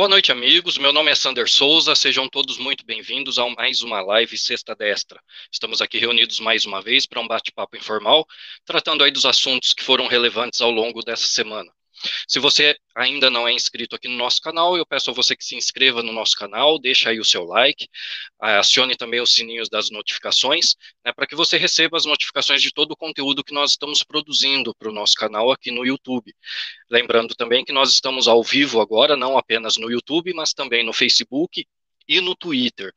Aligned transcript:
Boa 0.00 0.08
noite, 0.08 0.32
amigos. 0.32 0.78
Meu 0.78 0.94
nome 0.94 1.10
é 1.10 1.14
Sander 1.14 1.46
Souza. 1.46 1.94
Sejam 1.94 2.26
todos 2.26 2.56
muito 2.56 2.86
bem-vindos 2.86 3.38
a 3.38 3.46
mais 3.50 3.82
uma 3.82 4.00
live 4.00 4.38
Sexta 4.38 4.74
Destra. 4.74 5.20
Estamos 5.52 5.82
aqui 5.82 5.98
reunidos 5.98 6.40
mais 6.40 6.64
uma 6.64 6.80
vez 6.80 7.04
para 7.04 7.20
um 7.20 7.28
bate-papo 7.28 7.76
informal, 7.76 8.26
tratando 8.64 9.04
aí 9.04 9.10
dos 9.10 9.26
assuntos 9.26 9.74
que 9.74 9.84
foram 9.84 10.06
relevantes 10.06 10.62
ao 10.62 10.70
longo 10.70 11.02
dessa 11.02 11.26
semana. 11.26 11.70
Se 12.26 12.38
você 12.38 12.76
ainda 12.94 13.30
não 13.30 13.46
é 13.46 13.52
inscrito 13.52 13.94
aqui 13.96 14.08
no 14.08 14.16
nosso 14.16 14.40
canal, 14.40 14.76
eu 14.76 14.86
peço 14.86 15.10
a 15.10 15.14
você 15.14 15.36
que 15.36 15.44
se 15.44 15.56
inscreva 15.56 16.02
no 16.02 16.12
nosso 16.12 16.36
canal, 16.36 16.78
deixa 16.78 17.10
aí 17.10 17.20
o 17.20 17.24
seu 17.24 17.44
like, 17.44 17.88
acione 18.40 18.96
também 18.96 19.20
os 19.20 19.34
sininhos 19.34 19.68
das 19.68 19.90
notificações, 19.90 20.74
né, 21.04 21.12
para 21.12 21.26
que 21.26 21.36
você 21.36 21.56
receba 21.56 21.96
as 21.96 22.04
notificações 22.04 22.62
de 22.62 22.72
todo 22.72 22.92
o 22.92 22.96
conteúdo 22.96 23.44
que 23.44 23.54
nós 23.54 23.72
estamos 23.72 24.02
produzindo 24.02 24.74
para 24.74 24.88
o 24.90 24.94
nosso 24.94 25.14
canal 25.14 25.50
aqui 25.50 25.70
no 25.70 25.84
YouTube. 25.84 26.34
Lembrando 26.90 27.34
também 27.34 27.64
que 27.64 27.72
nós 27.72 27.90
estamos 27.90 28.28
ao 28.28 28.42
vivo 28.42 28.80
agora, 28.80 29.16
não 29.16 29.36
apenas 29.38 29.76
no 29.76 29.90
YouTube, 29.90 30.32
mas 30.34 30.52
também 30.52 30.84
no 30.84 30.92
Facebook 30.92 31.66
e 32.08 32.20
no 32.20 32.34
Twitter. 32.34 32.92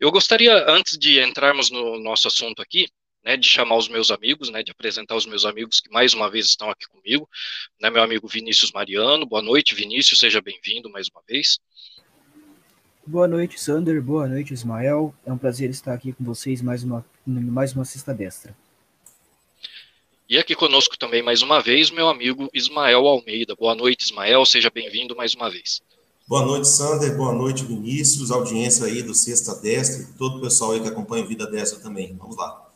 Eu 0.00 0.10
gostaria, 0.10 0.64
antes 0.68 0.98
de 0.98 1.20
entrarmos 1.20 1.70
no 1.70 2.00
nosso 2.00 2.26
assunto 2.26 2.62
aqui, 2.62 2.88
né, 3.24 3.36
de 3.36 3.48
chamar 3.48 3.76
os 3.76 3.88
meus 3.88 4.10
amigos, 4.10 4.50
né, 4.50 4.62
de 4.62 4.70
apresentar 4.70 5.14
os 5.16 5.26
meus 5.26 5.44
amigos 5.44 5.80
que 5.80 5.90
mais 5.90 6.14
uma 6.14 6.30
vez 6.30 6.46
estão 6.46 6.70
aqui 6.70 6.86
comigo, 6.88 7.28
né, 7.80 7.90
meu 7.90 8.02
amigo 8.02 8.26
Vinícius 8.26 8.72
Mariano, 8.72 9.26
boa 9.26 9.42
noite 9.42 9.74
Vinícius, 9.74 10.18
seja 10.18 10.40
bem-vindo 10.40 10.90
mais 10.90 11.08
uma 11.08 11.22
vez. 11.28 11.58
Boa 13.06 13.26
noite 13.26 13.60
Sander, 13.60 14.00
boa 14.02 14.26
noite 14.26 14.54
Ismael, 14.54 15.14
é 15.26 15.32
um 15.32 15.38
prazer 15.38 15.70
estar 15.70 15.94
aqui 15.94 16.12
com 16.12 16.24
vocês 16.24 16.62
mais 16.62 16.82
uma, 16.82 17.04
mais 17.26 17.72
uma 17.74 17.84
sexta 17.84 18.14
destra. 18.14 18.56
E 20.28 20.38
aqui 20.38 20.54
conosco 20.54 20.96
também 20.96 21.22
mais 21.22 21.42
uma 21.42 21.60
vez 21.60 21.90
meu 21.90 22.08
amigo 22.08 22.48
Ismael 22.54 23.06
Almeida, 23.06 23.54
boa 23.54 23.74
noite 23.74 24.04
Ismael, 24.04 24.44
seja 24.46 24.70
bem-vindo 24.70 25.16
mais 25.16 25.34
uma 25.34 25.50
vez. 25.50 25.82
Boa 26.28 26.46
noite, 26.46 26.68
Sander. 26.68 27.16
Boa 27.16 27.32
noite, 27.32 27.64
Vinícius, 27.64 28.30
audiência 28.30 28.86
aí 28.86 29.02
do 29.02 29.12
Sexta 29.12 29.56
Destra, 29.56 30.06
todo 30.16 30.38
o 30.38 30.40
pessoal 30.40 30.70
aí 30.70 30.80
que 30.80 30.86
acompanha 30.86 31.24
a 31.24 31.26
Vida 31.26 31.44
Destra 31.44 31.80
também. 31.80 32.16
Vamos 32.16 32.36
lá. 32.36 32.69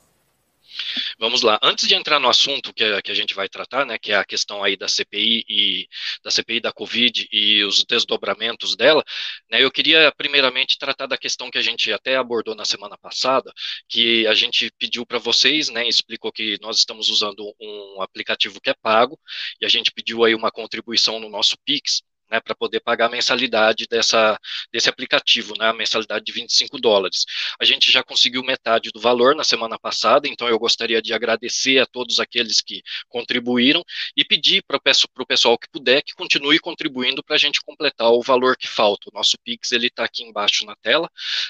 Vamos 1.18 1.42
lá. 1.42 1.58
Antes 1.62 1.86
de 1.88 1.94
entrar 1.94 2.18
no 2.18 2.28
assunto 2.28 2.72
que, 2.72 3.02
que 3.02 3.10
a 3.10 3.14
gente 3.14 3.34
vai 3.34 3.48
tratar, 3.48 3.84
né, 3.86 3.98
que 3.98 4.12
é 4.12 4.16
a 4.16 4.24
questão 4.24 4.62
aí 4.62 4.77
da 4.77 4.88
CPI 4.88 5.44
e 5.48 5.88
da 6.22 6.30
CPI 6.30 6.60
da 6.60 6.72
Covid 6.72 7.28
e 7.32 7.64
os 7.64 7.84
desdobramentos 7.84 8.77
dela, 8.77 9.05
né, 9.50 9.62
eu 9.62 9.70
queria 9.70 10.12
primeiramente 10.16 10.78
tratar 10.78 11.06
da 11.06 11.18
questão 11.18 11.50
que 11.50 11.58
a 11.58 11.62
gente 11.62 11.92
até 11.92 12.16
abordou 12.16 12.55
na 12.55 12.64
semana 12.64 12.96
passada, 12.98 13.52
que 13.88 14.27
a 14.27 14.34
gente 14.34 14.70
pediu 14.78 15.06
para 15.06 15.18
vocês, 15.18 15.68
né, 15.68 15.86
explicou 15.88 16.32
que 16.32 16.58
nós 16.60 16.78
estamos 16.78 17.08
usando 17.08 17.55
um 17.60 18.02
aplicativo 18.02 18.60
que 18.60 18.70
é 18.70 18.74
pago 18.74 19.18
e 19.60 19.66
a 19.66 19.68
gente 19.68 19.90
pediu 19.92 20.24
aí 20.24 20.34
uma 20.34 20.50
contribuição 20.50 21.18
no 21.18 21.28
nosso 21.28 21.56
Pix 21.64 22.02
né, 22.34 22.40
para 22.40 22.54
poder 22.54 22.80
pagar 22.80 23.06
a 23.06 23.08
mensalidade 23.08 23.86
dessa, 23.88 24.38
desse 24.72 24.88
aplicativo, 24.88 25.54
né, 25.56 25.68
a 25.68 25.72
mensalidade 25.72 26.24
de 26.24 26.32
25 26.32 26.80
dólares. 26.80 27.24
A 27.60 27.64
gente 27.64 27.92
já 27.92 28.02
conseguiu 28.02 28.42
metade 28.42 28.90
do 28.92 29.00
valor 29.00 29.36
na 29.36 29.44
semana 29.44 29.78
passada, 29.78 30.27
então 30.27 30.48
eu 30.48 30.58
gostaria 30.58 31.00
de 31.00 31.14
agradecer 31.14 31.78
a 31.78 31.86
todos 31.86 32.18
aqueles 32.18 32.60
que 32.60 32.82
contribuíram 33.08 33.84
e 34.16 34.24
pedir 34.24 34.64
para 34.66 34.77
o 34.77 35.27
pessoal 35.27 35.56
que 35.56 35.68
puder 35.70 36.02
que 36.02 36.14
continue 36.14 36.58
contribuindo 36.58 37.22
para 37.22 37.36
a 37.36 37.38
gente 37.38 37.60
completar 37.64 38.10
o 38.10 38.20
valor 38.20 38.56
que 38.56 38.66
falta. 38.66 39.08
O 39.10 39.16
nosso 39.16 39.36
Pix 39.44 39.70
ele 39.70 39.86
está 39.86 40.05
aqui 40.05 40.24
embaixo 40.24 40.66
na 40.66 40.74
tela, 40.77 41.08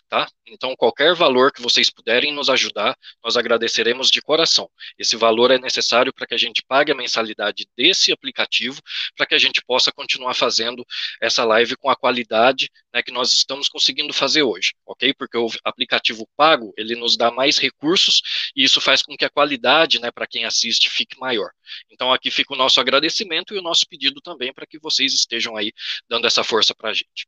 tá? 0.09 0.29
Então 0.47 0.75
qualquer 0.77 1.15
valor 1.15 1.51
que 1.51 1.63
vocês 1.63 1.89
puderem 1.89 2.33
nos 2.33 2.51
ajudar, 2.51 2.97
nós 3.23 3.37
agradeceremos 3.37 4.11
de 4.11 4.21
coração. 4.21 4.69
Esse 4.99 5.17
valor 5.17 5.51
é 5.51 5.59
necessário 5.59 6.13
para 6.13 6.27
que 6.27 6.35
a 6.35 6.39
gente 6.39 6.63
pague 6.67 6.93
a 6.93 6.95
mensalidade 6.95 7.67
desse 7.77 8.13
aplicativo, 8.13 8.81
para 9.17 9.25
que 9.25 9.35
a 9.35 9.39
gente 9.39 9.63
possa 9.67 9.91
continuar 9.91 10.35
fazendo 10.35 10.74
fazendo 10.75 10.87
essa 11.21 11.45
live 11.45 11.77
com 11.77 11.89
a 11.89 11.97
qualidade 11.97 12.71
né, 12.93 13.03
que 13.03 13.13
nós 13.13 13.33
estamos 13.33 13.69
conseguindo 13.69 14.13
fazer 14.13 14.43
hoje, 14.43 14.75
ok? 14.85 15.15
Porque 15.15 15.37
o 15.39 15.49
aplicativo 15.63 16.29
pago, 16.37 16.73
ele 16.77 16.97
nos 16.97 17.17
dá 17.17 17.31
mais 17.31 17.59
recursos 17.59 18.21
e 18.57 18.65
isso 18.65 18.81
faz 18.81 19.03
com 19.03 19.17
que 19.17 19.25
a 19.25 19.31
qualidade, 19.31 20.01
né, 20.01 20.11
para 20.11 20.27
quem 20.27 20.45
assiste, 20.45 20.91
fique 20.91 21.19
maior. 21.19 21.51
Então 21.91 22.13
aqui 22.13 22.31
fica 22.31 22.55
o 22.55 22.57
nosso 22.57 22.81
agradecimento 22.81 23.55
e 23.55 23.59
o 23.59 23.63
nosso 23.63 23.87
pedido 23.89 24.21
também 24.21 24.53
para 24.53 24.67
que 24.67 24.79
vocês 24.79 25.15
estejam 25.15 25.57
aí 25.57 25.73
dando 26.09 26.27
essa 26.27 26.43
força 26.43 26.75
para 26.75 26.91
a 26.91 26.95
gente. 26.95 27.27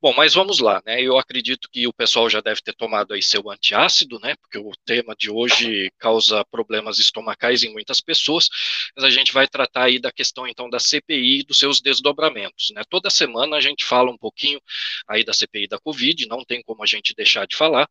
Bom, 0.00 0.14
mas 0.14 0.34
vamos 0.34 0.58
lá, 0.58 0.82
né? 0.86 1.00
Eu 1.02 1.18
acredito 1.18 1.68
que 1.70 1.86
o 1.86 1.92
pessoal 1.92 2.28
já 2.30 2.40
deve 2.40 2.60
ter 2.60 2.74
tomado 2.74 3.14
aí 3.14 3.22
seu 3.22 3.50
antiácido, 3.50 4.18
né? 4.20 4.34
Porque 4.36 4.58
o 4.58 4.70
tema 4.84 5.14
de 5.16 5.30
hoje 5.30 5.90
causa 5.98 6.44
problemas 6.44 6.98
estomacais 6.98 7.62
em 7.62 7.72
muitas 7.72 8.00
pessoas, 8.00 8.48
mas 8.96 9.04
a 9.04 9.10
gente 9.10 9.32
vai 9.32 9.46
tratar 9.48 9.84
aí 9.84 9.98
da 9.98 10.12
questão 10.12 10.46
então 10.46 10.68
da 10.68 10.78
CPI 10.78 11.40
e 11.40 11.42
dos 11.42 11.58
seus 11.58 11.80
desdobramentos, 11.80 12.70
né? 12.70 12.82
Toda 12.88 13.10
semana 13.10 13.56
a 13.56 13.60
gente 13.60 13.84
fala 13.84 14.10
um 14.10 14.18
pouquinho 14.18 14.60
aí 15.08 15.24
da 15.24 15.32
CPI 15.32 15.68
da 15.68 15.78
Covid, 15.78 16.26
não 16.26 16.44
tem 16.44 16.62
como 16.62 16.82
a 16.82 16.86
gente 16.86 17.14
deixar 17.14 17.46
de 17.46 17.56
falar. 17.56 17.88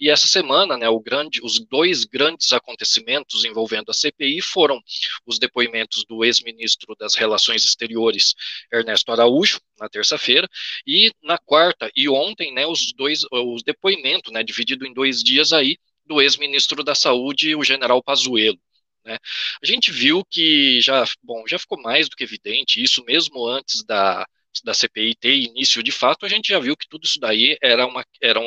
E 0.00 0.10
essa 0.10 0.26
semana, 0.26 0.76
né, 0.76 0.88
o 0.88 1.00
grande, 1.00 1.40
os 1.42 1.58
dois 1.58 2.04
grandes 2.04 2.52
acontecimentos 2.52 3.44
envolvendo 3.44 3.90
a 3.90 3.94
CPI 3.94 4.40
foram 4.40 4.80
os 5.26 5.38
depoimentos 5.38 6.04
do 6.04 6.24
ex-ministro 6.24 6.94
das 6.98 7.14
Relações 7.14 7.64
Exteriores, 7.64 8.34
Ernesto 8.72 9.12
Araújo, 9.12 9.60
na 9.78 9.88
terça-feira, 9.88 10.48
e 10.86 11.07
na 11.22 11.38
quarta 11.38 11.90
e 11.94 12.08
ontem, 12.08 12.52
né, 12.52 12.66
os 12.66 12.92
dois, 12.92 13.20
os 13.30 13.62
depoimentos, 13.62 14.32
né, 14.32 14.42
dividido 14.42 14.86
em 14.86 14.92
dois 14.92 15.22
dias 15.22 15.52
aí, 15.52 15.76
do 16.06 16.20
ex-ministro 16.20 16.82
da 16.82 16.94
Saúde, 16.94 17.54
o 17.54 17.64
general 17.64 18.02
Pazuello. 18.02 18.58
Né. 19.04 19.18
A 19.62 19.66
gente 19.66 19.92
viu 19.92 20.24
que 20.24 20.80
já, 20.80 21.04
bom, 21.22 21.44
já 21.46 21.58
ficou 21.58 21.80
mais 21.80 22.08
do 22.08 22.16
que 22.16 22.24
evidente, 22.24 22.82
isso 22.82 23.04
mesmo 23.04 23.46
antes 23.46 23.84
da, 23.84 24.26
da 24.64 24.74
CPI 24.74 25.14
ter 25.16 25.34
início 25.34 25.82
de 25.82 25.92
fato, 25.92 26.26
a 26.26 26.28
gente 26.28 26.48
já 26.48 26.58
viu 26.58 26.76
que 26.76 26.88
tudo 26.88 27.04
isso 27.04 27.18
daí 27.20 27.56
era 27.62 27.86
uma, 27.86 28.04
eram 28.22 28.44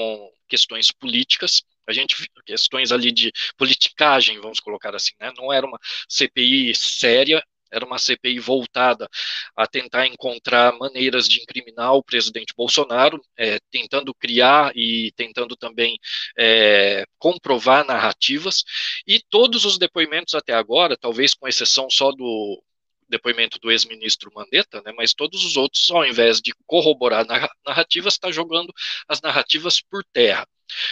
questões 0.47 0.91
políticas, 0.91 1.63
a 1.87 1.93
gente 1.93 2.15
questões 2.45 2.91
ali 2.91 3.11
de 3.11 3.31
politicagem, 3.57 4.39
vamos 4.39 4.59
colocar 4.59 4.95
assim, 4.95 5.11
né? 5.19 5.31
Não 5.37 5.51
era 5.51 5.65
uma 5.65 5.79
CPI 6.07 6.75
séria, 6.75 7.43
era 7.71 7.85
uma 7.85 7.97
CPI 7.97 8.39
voltada 8.39 9.07
a 9.55 9.65
tentar 9.67 10.07
encontrar 10.07 10.77
maneiras 10.77 11.27
de 11.27 11.41
incriminar 11.41 11.93
o 11.93 12.03
presidente 12.03 12.53
Bolsonaro, 12.55 13.21
é, 13.37 13.59
tentando 13.71 14.13
criar 14.13 14.71
e 14.75 15.11
tentando 15.15 15.55
também 15.55 15.97
é, 16.37 17.05
comprovar 17.17 17.85
narrativas, 17.85 18.63
e 19.07 19.19
todos 19.29 19.65
os 19.65 19.77
depoimentos 19.77 20.33
até 20.33 20.53
agora, 20.53 20.97
talvez 20.97 21.33
com 21.33 21.47
exceção 21.47 21.89
só 21.89 22.11
do 22.11 22.61
depoimento 23.11 23.59
do 23.59 23.71
ex-ministro 23.71 24.31
Mandetta, 24.33 24.81
né, 24.81 24.91
mas 24.97 25.13
todos 25.13 25.45
os 25.45 25.55
outros, 25.55 25.91
ao 25.91 26.05
invés 26.05 26.41
de 26.41 26.51
corroborar 26.65 27.25
narrativas, 27.65 28.13
está 28.13 28.31
jogando 28.31 28.73
as 29.07 29.21
narrativas 29.21 29.79
por 29.81 30.03
terra. 30.11 30.47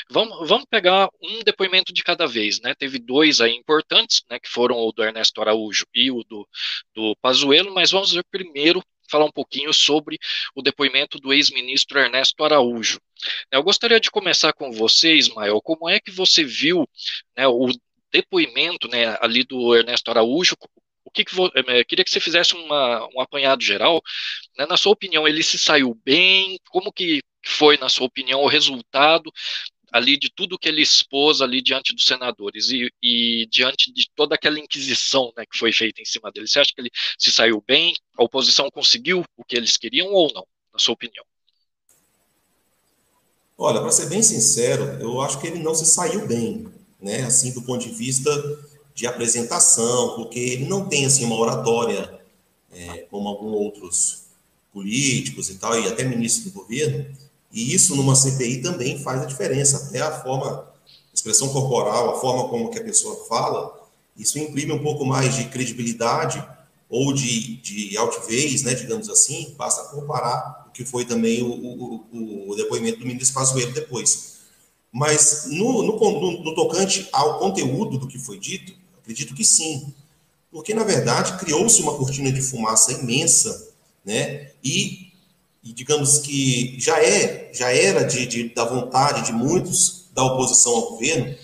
Vamos, 0.09 0.47
vamos 0.47 0.65
pegar 0.69 1.09
um 1.21 1.39
depoimento 1.39 1.93
de 1.93 2.03
cada 2.03 2.27
vez, 2.27 2.59
né? 2.59 2.75
Teve 2.75 2.99
dois 2.99 3.39
aí 3.39 3.55
importantes, 3.55 4.23
né? 4.29 4.37
Que 4.37 4.49
foram 4.49 4.77
o 4.77 4.91
do 4.91 5.01
Ernesto 5.01 5.41
Araújo 5.41 5.85
e 5.95 6.11
o 6.11 6.21
do, 6.23 6.47
do 6.93 7.15
Pazuello, 7.21 7.73
mas 7.73 7.91
vamos 7.91 8.11
ver 8.11 8.25
primeiro 8.29 8.83
falar 9.09 9.25
um 9.25 9.31
pouquinho 9.31 9.73
sobre 9.73 10.17
o 10.55 10.61
depoimento 10.61 11.17
do 11.19 11.33
ex-ministro 11.33 11.99
Ernesto 11.99 12.43
Araújo. 12.43 12.99
Eu 13.51 13.63
gostaria 13.63 13.99
de 13.99 14.11
começar 14.11 14.53
com 14.53 14.71
você, 14.71 15.15
Ismael. 15.15 15.61
Como 15.61 15.89
é 15.89 15.99
que 15.99 16.11
você 16.11 16.43
viu 16.43 16.87
né, 17.35 17.47
o 17.47 17.67
depoimento 18.11 18.87
né, 18.87 19.17
ali 19.19 19.43
do 19.43 19.75
Ernesto 19.75 20.11
Araújo? 20.11 20.55
O 21.09 21.11
que, 21.11 21.25
que 21.25 21.35
eh, 21.55 21.83
queria 21.85 22.05
que 22.05 22.11
você 22.11 22.19
fizesse 22.19 22.53
uma, 22.53 23.09
um 23.15 23.19
apanhado 23.19 23.63
geral. 23.63 23.99
Né, 24.55 24.67
na 24.67 24.77
sua 24.77 24.91
opinião, 24.91 25.27
ele 25.27 25.41
se 25.41 25.57
saiu 25.57 25.99
bem? 26.05 26.59
Como 26.69 26.93
que 26.93 27.19
foi, 27.43 27.77
na 27.77 27.89
sua 27.89 28.05
opinião, 28.05 28.41
o 28.41 28.47
resultado 28.47 29.31
ali 29.91 30.19
de 30.19 30.29
tudo 30.29 30.59
que 30.59 30.69
ele 30.69 30.83
expôs 30.83 31.41
ali 31.41 31.63
diante 31.63 31.95
dos 31.95 32.05
senadores 32.05 32.69
e, 32.69 32.93
e 33.01 33.47
diante 33.49 33.91
de 33.91 34.07
toda 34.15 34.35
aquela 34.35 34.59
inquisição 34.59 35.33
né, 35.35 35.45
que 35.51 35.57
foi 35.57 35.73
feita 35.73 35.99
em 35.99 36.05
cima 36.05 36.31
dele? 36.31 36.47
Você 36.47 36.59
acha 36.59 36.71
que 36.75 36.79
ele 36.79 36.91
se 37.17 37.31
saiu 37.31 37.63
bem? 37.67 37.95
A 38.15 38.23
oposição 38.23 38.69
conseguiu 38.69 39.25
o 39.35 39.43
que 39.43 39.57
eles 39.57 39.77
queriam 39.77 40.09
ou 40.13 40.31
não, 40.31 40.45
na 40.71 40.77
sua 40.77 40.93
opinião? 40.93 41.25
Olha, 43.57 43.81
para 43.81 43.91
ser 43.91 44.09
bem 44.09 44.21
sincero, 44.21 44.83
eu 45.01 45.19
acho 45.21 45.41
que 45.41 45.47
ele 45.47 45.57
não 45.57 45.73
se 45.73 45.87
saiu 45.87 46.27
bem, 46.27 46.71
né? 47.01 47.23
Assim, 47.23 47.51
do 47.51 47.63
ponto 47.63 47.83
de 47.83 47.93
vista 47.93 48.29
de 48.99 49.07
apresentação, 49.07 50.15
porque 50.15 50.37
ele 50.37 50.65
não 50.65 50.85
tem 50.85 51.05
assim 51.05 51.23
uma 51.23 51.37
oratória 51.37 52.19
é, 52.69 52.97
como 53.09 53.29
alguns 53.29 53.53
outros 53.53 54.23
políticos 54.73 55.49
e 55.49 55.55
tal, 55.55 55.79
e 55.79 55.87
até 55.87 56.03
ministros 56.03 56.51
do 56.51 56.59
governo, 56.59 57.05
e 57.49 57.73
isso 57.73 57.95
numa 57.95 58.13
CPI 58.13 58.61
também 58.61 58.99
faz 58.99 59.21
a 59.21 59.25
diferença. 59.25 59.87
Até 59.87 60.01
a 60.01 60.11
forma, 60.21 60.49
a 60.49 61.13
expressão 61.13 61.47
corporal, 61.47 62.13
a 62.13 62.19
forma 62.19 62.49
como 62.49 62.69
que 62.69 62.77
a 62.77 62.83
pessoa 62.83 63.25
fala, 63.29 63.73
isso 64.17 64.37
imprime 64.37 64.73
um 64.73 64.83
pouco 64.83 65.05
mais 65.05 65.33
de 65.33 65.45
credibilidade 65.45 66.45
ou 66.89 67.13
de, 67.13 67.55
de 67.61 67.97
altivez, 67.97 68.63
né, 68.63 68.73
digamos 68.73 69.09
assim, 69.09 69.55
basta 69.57 69.95
comparar 69.95 70.65
o 70.67 70.71
que 70.71 70.83
foi 70.83 71.05
também 71.05 71.41
o, 71.41 71.47
o, 71.47 72.49
o 72.49 72.55
depoimento 72.57 72.99
do 72.99 73.05
ministro 73.05 73.35
Pazuello 73.35 73.71
depois. 73.71 74.39
Mas 74.91 75.45
no, 75.47 75.83
no, 75.83 75.97
no, 75.97 76.43
no 76.43 76.53
tocante 76.53 77.07
ao 77.13 77.39
conteúdo 77.39 77.97
do 77.97 78.07
que 78.07 78.19
foi 78.19 78.37
dito, 78.37 78.78
acredito 79.09 79.33
que 79.33 79.43
sim, 79.43 79.91
porque 80.51 80.71
na 80.71 80.83
verdade 80.83 81.37
criou-se 81.39 81.81
uma 81.81 81.95
cortina 81.95 82.31
de 82.31 82.41
fumaça 82.41 82.91
imensa, 82.91 83.69
né, 84.05 84.51
e 84.63 85.09
e 85.61 85.73
digamos 85.73 86.19
que 86.19 86.79
já 86.79 87.03
é, 87.03 87.49
já 87.53 87.69
era 87.69 88.05
de, 88.05 88.25
de, 88.25 88.49
da 88.53 88.63
vontade 88.63 89.25
de 89.25 89.33
muitos 89.33 90.05
da 90.13 90.23
oposição 90.23 90.73
ao 90.73 90.91
governo 90.91 91.35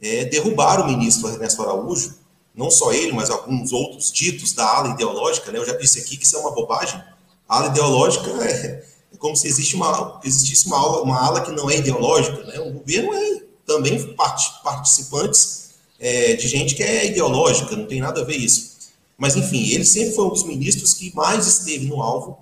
é, 0.00 0.24
derrubar 0.26 0.80
o 0.80 0.86
ministro 0.86 1.28
Ernesto 1.28 1.62
Araújo, 1.62 2.14
não 2.54 2.70
só 2.70 2.92
ele, 2.92 3.12
mas 3.12 3.28
alguns 3.28 3.72
outros 3.72 4.12
ditos 4.12 4.52
da 4.52 4.64
ala 4.64 4.90
ideológica, 4.90 5.50
né? 5.50 5.58
Eu 5.58 5.66
já 5.66 5.76
disse 5.76 5.98
aqui 5.98 6.16
que 6.16 6.24
isso 6.24 6.36
é 6.36 6.38
uma 6.38 6.52
bobagem. 6.52 7.02
A 7.48 7.56
ala 7.56 7.66
ideológica 7.68 8.30
é, 8.44 8.84
é 9.12 9.16
como 9.18 9.34
se 9.36 9.48
existe 9.48 9.74
uma, 9.74 10.20
existisse 10.22 10.68
uma, 10.68 11.02
uma 11.02 11.26
ala 11.26 11.40
que 11.40 11.50
não 11.50 11.68
é 11.68 11.76
ideológica, 11.76 12.44
né? 12.44 12.60
O 12.60 12.72
governo 12.74 13.12
é 13.14 13.42
também 13.66 14.14
part, 14.14 14.62
participantes 14.62 15.65
é, 15.98 16.34
de 16.34 16.46
gente 16.48 16.74
que 16.74 16.82
é 16.82 17.06
ideológica, 17.06 17.76
não 17.76 17.86
tem 17.86 18.00
nada 18.00 18.20
a 18.20 18.24
ver 18.24 18.36
isso. 18.36 18.76
Mas, 19.16 19.34
enfim, 19.36 19.70
ele 19.70 19.84
sempre 19.84 20.14
foi 20.14 20.26
um 20.26 20.30
dos 20.30 20.44
ministros 20.44 20.94
que 20.94 21.14
mais 21.14 21.46
esteve 21.46 21.86
no 21.86 22.02
alvo 22.02 22.38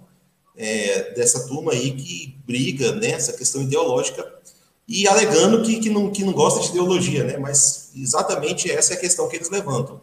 é, 0.56 1.12
dessa 1.14 1.46
turma 1.46 1.72
aí 1.72 1.92
que 1.92 2.36
briga 2.46 2.92
nessa 2.92 3.32
né, 3.32 3.38
questão 3.38 3.62
ideológica 3.62 4.32
e 4.86 5.08
alegando 5.08 5.62
que, 5.62 5.80
que, 5.80 5.88
não, 5.88 6.10
que 6.10 6.24
não 6.24 6.32
gosta 6.32 6.60
de 6.60 6.68
ideologia, 6.68 7.24
né? 7.24 7.38
Mas 7.38 7.90
exatamente 7.96 8.70
essa 8.70 8.92
é 8.92 8.96
a 8.96 9.00
questão 9.00 9.28
que 9.28 9.36
eles 9.36 9.50
levantam. 9.50 10.00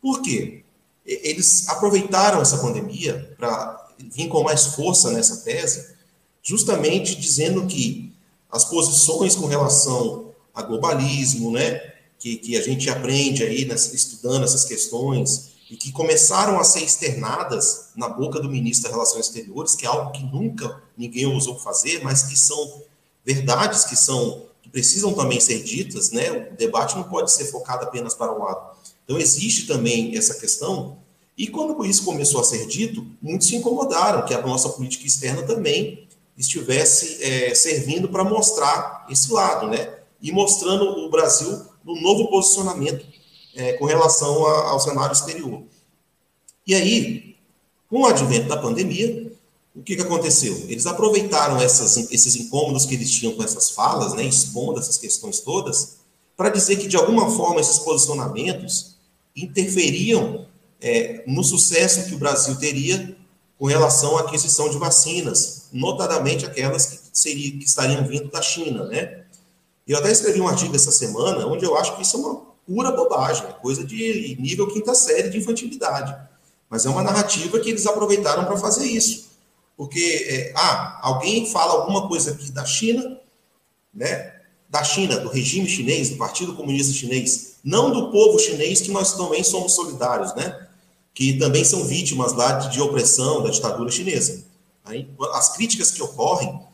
Por 0.00 0.22
quê? 0.22 0.62
Eles 1.04 1.68
aproveitaram 1.68 2.40
essa 2.40 2.58
pandemia 2.58 3.34
para 3.36 3.90
vir 3.98 4.28
com 4.28 4.42
mais 4.42 4.66
força 4.66 5.10
nessa 5.10 5.38
tese, 5.38 5.94
justamente 6.42 7.14
dizendo 7.14 7.66
que 7.66 8.12
as 8.50 8.64
posições 8.64 9.34
com 9.34 9.46
relação 9.46 10.32
a 10.54 10.62
globalismo, 10.62 11.52
né, 11.52 11.95
que, 12.18 12.36
que 12.36 12.56
a 12.56 12.62
gente 12.62 12.88
aprende 12.88 13.42
aí 13.42 13.64
nessa, 13.64 13.94
estudando 13.94 14.44
essas 14.44 14.64
questões, 14.64 15.56
e 15.70 15.76
que 15.76 15.90
começaram 15.90 16.60
a 16.60 16.64
ser 16.64 16.82
externadas 16.82 17.88
na 17.96 18.08
boca 18.08 18.38
do 18.38 18.48
ministro 18.48 18.84
das 18.84 18.92
Relações 18.92 19.26
Exteriores, 19.26 19.74
que 19.74 19.84
é 19.84 19.88
algo 19.88 20.12
que 20.12 20.22
nunca 20.22 20.80
ninguém 20.96 21.26
ousou 21.26 21.58
fazer, 21.58 22.02
mas 22.04 22.22
que 22.22 22.38
são 22.38 22.82
verdades 23.24 23.84
que 23.84 23.96
são 23.96 24.46
que 24.62 24.68
precisam 24.68 25.12
também 25.12 25.40
ser 25.40 25.62
ditas, 25.62 26.10
né? 26.10 26.50
O 26.52 26.56
debate 26.56 26.96
não 26.96 27.04
pode 27.04 27.32
ser 27.32 27.46
focado 27.46 27.84
apenas 27.84 28.14
para 28.14 28.32
um 28.32 28.42
lado. 28.42 28.76
Então 29.04 29.18
existe 29.18 29.66
também 29.66 30.16
essa 30.16 30.34
questão. 30.34 30.98
E 31.38 31.46
quando 31.46 31.84
isso 31.84 32.04
começou 32.04 32.40
a 32.40 32.44
ser 32.44 32.66
dito, 32.66 33.06
muitos 33.20 33.46
se 33.46 33.56
incomodaram 33.56 34.24
que 34.24 34.34
a 34.34 34.40
nossa 34.40 34.68
política 34.70 35.06
externa 35.06 35.42
também 35.42 36.08
estivesse 36.36 37.22
é, 37.22 37.54
servindo 37.54 38.08
para 38.08 38.24
mostrar 38.24 39.06
esse 39.08 39.32
lado, 39.32 39.68
né? 39.68 39.94
E 40.20 40.32
mostrando 40.32 40.84
o 40.84 41.10
Brasil 41.10 41.64
no 41.86 42.00
novo 42.00 42.28
posicionamento 42.28 43.06
é, 43.54 43.74
com 43.74 43.84
relação 43.84 44.44
a, 44.44 44.70
ao 44.70 44.80
cenário 44.80 45.12
exterior. 45.12 45.62
E 46.66 46.74
aí, 46.74 47.36
com 47.88 48.00
o 48.00 48.06
advento 48.06 48.48
da 48.48 48.56
pandemia, 48.56 49.32
o 49.74 49.82
que, 49.82 49.94
que 49.94 50.02
aconteceu? 50.02 50.56
Eles 50.68 50.86
aproveitaram 50.86 51.60
essas, 51.60 51.96
esses 52.10 52.34
incômodos 52.34 52.84
que 52.84 52.94
eles 52.94 53.10
tinham 53.10 53.34
com 53.34 53.42
essas 53.42 53.70
falas, 53.70 54.14
né, 54.14 54.24
expondo 54.24 54.80
essas 54.80 54.98
questões 54.98 55.38
todas, 55.40 55.98
para 56.36 56.48
dizer 56.48 56.76
que, 56.76 56.88
de 56.88 56.96
alguma 56.96 57.30
forma, 57.30 57.60
esses 57.60 57.78
posicionamentos 57.78 58.96
interferiam 59.34 60.46
é, 60.80 61.22
no 61.26 61.44
sucesso 61.44 62.06
que 62.06 62.14
o 62.14 62.18
Brasil 62.18 62.56
teria 62.56 63.16
com 63.58 63.66
relação 63.66 64.16
à 64.18 64.20
aquisição 64.20 64.68
de 64.68 64.76
vacinas, 64.76 65.68
notadamente 65.72 66.44
aquelas 66.44 66.86
que, 66.86 66.98
seria, 67.12 67.52
que 67.52 67.64
estariam 67.64 68.06
vindo 68.06 68.30
da 68.30 68.42
China, 68.42 68.84
né? 68.84 69.25
Eu 69.86 69.98
até 69.98 70.10
escrevi 70.10 70.40
um 70.40 70.48
artigo 70.48 70.74
essa 70.74 70.90
semana 70.90 71.46
onde 71.46 71.64
eu 71.64 71.76
acho 71.76 71.94
que 71.96 72.02
isso 72.02 72.16
é 72.16 72.20
uma 72.20 72.42
pura 72.66 72.90
bobagem, 72.90 73.46
é 73.46 73.52
coisa 73.52 73.84
de 73.84 74.36
nível 74.40 74.66
quinta 74.66 74.94
série 74.94 75.30
de 75.30 75.38
infantilidade. 75.38 76.14
Mas 76.68 76.84
é 76.84 76.90
uma 76.90 77.02
narrativa 77.02 77.60
que 77.60 77.70
eles 77.70 77.86
aproveitaram 77.86 78.44
para 78.44 78.56
fazer 78.56 78.84
isso. 78.84 79.26
Porque, 79.76 80.26
é, 80.28 80.52
ah, 80.56 80.98
alguém 81.02 81.46
fala 81.46 81.74
alguma 81.74 82.08
coisa 82.08 82.32
aqui 82.32 82.50
da 82.50 82.64
China, 82.64 83.20
né? 83.94 84.34
Da 84.68 84.82
China, 84.82 85.18
do 85.18 85.28
regime 85.28 85.68
chinês, 85.68 86.10
do 86.10 86.16
Partido 86.16 86.56
Comunista 86.56 86.92
Chinês, 86.92 87.56
não 87.62 87.92
do 87.92 88.10
povo 88.10 88.38
chinês, 88.38 88.80
que 88.80 88.90
nós 88.90 89.16
também 89.16 89.44
somos 89.44 89.74
solidários, 89.74 90.34
né? 90.34 90.66
Que 91.14 91.34
também 91.34 91.64
são 91.64 91.84
vítimas 91.84 92.32
lá 92.32 92.52
de, 92.52 92.72
de 92.72 92.80
opressão 92.80 93.42
da 93.42 93.50
ditadura 93.50 93.90
chinesa. 93.90 94.44
Aí, 94.84 95.08
as 95.34 95.54
críticas 95.54 95.92
que 95.92 96.02
ocorrem 96.02 96.65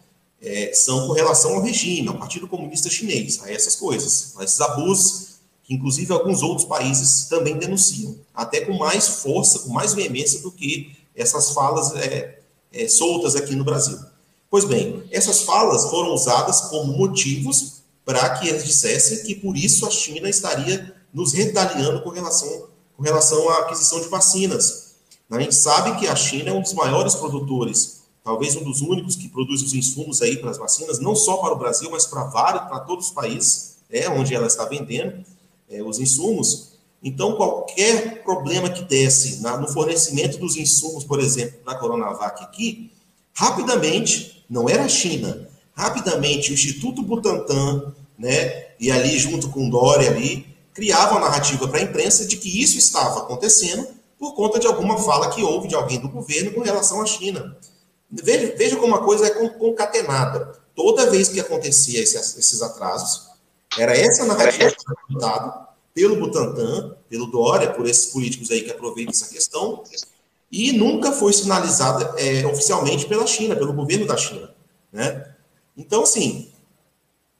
é, 0.42 0.72
são 0.74 1.06
com 1.06 1.12
relação 1.12 1.54
ao 1.54 1.62
regime, 1.62 2.08
ao 2.08 2.18
Partido 2.18 2.48
Comunista 2.48 2.90
Chinês, 2.90 3.40
a 3.42 3.50
essas 3.50 3.76
coisas, 3.76 4.34
a 4.36 4.44
esses 4.44 4.60
abusos 4.60 5.32
que 5.64 5.74
inclusive 5.74 6.12
alguns 6.12 6.42
outros 6.42 6.66
países 6.66 7.26
também 7.26 7.56
denunciam, 7.56 8.16
até 8.34 8.62
com 8.62 8.72
mais 8.76 9.06
força, 9.06 9.60
com 9.60 9.70
mais 9.70 9.94
veemência 9.94 10.40
do 10.40 10.50
que 10.50 10.96
essas 11.14 11.50
falas 11.50 11.94
é, 11.94 12.40
é, 12.72 12.88
soltas 12.88 13.36
aqui 13.36 13.54
no 13.54 13.64
Brasil. 13.64 13.98
Pois 14.50 14.64
bem, 14.64 15.04
essas 15.10 15.42
falas 15.42 15.88
foram 15.88 16.12
usadas 16.12 16.62
como 16.62 16.92
motivos 16.92 17.82
para 18.04 18.28
que 18.30 18.48
eles 18.48 18.64
dissessem 18.64 19.22
que 19.22 19.34
por 19.36 19.56
isso 19.56 19.86
a 19.86 19.90
China 19.90 20.28
estaria 20.28 20.94
nos 21.14 21.32
retaliando 21.32 22.02
com 22.02 22.10
relação, 22.10 22.66
com 22.96 23.02
relação 23.02 23.48
à 23.50 23.58
aquisição 23.60 24.00
de 24.00 24.08
vacinas. 24.08 24.92
A 25.30 25.40
gente 25.40 25.54
sabe 25.54 25.98
que 25.98 26.06
a 26.06 26.14
China 26.14 26.50
é 26.50 26.52
um 26.52 26.60
dos 26.60 26.74
maiores 26.74 27.14
produtores, 27.14 28.01
talvez 28.24 28.56
um 28.56 28.62
dos 28.62 28.80
únicos 28.80 29.16
que 29.16 29.28
produz 29.28 29.62
os 29.62 29.74
insumos 29.74 30.22
aí 30.22 30.36
para 30.36 30.50
as 30.50 30.58
vacinas, 30.58 30.98
não 30.98 31.14
só 31.14 31.38
para 31.38 31.52
o 31.52 31.58
Brasil, 31.58 31.90
mas 31.90 32.06
para 32.06 32.24
vários, 32.24 32.62
para 32.68 32.80
todos 32.80 33.06
os 33.06 33.12
países, 33.12 33.76
é, 33.90 34.08
onde 34.08 34.34
ela 34.34 34.46
está 34.46 34.64
vendendo 34.64 35.24
é, 35.68 35.82
os 35.82 35.98
insumos. 35.98 36.72
Então, 37.02 37.34
qualquer 37.34 38.22
problema 38.22 38.70
que 38.70 38.82
desse 38.82 39.42
na, 39.42 39.56
no 39.56 39.68
fornecimento 39.68 40.38
dos 40.38 40.56
insumos, 40.56 41.04
por 41.04 41.18
exemplo, 41.20 41.58
na 41.66 41.74
Coronavac 41.74 42.42
aqui, 42.42 42.92
rapidamente, 43.34 44.44
não 44.48 44.68
era 44.68 44.84
a 44.84 44.88
China, 44.88 45.48
rapidamente 45.74 46.50
o 46.50 46.54
Instituto 46.54 47.02
Butantan, 47.02 47.92
né, 48.18 48.66
e 48.78 48.90
ali 48.90 49.18
junto 49.18 49.48
com 49.48 49.68
Dória 49.68 50.10
ali, 50.10 50.46
criava 50.72 51.12
uma 51.12 51.22
narrativa 51.22 51.66
para 51.66 51.80
a 51.80 51.82
imprensa 51.82 52.24
de 52.24 52.36
que 52.36 52.62
isso 52.62 52.78
estava 52.78 53.20
acontecendo 53.20 53.86
por 54.18 54.34
conta 54.34 54.60
de 54.60 54.66
alguma 54.66 54.98
fala 54.98 55.30
que 55.30 55.42
houve 55.42 55.66
de 55.66 55.74
alguém 55.74 55.98
do 55.98 56.08
governo 56.08 56.52
com 56.52 56.60
relação 56.60 57.02
à 57.02 57.06
China. 57.06 57.56
Veja, 58.12 58.54
veja 58.56 58.76
como 58.76 58.94
a 58.94 59.02
coisa 59.02 59.26
é 59.26 59.48
concatenada. 59.48 60.60
Toda 60.74 61.10
vez 61.10 61.28
que 61.28 61.40
acontecia 61.40 62.02
esses, 62.02 62.36
esses 62.36 62.60
atrasos, 62.60 63.28
era 63.78 63.96
essa 63.96 64.26
narrativa 64.26 64.70
que 64.70 65.14
contada 65.14 65.68
pelo 65.94 66.16
Butantan, 66.16 66.96
pelo 67.08 67.26
Dória, 67.26 67.72
por 67.72 67.86
esses 67.86 68.06
políticos 68.06 68.50
aí 68.50 68.62
que 68.62 68.70
aproveitam 68.70 69.12
essa 69.12 69.28
questão, 69.28 69.82
e 70.50 70.72
nunca 70.72 71.12
foi 71.12 71.32
sinalizada 71.32 72.14
é, 72.18 72.46
oficialmente 72.46 73.06
pela 73.06 73.26
China, 73.26 73.56
pelo 73.56 73.72
governo 73.72 74.06
da 74.06 74.16
China. 74.16 74.54
Né? 74.92 75.26
Então, 75.76 76.02
assim, 76.02 76.50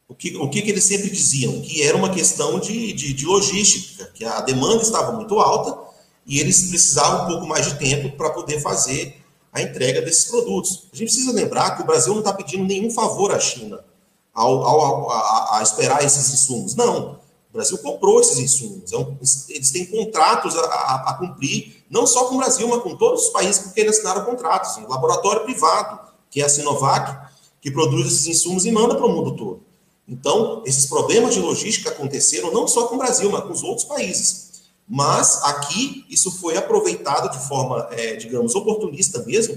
o 0.09 0.15
que, 0.15 0.37
o 0.37 0.49
que, 0.49 0.63
que 0.63 0.71
eles 0.71 0.85
sempre 0.85 1.11
diziam? 1.11 1.61
Que 1.61 1.83
era 1.83 1.97
uma 1.97 2.11
questão 2.11 2.59
de, 2.59 2.93
de, 2.95 3.13
de 3.13 3.27
logística, 3.27 4.11
que 4.15 4.25
a 4.25 4.41
demanda 4.41 4.83
estava 4.83 5.13
muito 5.13 5.39
alta 5.39 5.79
e 6.27 6.41
eles 6.41 6.69
precisavam 6.69 7.25
um 7.25 7.29
pouco 7.29 7.47
mais 7.47 7.67
de 7.67 7.79
tempo 7.79 8.17
para 8.17 8.31
poder 8.31 8.61
fazer 8.61 9.22
a 9.53 9.61
entrega 9.61 10.01
desses 10.01 10.25
produtos. 10.25 10.89
A 10.93 10.97
gente 10.97 11.13
precisa 11.13 11.33
lembrar 11.33 11.77
que 11.77 11.83
o 11.83 11.87
Brasil 11.87 12.13
não 12.13 12.21
está 12.21 12.33
pedindo 12.33 12.65
nenhum 12.65 12.91
favor 12.91 13.33
à 13.33 13.39
China 13.39 13.85
ao, 14.33 14.63
ao, 14.63 15.11
a, 15.11 15.59
a, 15.59 15.63
esperar 15.63 16.05
esses 16.05 16.33
insumos. 16.33 16.75
Não. 16.75 17.21
O 17.51 17.53
Brasil 17.53 17.77
comprou 17.79 18.21
esses 18.21 18.39
insumos. 18.39 18.91
Então, 18.91 19.17
eles 19.51 19.71
têm 19.71 19.85
contratos 19.85 20.57
a, 20.57 20.61
a, 20.61 21.11
a, 21.11 21.15
cumprir, 21.15 21.85
não 21.91 22.07
só 22.07 22.25
com 22.25 22.37
o 22.37 22.39
Brasil, 22.39 22.67
mas 22.67 22.83
com 22.83 22.97
todos 22.97 23.27
os 23.27 23.29
países 23.29 23.63
com 23.63 23.71
quem 23.73 23.85
eles 23.85 23.99
assinaram 23.99 24.25
contratos. 24.25 24.79
Um 24.79 24.89
laboratório 24.89 25.45
privado, 25.45 26.01
que 26.31 26.41
é 26.41 26.47
a 26.47 26.49
Sinovac, 26.49 27.31
que 27.61 27.71
produz 27.71 28.07
esses 28.07 28.27
insumos 28.27 28.65
e 28.65 28.73
manda 28.73 28.95
para 28.95 29.05
o 29.05 29.13
mundo 29.13 29.37
todo. 29.37 29.61
Então, 30.09 30.63
esses 30.65 30.87
problemas 30.87 31.35
de 31.35 31.41
logística 31.41 31.91
aconteceram 31.91 32.51
não 32.53 32.67
só 32.67 32.87
com 32.87 32.95
o 32.95 32.99
Brasil, 32.99 33.31
mas 33.31 33.45
com 33.45 33.53
os 33.53 33.63
outros 33.63 33.85
países. 33.85 34.52
Mas 34.95 35.43
aqui 35.45 36.05
isso 36.11 36.31
foi 36.31 36.55
aproveitado 36.55 37.33
de 37.33 37.49
forma, 37.49 37.89
é, 37.93 38.15
digamos, 38.17 38.55
oportunista 38.55 39.23
mesmo, 39.23 39.57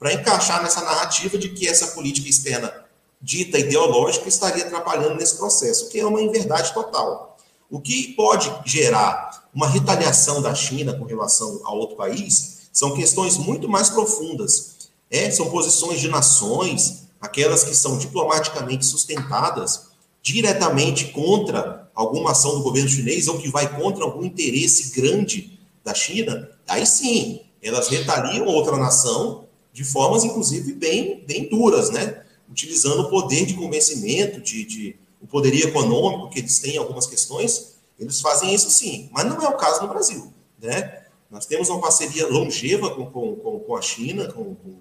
para 0.00 0.12
encaixar 0.12 0.64
nessa 0.64 0.80
narrativa 0.80 1.38
de 1.38 1.50
que 1.50 1.68
essa 1.68 1.92
política 1.92 2.28
externa 2.28 2.74
dita 3.22 3.56
ideológica 3.56 4.28
estaria 4.28 4.66
atrapalhando 4.66 5.14
nesse 5.14 5.36
processo, 5.36 5.88
que 5.90 6.00
é 6.00 6.04
uma 6.04 6.20
inverdade 6.20 6.74
total. 6.74 7.36
O 7.70 7.80
que 7.80 8.14
pode 8.14 8.52
gerar 8.64 9.44
uma 9.54 9.68
retaliação 9.68 10.42
da 10.42 10.52
China 10.56 10.92
com 10.92 11.04
relação 11.04 11.60
a 11.64 11.72
outro 11.72 11.94
país 11.94 12.62
são 12.72 12.96
questões 12.96 13.36
muito 13.36 13.68
mais 13.68 13.90
profundas. 13.90 14.88
É, 15.08 15.30
são 15.30 15.50
posições 15.50 16.00
de 16.00 16.08
nações, 16.08 17.04
aquelas 17.20 17.62
que 17.62 17.76
são 17.76 17.96
diplomaticamente 17.96 18.84
sustentadas 18.84 19.82
diretamente 20.20 21.12
contra 21.12 21.83
alguma 21.94 22.32
ação 22.32 22.54
do 22.54 22.62
governo 22.62 22.88
chinês 22.88 23.28
ou 23.28 23.38
que 23.38 23.48
vai 23.48 23.76
contra 23.80 24.04
algum 24.04 24.24
interesse 24.24 24.98
grande 24.98 25.58
da 25.84 25.94
China, 25.94 26.50
aí 26.66 26.84
sim, 26.86 27.40
elas 27.62 27.88
retaliam 27.88 28.46
outra 28.46 28.76
nação 28.76 29.44
de 29.72 29.84
formas, 29.84 30.24
inclusive, 30.24 30.72
bem, 30.72 31.24
bem 31.26 31.48
duras, 31.48 31.90
né? 31.90 32.22
utilizando 32.50 33.02
o 33.02 33.10
poder 33.10 33.46
de 33.46 33.54
convencimento, 33.54 34.40
de, 34.40 34.64
de, 34.64 34.96
o 35.20 35.26
poderio 35.26 35.68
econômico 35.68 36.30
que 36.30 36.38
eles 36.38 36.58
têm 36.58 36.74
em 36.74 36.78
algumas 36.78 37.06
questões, 37.06 37.74
eles 37.98 38.20
fazem 38.20 38.54
isso 38.54 38.70
sim, 38.70 39.08
mas 39.12 39.24
não 39.24 39.40
é 39.42 39.48
o 39.48 39.56
caso 39.56 39.82
no 39.82 39.88
Brasil. 39.88 40.32
Né? 40.60 41.02
Nós 41.30 41.46
temos 41.46 41.68
uma 41.68 41.80
parceria 41.80 42.28
longeva 42.28 42.94
com, 42.94 43.06
com, 43.06 43.58
com 43.60 43.76
a 43.76 43.82
China, 43.82 44.30
com, 44.32 44.54
com, 44.54 44.74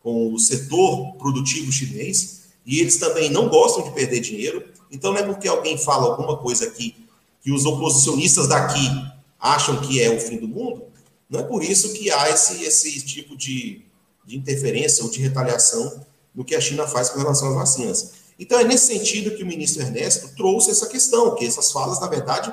com 0.00 0.32
o 0.32 0.38
setor 0.38 1.14
produtivo 1.14 1.72
chinês, 1.72 2.45
e 2.66 2.80
eles 2.80 2.96
também 2.96 3.30
não 3.30 3.48
gostam 3.48 3.84
de 3.84 3.92
perder 3.92 4.20
dinheiro. 4.20 4.66
Então, 4.90 5.12
não 5.12 5.20
é 5.20 5.22
porque 5.22 5.46
alguém 5.46 5.78
fala 5.78 6.06
alguma 6.06 6.36
coisa 6.36 6.66
aqui 6.66 6.96
que 7.40 7.52
os 7.52 7.64
oposicionistas 7.64 8.48
daqui 8.48 8.90
acham 9.38 9.80
que 9.80 10.02
é 10.02 10.10
o 10.10 10.18
fim 10.18 10.36
do 10.38 10.48
mundo, 10.48 10.82
não 11.30 11.40
é 11.40 11.42
por 11.44 11.62
isso 11.62 11.92
que 11.92 12.10
há 12.10 12.28
esse, 12.30 12.64
esse 12.64 13.00
tipo 13.02 13.36
de, 13.36 13.82
de 14.24 14.36
interferência 14.36 15.04
ou 15.04 15.10
de 15.10 15.20
retaliação 15.20 16.04
no 16.34 16.44
que 16.44 16.54
a 16.54 16.60
China 16.60 16.86
faz 16.86 17.08
com 17.08 17.18
relação 17.18 17.48
às 17.50 17.54
vacinas. 17.54 18.12
Então, 18.38 18.58
é 18.58 18.64
nesse 18.64 18.86
sentido 18.86 19.36
que 19.36 19.42
o 19.42 19.46
ministro 19.46 19.82
Ernesto 19.82 20.34
trouxe 20.36 20.70
essa 20.70 20.86
questão, 20.86 21.34
que 21.34 21.46
essas 21.46 21.72
falas, 21.72 22.00
na 22.00 22.06
verdade, 22.06 22.52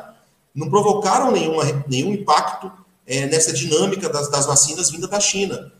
não 0.53 0.69
provocaram 0.69 1.31
nenhuma, 1.31 1.63
nenhum 1.87 2.13
impacto 2.13 2.71
é, 3.05 3.25
nessa 3.25 3.51
dinâmica 3.51 4.07
das, 4.07 4.29
das 4.29 4.45
vacinas 4.45 4.89
vinda 4.89 5.07
da 5.07 5.19
China, 5.19 5.73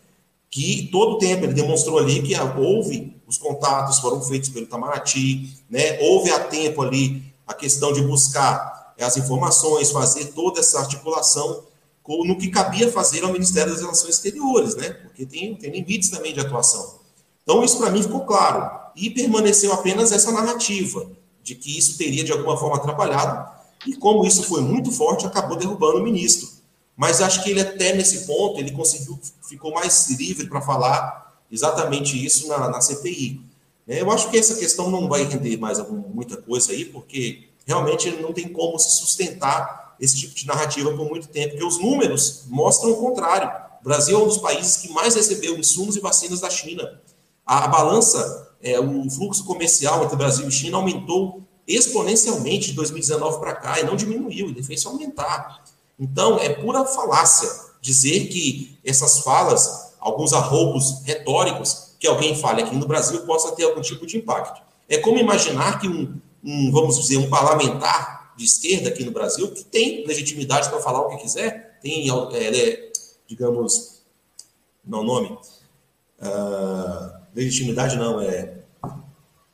que 0.54 0.88
todo 0.92 1.18
tempo 1.18 1.46
ele 1.46 1.54
demonstrou 1.54 1.98
ali 1.98 2.22
que 2.22 2.36
houve 2.40 3.20
os 3.26 3.40
contatos 3.40 3.98
foram 3.98 4.22
feitos 4.22 4.50
pelo 4.50 4.66
Itamaraty, 4.66 5.52
né? 5.68 5.98
houve 6.00 6.32
a 6.32 6.42
tempo 6.42 6.84
ali 6.84 7.24
a 7.48 7.56
questão 7.56 7.92
de 7.92 8.04
buscar 8.04 8.94
as 9.02 9.18
informações, 9.18 9.90
fazer 9.90 10.26
toda 10.26 10.60
essa 10.60 10.78
articulação 10.78 11.64
no 12.08 12.38
que 12.38 12.50
cabia 12.50 12.92
fazer 12.92 13.24
ao 13.24 13.34
Ministério 13.34 13.72
das 13.72 13.82
Relações 13.82 14.14
Exteriores, 14.14 14.76
né? 14.76 14.92
porque 14.92 15.26
tem, 15.26 15.56
tem 15.56 15.72
limites 15.72 16.10
também 16.10 16.32
de 16.36 16.40
atuação. 16.42 17.00
Então, 17.42 17.64
isso 17.64 17.80
para 17.80 17.90
mim 17.90 18.04
ficou 18.04 18.22
claro. 18.22 18.70
E 18.96 19.10
permaneceu 19.10 19.74
apenas 19.74 20.12
essa 20.12 20.32
narrativa 20.32 21.10
de 21.42 21.56
que 21.56 21.76
isso 21.76 21.98
teria 21.98 22.24
de 22.24 22.32
alguma 22.32 22.56
forma 22.58 22.76
atrapalhado, 22.76 23.52
e 23.88 23.96
como 23.96 24.24
isso 24.24 24.44
foi 24.44 24.62
muito 24.62 24.92
forte, 24.92 25.26
acabou 25.26 25.58
derrubando 25.58 25.98
o 25.98 26.04
ministro. 26.04 26.48
Mas 26.96 27.22
acho 27.22 27.44
que 27.44 27.50
ele 27.50 27.62
até 27.62 27.94
nesse 27.94 28.26
ponto, 28.26 28.60
ele 28.60 28.72
conseguiu, 28.72 29.20
ficou 29.48 29.74
mais 29.74 30.10
livre 30.12 30.48
para 30.48 30.62
falar 30.62 31.34
exatamente 31.52 32.24
isso 32.24 32.48
na, 32.48 32.70
na 32.70 32.82
CPI. 32.82 33.42
É, 33.88 34.02
eu 34.02 34.12
acho 34.12 34.30
que 34.30 34.38
essa 34.38 34.56
questão 34.56 34.90
não 34.90 35.08
vai 35.08 35.24
render 35.24 35.58
mais 35.58 35.80
muita 35.90 36.38
coisa 36.38 36.72
aí, 36.72 36.86
porque 36.86 37.50
realmente 37.66 38.10
não 38.12 38.32
tem 38.32 38.48
como 38.48 38.78
se 38.80 38.92
sustentar 38.98 39.96
esse 40.00 40.18
tipo 40.18 40.36
de 40.36 40.48
narrativa 40.48 40.92
por 40.96 41.08
muito 41.08 41.28
tempo, 41.28 41.52
porque 41.52 41.66
os 41.66 41.80
números 41.80 42.44
mostram 42.48 42.92
o 42.92 42.98
contrário. 42.98 43.50
O 43.82 43.84
Brasil 43.84 44.18
é 44.18 44.24
um 44.24 44.28
dos 44.28 44.38
países 44.38 44.78
que 44.78 44.90
mais 44.90 45.16
recebeu 45.16 45.58
insumos 45.58 45.96
e 45.96 46.00
vacinas 46.00 46.40
da 46.40 46.50
China. 46.50 47.02
A, 47.46 47.68
balança, 47.68 48.50
é, 48.62 48.80
o 48.80 49.10
fluxo 49.10 49.44
comercial 49.44 50.04
entre 50.04 50.16
Brasil 50.16 50.48
e 50.48 50.52
China 50.52 50.78
aumentou 50.78 51.42
exponencialmente 51.68 52.68
de 52.68 52.74
2019 52.74 53.40
para 53.40 53.54
cá 53.56 53.80
e 53.80 53.84
não 53.84 53.96
diminuiu, 53.96 54.50
ele 54.50 54.64
fez 54.64 54.86
aumentar. 54.86 55.63
Então, 56.00 56.40
é 56.40 56.50
pura 56.50 56.86
falácia 56.86 57.50
dizer 57.82 58.28
que 58.28 58.78
essas 58.84 59.20
falas, 59.20 59.94
alguns 60.00 60.34
arroubos 60.34 61.02
retóricos 61.04 61.96
que 62.00 62.08
alguém 62.08 62.36
fale 62.36 62.64
aqui 62.64 62.76
no 62.76 62.88
Brasil 62.88 63.22
possa 63.26 63.54
ter 63.56 63.64
algum 63.64 63.82
tipo 63.82 64.06
de 64.06 64.18
impacto. 64.18 64.62
É 64.90 64.98
como 64.98 65.18
imaginar 65.18 65.80
que 65.80 65.88
um, 65.88 66.20
um 66.44 66.72
vamos 66.72 67.00
dizer, 67.00 67.18
um 67.18 67.30
parlamentar 67.30 68.34
de 68.36 68.46
esquerda 68.46 68.90
aqui 68.90 69.04
no 69.04 69.12
Brasil, 69.12 69.52
que 69.52 69.64
tem 69.64 70.06
legitimidade 70.06 70.70
para 70.70 70.82
falar 70.82 71.02
o 71.02 71.10
que 71.10 71.18
quiser, 71.18 71.80
tem, 71.82 72.08
é, 72.10 72.92
digamos, 73.28 74.02
não 74.84 75.04
nome, 75.04 75.38
uh, 76.20 77.22
legitimidade 77.34 77.96
não, 77.96 78.20
é, 78.20 78.54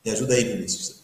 me 0.04 0.10
ajuda 0.10 0.34
aí, 0.34 0.44
Vinícius, 0.44 0.99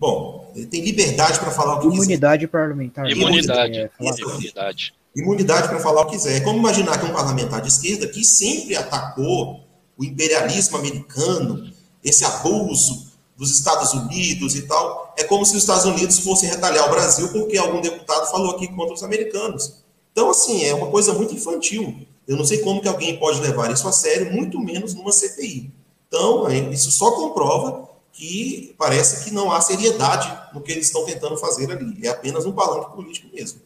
Bom, 0.00 0.50
ele 0.56 0.64
tem 0.64 0.80
liberdade 0.82 1.38
para 1.38 1.50
falar 1.50 1.74
o 1.74 1.80
que 1.80 1.86
Imunidade 1.88 2.46
quiser. 2.46 2.50
parlamentar. 2.50 3.10
Imunidade. 3.10 3.78
É, 3.78 3.90
imunidade. 4.00 4.94
Imunidade 5.14 5.68
para 5.68 5.78
falar 5.78 6.00
o 6.00 6.06
que 6.06 6.12
quiser. 6.12 6.38
É 6.38 6.40
como 6.40 6.58
imaginar 6.58 6.98
que 6.98 7.04
um 7.04 7.12
parlamentar 7.12 7.60
de 7.60 7.68
esquerda 7.68 8.08
que 8.08 8.24
sempre 8.24 8.74
atacou 8.74 9.60
o 9.98 10.02
imperialismo 10.04 10.78
americano, 10.78 11.70
esse 12.02 12.24
abuso 12.24 13.10
dos 13.36 13.50
Estados 13.50 13.92
Unidos 13.92 14.54
e 14.54 14.62
tal, 14.62 15.14
é 15.18 15.24
como 15.24 15.44
se 15.44 15.54
os 15.54 15.62
Estados 15.62 15.84
Unidos 15.84 16.18
fossem 16.20 16.48
retalhar 16.48 16.86
o 16.86 16.90
Brasil 16.90 17.28
porque 17.28 17.58
algum 17.58 17.82
deputado 17.82 18.30
falou 18.30 18.52
aqui 18.52 18.68
contra 18.68 18.94
os 18.94 19.02
americanos. 19.02 19.82
Então, 20.12 20.30
assim, 20.30 20.64
é 20.64 20.74
uma 20.74 20.86
coisa 20.86 21.12
muito 21.12 21.34
infantil. 21.34 22.06
Eu 22.26 22.36
não 22.38 22.44
sei 22.44 22.58
como 22.58 22.80
que 22.80 22.88
alguém 22.88 23.18
pode 23.18 23.38
levar 23.40 23.70
isso 23.70 23.86
a 23.86 23.92
sério, 23.92 24.32
muito 24.32 24.58
menos 24.58 24.94
numa 24.94 25.12
CPI. 25.12 25.70
Então, 26.08 26.50
isso 26.72 26.90
só 26.90 27.10
comprova 27.12 27.89
que 28.20 28.74
parece 28.76 29.24
que 29.24 29.30
não 29.30 29.50
há 29.50 29.62
seriedade 29.62 30.30
no 30.52 30.60
que 30.60 30.70
eles 30.70 30.86
estão 30.86 31.06
tentando 31.06 31.38
fazer 31.38 31.72
ali. 31.72 32.06
É 32.06 32.10
apenas 32.10 32.44
um 32.44 32.52
palanque 32.52 32.94
político 32.94 33.34
mesmo. 33.34 33.62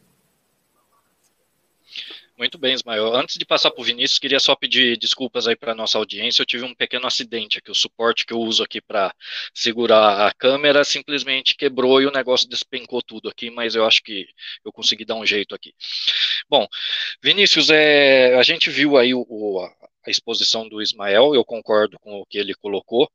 Muito 2.38 2.56
bem, 2.56 2.72
Ismael. 2.72 3.14
Antes 3.14 3.36
de 3.36 3.44
passar 3.44 3.72
para 3.72 3.80
o 3.80 3.84
Vinícius, 3.84 4.18
queria 4.18 4.38
só 4.38 4.54
pedir 4.54 4.96
desculpas 4.96 5.48
aí 5.48 5.56
para 5.56 5.72
a 5.72 5.74
nossa 5.74 5.98
audiência. 5.98 6.42
Eu 6.42 6.46
tive 6.46 6.64
um 6.64 6.74
pequeno 6.74 7.06
acidente 7.06 7.58
aqui. 7.58 7.70
O 7.70 7.74
suporte 7.74 8.24
que 8.24 8.32
eu 8.32 8.38
uso 8.38 8.62
aqui 8.62 8.80
para 8.80 9.12
segurar 9.52 10.26
a 10.26 10.32
câmera 10.32 10.84
simplesmente 10.84 11.56
quebrou 11.56 12.00
e 12.00 12.06
o 12.06 12.12
negócio 12.12 12.48
despencou 12.48 13.02
tudo 13.02 13.28
aqui, 13.28 13.50
mas 13.50 13.74
eu 13.74 13.84
acho 13.84 14.04
que 14.04 14.26
eu 14.64 14.72
consegui 14.72 15.04
dar 15.04 15.16
um 15.16 15.26
jeito 15.26 15.52
aqui. 15.52 15.74
Bom, 16.48 16.66
Vinícius, 17.20 17.70
é, 17.70 18.36
a 18.36 18.42
gente 18.44 18.70
viu 18.70 18.96
aí 18.96 19.14
o, 19.14 19.26
o, 19.28 19.60
a 20.06 20.10
exposição 20.10 20.68
do 20.68 20.80
Ismael, 20.80 21.34
eu 21.34 21.44
concordo 21.44 21.98
com 21.98 22.20
o 22.20 22.26
que 22.26 22.38
ele 22.38 22.54
colocou 22.54 23.10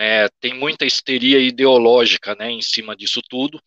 né, 0.00 0.30
tem 0.40 0.54
muita 0.54 0.86
histeria 0.86 1.38
ideológica 1.38 2.34
né, 2.34 2.50
em 2.50 2.62
cima 2.62 2.96
disso 2.96 3.20
tudo. 3.28 3.62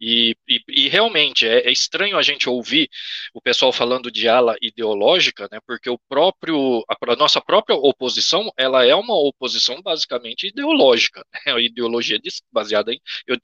E, 0.00 0.36
e, 0.48 0.60
e 0.68 0.88
realmente 0.88 1.46
é, 1.46 1.66
é, 1.66 1.72
estranho 1.72 2.16
a 2.16 2.22
gente 2.22 2.48
ouvir 2.48 2.88
o 3.34 3.40
pessoal 3.40 3.72
falando 3.72 4.10
de 4.10 4.28
ala 4.28 4.56
ideológica, 4.62 5.48
né, 5.50 5.58
porque 5.66 5.90
o 5.90 5.98
próprio, 6.08 6.84
a, 6.88 7.16
nossa 7.16 7.40
própria 7.40 7.74
oposição 7.76 8.48
ela 8.56 8.86
é 8.86 8.94
uma 8.94 9.14
oposição 9.14 9.82
basicamente 9.82 10.46
ideológica, 10.46 11.24
né, 11.46 11.60
ideologia 11.60 12.18
de, 12.18 12.30
baseada 12.52 12.92
em 12.92 13.00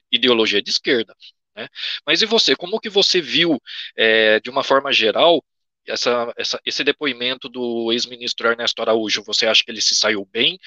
ideologia 0.09 0.61
de 0.61 0.69
esquerda. 0.69 1.13
Né. 1.55 1.67
Mas 2.07 2.21
e 2.21 2.25
você, 2.25 2.55
como 2.55 2.79
que 2.79 2.89
você 2.89 3.19
viu, 3.19 3.61
é, 3.97 4.39
de 4.39 4.49
uma 4.49 4.63
forma 4.63 4.93
geral, 4.93 5.43
essa, 5.87 6.33
essa, 6.37 6.59
esse 6.65 6.83
depoimento 6.83 7.49
do 7.49 7.91
ex-ministro 7.91 8.47
Ernesto 8.47 8.81
Araújo, 8.81 9.23
você 9.23 9.47
acha 9.47 9.63
que 9.63 9.71
ele 9.71 9.81
se 9.81 9.95
saiu 9.95 10.25
bem? 10.31 10.59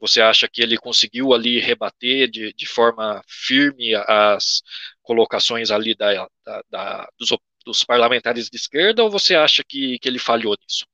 Você 0.00 0.20
acha 0.20 0.48
que 0.48 0.62
ele 0.62 0.76
conseguiu 0.76 1.32
ali 1.32 1.58
rebater 1.60 2.30
de, 2.30 2.52
de 2.52 2.66
forma 2.66 3.22
firme 3.28 3.94
as 3.94 4.62
colocações 5.02 5.70
ali 5.70 5.94
da, 5.94 6.28
da, 6.44 6.62
da 6.70 7.08
dos, 7.18 7.30
dos, 7.64 7.84
parlamentares 7.84 8.48
de 8.48 8.56
esquerda, 8.56 9.02
ou 9.02 9.10
você 9.10 9.34
acha 9.34 9.62
que, 9.66 9.98
que 9.98 10.08
ele 10.08 10.18
falhou 10.18 10.56
nisso? 10.60 10.84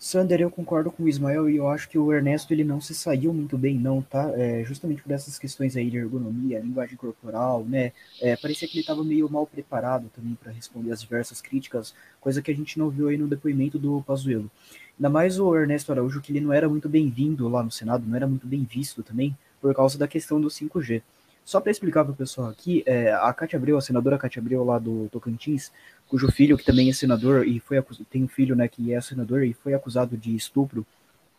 Sander, 0.00 0.40
eu 0.40 0.50
concordo 0.50 0.92
com 0.92 1.02
o 1.02 1.08
Ismael 1.08 1.50
e 1.50 1.56
eu 1.56 1.68
acho 1.68 1.88
que 1.88 1.98
o 1.98 2.12
Ernesto 2.12 2.52
ele 2.52 2.62
não 2.62 2.80
se 2.80 2.94
saiu 2.94 3.34
muito 3.34 3.58
bem, 3.58 3.76
não, 3.76 4.00
tá? 4.00 4.30
É, 4.36 4.62
justamente 4.64 5.02
por 5.02 5.10
essas 5.10 5.40
questões 5.40 5.76
aí 5.76 5.90
de 5.90 5.96
ergonomia, 5.96 6.60
linguagem 6.60 6.96
corporal, 6.96 7.64
né? 7.64 7.92
É, 8.20 8.36
parecia 8.36 8.68
que 8.68 8.74
ele 8.74 8.82
estava 8.82 9.02
meio 9.02 9.28
mal 9.28 9.44
preparado 9.44 10.08
também 10.14 10.36
para 10.40 10.52
responder 10.52 10.92
as 10.92 11.00
diversas 11.00 11.40
críticas, 11.40 11.92
coisa 12.20 12.40
que 12.40 12.50
a 12.50 12.54
gente 12.54 12.78
não 12.78 12.88
viu 12.88 13.08
aí 13.08 13.18
no 13.18 13.26
depoimento 13.26 13.76
do 13.76 14.00
Pazuello. 14.02 14.48
Ainda 14.96 15.08
mais 15.10 15.40
o 15.40 15.56
Ernesto 15.56 15.90
Araújo, 15.90 16.20
que 16.20 16.30
ele 16.30 16.40
não 16.40 16.52
era 16.52 16.68
muito 16.68 16.88
bem-vindo 16.88 17.48
lá 17.48 17.64
no 17.64 17.70
Senado, 17.70 18.06
não 18.06 18.14
era 18.14 18.26
muito 18.26 18.46
bem 18.46 18.62
visto 18.62 19.02
também, 19.02 19.36
por 19.60 19.74
causa 19.74 19.98
da 19.98 20.06
questão 20.06 20.40
do 20.40 20.48
5G. 20.48 21.02
Só 21.48 21.62
para 21.62 21.72
explicar 21.72 22.04
para 22.04 22.12
o 22.12 22.16
pessoal 22.16 22.50
aqui, 22.50 22.82
é, 22.84 23.10
a 23.10 23.32
Cátia 23.32 23.56
Abreu, 23.56 23.78
a 23.78 23.80
senadora 23.80 24.18
Cátia 24.18 24.38
Abreu 24.38 24.62
lá 24.62 24.78
do 24.78 25.08
Tocantins, 25.10 25.72
cujo 26.08 26.30
filho, 26.32 26.56
que 26.56 26.64
também 26.64 26.88
é 26.88 26.92
senador, 26.92 27.46
e 27.46 27.60
foi 27.60 27.82
tem 28.10 28.24
um 28.24 28.28
filho 28.28 28.56
né, 28.56 28.66
que 28.66 28.92
é 28.92 29.00
senador 29.00 29.44
e 29.44 29.52
foi 29.52 29.74
acusado 29.74 30.16
de 30.16 30.34
estupro 30.34 30.86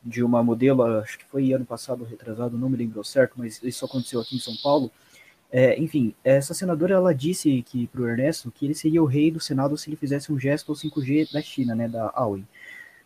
de 0.03 0.23
uma 0.23 0.41
modelo, 0.43 0.83
acho 0.83 1.17
que 1.17 1.25
foi 1.25 1.51
ano 1.51 1.65
passado, 1.65 2.03
retrasado, 2.05 2.57
não 2.57 2.69
me 2.69 2.77
lembro 2.77 3.03
certo, 3.03 3.33
mas 3.37 3.61
isso 3.63 3.83
aconteceu 3.83 4.21
aqui 4.21 4.35
em 4.35 4.39
São 4.39 4.55
Paulo. 4.63 4.91
É, 5.51 5.77
enfim, 5.79 6.13
essa 6.23 6.53
senadora 6.53 6.93
ela 6.93 7.13
disse 7.13 7.63
que 7.63 7.87
para 7.87 8.01
o 8.01 8.07
Ernesto 8.07 8.51
que 8.51 8.65
ele 8.65 8.75
seria 8.75 9.01
o 9.01 9.05
rei 9.05 9.31
do 9.31 9.39
Senado 9.39 9.75
se 9.77 9.89
ele 9.89 9.97
fizesse 9.97 10.31
um 10.31 10.39
gesto 10.39 10.71
ao 10.71 10.75
5G 10.75 11.33
da 11.33 11.41
China, 11.41 11.75
né, 11.75 11.87
da 11.87 12.07
Huawei. 12.07 12.43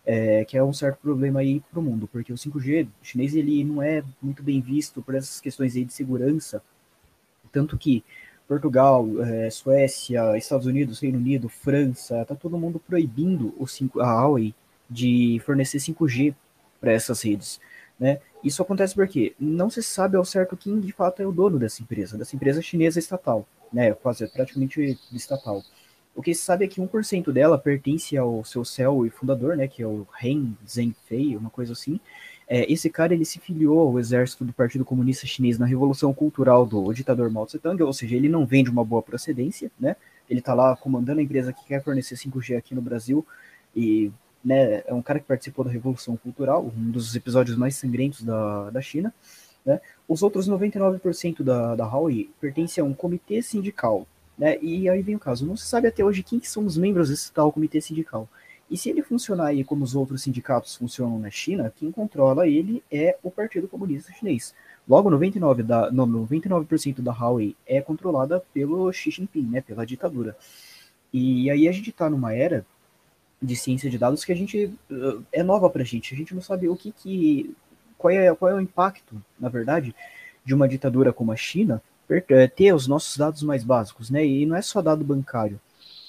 É, 0.05 0.43
que 0.43 0.58
é 0.58 0.63
um 0.63 0.74
certo 0.74 0.98
problema 1.00 1.39
aí 1.39 1.62
para 1.72 1.79
o 1.79 1.84
mundo, 1.84 2.10
porque 2.12 2.34
o 2.34 2.36
5G 2.36 2.88
chinês 3.01 3.34
ele 3.36 3.63
não 3.63 3.82
é 3.82 4.03
muito 4.22 4.43
bem 4.43 4.60
visto 4.60 5.01
por 5.01 5.15
essas 5.15 5.39
questões 5.39 5.77
aí 5.77 5.86
de 5.86 5.93
segurança 5.93 6.62
tanto 7.53 7.77
que 7.77 8.03
Portugal, 8.47 9.07
é, 9.23 9.50
Suécia, 9.50 10.38
Estados 10.38 10.65
Unidos, 10.65 11.00
Reino 11.00 11.17
Unido, 11.17 11.50
França, 11.50 12.25
tá 12.25 12.35
todo 12.35 12.57
mundo 12.57 12.79
proibindo 12.79 13.53
o 13.57 13.67
5, 13.67 14.00
a 14.01 14.05
Huawei 14.05 14.53
de 14.89 15.41
fornecer 15.45 15.77
5G 15.79 16.35
para 16.79 16.91
essas 16.91 17.21
redes. 17.21 17.59
Né? 18.00 18.19
Isso 18.43 18.62
acontece 18.62 18.93
porque 18.93 19.33
não 19.39 19.69
se 19.69 19.81
sabe 19.81 20.17
ao 20.17 20.25
certo 20.25 20.57
quem 20.57 20.79
de 20.79 20.91
fato 20.91 21.21
é 21.21 21.25
o 21.25 21.31
dono 21.31 21.57
dessa 21.57 21.81
empresa, 21.81 22.17
dessa 22.17 22.35
empresa 22.35 22.62
chinesa 22.62 23.00
estatal, 23.00 23.47
né? 23.71 23.93
quase 23.93 24.27
praticamente 24.27 25.00
estatal. 25.13 25.63
O 26.15 26.21
que 26.21 26.33
se 26.35 26.43
sabe 26.43 26.65
é 26.65 26.67
que 26.67 26.79
1% 26.79 27.31
dela 27.31 27.57
pertence 27.57 28.15
ao 28.15 28.43
seu 28.43 28.63
CEO 28.63 29.05
e 29.05 29.09
fundador, 29.09 29.57
né, 29.57 29.67
que 29.67 29.81
é 29.81 29.88
o 29.88 30.05
Ren 30.13 30.53
Zhengfei, 30.67 31.35
uma 31.35 31.50
coisa 31.50 31.73
assim, 31.73 32.00
é, 32.47 32.71
esse 32.71 32.89
cara 32.89 33.13
ele 33.13 33.25
se 33.25 33.39
filiou 33.39 33.79
ao 33.79 34.00
exército 34.00 34.43
do 34.43 34.53
Partido 34.53 34.85
Comunista 34.85 35.25
Chinês 35.25 35.57
na 35.57 35.65
Revolução 35.65 36.13
Cultural 36.13 36.65
do 36.65 36.91
ditador 36.93 37.29
Mao 37.29 37.45
Tse-tung, 37.45 37.81
ou 37.81 37.93
seja, 37.93 38.15
ele 38.15 38.29
não 38.29 38.45
vem 38.45 38.63
de 38.63 38.69
uma 38.69 38.83
boa 38.83 39.01
procedência, 39.01 39.71
né? 39.79 39.95
Ele 40.29 40.39
está 40.39 40.53
lá 40.53 40.75
comandando 40.75 41.19
a 41.19 41.23
empresa 41.23 41.53
que 41.53 41.65
quer 41.65 41.83
fornecer 41.83 42.15
5G 42.15 42.57
aqui 42.57 42.73
no 42.73 42.81
Brasil 42.81 43.25
e 43.75 44.12
né, 44.43 44.83
é 44.85 44.93
um 44.93 45.01
cara 45.01 45.19
que 45.19 45.25
participou 45.25 45.63
da 45.63 45.71
Revolução 45.71 46.17
Cultural, 46.17 46.65
um 46.65 46.91
dos 46.91 47.15
episódios 47.15 47.55
mais 47.55 47.75
sangrentos 47.75 48.23
da, 48.23 48.69
da 48.69 48.81
China. 48.81 49.13
Né? 49.65 49.79
Os 50.07 50.21
outros 50.21 50.50
99% 50.50 51.43
da, 51.43 51.75
da 51.75 51.85
Huawei 51.85 52.29
pertencem 52.41 52.81
a 52.81 52.85
um 52.85 52.93
comitê 52.93 53.41
sindical. 53.41 54.05
Né? 54.38 54.57
E 54.62 54.89
aí 54.89 55.01
vem 55.01 55.15
o 55.15 55.19
caso, 55.19 55.45
não 55.45 55.55
se 55.55 55.65
sabe 55.65 55.88
até 55.88 56.03
hoje 56.03 56.23
quem 56.23 56.41
são 56.41 56.65
os 56.65 56.77
membros 56.77 57.09
desse 57.09 57.31
tal 57.31 57.51
comitê 57.51 57.79
sindical. 57.79 58.27
E 58.70 58.77
se 58.77 58.89
ele 58.89 59.01
funcionar 59.01 59.48
aí 59.48 59.63
como 59.63 59.84
os 59.84 59.96
outros 59.96 60.24
sindicatos 60.24 60.75
funcionam 60.75 61.20
na 61.20 61.29
China, 61.29 61.72
quem 61.75 61.91
controla 61.91 62.48
ele 62.48 62.84
é 62.91 63.17
o 63.22 63.29
Partido 63.29 63.67
Comunista 63.67 64.12
Chinês. 64.13 64.53
Logo, 64.88 65.10
99%, 65.10 65.63
da, 65.63 65.91
não, 65.91 66.05
99 66.05 66.67
da 67.01 67.12
Huawei 67.12 67.55
é 67.65 67.82
controlada 67.82 68.43
pelo 68.53 68.91
Xi 68.91 69.12
Jinping, 69.12 69.43
né, 69.43 69.62
pela 69.62 69.86
ditadura. 69.86 70.36
E 71.12 71.50
aí 71.50 71.67
a 71.67 71.72
gente 71.72 71.91
está 71.91 72.10
numa 72.10 72.34
era 72.34 72.65
de 73.41 73.55
ciência 73.55 73.89
de 73.89 73.98
dados 73.98 74.24
que 74.24 74.32
a 74.32 74.36
gente 74.36 74.65
uh, 74.89 75.24
é 75.32 75.43
nova 75.43 75.70
para 75.70 75.84
a 75.84 75.86
gente. 75.86 76.13
A 76.13 76.17
gente 76.17 76.34
não 76.34 76.41
sabe 76.41 76.67
o 76.67 76.75
que, 76.75 76.91
que 76.91 77.55
qual 77.98 78.12
é 78.12 78.34
qual 78.34 78.51
é 78.51 78.55
o 78.55 78.62
impacto, 78.62 79.22
na 79.39 79.50
verdade, 79.50 79.96
de 80.43 80.53
uma 80.53 80.67
ditadura 80.67 81.13
como 81.13 81.32
a 81.32 81.36
China 81.36 81.82
eh, 82.10 82.48
ter 82.48 82.74
os 82.74 82.88
nossos 82.88 83.17
dados 83.17 83.43
mais 83.43 83.63
básicos, 83.63 84.10
né? 84.10 84.25
E 84.25 84.46
não 84.46 84.55
é 84.55 84.62
só 84.62 84.82
dado 84.82 85.03
bancário, 85.03 85.60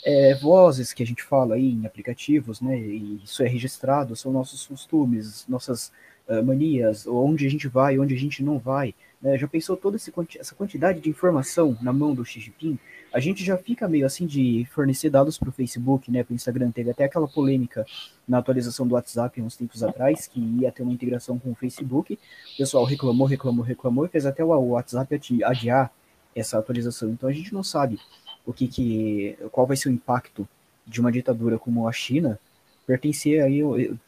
é 0.05 0.35
vozes 0.35 0.93
que 0.93 1.03
a 1.03 1.07
gente 1.07 1.23
fala 1.23 1.55
aí 1.55 1.73
em 1.73 1.87
aplicativos, 1.87 2.61
né? 2.61 2.79
E 2.79 3.23
isso 3.25 3.43
é 3.43 3.49
registrado, 3.49 4.15
são 4.15 4.31
nossos 4.31 4.67
costumes, 4.67 5.47
nossas 5.49 5.91
uh, 6.29 6.45
manias, 6.45 7.07
onde 7.07 7.47
a 7.47 7.51
gente 7.51 7.67
vai, 7.67 7.99
onde 7.99 8.15
a 8.15 8.19
gente 8.19 8.43
não 8.43 8.59
vai. 8.59 8.95
Né? 9.21 9.39
Já 9.39 9.49
pensou 9.49 9.77
toda 9.77 9.97
essa 9.97 10.55
quantidade 10.55 11.01
de 11.01 11.09
informação 11.09 11.77
na 11.81 11.93
mão 11.93 12.15
do 12.15 12.23
Xi 12.23 12.39
Jinping? 12.39 12.79
A 13.15 13.19
gente 13.19 13.43
já 13.43 13.57
fica 13.57 13.89
meio 13.89 14.05
assim 14.05 14.27
de 14.27 14.69
fornecer 14.73 15.09
dados 15.09 15.39
para 15.39 15.49
o 15.49 15.53
Facebook, 15.53 16.11
né, 16.11 16.23
para 16.23 16.33
o 16.33 16.35
Instagram. 16.35 16.71
Teve 16.71 16.91
até 16.91 17.05
aquela 17.05 17.27
polêmica 17.27 17.87
na 18.29 18.39
atualização 18.39 18.87
do 18.87 18.95
WhatsApp 18.97 19.41
uns 19.41 19.57
tempos 19.57 19.83
atrás, 19.83 20.27
que 20.27 20.41
ia 20.41 20.71
ter 20.71 20.83
uma 20.83 20.93
integração 20.93 21.39
com 21.39 21.53
o 21.53 21.55
Facebook. 21.55 22.19
O 22.55 22.57
pessoal 22.59 22.85
reclamou, 22.85 23.27
reclamou, 23.27 23.65
reclamou 23.65 24.05
e 24.05 24.09
fez 24.09 24.27
até 24.27 24.45
o 24.45 24.49
WhatsApp 24.49 25.21
adiar 25.45 25.91
essa 26.35 26.59
atualização. 26.59 27.09
Então 27.11 27.29
a 27.29 27.33
gente 27.33 27.55
não 27.55 27.63
sabe 27.63 27.99
o 28.47 28.53
que, 28.53 28.69
que 28.69 29.37
qual 29.51 29.67
vai 29.67 29.77
ser 29.77 29.89
o 29.89 29.93
impacto 29.93 30.49
de 30.87 31.01
uma 31.01 31.11
ditadura 31.11 31.59
como 31.59 31.89
a 31.89 31.93
China 31.93 32.39
pertencer 32.87 33.43
aí, 33.43 33.63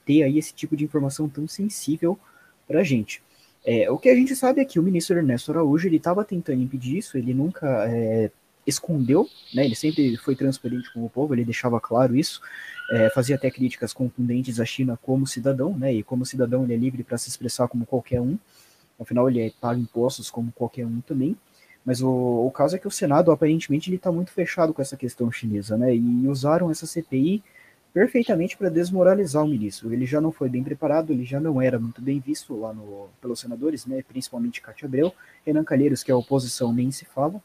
ter 0.04 0.22
aí 0.22 0.38
esse 0.38 0.52
tipo 0.52 0.76
de 0.76 0.84
informação 0.84 1.28
tão 1.28 1.48
sensível 1.48 2.18
para 2.66 2.80
a 2.80 2.84
gente. 2.84 3.22
É, 3.64 3.90
o 3.90 3.98
que 3.98 4.08
a 4.08 4.14
gente 4.14 4.36
sabe 4.36 4.60
é 4.60 4.64
que 4.64 4.78
o 4.78 4.82
ministro 4.82 5.16
Ernesto 5.16 5.50
Araújo 5.50 5.88
ele 5.88 5.96
estava 5.96 6.24
tentando 6.24 6.62
impedir 6.62 6.98
isso, 6.98 7.18
ele 7.18 7.34
nunca 7.34 7.66
é, 7.88 8.30
escondeu, 8.66 9.28
né, 9.52 9.64
ele 9.64 9.74
sempre 9.74 10.16
foi 10.18 10.36
transparente 10.36 10.92
com 10.92 11.04
o 11.04 11.10
povo, 11.10 11.34
ele 11.34 11.44
deixava 11.44 11.80
claro 11.80 12.14
isso, 12.14 12.40
é, 12.92 13.10
fazia 13.10 13.34
até 13.34 13.50
críticas 13.50 13.92
contundentes 13.92 14.60
à 14.60 14.64
China 14.64 14.96
como 15.02 15.26
cidadão, 15.26 15.76
né, 15.76 15.92
e 15.92 16.02
como 16.02 16.24
cidadão 16.24 16.62
ele 16.62 16.74
é 16.74 16.76
livre 16.76 17.02
para 17.02 17.18
se 17.18 17.28
expressar 17.28 17.66
como 17.66 17.84
qualquer 17.84 18.20
um, 18.20 18.38
afinal 19.00 19.28
ele 19.28 19.40
é, 19.40 19.52
paga 19.60 19.80
impostos 19.80 20.30
como 20.30 20.52
qualquer 20.52 20.86
um 20.86 21.00
também, 21.00 21.36
mas 21.86 22.02
o, 22.02 22.10
o 22.10 22.50
caso 22.50 22.74
é 22.74 22.78
que 22.80 22.88
o 22.88 22.90
Senado 22.90 23.30
aparentemente 23.30 23.88
ele 23.88 23.96
está 23.96 24.10
muito 24.10 24.32
fechado 24.32 24.74
com 24.74 24.82
essa 24.82 24.96
questão 24.96 25.30
chinesa, 25.30 25.78
né, 25.78 25.94
e 25.94 26.26
usaram 26.26 26.68
essa 26.68 26.84
CPI 26.84 27.44
perfeitamente 27.94 28.56
para 28.56 28.68
desmoralizar 28.68 29.42
o 29.44 29.48
ministro. 29.48 29.92
Ele 29.92 30.04
já 30.04 30.20
não 30.20 30.32
foi 30.32 30.48
bem 30.48 30.64
preparado, 30.64 31.12
ele 31.12 31.24
já 31.24 31.38
não 31.38 31.62
era 31.62 31.78
muito 31.78 32.02
bem 32.02 32.18
visto 32.18 32.58
lá 32.58 32.74
no, 32.74 33.08
pelos 33.22 33.38
senadores, 33.38 33.86
né, 33.86 34.02
principalmente 34.06 34.60
Cátia 34.60 34.86
Abreu, 34.86 35.14
Renan 35.46 35.62
Calheiros, 35.62 36.02
que 36.02 36.10
é 36.10 36.14
a 36.14 36.18
oposição, 36.18 36.72
nem 36.72 36.90
se 36.90 37.04
fala. 37.04 37.40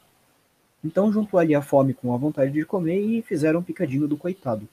Então 0.84 1.14
juntou 1.14 1.40
ali 1.40 1.54
a 1.54 1.62
fome 1.62 1.94
com 1.94 2.12
a 2.12 2.18
vontade 2.18 2.52
de 2.52 2.66
comer 2.66 3.00
e 3.00 3.22
fizeram 3.22 3.60
um 3.60 3.64
picadinho 3.64 4.08
do 4.08 4.18
coitado. 4.18 4.68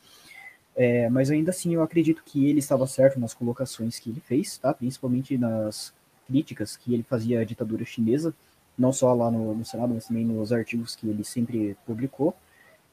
É, 0.75 1.11
mas 1.11 1.31
ainda 1.31 1.51
assim 1.51 1.75
eu 1.75 1.83
acredito 1.83 2.23
que 2.25 2.49
ele 2.49 2.61
estava 2.61 2.87
certo 2.87 3.21
nas 3.21 3.35
colocações 3.35 3.99
que 3.99 4.09
ele 4.09 4.21
fez, 4.21 4.57
tá? 4.57 4.73
principalmente 4.73 5.37
nas 5.37 5.93
críticas 6.27 6.77
que 6.77 6.95
ele 6.95 7.03
fazia 7.03 7.41
à 7.41 7.45
ditadura 7.45 7.85
chinesa, 7.85 8.35
não 8.79 8.93
só 8.93 9.13
lá 9.13 9.31
no, 9.31 9.55
no 9.55 9.65
Senado, 9.65 9.93
mas 9.95 10.07
também 10.07 10.25
nos 10.25 10.53
artigos 10.53 10.95
que 10.95 11.09
ele 11.09 11.25
sempre 11.25 11.77
publicou. 11.85 12.35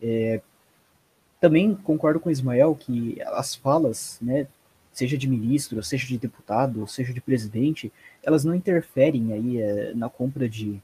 É, 0.02 0.42
também 1.40 1.76
concordo 1.76 2.20
com 2.20 2.30
o 2.30 2.32
Ismael 2.32 2.76
que 2.76 3.22
as 3.22 3.56
falas, 3.56 4.18
né, 4.22 4.48
seja 4.92 5.18
de 5.18 5.28
ministro, 5.28 5.84
seja 5.84 6.08
de 6.08 6.18
deputado, 6.18 6.88
seja 6.88 7.14
de 7.14 7.22
presidente, 7.22 7.92
elas 8.24 8.44
não 8.44 8.56
interferem 8.56 9.34
aí 9.34 9.62
é, 9.62 9.94
na 9.94 10.10
compra 10.10 10.50
de 10.50 10.82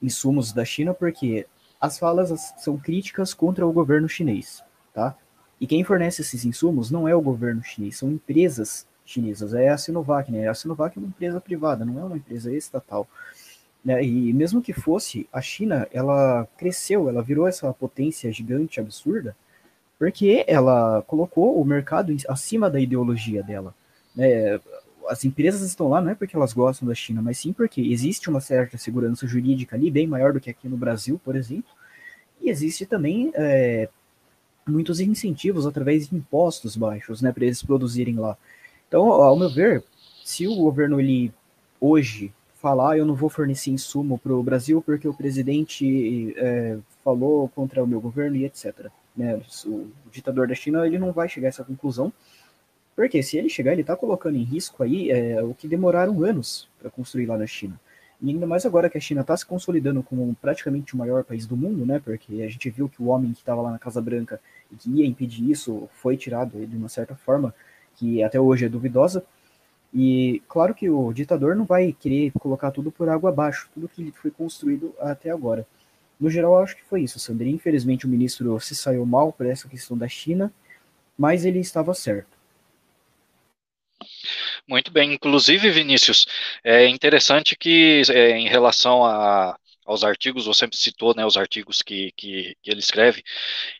insumos 0.00 0.52
da 0.52 0.64
China, 0.64 0.94
porque 0.94 1.46
as 1.80 1.98
falas 1.98 2.54
são 2.58 2.78
críticas 2.78 3.34
contra 3.34 3.66
o 3.66 3.72
governo 3.72 4.08
chinês, 4.08 4.62
tá? 4.94 5.16
E 5.60 5.66
quem 5.66 5.84
fornece 5.84 6.22
esses 6.22 6.44
insumos 6.44 6.90
não 6.90 7.06
é 7.06 7.14
o 7.14 7.20
governo 7.20 7.62
chinês, 7.62 7.98
são 7.98 8.10
empresas 8.10 8.86
chinesas, 9.04 9.52
é 9.52 9.68
a 9.68 9.76
Sinovac, 9.76 10.30
né? 10.30 10.48
A 10.48 10.54
Sinovac 10.54 10.96
é 10.96 11.00
uma 11.00 11.08
empresa 11.08 11.40
privada, 11.40 11.84
não 11.84 11.98
é 11.98 12.04
uma 12.04 12.16
empresa 12.16 12.54
estatal. 12.54 13.08
Né? 13.84 14.04
E 14.04 14.32
mesmo 14.32 14.62
que 14.62 14.72
fosse, 14.72 15.28
a 15.32 15.40
China, 15.40 15.88
ela 15.92 16.46
cresceu, 16.56 17.08
ela 17.08 17.22
virou 17.22 17.46
essa 17.46 17.72
potência 17.72 18.30
gigante, 18.32 18.80
absurda, 18.80 19.36
porque 19.98 20.44
ela 20.46 21.02
colocou 21.02 21.60
o 21.60 21.64
mercado 21.64 22.14
acima 22.28 22.70
da 22.70 22.80
ideologia 22.80 23.42
dela. 23.42 23.74
Né? 24.14 24.60
As 25.08 25.24
empresas 25.24 25.62
estão 25.62 25.88
lá 25.88 26.00
não 26.00 26.10
é 26.10 26.14
porque 26.14 26.36
elas 26.36 26.52
gostam 26.52 26.86
da 26.86 26.94
China, 26.94 27.20
mas 27.22 27.38
sim 27.38 27.52
porque 27.52 27.80
existe 27.80 28.28
uma 28.28 28.40
certa 28.40 28.78
segurança 28.78 29.26
jurídica 29.26 29.76
ali, 29.76 29.90
bem 29.90 30.06
maior 30.06 30.32
do 30.32 30.40
que 30.40 30.50
aqui 30.50 30.68
no 30.68 30.76
Brasil, 30.76 31.20
por 31.24 31.34
exemplo, 31.34 31.70
e 32.40 32.48
existe 32.48 32.86
também 32.86 33.32
é, 33.34 33.88
muitos 34.66 35.00
incentivos 35.00 35.66
através 35.66 36.08
de 36.08 36.16
impostos 36.16 36.76
baixos, 36.76 37.20
né, 37.20 37.32
para 37.32 37.44
eles 37.44 37.62
produzirem 37.62 38.16
lá. 38.16 38.36
Então, 38.88 39.06
ao 39.12 39.38
meu 39.38 39.50
ver, 39.50 39.84
se 40.24 40.46
o 40.46 40.56
governo 40.56 41.00
ele 41.00 41.32
hoje 41.80 42.32
falar, 42.60 42.92
ah, 42.92 42.98
eu 42.98 43.06
não 43.06 43.14
vou 43.14 43.28
fornecer 43.28 43.70
insumo 43.70 44.18
para 44.18 44.32
o 44.32 44.42
Brasil 44.42 44.82
porque 44.82 45.08
o 45.08 45.14
presidente 45.14 46.34
é, 46.36 46.78
falou 47.02 47.48
contra 47.48 47.82
o 47.82 47.86
meu 47.86 48.00
governo 48.00 48.36
e 48.36 48.44
etc 48.44 48.90
né, 49.16 49.40
o, 49.66 49.90
ditador 50.10 50.48
da 50.48 50.54
China 50.54 50.86
ele 50.86 50.98
não 50.98 51.12
vai 51.12 51.28
chegar 51.28 51.48
a 51.48 51.50
essa 51.50 51.64
conclusão, 51.64 52.12
porque 52.96 53.22
se 53.22 53.36
ele 53.36 53.48
chegar, 53.48 53.72
ele 53.72 53.82
está 53.82 53.96
colocando 53.96 54.36
em 54.36 54.42
risco 54.42 54.82
aí 54.82 55.10
é, 55.10 55.42
o 55.42 55.54
que 55.54 55.68
demoraram 55.68 56.22
anos 56.24 56.68
para 56.78 56.90
construir 56.90 57.26
lá 57.26 57.38
na 57.38 57.46
China. 57.46 57.78
E 58.20 58.28
ainda 58.28 58.46
mais 58.46 58.66
agora 58.66 58.90
que 58.90 58.98
a 58.98 59.00
China 59.00 59.22
está 59.22 59.34
se 59.34 59.46
consolidando 59.46 60.02
como 60.02 60.34
praticamente 60.34 60.94
o 60.94 60.98
maior 60.98 61.24
país 61.24 61.46
do 61.46 61.56
mundo, 61.56 61.86
né? 61.86 61.98
Porque 62.04 62.42
a 62.42 62.48
gente 62.48 62.68
viu 62.68 62.86
que 62.86 63.02
o 63.02 63.06
homem 63.06 63.32
que 63.32 63.38
estava 63.38 63.62
lá 63.62 63.70
na 63.70 63.78
Casa 63.78 64.00
Branca 64.02 64.38
e 64.70 64.76
que 64.76 64.90
ia 64.90 65.06
impedir 65.06 65.50
isso 65.50 65.88
foi 65.94 66.18
tirado 66.18 66.66
de 66.66 66.76
uma 66.76 66.90
certa 66.90 67.14
forma, 67.14 67.54
que 67.96 68.22
até 68.22 68.38
hoje 68.38 68.66
é 68.66 68.68
duvidosa. 68.68 69.24
E 69.92 70.42
claro 70.48 70.74
que 70.74 70.88
o 70.88 71.12
ditador 71.12 71.56
não 71.56 71.64
vai 71.64 71.92
querer 71.92 72.32
colocar 72.38 72.70
tudo 72.70 72.92
por 72.92 73.08
água 73.08 73.30
abaixo, 73.30 73.68
tudo 73.74 73.88
que 73.88 74.12
foi 74.12 74.30
construído 74.30 74.94
até 75.00 75.30
agora. 75.30 75.66
No 76.18 76.30
geral, 76.30 76.62
acho 76.62 76.76
que 76.76 76.84
foi 76.84 77.02
isso, 77.02 77.18
Sandra. 77.18 77.48
Infelizmente, 77.48 78.06
o 78.06 78.08
ministro 78.08 78.60
se 78.60 78.74
saiu 78.74 79.04
mal 79.06 79.32
por 79.32 79.46
essa 79.46 79.68
questão 79.68 79.96
da 79.96 80.06
China, 80.06 80.52
mas 81.18 81.44
ele 81.44 81.58
estava 81.58 81.94
certo. 81.94 82.38
Muito 84.68 84.92
bem. 84.92 85.14
Inclusive, 85.14 85.70
Vinícius, 85.70 86.26
é 86.62 86.86
interessante 86.86 87.56
que 87.56 88.02
é, 88.10 88.38
em 88.38 88.48
relação 88.48 89.04
a, 89.04 89.58
aos 89.90 90.04
artigos, 90.04 90.46
você 90.46 90.60
sempre 90.60 90.76
citou 90.76 91.14
né, 91.14 91.26
os 91.26 91.36
artigos 91.36 91.82
que, 91.82 92.12
que, 92.16 92.56
que, 92.62 92.70
ele 92.70 92.78
escreve, 92.80 93.22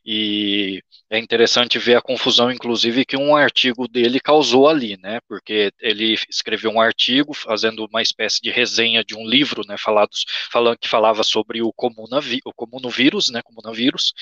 e 0.04 0.82
é 1.08 1.18
interessante 1.18 1.78
ver 1.78 1.96
a 1.96 2.02
confusão, 2.02 2.50
inclusive, 2.50 3.04
que 3.04 3.16
um 3.16 3.36
artigo 3.36 3.86
dele 3.86 4.18
causou 4.18 4.68
ali, 4.68 4.98
né, 5.00 5.20
porque 5.28 5.72
ele 5.80 6.16
escreveu 6.28 6.70
um 6.70 6.80
artigo 6.80 7.32
fazendo 7.32 7.86
uma 7.86 8.02
espécie 8.02 8.40
de 8.40 8.50
resenha 8.50 9.04
de 9.04 9.16
um 9.16 9.24
livro, 9.24 9.62
né, 9.66 9.76
falados, 9.78 10.24
falando 10.50 10.78
que 10.78 10.88
falava 10.88 11.22
sobre 11.22 11.62
o, 11.62 11.72
comunavi, 11.72 12.40
o 12.44 12.52
comunavírus, 12.52 13.30
né, 13.30 13.40
comunavírus, 13.42 14.12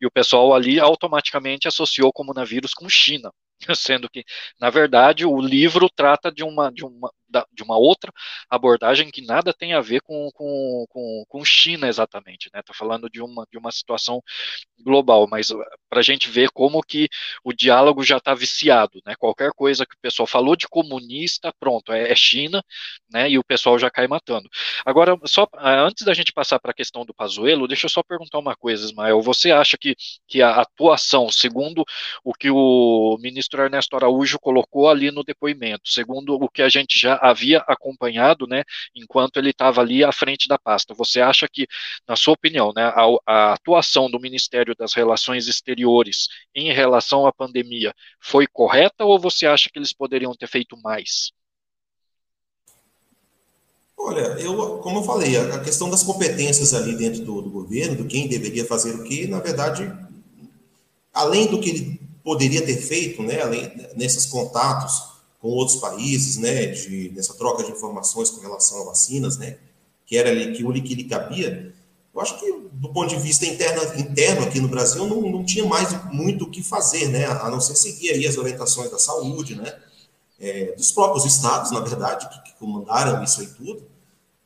e 0.00 0.06
o 0.06 0.10
pessoal 0.10 0.54
ali 0.54 0.78
automaticamente 0.78 1.66
associou 1.66 2.08
o 2.10 2.12
comunavírus 2.12 2.74
com 2.74 2.88
China, 2.88 3.32
sendo 3.74 4.08
que, 4.08 4.24
na 4.60 4.70
verdade, 4.70 5.24
o 5.24 5.40
livro 5.40 5.88
trata 5.88 6.30
de 6.30 6.44
uma, 6.44 6.70
de 6.70 6.84
uma, 6.84 7.10
de 7.52 7.62
uma 7.62 7.76
outra 7.76 8.12
abordagem 8.48 9.10
que 9.10 9.22
nada 9.22 9.52
tem 9.52 9.74
a 9.74 9.80
ver 9.80 10.00
com, 10.00 10.30
com, 10.32 10.86
com, 10.88 11.24
com 11.28 11.44
China 11.44 11.88
exatamente, 11.88 12.50
né? 12.52 12.60
Está 12.60 12.72
falando 12.72 13.08
de 13.10 13.20
uma, 13.20 13.46
de 13.50 13.58
uma 13.58 13.70
situação 13.70 14.22
global, 14.80 15.26
mas 15.28 15.50
uh, 15.50 15.58
para 15.88 16.00
a 16.00 16.02
gente 16.02 16.30
ver 16.30 16.50
como 16.50 16.82
que 16.82 17.08
o 17.44 17.52
diálogo 17.52 18.02
já 18.02 18.18
está 18.18 18.34
viciado, 18.34 19.00
né? 19.06 19.14
Qualquer 19.16 19.50
coisa 19.52 19.84
que 19.86 19.94
o 19.94 20.00
pessoal 20.00 20.26
falou 20.26 20.56
de 20.56 20.68
comunista, 20.68 21.52
pronto, 21.58 21.92
é, 21.92 22.10
é 22.10 22.16
China, 22.16 22.62
né? 23.10 23.30
E 23.30 23.38
o 23.38 23.44
pessoal 23.44 23.78
já 23.78 23.90
cai 23.90 24.06
matando. 24.06 24.48
Agora, 24.84 25.16
só 25.24 25.46
ah, 25.54 25.82
antes 25.82 26.04
da 26.04 26.14
gente 26.14 26.32
passar 26.32 26.58
para 26.58 26.70
a 26.70 26.74
questão 26.74 27.04
do 27.04 27.14
Pazuello, 27.14 27.68
deixa 27.68 27.86
eu 27.86 27.90
só 27.90 28.02
perguntar 28.02 28.38
uma 28.38 28.56
coisa, 28.56 28.84
Ismael. 28.84 29.20
Você 29.22 29.50
acha 29.50 29.76
que, 29.78 29.94
que 30.26 30.42
a 30.42 30.60
atuação, 30.60 31.30
segundo 31.30 31.84
o 32.24 32.32
que 32.32 32.50
o 32.50 33.16
ministro 33.20 33.62
Ernesto 33.62 33.96
Araújo 33.96 34.38
colocou 34.38 34.88
ali 34.88 35.10
no 35.10 35.24
depoimento, 35.24 35.88
segundo 35.88 36.34
o 36.34 36.48
que 36.48 36.62
a 36.62 36.68
gente 36.68 36.98
já 36.98 37.17
havia 37.20 37.58
acompanhado, 37.66 38.46
né, 38.46 38.64
enquanto 38.94 39.36
ele 39.36 39.50
estava 39.50 39.80
ali 39.80 40.04
à 40.04 40.12
frente 40.12 40.48
da 40.48 40.58
pasta. 40.58 40.94
Você 40.94 41.20
acha 41.20 41.48
que, 41.48 41.66
na 42.06 42.16
sua 42.16 42.34
opinião, 42.34 42.72
né, 42.74 42.84
a, 42.84 43.06
a 43.26 43.52
atuação 43.54 44.10
do 44.10 44.20
Ministério 44.20 44.74
das 44.76 44.94
Relações 44.94 45.46
Exteriores 45.48 46.28
em 46.54 46.72
relação 46.72 47.26
à 47.26 47.32
pandemia 47.32 47.94
foi 48.20 48.46
correta 48.46 49.04
ou 49.04 49.18
você 49.18 49.46
acha 49.46 49.70
que 49.72 49.78
eles 49.78 49.92
poderiam 49.92 50.34
ter 50.34 50.48
feito 50.48 50.76
mais? 50.82 51.32
Olha, 53.96 54.20
eu, 54.40 54.78
como 54.78 55.00
eu 55.00 55.02
falei, 55.02 55.36
a, 55.36 55.58
questão 55.58 55.90
das 55.90 56.04
competências 56.04 56.72
ali 56.72 56.96
dentro 56.96 57.24
do, 57.24 57.42
do 57.42 57.50
governo, 57.50 57.96
do 57.96 58.06
quem 58.06 58.28
deveria 58.28 58.64
fazer 58.64 58.94
o 58.94 59.02
que, 59.02 59.26
na 59.26 59.40
verdade, 59.40 59.92
além 61.12 61.48
do 61.48 61.60
que 61.60 61.70
ele 61.70 62.00
poderia 62.22 62.64
ter 62.64 62.76
feito, 62.76 63.22
né, 63.22 63.42
além, 63.42 63.72
nesses 63.96 64.26
contatos 64.26 65.17
com 65.40 65.48
outros 65.48 65.76
países, 65.78 66.36
né, 66.36 66.66
de, 66.66 67.12
nessa 67.14 67.34
troca 67.34 67.62
de 67.62 67.70
informações 67.70 68.30
com 68.30 68.40
relação 68.40 68.82
a 68.82 68.84
vacinas, 68.86 69.36
né, 69.36 69.58
que 70.04 70.16
era 70.16 70.30
ali 70.30 70.52
que 70.52 70.64
o 70.64 70.72
que 70.72 70.94
lhe 70.94 71.04
cabia, 71.04 71.72
eu 72.14 72.20
acho 72.20 72.38
que 72.40 72.52
do 72.72 72.88
ponto 72.92 73.08
de 73.08 73.20
vista 73.20 73.46
interno, 73.46 74.00
interno 74.00 74.42
aqui 74.44 74.60
no 74.60 74.68
Brasil 74.68 75.06
não, 75.06 75.20
não 75.22 75.44
tinha 75.44 75.64
mais 75.64 75.90
muito 76.12 76.44
o 76.44 76.50
que 76.50 76.62
fazer, 76.62 77.08
né, 77.08 77.26
a 77.26 77.48
não 77.48 77.60
ser 77.60 77.76
seguir 77.76 78.10
aí 78.10 78.26
as 78.26 78.36
orientações 78.36 78.90
da 78.90 78.98
saúde, 78.98 79.54
né, 79.54 79.72
é, 80.40 80.74
dos 80.76 80.90
próprios 80.90 81.24
estados, 81.24 81.70
na 81.70 81.80
verdade, 81.80 82.28
que, 82.28 82.50
que 82.50 82.58
comandaram 82.58 83.22
isso 83.22 83.40
aí 83.40 83.46
tudo, 83.46 83.86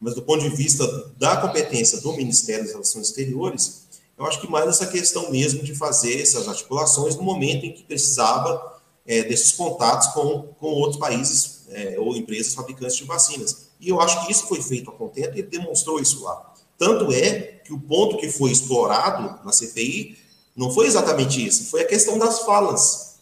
mas 0.01 0.15
do 0.15 0.23
ponto 0.23 0.43
de 0.43 0.49
vista 0.49 0.85
da 1.17 1.37
competência 1.37 2.01
do 2.01 2.13
Ministério 2.15 2.65
das 2.65 2.73
Relações 2.73 3.07
Exteriores, 3.09 3.83
eu 4.19 4.27
acho 4.27 4.41
que 4.41 4.51
mais 4.51 4.69
essa 4.69 4.87
questão 4.87 5.31
mesmo 5.31 5.63
de 5.63 5.75
fazer 5.75 6.21
essas 6.21 6.49
articulações 6.49 7.17
no 7.17 7.23
momento 7.23 7.65
em 7.65 7.73
que 7.73 7.83
precisava 7.83 8.72
é, 9.07 9.23
desses 9.23 9.53
contatos 9.53 10.09
com, 10.09 10.55
com 10.59 10.67
outros 10.69 10.99
países 10.99 11.63
é, 11.71 11.97
ou 11.99 12.17
empresas 12.17 12.55
fabricantes 12.55 12.97
de 12.97 13.05
vacinas. 13.05 13.69
E 13.81 13.89
eu 13.89 14.01
acho 14.01 14.25
que 14.25 14.33
isso 14.33 14.47
foi 14.47 14.63
feito 14.63 14.91
a 14.91 14.93
contento 14.93 15.37
e 15.39 15.43
demonstrou 15.43 16.01
isso 16.01 16.23
lá. 16.23 16.53
Tanto 16.79 17.13
é 17.13 17.61
que 17.65 17.73
o 17.73 17.81
ponto 17.81 18.17
que 18.17 18.29
foi 18.29 18.51
explorado 18.51 19.45
na 19.45 19.53
CPI 19.53 20.19
não 20.57 20.71
foi 20.71 20.87
exatamente 20.87 21.45
isso, 21.45 21.71
foi 21.71 21.83
a 21.83 21.87
questão 21.87 22.19
das 22.19 22.41
falas. 22.41 23.17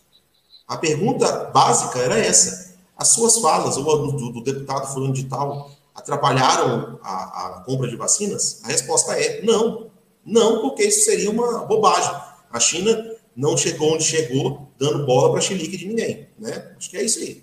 A 0.67 0.77
pergunta 0.77 1.51
básica 1.53 1.99
era 1.99 2.19
essa. 2.19 2.75
As 2.97 3.09
suas 3.09 3.39
falas, 3.39 3.77
ou 3.77 3.85
do, 3.85 4.13
do, 4.13 4.33
do 4.33 4.41
deputado 4.43 4.93
fulano 4.93 5.13
de 5.13 5.25
tal, 5.25 5.71
atrapalharam 5.95 6.99
a, 7.03 7.47
a 7.47 7.61
compra 7.65 7.89
de 7.89 7.97
vacinas? 7.97 8.61
A 8.65 8.69
resposta 8.69 9.13
é 9.13 9.43
não. 9.43 9.91
Não, 10.25 10.61
porque 10.61 10.85
isso 10.85 11.05
seria 11.05 11.31
uma 11.31 11.61
bobagem. 11.65 12.15
A 12.53 12.61
China 12.61 13.17
não 13.35 13.57
chegou 13.57 13.95
onde 13.95 14.05
chegou 14.05 14.70
dando 14.81 15.05
bola 15.05 15.31
para 15.31 15.43
chilique 15.43 15.77
de 15.77 15.87
ninguém, 15.87 16.27
né? 16.39 16.75
Acho 16.77 16.89
que 16.89 16.97
é 16.97 17.05
isso 17.05 17.19
aí. 17.19 17.43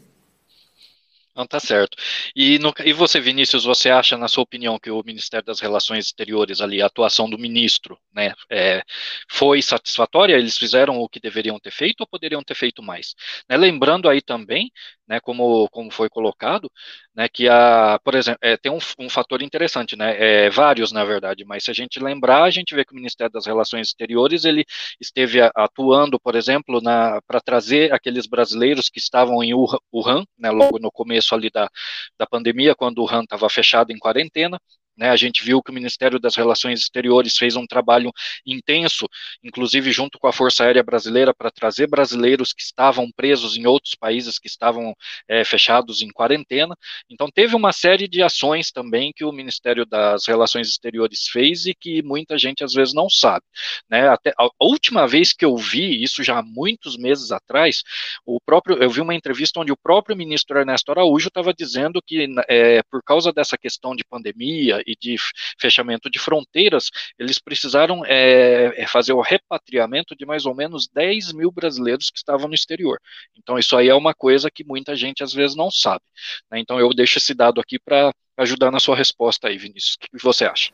Não, 1.38 1.45
tá 1.45 1.60
certo. 1.60 1.95
E, 2.36 2.58
no, 2.58 2.73
e 2.84 2.91
você, 2.91 3.19
Vinícius, 3.19 3.63
você 3.63 3.91
acha, 3.91 4.17
na 4.17 4.28
sua 4.28 4.41
opinião, 4.43 4.80
que 4.80 4.89
o 4.89 5.04
Ministério 5.06 5.45
das 5.45 5.60
Relações 5.60 6.08
Exteriores, 6.08 6.62
ali, 6.62 6.82
a 6.82 6.88
atuação 6.88 7.30
do 7.30 7.38
ministro, 7.38 7.95
né, 8.12 8.34
é, 8.50 8.82
foi 9.30 9.62
satisfatória? 9.62 10.34
Eles 10.34 10.58
fizeram 10.58 10.97
o 10.97 11.08
que 11.08 11.19
deveriam 11.19 11.60
ter 11.60 11.69
feito 11.69 12.02
ou 12.02 12.08
poderiam 12.08 12.41
ter 12.41 12.56
feito 12.56 12.82
mais? 12.82 13.13
Né, 13.47 13.56
lembrando 13.56 14.10
aí 14.10 14.19
também, 14.19 14.71
né, 15.08 15.19
como, 15.19 15.69
como 15.69 15.89
foi 15.91 16.10
colocado, 16.10 16.71
né, 17.15 17.30
que 17.30 17.47
a, 17.47 18.00
por 18.04 18.15
exemplo, 18.15 18.39
é, 18.41 18.58
tem 18.58 18.71
um, 18.71 18.80
um, 19.00 19.10
fator 19.10 19.41
interessante, 19.41 19.95
né, 19.95 20.15
é, 20.17 20.50
vários 20.50 20.91
na 20.91 21.06
verdade, 21.06 21.45
mas 21.45 21.63
se 21.63 21.71
a 21.71 21.73
gente 21.73 22.00
lembrar, 22.00 22.43
a 22.43 22.50
gente 22.50 22.76
vê 22.76 22.84
que 22.84 22.91
o 22.91 22.95
Ministério 22.95 23.32
das 23.32 23.45
Relações 23.45 23.88
Exteriores 23.88 24.43
ele 24.43 24.65
esteve 25.00 25.39
atuando, 25.56 26.19
por 26.19 26.36
exemplo, 26.36 26.82
para 27.26 27.39
trazer 27.41 27.93
aqueles 27.93 28.28
brasileiros 28.28 28.89
que 28.89 29.00
estavam 29.00 29.41
em 29.43 29.54
Wuhan, 29.54 30.26
né, 30.38 30.52
logo 30.52 30.78
no 30.80 30.91
começo 30.91 31.26
ali 31.35 31.49
da, 31.49 31.69
da 32.17 32.27
pandemia, 32.27 32.75
quando 32.75 32.99
Wuhan 33.01 33.23
estava 33.23 33.49
fechado 33.49 33.91
em 33.91 33.97
quarentena, 33.97 34.59
né, 34.97 35.10
a 35.10 35.15
gente 35.15 35.43
viu 35.43 35.62
que 35.62 35.71
o 35.71 35.73
Ministério 35.73 36.19
das 36.19 36.36
Relações 36.36 36.81
Exteriores 36.81 37.38
fez 37.38 37.55
um 37.55 37.67
trabalho 37.67 38.12
intenso, 38.45 39.07
inclusive 39.43 39.91
junto 39.91 40.17
com 40.17 40.27
a 40.27 40.33
Força 40.33 40.63
Aérea 40.63 40.83
Brasileira, 40.83 41.33
para 41.33 41.51
trazer 41.51 41.88
brasileiros 41.88 42.53
que 42.53 42.62
estavam 42.62 43.10
presos 43.15 43.55
em 43.55 43.67
outros 43.67 43.95
países 43.95 44.39
que 44.39 44.47
estavam 44.47 44.95
é, 45.27 45.43
fechados 45.43 46.01
em 46.01 46.10
quarentena. 46.10 46.75
Então, 47.10 47.29
teve 47.29 47.55
uma 47.55 47.71
série 47.71 48.07
de 48.07 48.23
ações 48.23 48.71
também 48.71 49.12
que 49.15 49.23
o 49.23 49.31
Ministério 49.31 49.86
das 49.86 50.25
Relações 50.25 50.67
Exteriores 50.67 51.27
fez 51.31 51.65
e 51.65 51.73
que 51.73 52.01
muita 52.01 52.38
gente 52.38 52.63
às 52.63 52.73
vezes 52.73 52.93
não 52.93 53.10
sabe. 53.10 53.45
Né? 53.89 54.07
Até 54.10 54.33
a 54.38 54.49
última 54.60 55.07
vez 55.07 55.33
que 55.33 55.45
eu 55.45 55.55
vi, 55.55 56.03
isso 56.03 56.23
já 56.23 56.39
há 56.39 56.43
muitos 56.43 56.97
meses 56.97 57.31
atrás, 57.31 57.83
o 58.25 58.39
próprio, 58.39 58.81
eu 58.81 58.89
vi 58.89 59.01
uma 59.01 59.13
entrevista 59.13 59.60
onde 59.60 59.71
o 59.71 59.77
próprio 59.77 60.15
ministro 60.15 60.57
Ernesto 60.57 60.91
Araújo 60.91 61.27
estava 61.27 61.53
dizendo 61.53 62.01
que, 62.01 62.27
é, 62.47 62.81
por 62.83 63.03
causa 63.03 63.31
dessa 63.31 63.57
questão 63.57 63.95
de 63.95 64.03
pandemia 64.03 64.81
e 64.88 64.95
de 64.95 65.17
fechamento 65.60 66.10
de 66.10 66.17
fronteiras, 66.17 66.89
eles 67.19 67.38
precisaram 67.38 68.04
é, 68.06 68.86
fazer 68.88 69.13
o 69.13 69.21
repatriamento 69.21 70.15
de 70.15 70.26
mais 70.26 70.45
ou 70.45 70.56
menos 70.56 70.88
10 70.88 71.34
mil 71.34 71.52
brasileiros 71.52 72.10
que 72.10 72.17
estavam 72.17 72.47
no 72.47 72.56
exterior. 72.56 72.97
Então, 73.38 73.60
isso 73.60 73.76
aí 73.76 73.89
é 73.89 73.95
uma 73.95 74.13
coisa 74.13 74.50
que 74.50 74.63
muita 74.63 74.95
gente 74.95 75.23
às 75.23 75.34
vezes 75.34 75.56
não 75.56 75.69
sabe. 75.69 76.04
Né? 76.50 76.60
Então, 76.60 76.80
eu 76.80 76.89
deixo 76.93 77.17
esse 77.17 77.34
dado 77.34 77.60
aqui 77.60 77.78
para 77.78 78.13
ajudar 78.38 78.71
na 78.71 78.80
sua 78.80 78.95
resposta 78.95 79.47
aí, 79.47 79.58
Vinícius. 79.58 79.95
O 79.95 80.17
que 80.17 80.23
você 80.23 80.45
acha? 80.45 80.71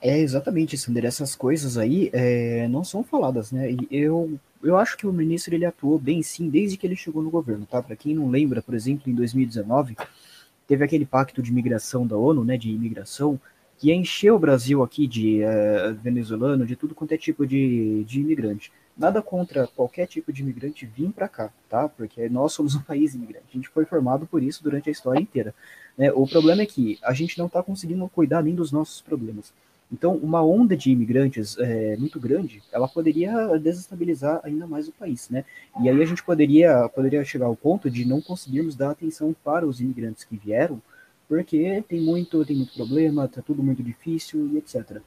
É 0.00 0.16
exatamente, 0.18 0.78
Sander. 0.78 1.04
Essas 1.04 1.34
coisas 1.34 1.76
aí 1.76 2.08
é, 2.12 2.68
não 2.68 2.84
são 2.84 3.02
faladas, 3.02 3.50
né? 3.50 3.72
E 3.72 3.88
eu, 3.90 4.38
eu 4.62 4.76
acho 4.76 4.96
que 4.96 5.06
o 5.06 5.12
ministro 5.12 5.54
ele 5.54 5.64
atuou 5.64 5.98
bem 5.98 6.22
sim 6.22 6.48
desde 6.48 6.76
que 6.76 6.86
ele 6.86 6.94
chegou 6.94 7.22
no 7.22 7.30
governo, 7.30 7.66
tá? 7.66 7.82
Para 7.82 7.96
quem 7.96 8.14
não 8.14 8.30
lembra, 8.30 8.62
por 8.62 8.74
exemplo, 8.74 9.10
em 9.10 9.14
2019 9.14 9.96
teve 10.68 10.84
aquele 10.84 11.06
pacto 11.06 11.42
de 11.42 11.50
migração 11.50 12.06
da 12.06 12.16
ONU, 12.16 12.44
né, 12.44 12.58
de 12.58 12.70
imigração, 12.70 13.40
que 13.78 13.92
encheu 13.92 14.36
o 14.36 14.38
Brasil 14.38 14.82
aqui 14.82 15.06
de 15.06 15.40
uh, 15.42 15.94
venezuelano, 15.94 16.66
de 16.66 16.76
tudo 16.76 16.94
quanto 16.94 17.12
é 17.12 17.16
tipo 17.16 17.46
de, 17.46 18.04
de 18.04 18.20
imigrante. 18.20 18.70
Nada 18.96 19.22
contra 19.22 19.66
qualquer 19.68 20.06
tipo 20.06 20.32
de 20.32 20.42
imigrante 20.42 20.84
vir 20.84 21.10
para 21.12 21.28
cá, 21.28 21.50
tá? 21.68 21.88
Porque 21.88 22.28
nós 22.28 22.52
somos 22.52 22.74
um 22.74 22.80
país 22.82 23.14
imigrante. 23.14 23.46
A 23.50 23.56
gente 23.56 23.68
foi 23.68 23.84
formado 23.84 24.26
por 24.26 24.42
isso 24.42 24.62
durante 24.62 24.88
a 24.88 24.92
história 24.92 25.20
inteira. 25.20 25.54
Né? 25.96 26.12
O 26.12 26.26
problema 26.26 26.62
é 26.62 26.66
que 26.66 26.98
a 27.02 27.14
gente 27.14 27.38
não 27.38 27.46
está 27.46 27.62
conseguindo 27.62 28.08
cuidar 28.08 28.42
nem 28.42 28.56
dos 28.56 28.72
nossos 28.72 29.00
problemas. 29.00 29.52
Então, 29.90 30.16
uma 30.16 30.42
onda 30.44 30.76
de 30.76 30.90
imigrantes 30.90 31.56
é, 31.58 31.96
muito 31.96 32.20
grande, 32.20 32.62
ela 32.70 32.86
poderia 32.86 33.58
desestabilizar 33.58 34.40
ainda 34.44 34.66
mais 34.66 34.86
o 34.86 34.92
país, 34.92 35.30
né? 35.30 35.44
E 35.80 35.88
aí 35.88 36.02
a 36.02 36.04
gente 36.04 36.22
poderia, 36.22 36.88
poderia 36.90 37.24
chegar 37.24 37.46
ao 37.46 37.56
ponto 37.56 37.90
de 37.90 38.04
não 38.04 38.20
conseguirmos 38.20 38.76
dar 38.76 38.90
atenção 38.90 39.34
para 39.42 39.66
os 39.66 39.80
imigrantes 39.80 40.24
que 40.24 40.36
vieram, 40.36 40.80
porque 41.26 41.82
tem 41.88 42.00
muito, 42.00 42.44
tem 42.44 42.56
muito 42.56 42.74
problema, 42.74 43.28
tá 43.28 43.40
tudo 43.40 43.62
muito 43.62 43.82
difícil 43.82 44.46
e 44.48 44.58
etc. 44.58 45.00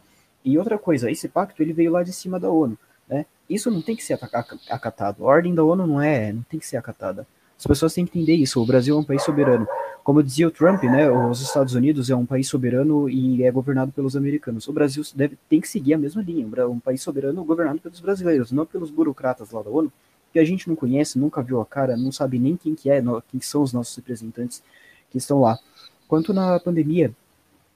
E 0.43 0.57
outra 0.57 0.79
coisa, 0.79 1.11
esse 1.11 1.27
pacto 1.29 1.61
ele 1.61 1.73
veio 1.73 1.91
lá 1.91 2.01
de 2.01 2.11
cima 2.11 2.39
da 2.39 2.49
ONU, 2.49 2.77
né? 3.07 3.27
Isso 3.47 3.69
não 3.69 3.81
tem 3.81 3.95
que 3.95 4.03
ser 4.03 4.13
acatado. 4.69 5.23
A 5.23 5.27
ordem 5.27 5.53
da 5.53 5.63
ONU 5.63 5.85
não 5.85 6.01
é, 6.01 6.33
não 6.33 6.41
tem 6.43 6.59
que 6.59 6.65
ser 6.65 6.77
acatada. 6.77 7.27
As 7.61 7.67
pessoas 7.67 7.93
têm 7.93 8.07
que 8.07 8.17
entender 8.17 8.33
isso. 8.33 8.59
O 8.59 8.65
Brasil 8.65 8.97
é 8.97 8.99
um 8.99 9.03
país 9.03 9.21
soberano. 9.21 9.67
Como 10.03 10.23
dizia 10.23 10.47
o 10.47 10.51
Trump, 10.51 10.81
né, 10.81 11.11
os 11.11 11.41
Estados 11.41 11.75
Unidos 11.75 12.09
é 12.09 12.15
um 12.15 12.25
país 12.25 12.47
soberano 12.47 13.07
e 13.07 13.43
é 13.43 13.51
governado 13.51 13.91
pelos 13.91 14.17
americanos. 14.17 14.67
O 14.67 14.73
Brasil 14.73 15.03
deve, 15.13 15.37
tem 15.47 15.61
que 15.61 15.67
seguir 15.67 15.93
a 15.93 15.97
mesma 15.99 16.23
linha. 16.23 16.47
Um 16.67 16.79
país 16.79 17.03
soberano 17.03 17.43
governado 17.43 17.79
pelos 17.79 17.99
brasileiros, 17.99 18.51
não 18.51 18.65
pelos 18.65 18.89
burocratas 18.89 19.51
lá 19.51 19.61
da 19.61 19.69
ONU, 19.69 19.93
que 20.33 20.39
a 20.39 20.43
gente 20.43 20.67
não 20.67 20.75
conhece, 20.75 21.19
nunca 21.19 21.43
viu 21.43 21.61
a 21.61 21.65
cara, 21.65 21.95
não 21.95 22.11
sabe 22.11 22.39
nem 22.39 22.57
quem 22.57 22.73
que 22.73 22.89
é, 22.89 22.99
quem 23.27 23.39
são 23.39 23.61
os 23.61 23.71
nossos 23.71 23.95
representantes 23.95 24.63
que 25.11 25.19
estão 25.19 25.39
lá. 25.39 25.59
Quanto 26.07 26.33
na 26.33 26.59
pandemia, 26.59 27.13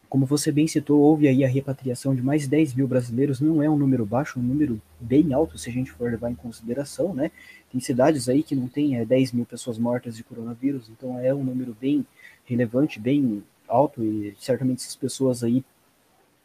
como 0.09 0.25
você 0.25 0.51
bem 0.51 0.67
citou, 0.67 0.99
houve 0.99 1.27
aí 1.27 1.43
a 1.43 1.47
repatriação 1.47 2.15
de 2.15 2.21
mais 2.21 2.43
de 2.43 2.49
10 2.49 2.73
mil 2.73 2.87
brasileiros, 2.87 3.39
não 3.39 3.61
é 3.61 3.69
um 3.69 3.77
número 3.77 4.05
baixo, 4.05 4.39
é 4.39 4.41
um 4.41 4.45
número 4.45 4.81
bem 4.99 5.33
alto 5.33 5.57
se 5.57 5.69
a 5.69 5.73
gente 5.73 5.91
for 5.91 6.09
levar 6.09 6.29
em 6.29 6.35
consideração, 6.35 7.13
né? 7.13 7.31
Tem 7.71 7.79
cidades 7.79 8.29
aí 8.29 8.43
que 8.43 8.55
não 8.55 8.67
tem 8.67 8.97
é, 8.97 9.05
10 9.05 9.31
mil 9.33 9.45
pessoas 9.45 9.77
mortas 9.77 10.15
de 10.15 10.23
coronavírus, 10.23 10.89
então 10.89 11.19
é 11.19 11.33
um 11.33 11.43
número 11.43 11.75
bem 11.79 12.05
relevante, 12.45 12.99
bem 12.99 13.43
alto, 13.67 14.03
e 14.03 14.35
certamente 14.39 14.79
essas 14.79 14.95
pessoas 14.95 15.43
aí 15.43 15.63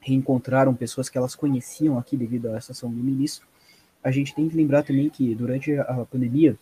reencontraram 0.00 0.74
pessoas 0.74 1.08
que 1.08 1.18
elas 1.18 1.34
conheciam 1.34 1.98
aqui 1.98 2.16
devido 2.16 2.48
a 2.48 2.56
essa 2.56 2.72
ação 2.72 2.90
do 2.90 3.02
ministro. 3.02 3.46
A 4.02 4.10
gente 4.10 4.34
tem 4.34 4.48
que 4.48 4.56
lembrar 4.56 4.82
também 4.82 5.10
que 5.10 5.34
durante 5.34 5.78
a 5.78 6.06
pandemia, 6.10 6.56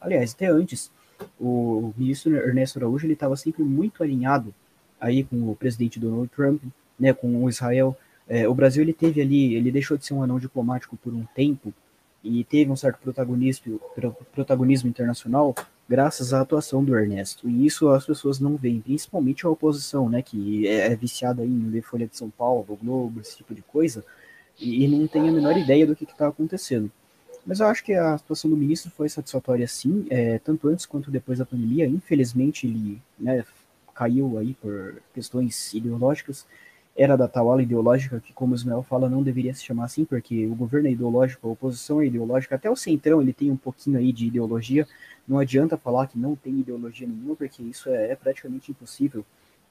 aliás, 0.00 0.32
até 0.32 0.46
antes, 0.46 0.90
o 1.38 1.92
ministro 1.96 2.34
Ernesto 2.34 2.78
Araújo 2.78 3.06
ele 3.06 3.12
estava 3.12 3.36
sempre 3.36 3.62
muito 3.62 4.02
alinhado 4.02 4.54
aí 5.00 5.24
com 5.24 5.50
o 5.50 5.56
presidente 5.56 5.98
Donald 6.00 6.28
Trump, 6.28 6.62
né, 6.98 7.12
com 7.12 7.44
o 7.44 7.48
Israel. 7.48 7.96
É, 8.28 8.48
o 8.48 8.54
Brasil 8.54 8.82
ele 8.82 8.92
teve 8.92 9.20
ali, 9.20 9.54
ele 9.54 9.70
deixou 9.70 9.96
de 9.96 10.06
ser 10.06 10.14
um 10.14 10.22
anão 10.22 10.38
diplomático 10.38 10.96
por 10.96 11.12
um 11.12 11.24
tempo 11.34 11.72
e 12.22 12.42
teve 12.44 12.70
um 12.70 12.76
certo 12.76 12.98
protagonismo, 13.00 13.80
protagonismo 14.32 14.88
internacional 14.88 15.54
graças 15.86 16.32
à 16.32 16.40
atuação 16.40 16.82
do 16.82 16.96
Ernesto. 16.96 17.48
E 17.48 17.66
isso 17.66 17.88
as 17.90 18.06
pessoas 18.06 18.40
não 18.40 18.56
veem, 18.56 18.80
principalmente 18.80 19.44
a 19.44 19.50
oposição, 19.50 20.08
né, 20.08 20.22
que 20.22 20.66
é, 20.66 20.92
é 20.92 20.96
viciada 20.96 21.44
em 21.44 21.70
ler 21.70 21.82
Folha 21.82 22.06
de 22.06 22.16
São 22.16 22.30
Paulo, 22.30 22.64
o 22.68 22.76
Globo, 22.76 23.20
esse 23.20 23.36
tipo 23.36 23.54
de 23.54 23.60
coisa, 23.62 24.02
e, 24.58 24.84
e 24.84 24.88
não 24.88 25.06
tem 25.06 25.28
a 25.28 25.32
menor 25.32 25.56
ideia 25.56 25.86
do 25.86 25.94
que 25.94 26.04
está 26.04 26.28
acontecendo. 26.28 26.90
Mas 27.46 27.60
eu 27.60 27.66
acho 27.66 27.84
que 27.84 27.92
a 27.92 28.16
situação 28.16 28.50
do 28.50 28.56
ministro 28.56 28.90
foi 28.90 29.08
satisfatória 29.08 29.68
sim, 29.68 30.06
é, 30.08 30.38
tanto 30.38 30.68
antes 30.68 30.86
quanto 30.86 31.10
depois 31.10 31.38
da 31.38 31.44
pandemia. 31.44 31.86
Infelizmente, 31.86 32.66
ele 32.66 32.98
né, 33.18 33.44
caiu 33.94 34.38
aí 34.38 34.54
por 34.54 34.96
questões 35.14 35.72
ideológicas, 35.72 36.46
era 36.96 37.16
da 37.16 37.26
tal 37.26 37.50
ala 37.50 37.62
ideológica, 37.62 38.20
que 38.20 38.32
como 38.32 38.52
o 38.52 38.54
Ismael 38.54 38.82
fala, 38.82 39.08
não 39.08 39.22
deveria 39.22 39.52
se 39.52 39.64
chamar 39.64 39.86
assim, 39.86 40.04
porque 40.04 40.46
o 40.46 40.54
governo 40.54 40.88
é 40.88 40.92
ideológico, 40.92 41.48
a 41.48 41.50
oposição 41.50 42.00
é 42.00 42.06
ideológica, 42.06 42.54
até 42.54 42.70
o 42.70 42.76
centrão 42.76 43.20
ele 43.20 43.32
tem 43.32 43.50
um 43.50 43.56
pouquinho 43.56 43.98
aí 43.98 44.12
de 44.12 44.26
ideologia, 44.26 44.86
não 45.26 45.38
adianta 45.38 45.76
falar 45.76 46.06
que 46.06 46.18
não 46.18 46.36
tem 46.36 46.60
ideologia 46.60 47.06
nenhuma, 47.06 47.34
porque 47.34 47.62
isso 47.62 47.88
é, 47.88 48.12
é 48.12 48.16
praticamente 48.16 48.70
impossível, 48.70 49.24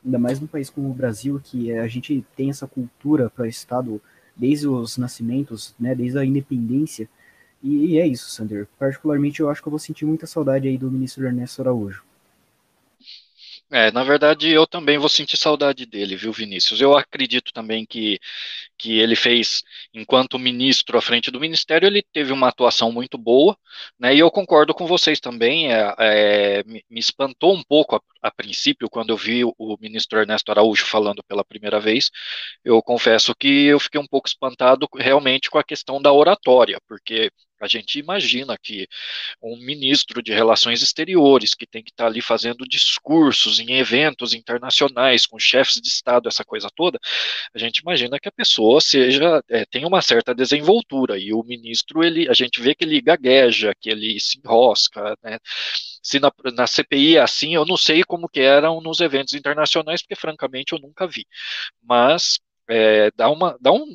ainda 0.04 0.20
mais 0.20 0.40
num 0.40 0.48
país 0.48 0.70
como 0.70 0.90
o 0.90 0.94
Brasil, 0.94 1.40
que 1.42 1.72
a 1.72 1.88
gente 1.88 2.26
tem 2.36 2.50
essa 2.50 2.68
cultura 2.68 3.30
para 3.30 3.44
o 3.44 3.48
Estado 3.48 4.02
desde 4.36 4.68
os 4.68 4.98
nascimentos, 4.98 5.74
né, 5.80 5.96
desde 5.96 6.18
a 6.18 6.26
independência, 6.26 7.08
e, 7.64 7.94
e 7.94 8.00
é 8.00 8.06
isso, 8.06 8.30
Sander. 8.30 8.68
Particularmente 8.78 9.40
eu 9.40 9.50
acho 9.50 9.62
que 9.62 9.68
eu 9.68 9.72
vou 9.72 9.80
sentir 9.80 10.06
muita 10.06 10.28
saudade 10.28 10.68
aí 10.68 10.78
do 10.78 10.92
ministro 10.92 11.26
Ernesto 11.26 11.62
Araújo. 11.62 12.04
É, 13.72 13.92
na 13.92 14.04
verdade, 14.04 14.50
eu 14.50 14.68
também 14.68 15.00
vou 15.00 15.10
sentir 15.10 15.36
saudade 15.36 15.86
dele, 15.88 16.16
viu, 16.16 16.32
Vinícius? 16.32 16.80
Eu 16.80 16.96
acredito 16.96 17.52
também 17.52 17.86
que, 17.88 18.20
que 18.78 19.00
ele 19.00 19.16
fez, 19.16 19.64
enquanto 19.94 20.38
ministro 20.38 20.96
à 20.98 21.02
frente 21.02 21.32
do 21.32 21.40
ministério, 21.40 21.88
ele 21.88 22.04
teve 22.14 22.32
uma 22.32 22.50
atuação 22.50 22.92
muito 22.92 23.18
boa, 23.18 23.58
né? 23.98 24.14
E 24.16 24.20
eu 24.20 24.30
concordo 24.30 24.76
com 24.76 24.86
vocês 24.86 25.20
também. 25.20 25.74
É, 25.74 25.96
é, 25.98 26.64
me, 26.66 26.84
espantou 26.92 27.56
um 27.56 27.64
pouco 27.64 27.96
a, 27.96 28.02
a, 28.22 28.32
princípio 28.32 28.90
quando 28.90 29.10
eu 29.10 29.18
vi 29.18 29.44
o, 29.44 29.54
o 29.58 29.76
ministro 29.82 30.20
Ernesto 30.20 30.52
Araújo 30.52 30.86
falando 30.86 31.24
pela 31.24 31.44
primeira 31.44 31.80
vez. 31.80 32.12
Eu 32.64 32.82
confesso 32.82 33.34
que 33.36 33.66
eu 33.66 33.80
fiquei 33.80 34.00
um 34.00 34.08
pouco 34.08 34.28
espantado 34.28 34.88
realmente 34.96 35.50
com 35.50 35.58
a 35.58 35.64
questão 35.64 36.00
da 36.02 36.14
oratória, 36.14 36.80
porque 36.88 37.32
a 37.64 37.68
gente 37.68 38.00
imagina 38.00 38.58
que 38.62 38.88
um 39.42 39.58
ministro 39.58 40.22
de 40.22 40.34
Relações 40.34 40.82
Exteriores, 40.82 41.54
que 41.54 41.66
tem 41.66 41.84
que 41.84 41.92
estar 41.92 42.08
ali 42.08 42.22
fazendo 42.22 42.66
discursos 42.68 43.60
em 43.60 43.74
eventos 43.74 44.34
internacionais 44.34 45.26
com 45.26 45.40
chefes 45.40 45.82
de 45.82 45.88
Estado, 45.88 46.28
essa 46.28 46.44
coisa 46.44 46.70
toda, 46.76 47.00
a 47.54 47.58
gente 47.58 47.80
imagina 47.80 48.20
que 48.20 48.28
a 48.28 48.32
pessoa 48.32 48.82
seja 48.82 49.42
é, 49.50 49.66
tem 49.66 49.86
uma 49.86 50.02
certa 50.02 50.36
desenvoltura 50.36 51.18
e 51.18 51.34
o 51.34 51.44
ministro 51.44 52.04
ele 52.04 52.30
a 52.30 52.34
gente 52.34 52.62
vê 52.62 52.76
que 52.76 52.84
ele 52.84 53.02
gagueja, 53.02 53.74
que 53.80 53.90
ele 53.90 54.20
se 54.20 54.40
enrosca, 54.40 55.18
né? 55.24 55.40
Se 56.02 56.20
na, 56.20 56.32
na 56.54 56.68
CPI 56.68 57.18
é 57.18 57.22
assim, 57.22 57.56
eu 57.56 57.66
não 57.66 57.78
sei 57.78 58.04
como 58.04 58.28
que 58.28 58.42
eram 58.42 58.82
nos 58.82 59.00
eventos 59.00 59.34
internacionais, 59.34 60.02
porque 60.02 60.16
francamente 60.16 60.74
eu 60.74 60.80
nunca 60.80 61.08
vi. 61.08 61.26
Mas 61.82 62.40
é, 62.70 63.12
dá, 63.12 63.30
uma, 63.30 63.58
dá 63.60 63.72
um, 63.72 63.86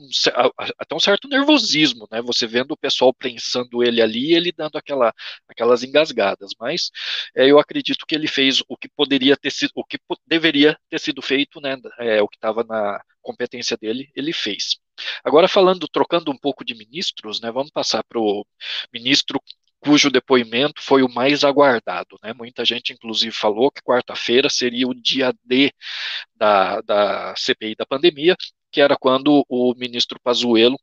até 0.79 0.95
um 0.95 1.01
certo 1.01 1.29
nervosismo, 1.29 2.07
né? 2.11 2.21
Você 2.23 2.47
vendo 2.47 2.73
o 2.73 2.77
pessoal 2.77 3.13
prensando 3.15 3.83
ele 3.83 4.03
ali, 4.03 4.35
ele 4.35 4.53
dando 4.53 4.77
aquela, 4.77 5.13
aquelas 5.49 5.83
engasgadas. 5.83 6.51
Mas 6.59 6.91
é, 7.35 7.51
eu 7.51 7.59
acredito 7.59 8.07
que 8.07 8.15
ele 8.15 8.29
fez 8.29 8.63
o 8.69 8.77
que 8.77 8.89
poderia 8.89 9.37
ter 9.37 9.51
sido, 9.51 9.73
o 9.75 9.85
que 9.85 9.99
deveria 10.27 10.79
ter 10.91 11.01
sido 11.01 11.23
feito, 11.23 11.61
né? 11.61 11.77
É, 11.99 12.23
o 12.23 12.29
que 12.29 12.37
estava 12.37 12.63
na 12.65 13.01
competência 13.23 13.77
dele, 13.77 14.11
ele 14.15 14.33
fez. 14.33 14.79
Agora 15.25 15.49
falando, 15.49 15.87
trocando 15.89 16.31
um 16.31 16.39
pouco 16.39 16.65
de 16.65 16.75
ministros, 16.75 17.41
né? 17.41 17.51
Vamos 17.51 17.71
passar 17.71 18.03
para 18.05 18.19
o 18.21 18.45
ministro 18.93 19.41
cujo 19.81 20.11
depoimento 20.11 20.83
foi 20.83 21.03
o 21.03 21.09
mais 21.09 21.45
aguardado. 21.45 22.19
Né? 22.23 22.33
Muita 22.33 22.65
gente, 22.65 22.93
inclusive, 22.93 23.35
falou 23.35 23.71
que 23.71 23.83
quarta-feira 23.83 24.49
seria 24.49 24.87
o 24.89 24.95
dia 24.95 25.33
D 25.45 25.73
da, 26.35 26.81
da 26.83 27.35
CPI 27.37 27.75
da 27.77 27.87
pandemia, 27.87 28.37
que 28.71 28.81
era 28.81 28.97
quando 28.97 29.45
o 29.49 29.75
ministro 29.77 30.19
Pazuello 30.23 30.79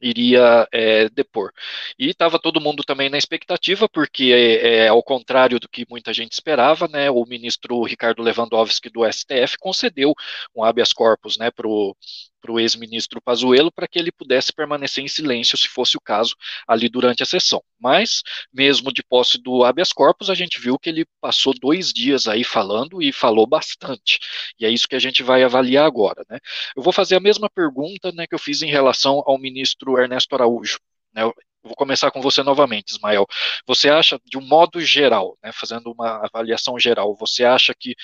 iria 0.00 0.66
é, 0.72 1.08
depor. 1.10 1.52
E 1.98 2.08
estava 2.08 2.38
todo 2.38 2.60
mundo 2.60 2.82
também 2.82 3.10
na 3.10 3.18
expectativa, 3.18 3.88
porque, 3.88 4.32
é, 4.32 4.84
é, 4.84 4.88
ao 4.88 5.02
contrário 5.02 5.60
do 5.60 5.68
que 5.68 5.86
muita 5.88 6.12
gente 6.12 6.32
esperava, 6.32 6.88
né, 6.88 7.10
o 7.10 7.24
ministro 7.26 7.82
Ricardo 7.82 8.22
Lewandowski 8.22 8.88
do 8.88 9.04
STF 9.10 9.58
concedeu 9.58 10.14
um 10.56 10.64
habeas 10.64 10.92
corpus 10.92 11.36
né, 11.36 11.50
para 11.50 11.68
o 11.68 11.94
para 12.40 12.52
o 12.52 12.58
ex-ministro 12.58 13.20
Pazuello 13.20 13.70
para 13.70 13.86
que 13.86 13.98
ele 13.98 14.10
pudesse 14.10 14.52
permanecer 14.52 15.04
em 15.04 15.08
silêncio, 15.08 15.56
se 15.58 15.68
fosse 15.68 15.96
o 15.96 16.00
caso, 16.00 16.34
ali 16.66 16.88
durante 16.88 17.22
a 17.22 17.26
sessão. 17.26 17.62
Mas, 17.78 18.22
mesmo 18.52 18.92
de 18.92 19.02
posse 19.02 19.38
do 19.38 19.64
habeas 19.64 19.92
corpus, 19.92 20.30
a 20.30 20.34
gente 20.34 20.60
viu 20.60 20.78
que 20.78 20.88
ele 20.88 21.06
passou 21.20 21.52
dois 21.58 21.92
dias 21.92 22.26
aí 22.26 22.44
falando 22.44 23.02
e 23.02 23.12
falou 23.12 23.46
bastante. 23.46 24.18
E 24.58 24.66
é 24.66 24.70
isso 24.70 24.88
que 24.88 24.96
a 24.96 25.00
gente 25.00 25.22
vai 25.22 25.42
avaliar 25.42 25.86
agora. 25.86 26.24
Né? 26.28 26.38
Eu 26.76 26.82
vou 26.82 26.92
fazer 26.92 27.16
a 27.16 27.20
mesma 27.20 27.48
pergunta 27.48 28.12
né, 28.12 28.26
que 28.26 28.34
eu 28.34 28.38
fiz 28.38 28.62
em 28.62 28.70
relação 28.70 29.22
ao 29.26 29.38
ministro 29.38 29.98
Ernesto 29.98 30.34
Araújo. 30.34 30.78
Né? 31.12 31.22
Vou 31.62 31.74
começar 31.76 32.10
com 32.10 32.22
você 32.22 32.42
novamente, 32.42 32.90
Ismael. 32.90 33.26
Você 33.66 33.90
acha, 33.90 34.18
de 34.24 34.38
um 34.38 34.40
modo 34.40 34.80
geral, 34.80 35.36
né, 35.42 35.52
fazendo 35.52 35.92
uma 35.92 36.24
avaliação 36.24 36.78
geral, 36.78 37.14
você 37.14 37.44
acha 37.44 37.74
que 37.78 37.94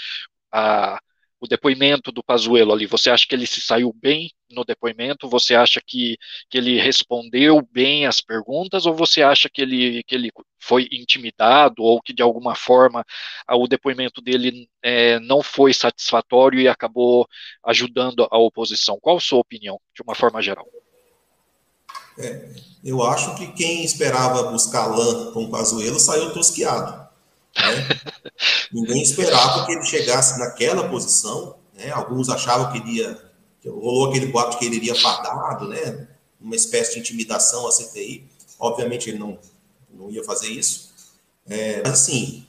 a 0.53 1.01
o 1.41 1.47
depoimento 1.47 2.11
do 2.11 2.23
Pazuello 2.23 2.73
ali, 2.73 2.87
você 2.87 3.11
acha 3.11 3.27
que 3.27 3.35
ele 3.35 3.47
se 3.47 3.61
saiu 3.61 3.93
bem 3.93 4.31
no 4.51 4.65
depoimento? 4.65 5.29
Você 5.29 5.55
acha 5.55 5.81
que, 5.85 6.17
que 6.49 6.57
ele 6.57 6.81
respondeu 6.81 7.61
bem 7.71 8.07
as 8.07 8.21
perguntas? 8.21 8.87
Ou 8.87 8.95
você 8.95 9.23
acha 9.23 9.49
que 9.49 9.61
ele, 9.61 10.03
que 10.05 10.15
ele 10.15 10.31
foi 10.59 10.89
intimidado 10.91 11.83
ou 11.83 12.01
que 12.01 12.15
de 12.15 12.23
alguma 12.23 12.55
forma 12.55 13.05
o 13.51 13.69
depoimento 13.69 14.23
dele 14.23 14.69
é, 14.83 15.19
não 15.21 15.43
foi 15.43 15.75
satisfatório 15.75 16.61
e 16.61 16.69
acabou 16.69 17.29
ajudando 17.65 18.27
a 18.31 18.39
oposição? 18.39 18.99
Qual 19.01 19.19
a 19.19 19.21
sua 19.21 19.39
opinião, 19.39 19.79
de 19.95 20.03
uma 20.03 20.15
forma 20.15 20.41
geral? 20.41 20.67
É, 22.19 22.49
eu 22.83 23.03
acho 23.03 23.35
que 23.37 23.49
quem 23.49 23.85
esperava 23.85 24.51
buscar 24.51 24.87
lã 24.87 25.33
com 25.33 25.45
o 25.45 25.51
Pazuello 25.51 26.01
saiu 26.01 26.33
tosquiado. 26.33 27.07
Né? 27.57 27.89
Ninguém 28.73 29.03
esperava 29.03 29.67
que 29.67 29.73
ele 29.73 29.85
chegasse 29.85 30.39
naquela 30.39 30.89
posição. 30.89 31.57
Né? 31.75 31.91
Alguns 31.91 32.29
achavam 32.29 32.73
que 32.73 32.79
ele 32.79 32.99
ia. 32.99 33.27
Rolou 33.67 34.11
aquele 34.11 34.27
boato 34.27 34.59
que 34.59 34.65
ele 34.65 34.77
iria 34.77 34.95
fardado, 34.95 35.69
né? 35.69 36.07
uma 36.41 36.55
espécie 36.55 36.95
de 36.95 37.01
intimidação 37.01 37.67
à 37.67 37.73
CPI. 37.73 38.25
Obviamente 38.59 39.11
ele 39.11 39.19
não, 39.19 39.39
não 39.91 40.11
ia 40.11 40.25
fazer 40.25 40.49
isso. 40.49 40.95
É, 41.49 41.83
mas 41.83 41.93
assim, 41.93 42.47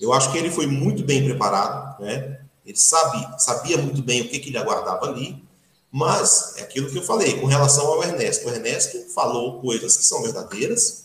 eu 0.00 0.12
acho 0.12 0.30
que 0.32 0.38
ele 0.38 0.50
foi 0.50 0.66
muito 0.66 1.04
bem 1.04 1.24
preparado, 1.24 2.02
né? 2.02 2.40
Ele 2.64 2.76
sabe, 2.76 3.40
sabia 3.40 3.78
muito 3.78 4.02
bem 4.02 4.22
o 4.22 4.28
que, 4.28 4.40
que 4.40 4.48
ele 4.48 4.58
aguardava 4.58 5.06
ali, 5.06 5.42
mas 5.90 6.56
é 6.56 6.62
aquilo 6.62 6.90
que 6.90 6.98
eu 6.98 7.02
falei 7.02 7.40
com 7.40 7.46
relação 7.46 7.86
ao 7.86 8.02
Ernesto. 8.02 8.46
O 8.46 8.50
Ernesto 8.50 8.98
falou 9.14 9.60
coisas 9.60 9.96
que 9.96 10.04
são 10.04 10.22
verdadeiras, 10.22 11.04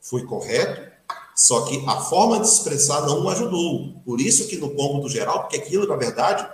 foi 0.00 0.24
correto, 0.24 0.85
só 1.36 1.66
que 1.66 1.84
a 1.86 2.00
forma 2.00 2.40
de 2.40 2.48
expressar 2.48 3.02
não 3.02 3.22
o 3.22 3.28
ajudou. 3.28 3.92
Por 4.06 4.22
isso 4.22 4.48
que 4.48 4.56
no 4.56 4.70
cômputo 4.70 5.10
geral, 5.10 5.40
porque 5.40 5.58
aquilo, 5.58 5.86
na 5.86 5.94
verdade, 5.94 6.48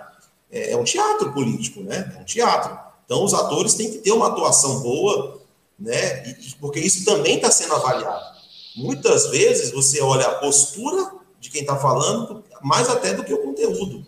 é, 0.51 0.71
é 0.71 0.77
um 0.77 0.83
teatro 0.83 1.31
político, 1.31 1.79
né? 1.79 2.13
É 2.17 2.21
um 2.21 2.25
teatro. 2.25 2.77
Então, 3.05 3.23
os 3.23 3.33
atores 3.33 3.75
têm 3.75 3.89
que 3.89 3.99
ter 3.99 4.11
uma 4.11 4.27
atuação 4.27 4.81
boa, 4.81 5.41
né? 5.79 6.27
E, 6.27 6.55
porque 6.59 6.81
isso 6.81 7.05
também 7.05 7.37
está 7.37 7.49
sendo 7.49 7.73
avaliado. 7.73 8.33
Muitas 8.75 9.27
vezes 9.27 9.71
você 9.71 10.01
olha 10.01 10.25
a 10.25 10.35
postura 10.35 11.13
de 11.39 11.49
quem 11.49 11.61
está 11.61 11.77
falando, 11.77 12.43
mais 12.61 12.89
até 12.89 13.13
do 13.13 13.23
que 13.23 13.33
o 13.33 13.41
conteúdo. 13.41 14.05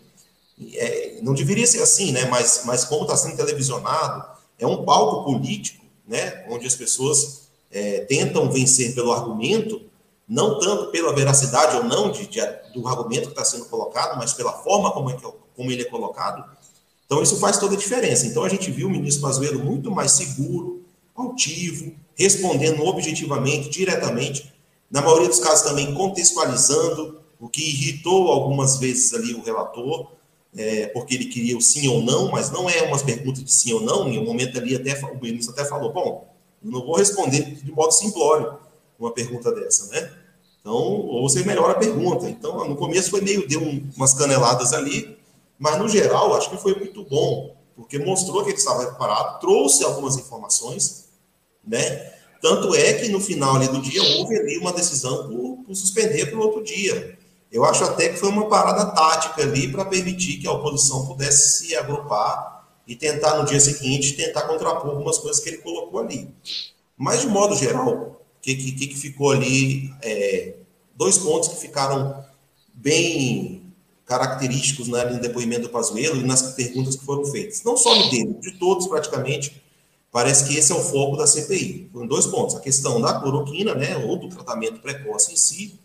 É, 0.74 1.20
não 1.22 1.32
deveria 1.32 1.66
ser 1.66 1.80
assim, 1.80 2.12
né? 2.12 2.26
Mas, 2.26 2.62
mas 2.66 2.84
como 2.84 3.04
está 3.04 3.16
sendo 3.16 3.36
televisionado, 3.36 4.26
é 4.58 4.66
um 4.66 4.84
palco 4.84 5.24
político, 5.24 5.82
né? 6.06 6.44
Onde 6.50 6.66
as 6.66 6.74
pessoas 6.74 7.48
é, 7.70 8.00
tentam 8.00 8.50
vencer 8.50 8.94
pelo 8.94 9.12
argumento 9.12 9.86
não 10.28 10.58
tanto 10.58 10.90
pela 10.90 11.14
veracidade 11.14 11.76
ou 11.76 11.84
não 11.84 12.10
de, 12.10 12.26
de, 12.26 12.40
do 12.74 12.86
argumento 12.88 13.26
que 13.26 13.28
está 13.28 13.44
sendo 13.44 13.66
colocado, 13.66 14.18
mas 14.18 14.32
pela 14.32 14.52
forma 14.52 14.90
como, 14.90 15.10
é 15.10 15.14
que, 15.14 15.22
como 15.54 15.70
ele 15.70 15.82
é 15.82 15.84
colocado. 15.84 16.44
Então, 17.04 17.22
isso 17.22 17.36
faz 17.38 17.58
toda 17.58 17.74
a 17.74 17.78
diferença. 17.78 18.26
Então, 18.26 18.42
a 18.42 18.48
gente 18.48 18.70
viu 18.70 18.88
o 18.88 18.90
ministro 18.90 19.22
Pazuello 19.22 19.64
muito 19.64 19.90
mais 19.90 20.12
seguro, 20.12 20.84
altivo, 21.14 21.92
respondendo 22.16 22.84
objetivamente, 22.84 23.68
diretamente, 23.68 24.52
na 24.90 25.00
maioria 25.00 25.28
dos 25.28 25.38
casos 25.38 25.62
também 25.62 25.94
contextualizando, 25.94 27.20
o 27.38 27.48
que 27.48 27.62
irritou 27.62 28.28
algumas 28.28 28.78
vezes 28.78 29.12
ali 29.14 29.34
o 29.34 29.42
relator, 29.42 30.10
é, 30.56 30.86
porque 30.86 31.14
ele 31.14 31.26
queria 31.26 31.56
o 31.56 31.60
sim 31.60 31.86
ou 31.88 32.02
não, 32.02 32.30
mas 32.30 32.50
não 32.50 32.68
é 32.68 32.82
umas 32.82 33.02
perguntas 33.02 33.44
de 33.44 33.52
sim 33.52 33.72
ou 33.72 33.82
não, 33.82 34.08
em 34.08 34.18
um 34.18 34.24
momento 34.24 34.58
ali 34.58 34.74
até 34.74 34.98
o 35.04 35.20
ministro 35.20 35.52
até 35.52 35.64
falou, 35.64 35.92
bom, 35.92 36.34
não 36.62 36.84
vou 36.84 36.96
responder 36.96 37.42
de 37.62 37.70
modo 37.70 37.92
simplório, 37.92 38.58
uma 38.98 39.12
pergunta 39.12 39.52
dessa, 39.52 39.86
né? 39.86 40.12
Então, 40.60 40.74
ou 40.74 41.28
você 41.28 41.44
melhora 41.44 41.72
a 41.72 41.78
pergunta. 41.78 42.28
Então, 42.28 42.68
no 42.68 42.76
começo 42.76 43.10
foi 43.10 43.20
meio, 43.20 43.46
deu 43.46 43.60
umas 43.96 44.14
caneladas 44.14 44.72
ali, 44.72 45.16
mas 45.58 45.78
no 45.78 45.88
geral, 45.88 46.34
acho 46.34 46.50
que 46.50 46.56
foi 46.56 46.74
muito 46.74 47.04
bom, 47.04 47.54
porque 47.74 47.98
mostrou 47.98 48.42
que 48.42 48.50
ele 48.50 48.58
estava 48.58 48.84
preparado, 48.86 49.40
trouxe 49.40 49.84
algumas 49.84 50.16
informações, 50.16 51.08
né? 51.64 52.14
Tanto 52.42 52.74
é 52.74 52.94
que 52.94 53.08
no 53.08 53.20
final 53.20 53.56
ali 53.56 53.68
do 53.68 53.80
dia 53.80 54.02
houve 54.18 54.36
ali 54.36 54.58
uma 54.58 54.72
decisão 54.72 55.28
por, 55.28 55.64
por 55.64 55.74
suspender 55.74 56.26
para 56.26 56.38
o 56.38 56.42
outro 56.42 56.62
dia. 56.62 57.18
Eu 57.50 57.64
acho 57.64 57.84
até 57.84 58.08
que 58.08 58.16
foi 58.16 58.28
uma 58.28 58.48
parada 58.48 58.86
tática 58.86 59.42
ali 59.42 59.70
para 59.70 59.84
permitir 59.84 60.38
que 60.38 60.46
a 60.46 60.52
oposição 60.52 61.06
pudesse 61.06 61.58
se 61.58 61.76
agrupar 61.76 62.68
e 62.86 62.94
tentar 62.94 63.36
no 63.38 63.44
dia 63.44 63.58
seguinte 63.58 64.14
tentar 64.14 64.42
contrapor 64.42 64.90
algumas 64.90 65.18
coisas 65.18 65.42
que 65.42 65.48
ele 65.48 65.58
colocou 65.58 66.00
ali. 66.00 66.28
Mas 66.96 67.20
de 67.20 67.28
modo 67.28 67.56
geral, 67.56 68.15
que, 68.54 68.72
que, 68.72 68.86
que 68.88 68.96
ficou 68.96 69.32
ali, 69.32 69.92
é, 70.02 70.54
dois 70.94 71.18
pontos 71.18 71.48
que 71.48 71.56
ficaram 71.56 72.24
bem, 72.74 73.66
característicos 74.06 74.86
né, 74.88 75.04
no 75.04 75.20
depoimento 75.20 75.62
do 75.62 75.68
Pazuello 75.68 76.20
e 76.20 76.24
nas 76.24 76.54
perguntas 76.54 76.94
que 76.94 77.04
foram 77.04 77.24
feitas. 77.24 77.62
Não 77.64 77.76
só 77.76 77.92
dele, 78.08 78.34
de 78.40 78.52
todos 78.52 78.86
praticamente, 78.86 79.60
parece 80.12 80.46
que 80.46 80.56
esse 80.56 80.70
é 80.70 80.74
o 80.74 80.80
foco 80.80 81.16
da 81.16 81.26
CPI. 81.26 81.90
Foram 81.92 82.06
dois 82.06 82.26
pontos, 82.26 82.54
a 82.54 82.60
questão 82.60 83.00
da 83.00 83.20
cloroquina, 83.20 83.74
né, 83.74 83.96
ou 83.96 84.16
do 84.16 84.28
tratamento 84.28 84.80
precoce 84.80 85.32
em 85.32 85.36
si, 85.36 85.78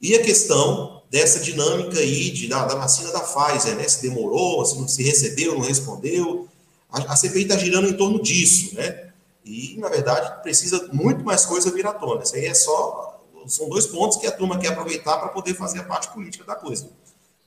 e 0.00 0.16
a 0.16 0.22
questão 0.22 1.02
dessa 1.08 1.38
dinâmica 1.38 2.00
aí 2.00 2.30
de, 2.30 2.48
da, 2.48 2.64
da 2.64 2.74
vacina 2.74 3.12
da 3.12 3.20
Pfizer, 3.20 3.76
né, 3.76 3.86
se 3.86 4.02
demorou, 4.02 4.64
se, 4.64 4.76
não, 4.76 4.88
se 4.88 5.02
recebeu, 5.04 5.54
não 5.54 5.60
respondeu. 5.60 6.48
A, 6.90 7.12
a 7.12 7.16
CPI 7.16 7.42
está 7.42 7.56
girando 7.56 7.88
em 7.88 7.92
torno 7.92 8.20
disso, 8.20 8.74
né, 8.74 9.11
e, 9.44 9.76
na 9.78 9.88
verdade, 9.88 10.42
precisa 10.42 10.88
muito 10.92 11.24
mais 11.24 11.44
coisa 11.44 11.70
vir 11.70 11.86
à 11.86 11.92
tona. 11.92 12.22
Isso 12.22 12.36
aí 12.36 12.46
é 12.46 12.54
só, 12.54 13.20
são 13.46 13.68
dois 13.68 13.86
pontos 13.86 14.18
que 14.18 14.26
a 14.26 14.32
turma 14.32 14.58
quer 14.58 14.68
aproveitar 14.68 15.18
para 15.18 15.28
poder 15.28 15.54
fazer 15.54 15.80
a 15.80 15.84
parte 15.84 16.08
política 16.08 16.44
da 16.44 16.54
coisa. 16.54 16.88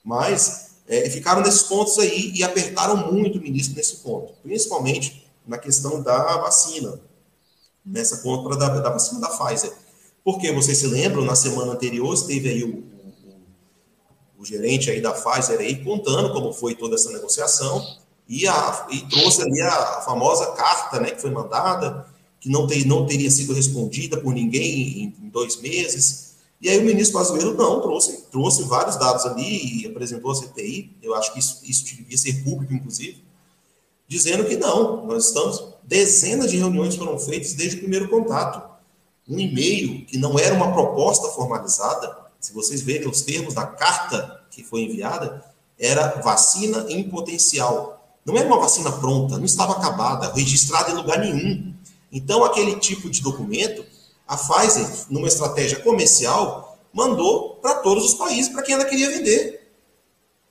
Mas 0.03 0.75
é, 0.87 1.09
ficaram 1.09 1.41
nesses 1.41 1.63
pontos 1.63 1.97
aí 1.97 2.31
e 2.35 2.43
apertaram 2.43 3.11
muito 3.11 3.39
o 3.39 3.41
ministro 3.41 3.75
nesse 3.75 3.97
ponto, 3.97 4.33
principalmente 4.43 5.25
na 5.47 5.57
questão 5.57 6.01
da 6.01 6.37
vacina, 6.37 6.99
nessa 7.85 8.17
compra 8.17 8.57
da, 8.57 8.67
da 8.79 8.89
vacina 8.89 9.21
da 9.21 9.29
Pfizer. 9.29 9.71
Porque 10.23 10.51
vocês 10.51 10.77
se 10.77 10.87
lembram, 10.87 11.23
na 11.23 11.35
semana 11.35 11.73
anterior, 11.73 12.13
esteve 12.13 12.49
aí 12.49 12.63
o, 12.63 12.79
o, 14.37 14.41
o, 14.41 14.45
gerente 14.45 14.89
aí 14.89 14.99
da 14.99 15.11
Pfizer 15.11 15.59
aí 15.59 15.83
contando 15.83 16.33
como 16.33 16.51
foi 16.51 16.75
toda 16.75 16.95
essa 16.95 17.11
negociação 17.11 17.85
e, 18.27 18.47
a, 18.47 18.87
e 18.89 19.01
trouxe 19.01 19.41
ali 19.41 19.61
a 19.61 20.01
famosa 20.01 20.51
carta 20.53 20.99
né, 20.99 21.11
que 21.11 21.21
foi 21.21 21.31
mandada, 21.31 22.05
que 22.39 22.49
não, 22.49 22.67
ter, 22.67 22.85
não 22.85 23.05
teria 23.05 23.29
sido 23.29 23.53
respondida 23.53 24.17
por 24.17 24.33
ninguém 24.33 24.99
em, 24.99 25.15
em 25.25 25.29
dois 25.29 25.57
meses, 25.61 26.25
e 26.61 26.69
aí 26.69 26.79
o 26.79 26.83
ministro 26.83 27.19
Pazuello 27.19 27.53
não, 27.53 27.81
trouxe, 27.81 28.23
trouxe 28.31 28.63
vários 28.63 28.95
dados 28.95 29.25
ali 29.25 29.83
e 29.83 29.87
apresentou 29.87 30.31
a 30.31 30.35
CPI, 30.35 30.97
eu 31.01 31.13
acho 31.13 31.33
que 31.33 31.39
isso, 31.39 31.59
isso 31.63 31.85
devia 31.85 32.17
ser 32.17 32.43
público, 32.43 32.73
inclusive, 32.73 33.23
dizendo 34.07 34.45
que 34.45 34.55
não, 34.55 35.05
nós 35.05 35.27
estamos, 35.27 35.63
dezenas 35.83 36.49
de 36.49 36.57
reuniões 36.57 36.95
foram 36.95 37.19
feitas 37.19 37.53
desde 37.53 37.77
o 37.77 37.79
primeiro 37.81 38.09
contato. 38.09 38.67
Um 39.27 39.39
e-mail 39.39 40.05
que 40.05 40.17
não 40.17 40.39
era 40.39 40.55
uma 40.55 40.71
proposta 40.71 41.27
formalizada, 41.29 42.17
se 42.39 42.53
vocês 42.53 42.81
verem 42.81 43.07
os 43.07 43.21
termos 43.21 43.53
da 43.53 43.65
carta 43.65 44.41
que 44.49 44.63
foi 44.63 44.81
enviada, 44.81 45.43
era 45.77 46.21
vacina 46.21 46.85
em 46.89 47.09
potencial. 47.09 47.94
Não 48.25 48.35
era 48.35 48.47
uma 48.47 48.59
vacina 48.59 48.91
pronta, 48.91 49.37
não 49.37 49.45
estava 49.45 49.73
acabada, 49.73 50.33
registrada 50.33 50.89
em 50.89 50.95
lugar 50.95 51.19
nenhum. 51.19 51.73
Então, 52.11 52.43
aquele 52.43 52.77
tipo 52.77 53.09
de 53.09 53.21
documento 53.21 53.85
a 54.27 54.35
Pfizer, 54.35 54.87
numa 55.09 55.27
estratégia 55.27 55.79
comercial, 55.81 56.79
mandou 56.91 57.55
para 57.61 57.75
todos 57.75 58.03
os 58.05 58.13
países 58.15 58.51
para 58.51 58.63
quem 58.63 58.73
ela 58.73 58.85
queria 58.85 59.09
vender. 59.09 59.69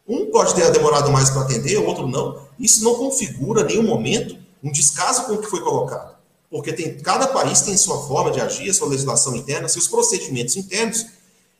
Um 0.06 0.26
pode 0.30 0.54
ter 0.54 0.70
demorado 0.70 1.10
mais 1.10 1.30
para 1.30 1.42
atender, 1.42 1.78
o 1.78 1.86
outro 1.86 2.06
não. 2.06 2.46
Isso 2.60 2.84
não 2.84 2.94
configura 2.94 3.62
em 3.62 3.64
nenhum 3.64 3.82
momento 3.82 4.36
um 4.62 4.70
descaso 4.70 5.24
com 5.24 5.32
o 5.32 5.38
que 5.38 5.48
foi 5.48 5.60
colocado. 5.60 6.14
Porque 6.50 6.72
tem, 6.72 6.98
cada 6.98 7.26
país 7.26 7.62
tem 7.62 7.76
sua 7.76 8.06
forma 8.06 8.30
de 8.30 8.40
agir, 8.40 8.72
sua 8.72 8.86
legislação 8.86 9.34
interna, 9.34 9.68
seus 9.68 9.88
procedimentos 9.88 10.54
internos. 10.56 11.06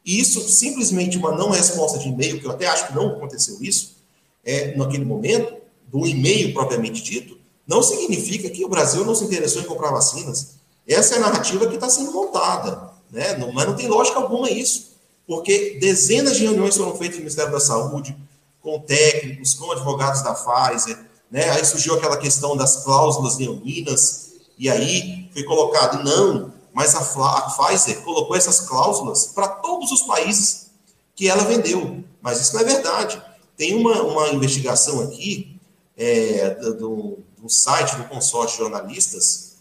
E 0.04 0.20
isso, 0.20 0.40
simplesmente 0.48 1.16
uma 1.16 1.32
não 1.32 1.50
resposta 1.50 1.98
de 1.98 2.08
e-mail, 2.08 2.38
que 2.38 2.46
eu 2.46 2.50
até 2.50 2.66
acho 2.66 2.86
que 2.88 2.94
não 2.94 3.08
aconteceu 3.08 3.56
isso, 3.60 3.96
é, 4.44 4.76
naquele 4.76 5.04
momento, 5.04 5.63
do 5.94 6.04
e-mail 6.08 6.52
propriamente 6.52 7.00
dito, 7.04 7.38
não 7.64 7.80
significa 7.80 8.50
que 8.50 8.64
o 8.64 8.68
Brasil 8.68 9.04
não 9.04 9.14
se 9.14 9.24
interessou 9.24 9.62
em 9.62 9.64
comprar 9.64 9.92
vacinas. 9.92 10.56
Essa 10.88 11.14
é 11.14 11.18
a 11.18 11.20
narrativa 11.20 11.68
que 11.68 11.76
está 11.76 11.88
sendo 11.88 12.10
montada, 12.10 12.90
né? 13.12 13.36
Não, 13.36 13.52
mas 13.52 13.64
não 13.64 13.76
tem 13.76 13.86
lógica 13.86 14.18
alguma 14.18 14.50
isso, 14.50 14.96
porque 15.24 15.78
dezenas 15.80 16.36
de 16.36 16.42
reuniões 16.42 16.76
foram 16.76 16.96
feitas 16.96 17.14
no 17.14 17.22
Ministério 17.22 17.52
da 17.52 17.60
Saúde, 17.60 18.16
com 18.60 18.80
técnicos, 18.80 19.54
com 19.54 19.70
advogados 19.70 20.20
da 20.22 20.34
Pfizer, 20.34 20.98
né? 21.30 21.48
Aí 21.50 21.64
surgiu 21.64 21.94
aquela 21.94 22.16
questão 22.16 22.56
das 22.56 22.82
cláusulas 22.82 23.38
leoninas, 23.38 24.32
e 24.58 24.68
aí 24.68 25.30
foi 25.32 25.44
colocado, 25.44 26.02
não, 26.02 26.52
mas 26.72 26.96
a, 26.96 26.98
a 26.98 27.40
Pfizer 27.42 28.02
colocou 28.02 28.36
essas 28.36 28.58
cláusulas 28.58 29.28
para 29.28 29.46
todos 29.46 29.92
os 29.92 30.02
países 30.02 30.70
que 31.14 31.28
ela 31.28 31.44
vendeu. 31.44 32.02
Mas 32.20 32.40
isso 32.40 32.52
não 32.52 32.62
é 32.62 32.64
verdade. 32.64 33.22
Tem 33.56 33.76
uma, 33.76 34.02
uma 34.02 34.28
investigação 34.30 35.00
aqui 35.00 35.53
é, 35.96 36.50
do, 36.50 37.18
do 37.38 37.48
site 37.48 37.96
do 37.96 38.04
consórcio 38.04 38.58
de 38.58 38.64
jornalistas 38.64 39.54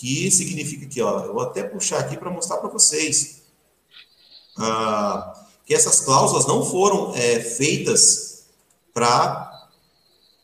que 0.00 0.30
significa 0.30 0.86
que, 0.86 1.02
ó, 1.02 1.26
eu 1.26 1.34
vou 1.34 1.42
até 1.42 1.62
puxar 1.62 1.98
aqui 1.98 2.16
para 2.16 2.30
mostrar 2.30 2.56
para 2.56 2.70
vocês, 2.70 3.42
ah, 4.56 5.46
que 5.66 5.74
essas 5.74 6.00
cláusulas 6.00 6.46
não 6.46 6.64
foram 6.64 7.14
é, 7.14 7.38
feitas 7.40 8.44
para 8.94 9.48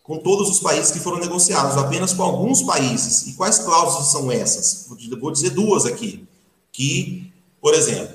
com 0.03 0.19
todos 0.19 0.51
os 0.51 0.61
países 0.61 0.93
que 0.93 1.01
foram 1.01 1.19
negociados, 1.19 1.77
apenas 1.79 2.13
com 2.13 2.23
alguns 2.23 2.63
países. 2.63 3.27
E 3.27 3.33
quais 3.33 3.59
cláusulas 3.59 4.13
são 4.13 4.31
essas? 4.31 4.87
Vou 5.19 5.33
dizer 5.33 5.51
duas 5.51 5.85
aqui. 5.85 6.29
Que, 6.71 7.33
por 7.61 7.75
exemplo, 7.75 8.15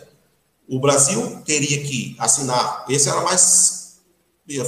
o 0.69 0.79
Brasil 0.79 1.41
teria 1.43 1.83
que 1.83 2.15
assinar, 2.17 2.85
esse 2.87 3.09
era 3.09 3.21
mais 3.21 3.99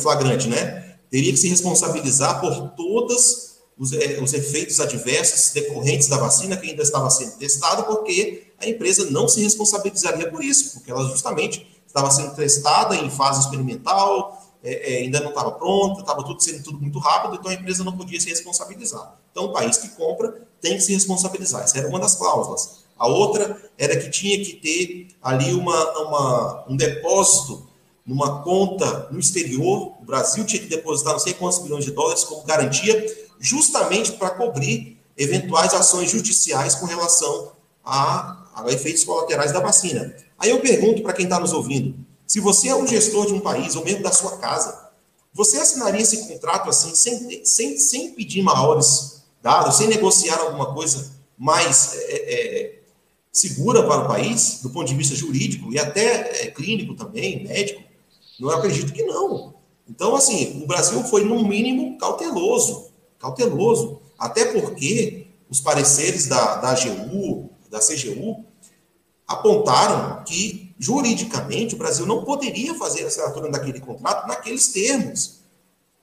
flagrante, 0.02 0.49
né? 0.49 0.92
Teria 1.13 1.32
que 1.32 1.38
se 1.38 1.47
responsabilizar 1.47 2.41
por 2.41 2.69
todas 2.69 3.60
os, 3.78 3.93
é, 3.93 4.19
os 4.19 4.34
efeitos 4.34 4.80
adversos 4.80 5.54
decorrentes 5.54 6.08
da 6.08 6.17
vacina 6.17 6.58
que 6.58 6.67
ainda 6.67 6.82
estava 6.82 7.08
sendo 7.12 7.38
testada, 7.38 7.84
porque 7.84 8.47
a 8.58 8.67
empresa 8.67 9.12
não 9.12 9.28
se 9.28 9.39
responsabilizaria 9.39 10.32
por 10.32 10.43
isso, 10.43 10.73
porque 10.73 10.89
ela 10.89 11.08
justamente 11.08 11.67
estava 11.86 12.10
sendo 12.10 12.34
testada 12.34 12.95
em 12.95 13.12
fase 13.12 13.41
experimental, 13.41 14.43
é, 14.63 14.95
é, 14.95 14.97
ainda 15.04 15.19
não 15.19 15.30
estava 15.30 15.52
pronta, 15.52 16.02
estava 16.02 16.23
tudo 16.23 16.41
sendo 16.41 16.63
tudo 16.63 16.82
muito 16.82 16.97
rápido, 16.97 17.36
então 17.36 17.52
a 17.52 17.54
empresa 17.54 17.84
não 17.84 17.95
podia 17.95 18.19
se 18.19 18.30
responsabilizar. 18.30 19.15
Então, 19.32 19.45
o 19.45 19.54
país 19.54 19.78
que 19.78 19.89
compra 19.89 20.47
tem 20.60 20.78
que 20.78 20.82
se 20.82 20.93
responsabilizar. 20.95 21.62
Essa 21.62 21.78
era 21.78 21.88
uma 21.88 21.99
das 21.99 22.15
cláusulas. 22.15 22.86
A 22.97 23.08
outra 23.08 23.62
era 23.78 23.95
que 23.97 24.10
tinha 24.10 24.43
que 24.43 24.54
ter 24.54 25.10
ali 25.21 25.54
uma, 25.54 25.99
uma, 25.99 26.65
um 26.69 26.76
depósito 26.76 27.71
numa 28.06 28.44
conta 28.44 29.08
no 29.12 29.20
exterior. 29.20 29.94
O 30.02 30.06
Brasil 30.06 30.46
tinha 30.46 30.62
que 30.62 30.68
depositar 30.68 31.13
não 31.13 31.20
sei 31.20 31.34
quantos 31.34 31.62
milhões 31.63 31.86
de 31.86 31.92
dólares 31.92 32.24
como 32.24 32.44
garantia 32.44 33.06
justamente 33.39 34.13
para 34.13 34.32
cobrir 34.32 35.00
eventuais 35.18 35.74
ações 35.74 36.12
judiciais 36.12 36.76
com 36.76 36.86
relação 36.86 37.54
a, 37.84 38.48
a 38.56 38.72
efeitos 38.72 39.04
colaterais 39.04 39.52
da 39.52 39.60
vacina. 39.60 40.16
Aí 40.38 40.50
eu 40.50 40.60
pergunto 40.60 41.02
para 41.02 41.13
quem 41.13 41.26
está 41.26 41.39
nos 41.39 41.54
ouvindo: 41.54 41.96
se 42.26 42.39
você 42.39 42.70
é 42.70 42.76
um 42.76 42.88
gestor 42.88 43.28
de 43.28 43.34
um 43.34 43.39
país 43.39 43.76
ou 43.76 43.84
mesmo 43.84 44.04
da 44.04 44.12
sua 44.12 44.38
casa, 44.38 44.92
você 45.34 45.58
assinaria 45.58 46.02
esse 46.02 46.28
contrato 46.28 46.70
assim, 46.70 46.94
sem, 46.94 47.44
sem, 47.46 47.78
sem 47.78 48.12
pedir 48.12 48.42
maiores 48.44 49.24
dados, 49.42 49.76
sem 49.76 49.88
negociar 49.88 50.39
alguma 50.39 50.74
coisa 50.74 51.12
mais 51.38 51.96
é, 51.96 52.34
é, 52.34 52.80
segura 53.32 53.84
para 53.84 54.04
o 54.04 54.08
país, 54.08 54.60
do 54.62 54.70
ponto 54.70 54.88
de 54.88 54.96
vista 54.96 55.16
jurídico 55.16 55.74
e 55.74 55.80
até 55.80 56.44
é, 56.44 56.52
clínico 56.52 56.96
também, 56.96 57.44
médico? 57.44 57.82
Não 58.39 58.50
acredito 58.50 58.93
que 58.93 59.04
não. 59.04 59.54
Então, 59.89 60.15
assim, 60.15 60.62
o 60.63 60.67
Brasil 60.67 61.04
foi, 61.04 61.24
no 61.24 61.46
mínimo, 61.48 61.98
cauteloso 61.98 62.93
cauteloso, 63.24 64.02
até 64.19 64.43
porque 64.46 65.28
os 65.50 65.62
pareceres 65.62 66.28
da, 66.28 66.58
da 66.58 66.72
AGU, 66.72 67.50
da 67.69 67.80
CGU, 67.80 68.43
apontaram 69.26 70.22
que, 70.26 70.76
juridicamente, 70.78 71.74
o 71.74 71.78
Brasil 71.78 72.06
não 72.06 72.26
poderia 72.26 72.76
fazer 72.76 73.06
a 73.06 73.08
assinatura 73.08 73.50
daquele 73.50 73.80
contrato 73.80 74.28
naqueles 74.28 74.67
termos. 74.67 75.39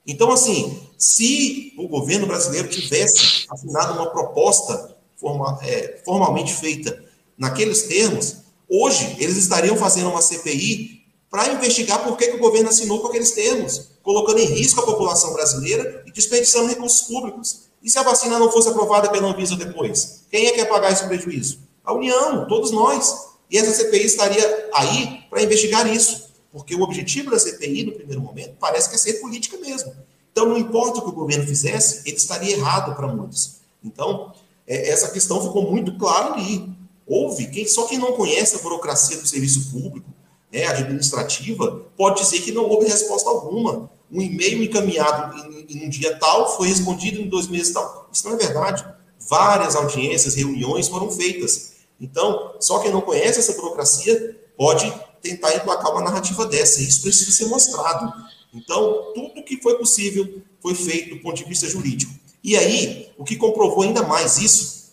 Então, 0.06 0.32
assim, 0.32 0.80
se 0.96 1.74
o 1.76 1.86
governo 1.86 2.26
brasileiro 2.26 2.68
tivesse 2.68 3.46
assinado 3.50 3.92
uma 4.00 4.10
proposta 4.10 4.96
forma, 5.16 5.58
é, 5.62 6.00
formalmente 6.02 6.54
feita 6.54 7.04
naqueles 7.36 7.82
termos, 7.82 8.38
hoje 8.66 9.16
eles 9.18 9.36
estariam 9.36 9.76
fazendo 9.76 10.08
uma 10.08 10.22
CPI 10.22 10.99
para 11.30 11.52
investigar 11.52 12.02
por 12.02 12.16
que, 12.16 12.26
que 12.26 12.36
o 12.36 12.40
governo 12.40 12.68
assinou 12.68 13.00
com 13.00 13.08
aqueles 13.08 13.30
termos 13.30 13.90
colocando 14.02 14.40
em 14.40 14.46
risco 14.46 14.80
a 14.80 14.86
população 14.86 15.32
brasileira 15.32 16.02
e 16.06 16.10
desperdiçando 16.10 16.68
recursos 16.68 17.02
públicos. 17.02 17.70
E 17.82 17.88
se 17.88 17.98
a 17.98 18.02
vacina 18.02 18.38
não 18.38 18.50
fosse 18.50 18.68
aprovada 18.68 19.10
pela 19.10 19.28
Anvisa 19.28 19.56
depois? 19.56 20.24
Quem 20.30 20.46
é 20.46 20.50
que 20.50 20.58
ia 20.58 20.66
pagar 20.66 20.92
esse 20.92 21.06
prejuízo? 21.06 21.60
A 21.84 21.92
União, 21.92 22.46
todos 22.46 22.70
nós. 22.70 23.28
E 23.50 23.56
essa 23.56 23.72
CPI 23.72 24.04
estaria 24.04 24.68
aí 24.74 25.24
para 25.30 25.42
investigar 25.42 25.86
isso. 25.92 26.30
Porque 26.52 26.74
o 26.74 26.82
objetivo 26.82 27.30
da 27.30 27.38
CPI, 27.38 27.84
no 27.84 27.92
primeiro 27.92 28.20
momento, 28.20 28.56
parece 28.58 28.88
que 28.88 28.96
é 28.96 28.98
ser 28.98 29.14
política 29.14 29.56
mesmo. 29.58 29.94
Então, 30.32 30.46
não 30.46 30.58
importa 30.58 30.98
o 30.98 31.02
que 31.02 31.08
o 31.08 31.12
governo 31.12 31.46
fizesse, 31.46 32.02
ele 32.08 32.16
estaria 32.16 32.56
errado 32.56 32.94
para 32.94 33.06
muitos. 33.06 33.60
Então, 33.82 34.32
é, 34.66 34.88
essa 34.88 35.08
questão 35.10 35.42
ficou 35.42 35.70
muito 35.70 35.96
clara 35.96 36.34
ali. 36.34 36.68
Houve, 37.06 37.48
quem, 37.48 37.66
só 37.66 37.86
quem 37.86 37.98
não 37.98 38.12
conhece 38.12 38.56
a 38.56 38.58
burocracia 38.58 39.16
do 39.16 39.26
serviço 39.26 39.70
público, 39.70 40.08
né, 40.52 40.66
administrativa, 40.66 41.86
pode 41.96 42.20
dizer 42.22 42.40
que 42.40 42.52
não 42.52 42.64
houve 42.68 42.88
resposta 42.88 43.28
alguma. 43.28 43.90
Um 44.10 44.20
e-mail 44.20 44.62
encaminhado 44.62 45.38
em, 45.38 45.66
em, 45.68 45.86
um 45.86 45.88
dia 45.88 46.16
tal 46.18 46.56
foi 46.56 46.68
respondido 46.68 47.20
em 47.20 47.28
dois 47.28 47.46
meses 47.46 47.72
tal. 47.72 48.08
Isso 48.12 48.26
não 48.26 48.34
é 48.34 48.38
verdade. 48.38 48.84
Várias 49.28 49.76
audiências, 49.76 50.34
reuniões 50.34 50.88
foram 50.88 51.10
feitas. 51.10 51.74
Então, 52.00 52.54
só 52.58 52.80
quem 52.80 52.90
não 52.90 53.00
conhece 53.00 53.38
essa 53.38 53.52
burocracia 53.52 54.36
pode 54.56 54.92
tentar 55.22 55.54
emplacar 55.54 55.92
uma 55.92 56.02
narrativa 56.02 56.46
dessa. 56.46 56.82
Isso 56.82 57.02
precisa 57.02 57.30
ser 57.30 57.46
mostrado. 57.46 58.12
Então, 58.52 59.12
tudo 59.14 59.44
que 59.44 59.62
foi 59.62 59.78
possível 59.78 60.42
foi 60.60 60.74
feito 60.74 61.14
do 61.14 61.22
ponto 61.22 61.36
de 61.36 61.44
vista 61.44 61.68
jurídico. 61.68 62.12
E 62.42 62.56
aí, 62.56 63.10
o 63.16 63.24
que 63.24 63.36
comprovou 63.36 63.82
ainda 63.84 64.02
mais 64.02 64.38
isso, 64.38 64.92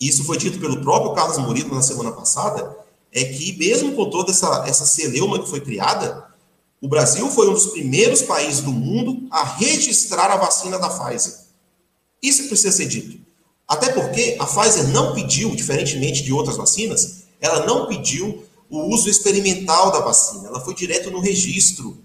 isso 0.00 0.24
foi 0.24 0.36
dito 0.36 0.58
pelo 0.60 0.82
próprio 0.82 1.14
Carlos 1.14 1.38
Murilo 1.38 1.74
na 1.74 1.82
semana 1.82 2.12
passada, 2.12 2.76
é 3.12 3.24
que 3.24 3.56
mesmo 3.58 3.92
com 3.92 4.08
toda 4.08 4.30
essa, 4.30 4.64
essa 4.66 4.86
celeuma 4.86 5.38
que 5.42 5.48
foi 5.48 5.60
criada, 5.60 6.26
o 6.80 6.88
Brasil 6.88 7.28
foi 7.30 7.48
um 7.48 7.52
dos 7.52 7.66
primeiros 7.66 8.22
países 8.22 8.60
do 8.60 8.72
mundo 8.72 9.28
a 9.30 9.44
registrar 9.44 10.30
a 10.30 10.36
vacina 10.36 10.78
da 10.78 10.88
Pfizer. 10.88 11.34
Isso 12.22 12.48
precisa 12.48 12.72
ser 12.72 12.86
dito. 12.86 13.20
Até 13.68 13.92
porque 13.92 14.36
a 14.38 14.46
Pfizer 14.46 14.88
não 14.88 15.14
pediu, 15.14 15.54
diferentemente 15.54 16.22
de 16.22 16.32
outras 16.32 16.56
vacinas, 16.56 17.24
ela 17.40 17.66
não 17.66 17.86
pediu 17.86 18.44
o 18.70 18.88
uso 18.92 19.08
experimental 19.08 19.92
da 19.92 20.00
vacina, 20.00 20.48
ela 20.48 20.60
foi 20.60 20.74
direto 20.74 21.10
no 21.10 21.20
registro. 21.20 21.98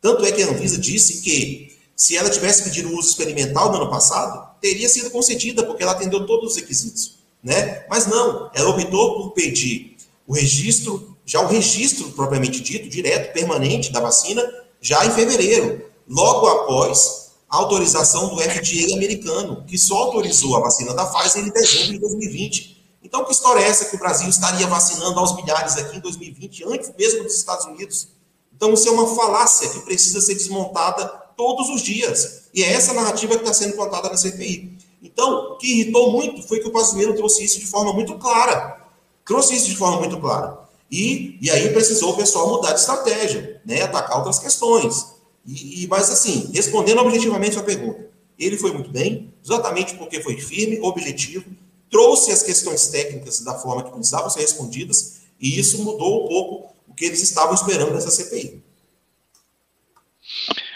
Tanto 0.00 0.24
é 0.24 0.32
que 0.32 0.42
a 0.42 0.48
Anvisa 0.48 0.76
disse 0.76 1.20
que 1.20 1.78
se 1.94 2.16
ela 2.16 2.30
tivesse 2.30 2.64
pedido 2.64 2.88
o 2.88 2.98
uso 2.98 3.10
experimental 3.10 3.70
no 3.70 3.76
ano 3.76 3.90
passado, 3.90 4.56
teria 4.60 4.88
sido 4.88 5.10
concedida, 5.10 5.64
porque 5.64 5.82
ela 5.82 5.92
atendeu 5.92 6.26
todos 6.26 6.52
os 6.52 6.56
requisitos. 6.56 7.18
Né? 7.42 7.86
Mas 7.88 8.06
não, 8.06 8.50
ela 8.54 8.70
optou 8.70 9.16
por 9.16 9.30
pedir 9.32 9.89
o 10.30 10.32
registro, 10.32 11.16
já 11.26 11.40
o 11.40 11.48
registro 11.48 12.08
propriamente 12.12 12.60
dito, 12.60 12.88
direto, 12.88 13.32
permanente 13.32 13.90
da 13.90 13.98
vacina, 13.98 14.40
já 14.80 15.04
em 15.04 15.10
fevereiro, 15.10 15.84
logo 16.08 16.46
após 16.46 17.32
a 17.48 17.56
autorização 17.56 18.28
do 18.28 18.40
FDA 18.40 18.94
americano, 18.94 19.64
que 19.66 19.76
só 19.76 19.96
autorizou 19.96 20.56
a 20.56 20.60
vacina 20.60 20.94
da 20.94 21.04
Pfizer 21.04 21.44
em 21.44 21.50
dezembro 21.50 21.94
de 21.94 21.98
2020. 21.98 22.80
Então, 23.02 23.24
que 23.24 23.32
história 23.32 23.60
é 23.60 23.68
essa 23.68 23.86
que 23.86 23.96
o 23.96 23.98
Brasil 23.98 24.28
estaria 24.28 24.68
vacinando 24.68 25.18
aos 25.18 25.34
milhares 25.34 25.76
aqui 25.76 25.96
em 25.96 26.00
2020, 26.00 26.64
antes 26.66 26.92
mesmo 26.96 27.24
dos 27.24 27.34
Estados 27.34 27.66
Unidos? 27.66 28.06
Então, 28.54 28.72
isso 28.72 28.86
é 28.86 28.92
uma 28.92 29.12
falácia 29.16 29.68
que 29.70 29.80
precisa 29.80 30.20
ser 30.20 30.36
desmontada 30.36 31.08
todos 31.36 31.68
os 31.70 31.82
dias. 31.82 32.42
E 32.54 32.62
é 32.62 32.72
essa 32.72 32.92
narrativa 32.92 33.34
que 33.34 33.42
está 33.42 33.52
sendo 33.52 33.74
plantada 33.74 34.08
na 34.08 34.16
CPI. 34.16 34.78
Então, 35.02 35.54
o 35.54 35.56
que 35.56 35.72
irritou 35.72 36.12
muito 36.12 36.46
foi 36.46 36.60
que 36.60 36.68
o 36.68 36.72
Pazuello 36.72 37.16
trouxe 37.16 37.42
isso 37.42 37.58
de 37.58 37.66
forma 37.66 37.92
muito 37.92 38.16
clara. 38.16 38.79
Trouxe 39.24 39.54
isso 39.54 39.68
de 39.68 39.76
forma 39.76 40.00
muito 40.00 40.18
clara. 40.18 40.58
E, 40.90 41.38
e 41.40 41.50
aí 41.50 41.70
precisou 41.70 42.12
o 42.12 42.16
pessoal 42.16 42.48
mudar 42.48 42.72
de 42.72 42.80
estratégia, 42.80 43.60
né? 43.64 43.82
atacar 43.82 44.18
outras 44.18 44.38
questões. 44.38 45.06
E, 45.46 45.84
e, 45.84 45.86
mas, 45.88 46.10
assim, 46.10 46.50
respondendo 46.52 47.00
objetivamente 47.00 47.58
a 47.58 47.62
pergunta, 47.62 48.08
ele 48.38 48.56
foi 48.56 48.72
muito 48.72 48.90
bem, 48.90 49.32
exatamente 49.44 49.94
porque 49.94 50.22
foi 50.22 50.38
firme, 50.38 50.80
objetivo, 50.80 51.44
trouxe 51.90 52.32
as 52.32 52.42
questões 52.42 52.88
técnicas 52.88 53.40
da 53.40 53.54
forma 53.54 53.82
que 53.82 53.90
precisavam 53.90 54.30
ser 54.30 54.40
respondidas, 54.40 55.20
e 55.38 55.58
isso 55.58 55.82
mudou 55.82 56.24
um 56.24 56.28
pouco 56.28 56.74
o 56.88 56.94
que 56.94 57.04
eles 57.04 57.22
estavam 57.22 57.54
esperando 57.54 57.92
dessa 57.92 58.10
CPI. 58.10 58.62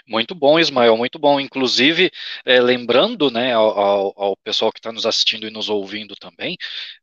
Muito 0.07 0.35
bom, 0.35 0.59
Ismael, 0.59 0.97
muito 0.99 1.19
bom. 1.19 1.41
Inclusive, 1.41 2.11
é, 2.45 2.61
lembrando 2.61 3.31
né, 3.31 3.55
ao, 3.55 4.13
ao 4.21 4.37
pessoal 4.37 4.71
que 4.71 4.79
está 4.79 4.93
nos 4.93 5.07
assistindo 5.07 5.47
e 5.47 5.51
nos 5.51 5.71
ouvindo 5.71 6.15
também, 6.15 6.57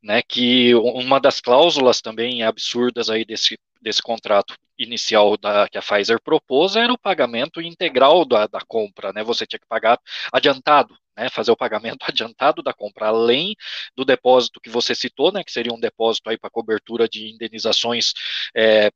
né, 0.03 0.21
que 0.21 0.75
uma 0.75 1.19
das 1.19 1.41
cláusulas 1.41 1.99
também 1.99 2.43
absurdas 2.43 3.09
aí 3.09 3.25
desse, 3.25 3.57
desse 3.81 4.01
contrato 4.03 4.55
inicial 4.77 5.35
da, 5.35 5.67
que 5.67 5.77
a 5.77 5.81
Pfizer 5.81 6.21
propôs 6.21 6.75
era 6.75 6.93
o 6.93 6.97
pagamento 6.97 7.59
integral 7.61 8.23
da, 8.23 8.45
da 8.47 8.59
compra, 8.67 9.11
né? 9.13 9.23
Você 9.23 9.45
tinha 9.45 9.59
que 9.59 9.67
pagar 9.67 9.99
adiantado, 10.31 10.95
né, 11.17 11.29
fazer 11.29 11.51
o 11.51 11.57
pagamento 11.57 12.03
adiantado 12.07 12.61
da 12.63 12.73
compra, 12.73 13.07
além 13.07 13.55
do 13.95 14.05
depósito 14.05 14.59
que 14.61 14.69
você 14.69 14.95
citou, 14.95 15.31
né, 15.31 15.43
que 15.43 15.51
seria 15.51 15.73
um 15.73 15.79
depósito 15.79 16.29
aí 16.29 16.37
para 16.37 16.49
cobertura 16.49 17.07
de 17.07 17.29
indenizações 17.31 18.13
é, 18.55 18.91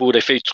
por 0.00 0.16
efeitos 0.16 0.50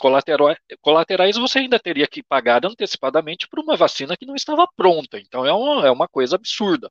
colaterais, 0.83 1.37
você 1.37 1.61
ainda 1.61 1.79
teria 1.79 2.09
que 2.09 2.21
pagar 2.21 2.67
antecipadamente 2.67 3.47
por 3.47 3.61
uma 3.61 3.77
vacina 3.77 4.17
que 4.17 4.27
não 4.27 4.35
estava 4.35 4.67
pronta. 4.77 5.21
Então 5.21 5.47
é 5.47 5.53
uma, 5.53 5.87
é 5.87 5.91
uma 5.93 6.09
coisa 6.09 6.35
absurda. 6.35 6.91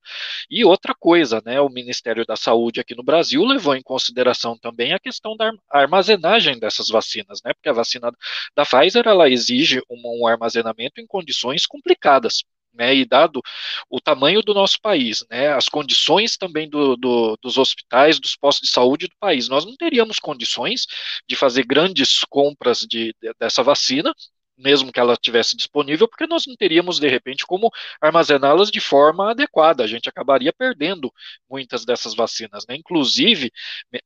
E 0.50 0.64
outra 0.64 0.96
coisa, 0.98 1.42
né, 1.46 1.60
o 1.60 1.68
Ministério 1.68 2.26
da 2.26 2.38
Saúde 2.38 2.80
aqui 2.80 2.96
no 2.96 3.04
Brasil 3.04 3.44
levou 3.44 3.76
em 3.76 3.82
consideração 3.82 4.58
também 4.58 4.94
a 4.94 5.00
questão 5.00 5.36
da 5.36 5.52
armazenagem 5.70 6.58
dessas 6.58 6.88
vacinas, 6.88 7.42
né, 7.44 7.54
porque 7.54 7.68
a 7.68 7.74
vacina 7.74 8.10
da 8.56 8.64
Pfizer 8.64 9.06
ela 9.06 9.30
exige 9.30 9.82
um, 9.90 10.22
um 10.22 10.26
armazenamento 10.26 11.02
em 11.02 11.06
condições 11.06 11.66
complicadas 11.66 12.42
né, 12.76 12.96
e 12.96 13.06
dado 13.06 13.42
o 13.90 14.00
tamanho 14.00 14.42
do 14.42 14.54
nosso 14.54 14.80
país, 14.82 15.26
né, 15.30 15.54
as 15.54 15.68
condições 15.70 16.38
também 16.38 16.70
do, 16.70 16.96
do, 16.96 17.38
dos 17.42 17.58
hospitais, 17.58 18.20
dos 18.20 18.36
postos 18.36 18.68
de 18.68 18.74
saúde 18.74 19.08
do 19.08 19.16
país, 19.20 19.48
nós 19.50 19.66
não 19.66 19.76
teríamos 19.76 20.20
condições 20.20 20.86
de 21.28 21.36
fazer 21.36 21.66
grandes 21.66 22.22
compras 22.30 22.80
de, 22.80 23.14
de, 23.22 23.34
dessa 23.40 23.64
vacina 23.64 24.14
mesmo 24.58 24.92
que 24.92 25.00
ela 25.00 25.16
tivesse 25.18 25.56
disponível, 25.56 26.08
porque 26.08 26.26
nós 26.26 26.46
não 26.48 26.56
teríamos, 26.56 27.00
de 27.00 27.08
repente, 27.08 27.46
como 27.46 27.72
armazená-las 28.02 28.72
de 28.72 28.80
forma 28.80 29.32
adequada. 29.32 29.84
A 29.84 29.88
gente 29.88 30.08
acabaria 30.08 30.54
perdendo 30.54 31.12
muitas 31.50 31.86
dessas 31.86 32.16
vacinas. 32.16 32.66
Né? 32.68 32.76
Inclusive, 32.76 33.52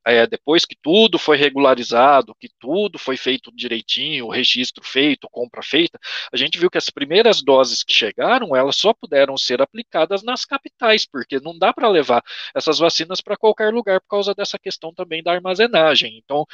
é, 0.06 0.26
depois 0.26 0.66
que 0.66 0.76
tudo 0.82 1.20
foi 1.20 1.38
regularizado, 1.38 2.36
que 2.40 2.50
tudo 2.60 2.98
foi 2.98 3.18
feito 3.18 3.52
direitinho, 3.54 4.26
o 4.26 4.32
registro 4.32 4.84
feito, 4.84 5.30
compra 5.32 5.62
feita, 5.62 6.00
a 6.32 6.38
gente 6.38 6.58
viu 6.58 6.70
que 6.70 6.78
as 6.78 6.90
primeiras 6.90 7.42
doses 7.42 7.84
que 7.84 7.94
chegaram, 7.94 8.56
elas 8.56 8.76
só 8.76 8.94
puderam 8.94 9.38
ser 9.38 9.62
aplicadas 9.62 10.24
nas 10.24 10.46
capitais, 10.46 11.06
porque 11.06 11.40
não 11.40 11.58
dá 11.58 11.74
para 11.74 11.88
levar 11.88 12.24
essas 12.56 12.80
vacinas 12.80 13.22
para 13.22 13.38
qualquer 13.38 13.74
lugar 13.74 14.02
por 14.02 14.08
causa 14.10 14.34
dessa 14.34 14.58
questão 14.58 14.94
também 14.94 15.22
da 15.22 15.32
armazenagem. 15.32 16.18
Então, 16.18 16.46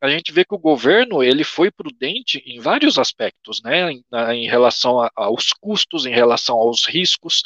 a 0.00 0.08
gente 0.08 0.32
vê 0.32 0.44
que 0.44 0.54
o 0.54 0.58
governo 0.58 1.22
ele 1.22 1.44
foi 1.44 1.70
prudente 1.70 2.42
em 2.46 2.58
vários 2.60 2.98
aspectos 2.98 3.35
aspectos, 3.36 3.62
né, 3.62 3.90
em, 3.92 4.04
em 4.34 4.48
relação 4.48 5.00
a, 5.00 5.10
aos 5.14 5.52
custos, 5.52 6.06
em 6.06 6.12
relação 6.12 6.56
aos 6.56 6.86
riscos 6.86 7.42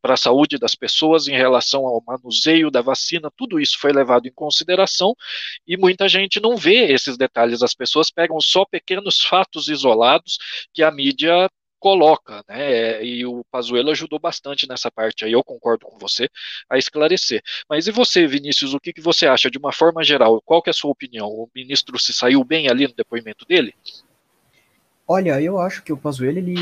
para 0.00 0.14
a 0.14 0.16
saúde 0.16 0.58
das 0.58 0.74
pessoas, 0.74 1.28
em 1.28 1.36
relação 1.36 1.86
ao 1.86 2.02
manuseio 2.06 2.70
da 2.70 2.80
vacina, 2.80 3.30
tudo 3.36 3.60
isso 3.60 3.78
foi 3.78 3.92
levado 3.92 4.26
em 4.26 4.32
consideração 4.32 5.14
e 5.66 5.76
muita 5.76 6.08
gente 6.08 6.40
não 6.40 6.56
vê 6.56 6.92
esses 6.92 7.16
detalhes, 7.16 7.62
as 7.62 7.74
pessoas 7.74 8.10
pegam 8.10 8.40
só 8.40 8.64
pequenos 8.64 9.20
fatos 9.20 9.68
isolados 9.68 10.38
que 10.72 10.82
a 10.82 10.90
mídia 10.90 11.48
coloca, 11.78 12.42
né? 12.48 13.04
E 13.04 13.26
o 13.26 13.44
Pazuello 13.50 13.90
ajudou 13.90 14.18
bastante 14.18 14.66
nessa 14.66 14.90
parte 14.90 15.22
aí, 15.26 15.32
eu 15.32 15.44
concordo 15.44 15.84
com 15.84 15.98
você, 15.98 16.30
a 16.70 16.78
esclarecer. 16.78 17.42
Mas 17.68 17.86
e 17.86 17.90
você, 17.90 18.26
Vinícius, 18.26 18.72
o 18.72 18.80
que, 18.80 18.90
que 18.90 19.02
você 19.02 19.26
acha 19.26 19.50
de 19.50 19.58
uma 19.58 19.70
forma 19.70 20.02
geral? 20.02 20.40
Qual 20.46 20.62
que 20.62 20.70
é 20.70 20.72
a 20.72 20.74
sua 20.74 20.90
opinião? 20.90 21.28
O 21.28 21.50
ministro 21.54 21.98
se 21.98 22.14
saiu 22.14 22.42
bem 22.42 22.70
ali 22.70 22.88
no 22.88 22.94
depoimento 22.94 23.44
dele? 23.44 23.74
Olha, 25.06 25.38
eu 25.40 25.58
acho 25.58 25.82
que 25.82 25.92
o 25.92 25.98
Pazuello 25.98 26.38
ele 26.38 26.56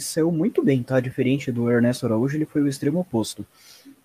saiu 0.00 0.32
muito 0.32 0.62
bem, 0.64 0.82
tá? 0.82 0.98
Diferente 0.98 1.52
do 1.52 1.70
Ernesto 1.70 2.04
Araújo, 2.04 2.36
ele 2.36 2.44
foi 2.44 2.60
o 2.60 2.66
extremo 2.66 2.98
oposto. 2.98 3.46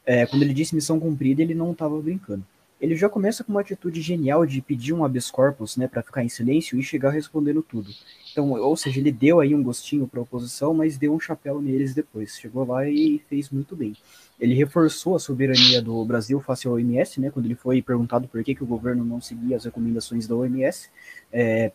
É, 0.05 0.27
quando 0.27 0.43
ele 0.43 0.53
disse 0.53 0.75
missão 0.75 0.99
cumprida, 0.99 1.41
ele 1.41 1.55
não 1.55 1.71
estava 1.71 1.99
brincando. 1.99 2.45
Ele 2.79 2.95
já 2.95 3.09
começa 3.09 3.43
com 3.43 3.51
uma 3.51 3.61
atitude 3.61 3.99
genial 3.99 4.45
de 4.45 4.61
pedir 4.61 4.93
um 4.93 5.03
habeas 5.03 5.29
corpus, 5.29 5.75
né, 5.75 5.87
para 5.87 6.03
ficar 6.03 6.23
em 6.23 6.29
silêncio 6.29 6.79
e 6.79 6.83
chegar 6.83 7.09
respondendo 7.09 7.61
tudo. 7.61 7.89
Então, 8.31 8.51
ou 8.51 8.77
seja, 8.77 8.99
ele 8.99 9.11
deu 9.11 9.39
aí 9.39 9.53
um 9.53 9.61
gostinho 9.61 10.07
para 10.07 10.19
a 10.19 10.23
oposição, 10.23 10.73
mas 10.73 10.97
deu 10.97 11.13
um 11.13 11.19
chapéu 11.19 11.59
neles 11.59 11.93
depois. 11.93 12.37
Chegou 12.37 12.65
lá 12.65 12.87
e 12.87 13.19
fez 13.27 13.49
muito 13.49 13.75
bem. 13.75 13.97
Ele 14.39 14.53
reforçou 14.53 15.15
a 15.15 15.19
soberania 15.19 15.81
do 15.81 16.05
Brasil 16.05 16.39
face 16.39 16.67
ao 16.67 16.75
OMS, 16.75 17.19
né, 17.19 17.31
quando 17.31 17.47
ele 17.47 17.55
foi 17.55 17.81
perguntado 17.81 18.27
por 18.27 18.41
que, 18.43 18.55
que 18.55 18.63
o 18.63 18.67
governo 18.67 19.03
não 19.03 19.19
seguia 19.19 19.57
as 19.57 19.65
recomendações 19.65 20.27
da 20.27 20.35
OMS. 20.35 20.89
É, 21.33 21.71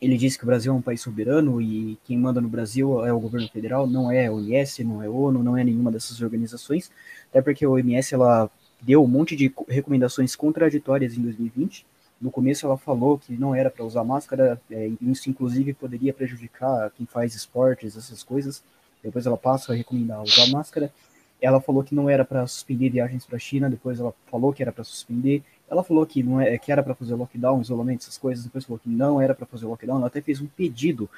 ele 0.00 0.16
disse 0.16 0.38
que 0.38 0.44
o 0.44 0.46
Brasil 0.46 0.72
é 0.72 0.74
um 0.74 0.80
país 0.80 1.00
soberano 1.00 1.60
e 1.60 1.98
quem 2.04 2.16
manda 2.16 2.40
no 2.40 2.48
Brasil 2.48 3.04
é 3.04 3.12
o 3.12 3.20
governo 3.20 3.48
federal, 3.48 3.86
não 3.86 4.10
é 4.10 4.26
a 4.26 4.32
OMS, 4.32 4.82
não 4.82 5.02
é 5.02 5.06
a 5.06 5.10
ONU, 5.10 5.42
não 5.42 5.56
é 5.56 5.62
nenhuma 5.62 5.92
dessas 5.92 6.22
organizações, 6.22 6.90
até 7.28 7.42
porque 7.42 7.64
a 7.64 7.68
OMS 7.68 8.14
ela 8.14 8.50
deu 8.80 9.04
um 9.04 9.06
monte 9.06 9.36
de 9.36 9.52
recomendações 9.68 10.34
contraditórias 10.34 11.18
em 11.18 11.22
2020. 11.22 11.84
No 12.18 12.30
começo 12.30 12.64
ela 12.64 12.78
falou 12.78 13.18
que 13.18 13.34
não 13.34 13.54
era 13.54 13.70
para 13.70 13.84
usar 13.84 14.02
máscara, 14.02 14.60
é, 14.70 14.90
isso 15.02 15.28
inclusive 15.28 15.74
poderia 15.74 16.14
prejudicar 16.14 16.90
quem 16.96 17.04
faz 17.04 17.34
esportes, 17.34 17.94
essas 17.94 18.22
coisas. 18.22 18.62
Depois 19.02 19.26
ela 19.26 19.36
passa 19.36 19.72
a 19.72 19.76
recomendar 19.76 20.22
usar 20.22 20.46
máscara. 20.48 20.90
Ela 21.40 21.60
falou 21.60 21.82
que 21.82 21.94
não 21.94 22.08
era 22.08 22.24
para 22.24 22.46
suspender 22.46 22.90
viagens 22.90 23.24
para 23.24 23.36
a 23.36 23.38
China, 23.38 23.70
depois 23.70 23.98
ela 23.98 24.14
falou 24.30 24.52
que 24.52 24.62
era 24.62 24.72
para 24.72 24.84
suspender. 24.84 25.42
Ela 25.70 25.84
falou 25.84 26.04
que 26.04 26.22
não 26.22 26.40
é, 26.40 26.58
que 26.58 26.72
era 26.72 26.82
para 26.82 26.96
fazer 26.96 27.14
lockdown, 27.14 27.60
isolamento, 27.60 28.02
essas 28.02 28.18
coisas. 28.18 28.44
Depois 28.44 28.64
falou 28.64 28.80
que 28.82 28.88
não 28.88 29.20
era 29.20 29.34
para 29.34 29.46
fazer 29.46 29.66
lockdown. 29.66 29.98
Ela 29.98 30.08
até 30.08 30.20
fez 30.20 30.40
um 30.40 30.46
pedido 30.46 31.08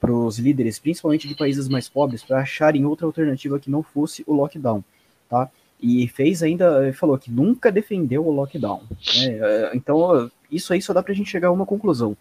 para 0.00 0.12
os 0.12 0.38
líderes, 0.38 0.78
principalmente 0.78 1.28
de 1.28 1.36
países 1.36 1.68
mais 1.68 1.88
pobres, 1.88 2.24
para 2.24 2.40
acharem 2.40 2.84
outra 2.84 3.06
alternativa 3.06 3.60
que 3.60 3.70
não 3.70 3.82
fosse 3.82 4.24
o 4.26 4.34
lockdown, 4.34 4.82
tá? 5.28 5.48
E 5.80 6.08
fez 6.08 6.42
ainda, 6.42 6.92
falou 6.92 7.16
que 7.16 7.30
nunca 7.30 7.70
defendeu 7.70 8.26
o 8.26 8.32
lockdown. 8.32 8.82
Né? 8.90 9.70
Então, 9.74 10.30
isso 10.50 10.72
aí 10.72 10.82
só 10.82 10.92
dá 10.92 11.02
para 11.02 11.12
a 11.12 11.16
gente 11.16 11.30
chegar 11.30 11.48
a 11.48 11.52
uma 11.52 11.64
conclusão. 11.64 12.16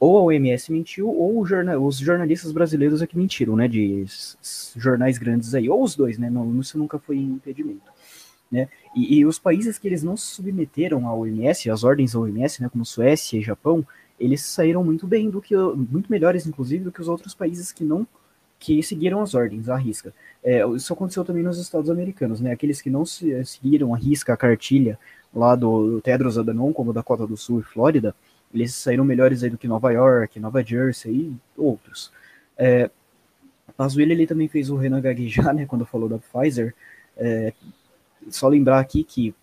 Ou 0.00 0.18
a 0.18 0.22
OMS 0.22 0.70
mentiu, 0.70 1.08
ou 1.08 1.40
os 1.40 1.98
jornalistas 1.98 2.52
brasileiros 2.52 3.00
é 3.00 3.06
que 3.06 3.16
mentiram, 3.16 3.56
né? 3.56 3.66
De 3.66 4.04
jornais 4.76 5.18
grandes 5.18 5.54
aí. 5.54 5.68
Ou 5.68 5.82
os 5.82 5.96
dois, 5.96 6.18
né? 6.18 6.28
Não, 6.28 6.60
isso 6.60 6.76
nunca 6.78 6.98
foi 6.98 7.16
impedimento. 7.16 7.90
Né? 8.50 8.68
E, 8.96 9.18
e, 9.18 9.26
os 9.26 9.38
países 9.38 9.78
que 9.78 9.86
eles 9.86 10.02
não 10.02 10.16
se 10.16 10.26
submeteram 10.26 11.06
à 11.06 11.14
OMS, 11.14 11.70
às 11.70 11.84
ordens 11.84 12.12
da 12.12 12.20
OMS, 12.20 12.62
né, 12.62 12.68
como 12.70 12.84
Suécia 12.84 13.38
e 13.38 13.42
Japão, 13.42 13.86
eles 14.18 14.42
saíram 14.42 14.82
muito 14.82 15.06
bem 15.06 15.28
do 15.28 15.40
que 15.40 15.54
muito 15.54 16.10
melhores 16.10 16.46
inclusive 16.46 16.84
do 16.84 16.90
que 16.90 17.00
os 17.00 17.08
outros 17.08 17.34
países 17.34 17.70
que 17.70 17.84
não 17.84 18.06
que 18.58 18.82
seguiram 18.82 19.20
as 19.20 19.34
ordens, 19.34 19.68
à 19.68 19.76
risca. 19.76 20.12
É, 20.42 20.66
isso 20.70 20.92
aconteceu 20.92 21.24
também 21.24 21.44
nos 21.44 21.58
Estados 21.58 21.88
Americanos, 21.88 22.40
né? 22.40 22.50
Aqueles 22.50 22.82
que 22.82 22.90
não 22.90 23.06
se, 23.06 23.44
seguiram 23.44 23.94
a 23.94 23.96
risca 23.96 24.32
a 24.32 24.36
cartilha 24.36 24.98
lá 25.32 25.54
do, 25.54 25.92
do 25.92 26.00
Tedros 26.00 26.38
Adhanom, 26.38 26.72
como 26.72 26.92
Dakota 26.92 27.26
do 27.26 27.36
Sul 27.36 27.60
e 27.60 27.62
Flórida, 27.62 28.14
eles 28.52 28.74
saíram 28.74 29.04
melhores 29.04 29.42
aí 29.42 29.50
do 29.50 29.58
que 29.58 29.68
Nova 29.68 29.92
York, 29.92 30.40
Nova 30.40 30.62
Jersey 30.62 31.12
e 31.12 31.36
outros. 31.56 32.10
É, 32.56 32.90
Pazuello, 33.76 34.12
ele 34.12 34.26
também 34.26 34.48
fez 34.48 34.70
o 34.70 34.76
Renan 34.76 35.00
gaguejar, 35.00 35.54
né, 35.54 35.66
quando 35.66 35.84
falou 35.86 36.08
da 36.08 36.18
Pfizer. 36.18 36.74
É, 37.16 37.52
só 38.30 38.48
lembrar 38.48 38.78
aqui 38.78 39.04
que 39.04 39.34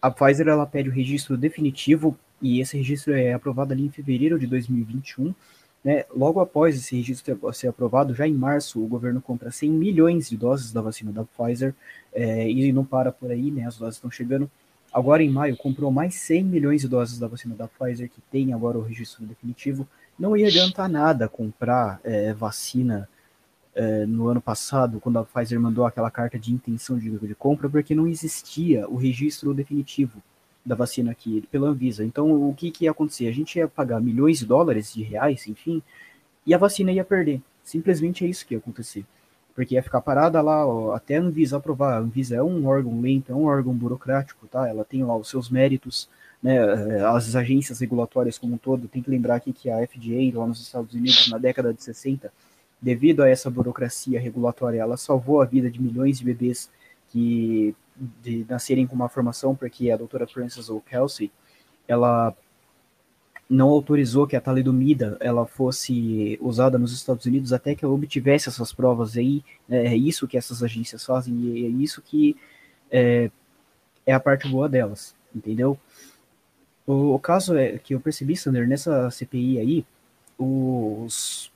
a 0.00 0.10
Pfizer, 0.10 0.48
ela 0.48 0.66
pede 0.66 0.88
o 0.88 0.92
registro 0.92 1.36
definitivo, 1.36 2.16
e 2.40 2.60
esse 2.60 2.76
registro 2.76 3.12
é 3.12 3.32
aprovado 3.32 3.72
ali 3.72 3.84
em 3.84 3.90
fevereiro 3.90 4.38
de 4.38 4.46
2021, 4.46 5.34
né, 5.82 6.04
logo 6.14 6.40
após 6.40 6.76
esse 6.76 6.96
registro 6.96 7.52
ser 7.54 7.68
aprovado, 7.68 8.14
já 8.14 8.26
em 8.26 8.34
março, 8.34 8.82
o 8.82 8.86
governo 8.86 9.20
compra 9.20 9.50
100 9.50 9.70
milhões 9.70 10.28
de 10.28 10.36
doses 10.36 10.72
da 10.72 10.80
vacina 10.80 11.10
da 11.10 11.24
Pfizer, 11.24 11.74
é, 12.12 12.50
e 12.50 12.72
não 12.72 12.84
para 12.84 13.10
por 13.12 13.30
aí, 13.30 13.50
né, 13.50 13.66
as 13.66 13.78
doses 13.78 13.96
estão 13.96 14.10
chegando. 14.10 14.50
Agora, 14.92 15.22
em 15.22 15.30
maio, 15.30 15.56
comprou 15.56 15.90
mais 15.90 16.14
100 16.16 16.44
milhões 16.44 16.80
de 16.80 16.88
doses 16.88 17.18
da 17.18 17.28
vacina 17.28 17.54
da 17.54 17.68
Pfizer, 17.68 18.10
que 18.10 18.20
tem 18.30 18.52
agora 18.52 18.76
o 18.76 18.82
registro 18.82 19.24
definitivo. 19.24 19.86
Não 20.18 20.36
ia 20.36 20.48
adiantar 20.48 20.88
nada 20.88 21.28
comprar 21.28 22.00
é, 22.02 22.32
vacina 22.34 23.08
é, 23.74 24.06
no 24.06 24.28
ano 24.28 24.40
passado, 24.40 25.00
quando 25.00 25.18
a 25.18 25.24
Pfizer 25.24 25.60
mandou 25.60 25.86
aquela 25.86 26.10
carta 26.10 26.38
de 26.38 26.52
intenção 26.52 26.98
de, 26.98 27.10
de 27.10 27.34
compra, 27.34 27.68
porque 27.68 27.94
não 27.94 28.06
existia 28.06 28.88
o 28.88 28.96
registro 28.96 29.54
definitivo 29.54 30.22
da 30.64 30.74
vacina 30.74 31.10
aqui 31.10 31.46
pela 31.50 31.68
Anvisa. 31.68 32.04
Então, 32.04 32.48
o 32.48 32.54
que, 32.54 32.70
que 32.70 32.84
ia 32.84 32.90
acontecer? 32.90 33.28
A 33.28 33.32
gente 33.32 33.58
ia 33.58 33.68
pagar 33.68 34.00
milhões 34.00 34.38
de 34.38 34.46
dólares, 34.46 34.92
de 34.92 35.02
reais, 35.02 35.46
enfim, 35.46 35.82
e 36.46 36.54
a 36.54 36.58
vacina 36.58 36.92
ia 36.92 37.04
perder. 37.04 37.40
Simplesmente 37.62 38.24
é 38.24 38.28
isso 38.28 38.46
que 38.46 38.54
ia 38.54 38.58
acontecer 38.58 39.04
porque 39.60 39.74
ia 39.74 39.82
ficar 39.82 40.00
parada 40.00 40.40
lá 40.40 40.66
ó, 40.66 40.94
até 40.94 41.18
a 41.18 41.20
Anvisa 41.20 41.58
aprovar. 41.58 41.94
A 41.94 41.98
Anvisa 41.98 42.36
é 42.36 42.42
um 42.42 42.66
órgão 42.66 42.98
lento, 43.00 43.30
é 43.30 43.34
um 43.34 43.44
órgão 43.44 43.74
burocrático, 43.74 44.46
tá? 44.46 44.66
Ela 44.66 44.86
tem 44.86 45.04
lá 45.04 45.14
os 45.14 45.28
seus 45.28 45.50
méritos, 45.50 46.08
né? 46.42 46.56
Eh, 46.56 47.04
as 47.04 47.34
agências 47.36 47.78
regulatórias 47.80 48.38
como 48.38 48.54
um 48.54 48.58
todo. 48.58 48.88
Tem 48.88 49.02
que 49.02 49.10
lembrar 49.10 49.36
aqui 49.36 49.52
que 49.52 49.68
a 49.68 49.86
FDA 49.86 50.38
lá 50.38 50.46
nos 50.46 50.62
Estados 50.62 50.94
Unidos 50.94 51.28
na 51.28 51.36
década 51.36 51.74
de 51.74 51.82
60, 51.82 52.32
devido 52.80 53.22
a 53.22 53.28
essa 53.28 53.50
burocracia 53.50 54.20
regulatória, 54.20 54.80
ela 54.80 54.96
salvou 54.96 55.42
a 55.42 55.44
vida 55.44 55.70
de 55.70 55.80
milhões 55.80 56.18
de 56.18 56.24
bebês 56.24 56.70
que 57.08 57.74
de 58.22 58.46
nascerem 58.48 58.86
com 58.86 58.94
uma 58.94 59.08
formação, 59.08 59.54
porque 59.54 59.90
a 59.90 59.96
doutora 59.96 60.26
Frances 60.26 60.70
O'Kelsey, 60.70 61.30
ela 61.86 62.34
não 63.48 63.68
autorizou 63.68 64.26
que 64.26 64.36
a 64.36 64.40
talidomida 64.40 65.18
ela 65.20 65.44
fosse 65.44 66.38
usada 66.40 66.78
nos 66.78 66.92
Estados 66.92 67.26
Unidos 67.26 67.52
até 67.52 67.74
que 67.74 67.84
ela 67.84 67.92
obtivesse 67.92 68.48
essas 68.48 68.72
provas 68.72 69.16
aí. 69.16 69.44
Né, 69.68 69.86
é 69.86 69.96
isso 69.96 70.28
que 70.28 70.38
essas 70.38 70.62
agências 70.62 71.04
fazem 71.04 71.34
e 71.34 71.66
é 71.66 71.68
isso 71.68 72.00
que 72.00 72.36
é, 72.90 73.30
é 74.06 74.12
a 74.12 74.20
parte 74.20 74.48
boa 74.48 74.68
delas, 74.68 75.14
entendeu? 75.34 75.76
O, 76.86 77.14
o, 77.14 77.18
caso 77.18 77.56
é 77.56 77.76
que 77.78 77.94
eu 77.94 78.00
percebi, 78.00 78.36
Sander, 78.36 78.66
nessa 78.66 79.10
CPI 79.10 79.58
aí, 79.58 79.84
os, 80.38 81.52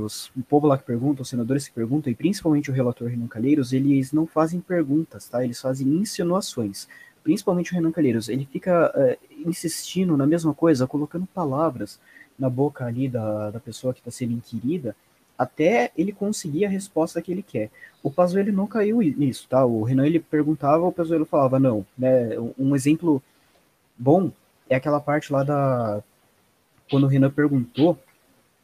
os, 0.00 0.30
o 0.36 0.42
povo 0.42 0.66
lá 0.66 0.76
que 0.76 0.84
pergunta, 0.84 1.22
os 1.22 1.28
senadores 1.28 1.66
que 1.66 1.74
perguntam, 1.74 2.12
e 2.12 2.14
principalmente 2.14 2.70
o 2.70 2.74
relator 2.74 3.08
Renan 3.08 3.26
Calheiros, 3.26 3.72
eles 3.72 4.12
não 4.12 4.26
fazem 4.26 4.60
perguntas, 4.60 5.28
tá? 5.28 5.42
Eles 5.42 5.60
fazem 5.60 5.88
insinuações 5.88 6.86
principalmente 7.26 7.72
o 7.72 7.74
Renan 7.74 7.90
Calheiros, 7.90 8.28
ele 8.28 8.46
fica 8.46 8.92
uh, 8.94 9.48
insistindo 9.48 10.16
na 10.16 10.24
mesma 10.24 10.54
coisa, 10.54 10.86
colocando 10.86 11.26
palavras 11.26 11.98
na 12.38 12.48
boca 12.48 12.84
ali 12.84 13.08
da, 13.08 13.50
da 13.50 13.58
pessoa 13.58 13.92
que 13.92 13.98
está 13.98 14.12
sendo 14.12 14.32
inquirida, 14.32 14.94
até 15.36 15.90
ele 15.98 16.12
conseguir 16.12 16.66
a 16.66 16.68
resposta 16.68 17.20
que 17.20 17.32
ele 17.32 17.42
quer. 17.42 17.68
O 18.00 18.12
Pazuello 18.12 18.52
não 18.52 18.68
caiu 18.68 18.98
nisso, 18.98 19.48
tá? 19.48 19.66
O 19.66 19.82
Renan 19.82 20.06
ele 20.06 20.20
perguntava, 20.20 20.86
o 20.86 20.92
Pazuello 20.92 21.24
falava 21.24 21.58
não, 21.58 21.84
né? 21.98 22.28
Um 22.56 22.76
exemplo 22.76 23.20
bom 23.98 24.30
é 24.70 24.76
aquela 24.76 25.00
parte 25.00 25.32
lá 25.32 25.42
da 25.42 26.00
quando 26.88 27.04
o 27.04 27.08
Renan 27.08 27.30
perguntou 27.30 27.98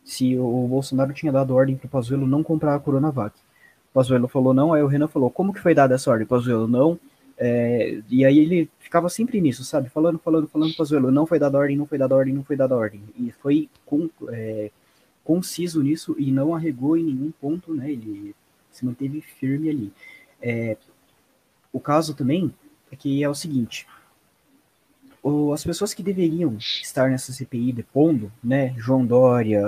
se 0.04 0.36
o 0.36 0.66
Bolsonaro 0.68 1.12
tinha 1.12 1.32
dado 1.32 1.54
ordem 1.54 1.76
para 1.76 1.86
o 1.86 1.90
Pazuello 1.90 2.26
não 2.26 2.42
comprar 2.42 2.74
a 2.74 2.80
Coronavac. 2.80 3.36
O 3.90 3.94
Pazuello 3.94 4.28
falou 4.28 4.52
não, 4.54 4.72
aí 4.72 4.82
o 4.82 4.86
Renan 4.86 5.08
falou, 5.08 5.30
como 5.30 5.52
que 5.52 5.60
foi 5.60 5.74
dada 5.74 5.94
essa 5.94 6.10
ordem? 6.10 6.24
O 6.24 6.28
Pazuello, 6.28 6.66
não, 6.66 6.98
é, 7.44 8.00
e 8.08 8.24
aí 8.24 8.38
ele 8.38 8.70
ficava 8.78 9.08
sempre 9.08 9.40
nisso, 9.40 9.64
sabe? 9.64 9.88
Falando, 9.88 10.18
falando, 10.18 10.46
falando 10.46 10.74
com 10.74 10.80
o 10.80 10.84
Azuelo. 10.84 11.10
Não 11.10 11.26
foi 11.26 11.40
dada 11.40 11.58
ordem, 11.58 11.76
não 11.76 11.86
foi 11.86 11.98
dada 11.98 12.14
ordem, 12.14 12.32
não 12.32 12.44
foi 12.44 12.56
dada 12.56 12.76
ordem. 12.76 13.02
E 13.18 13.32
foi 13.32 13.68
com, 13.84 14.08
é, 14.28 14.70
conciso 15.24 15.82
nisso 15.82 16.14
e 16.18 16.30
não 16.30 16.54
arregou 16.54 16.96
em 16.96 17.04
nenhum 17.04 17.32
ponto, 17.40 17.74
né? 17.74 17.90
Ele 17.90 18.32
se 18.70 18.84
manteve 18.84 19.20
firme 19.20 19.68
ali. 19.70 19.92
É, 20.40 20.76
o 21.72 21.80
caso 21.80 22.14
também 22.14 22.54
é 22.90 22.96
que 22.96 23.24
é 23.24 23.28
o 23.28 23.34
seguinte. 23.34 23.88
As 25.52 25.62
pessoas 25.62 25.94
que 25.94 26.02
deveriam 26.02 26.56
estar 26.58 27.08
nessa 27.08 27.32
CPI 27.32 27.72
depondo, 27.72 28.32
né? 28.42 28.74
João 28.76 29.06
Dória, 29.06 29.62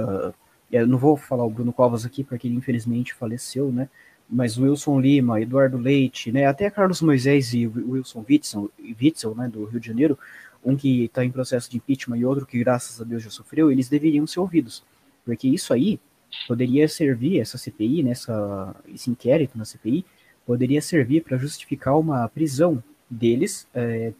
eu 0.71 0.87
não 0.87 0.99
vou 0.99 1.17
falar 1.17 1.45
o 1.45 1.51
Bruno 1.51 1.73
Covas 1.73 2.05
aqui 2.05 2.25
porque 2.25 2.49
ele 2.49 2.57
infelizmente 2.57 3.15
faleceu, 3.15 3.71
né? 3.71 3.89
mas 4.29 4.59
Wilson 4.59 5.01
Lima, 5.01 5.41
Eduardo 5.41 5.77
Leite, 5.77 6.33
né, 6.33 6.47
até 6.47 6.71
Carlos 6.71 7.01
Moisés 7.03 7.53
e 7.55 7.67
Wilson 7.67 8.25
Witzel, 8.29 8.71
Witzel 9.01 9.35
né, 9.35 9.49
do 9.49 9.65
Rio 9.67 9.81
de 9.81 9.87
Janeiro, 9.87 10.19
um 10.65 10.77
que 10.77 11.05
está 11.05 11.25
em 11.25 11.31
processo 11.31 11.71
de 11.71 11.77
impeachment 11.77 12.17
e 12.17 12.25
outro 12.25 12.47
que 12.47 12.59
graças 12.59 13.01
a 13.01 13.05
Deus 13.05 13.23
já 13.23 13.31
sofreu, 13.31 13.71
eles 13.71 13.89
deveriam 13.89 14.27
ser 14.27 14.41
ouvidos, 14.41 14.83
porque 15.25 15.47
isso 15.47 15.73
aí 15.75 16.01
poderia 16.49 16.89
servir, 16.89 17.39
essa 17.39 17.59
CPI, 17.59 18.03
nessa, 18.03 18.75
esse 18.93 19.11
inquérito 19.11 19.57
na 19.59 19.65
CPI, 19.65 20.05
poderia 20.47 20.81
servir 20.81 21.23
para 21.23 21.37
justificar 21.37 21.99
uma 21.99 22.27
prisão 22.29 22.83
deles 23.09 23.69
é, 23.75 24.13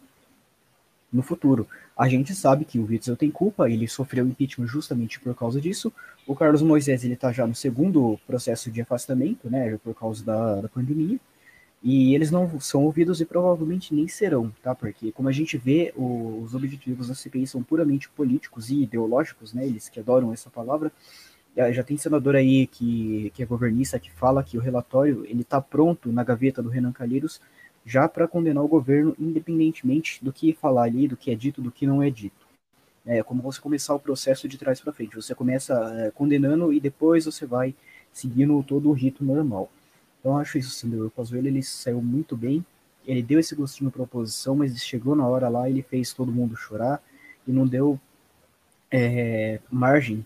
no 1.11 1.21
futuro. 1.21 1.67
A 1.97 2.09
gente 2.09 2.35
sabe 2.35 2.65
que 2.65 2.77
o 2.77 2.85
Witzel 2.85 3.15
tem 3.15 3.31
culpa, 3.31 3.69
ele 3.69 3.87
sofreu 3.87 4.27
impeachment 4.27 4.67
justamente 4.67 5.19
por 5.19 5.33
causa 5.33 5.61
disso. 5.61 5.91
O 6.27 6.35
Carlos 6.35 6.61
Moisés 6.61 7.03
ele 7.03 7.13
está 7.13 7.31
já 7.31 7.47
no 7.47 7.55
segundo 7.55 8.19
processo 8.27 8.69
de 8.69 8.81
afastamento, 8.81 9.49
né, 9.49 9.77
por 9.83 9.93
causa 9.95 10.23
da, 10.23 10.61
da 10.61 10.69
pandemia. 10.69 11.19
E 11.87 12.15
eles 12.15 12.31
não 12.31 12.59
são 12.59 12.83
ouvidos 12.83 13.21
e 13.21 13.25
provavelmente 13.25 13.93
nem 13.93 14.07
serão, 14.07 14.51
tá? 14.63 14.73
Porque 14.73 15.11
como 15.11 15.29
a 15.29 15.31
gente 15.31 15.55
vê, 15.55 15.93
os 15.95 16.55
objetivos 16.55 17.09
da 17.09 17.13
CPI 17.13 17.45
são 17.45 17.61
puramente 17.61 18.09
políticos 18.09 18.71
e 18.71 18.81
ideológicos, 18.81 19.53
né? 19.53 19.67
Eles 19.67 19.87
que 19.87 19.99
adoram 19.99 20.33
essa 20.33 20.49
palavra. 20.49 20.91
Já 21.71 21.83
tem 21.83 21.95
senador 21.95 22.35
aí 22.35 22.65
que, 22.65 23.31
que 23.35 23.43
é 23.43 23.45
governista 23.45 23.99
que 23.99 24.11
fala 24.11 24.43
que 24.43 24.57
o 24.57 24.61
relatório 24.61 25.25
ele 25.27 25.43
está 25.43 25.61
pronto 25.61 26.11
na 26.11 26.23
gaveta 26.23 26.61
do 26.61 26.69
Renan 26.69 26.91
Calheiros 26.91 27.39
já 27.85 28.07
para 28.09 28.27
condenar 28.27 28.63
o 28.63 28.67
governo, 28.67 29.15
independentemente 29.19 30.23
do 30.23 30.33
que 30.33 30.53
falar 30.53 30.83
ali, 30.83 31.07
do 31.07 31.15
que 31.15 31.29
é 31.29 31.35
dito, 31.35 31.61
do 31.61 31.71
que 31.71 31.85
não 31.85 32.01
é 32.01 32.09
dito. 32.09 32.45
É 33.05 33.21
como 33.21 33.43
você 33.43 33.61
começar 33.61 33.93
o 33.93 33.99
processo 33.99 34.47
de 34.47 34.57
trás 34.57 34.81
para 34.81 34.91
frente. 34.91 35.15
Você 35.15 35.35
começa 35.35 35.73
é, 35.99 36.09
condenando 36.09 36.73
e 36.73 36.79
depois 36.79 37.25
você 37.25 37.45
vai 37.45 37.75
seguindo 38.11 38.63
todo 38.63 38.89
o 38.89 38.93
rito 38.93 39.23
normal. 39.23 39.69
Então 40.19 40.37
acho 40.37 40.57
isso, 40.57 40.71
Sandro. 40.71 41.05
O 41.05 41.11
Pazuello 41.11 41.47
ele 41.47 41.61
saiu 41.61 42.01
muito 42.01 42.35
bem. 42.35 42.65
Ele 43.05 43.21
deu 43.21 43.39
esse 43.39 43.53
gostinho 43.53 43.91
para 43.91 44.01
a 44.01 44.05
oposição, 44.05 44.55
mas 44.55 44.75
chegou 44.83 45.15
na 45.15 45.27
hora 45.27 45.47
lá, 45.47 45.69
ele 45.69 45.83
fez 45.83 46.11
todo 46.11 46.31
mundo 46.31 46.55
chorar 46.55 46.99
e 47.47 47.51
não 47.51 47.67
deu 47.67 47.99
é, 48.89 49.59
margem 49.69 50.25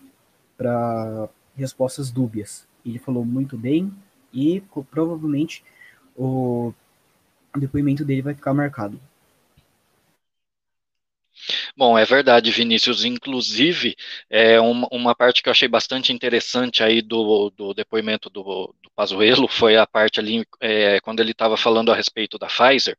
para 0.57 1.27
respostas 1.57 2.09
dúbias. 2.09 2.65
Ele 2.85 2.97
falou 2.97 3.25
muito 3.25 3.57
bem 3.57 3.91
e 4.33 4.63
provavelmente 4.89 5.65
o 6.15 6.73
o 7.55 7.59
depoimento 7.59 8.05
dele 8.05 8.21
vai 8.21 8.33
ficar 8.33 8.53
marcado. 8.53 8.99
Bom, 11.75 11.97
é 11.97 12.05
verdade, 12.05 12.51
Vinícius. 12.51 13.05
Inclusive, 13.05 13.95
é 14.29 14.59
uma, 14.59 14.87
uma, 14.91 15.15
parte 15.15 15.41
que 15.41 15.49
eu 15.49 15.51
achei 15.51 15.67
bastante 15.67 16.11
interessante 16.11 16.83
aí 16.83 17.01
do, 17.01 17.49
do 17.51 17.73
depoimento 17.73 18.29
do, 18.29 18.43
do 18.43 18.78
Pazuello 18.99 19.47
foi 19.47 19.77
a 19.77 19.87
parte 19.87 20.19
ali 20.19 20.45
é, 20.59 20.99
quando 20.99 21.21
ele 21.21 21.31
estava 21.31 21.55
falando 21.55 21.89
a 21.89 21.95
respeito 21.95 22.37
da 22.37 22.47
Pfizer, 22.47 22.97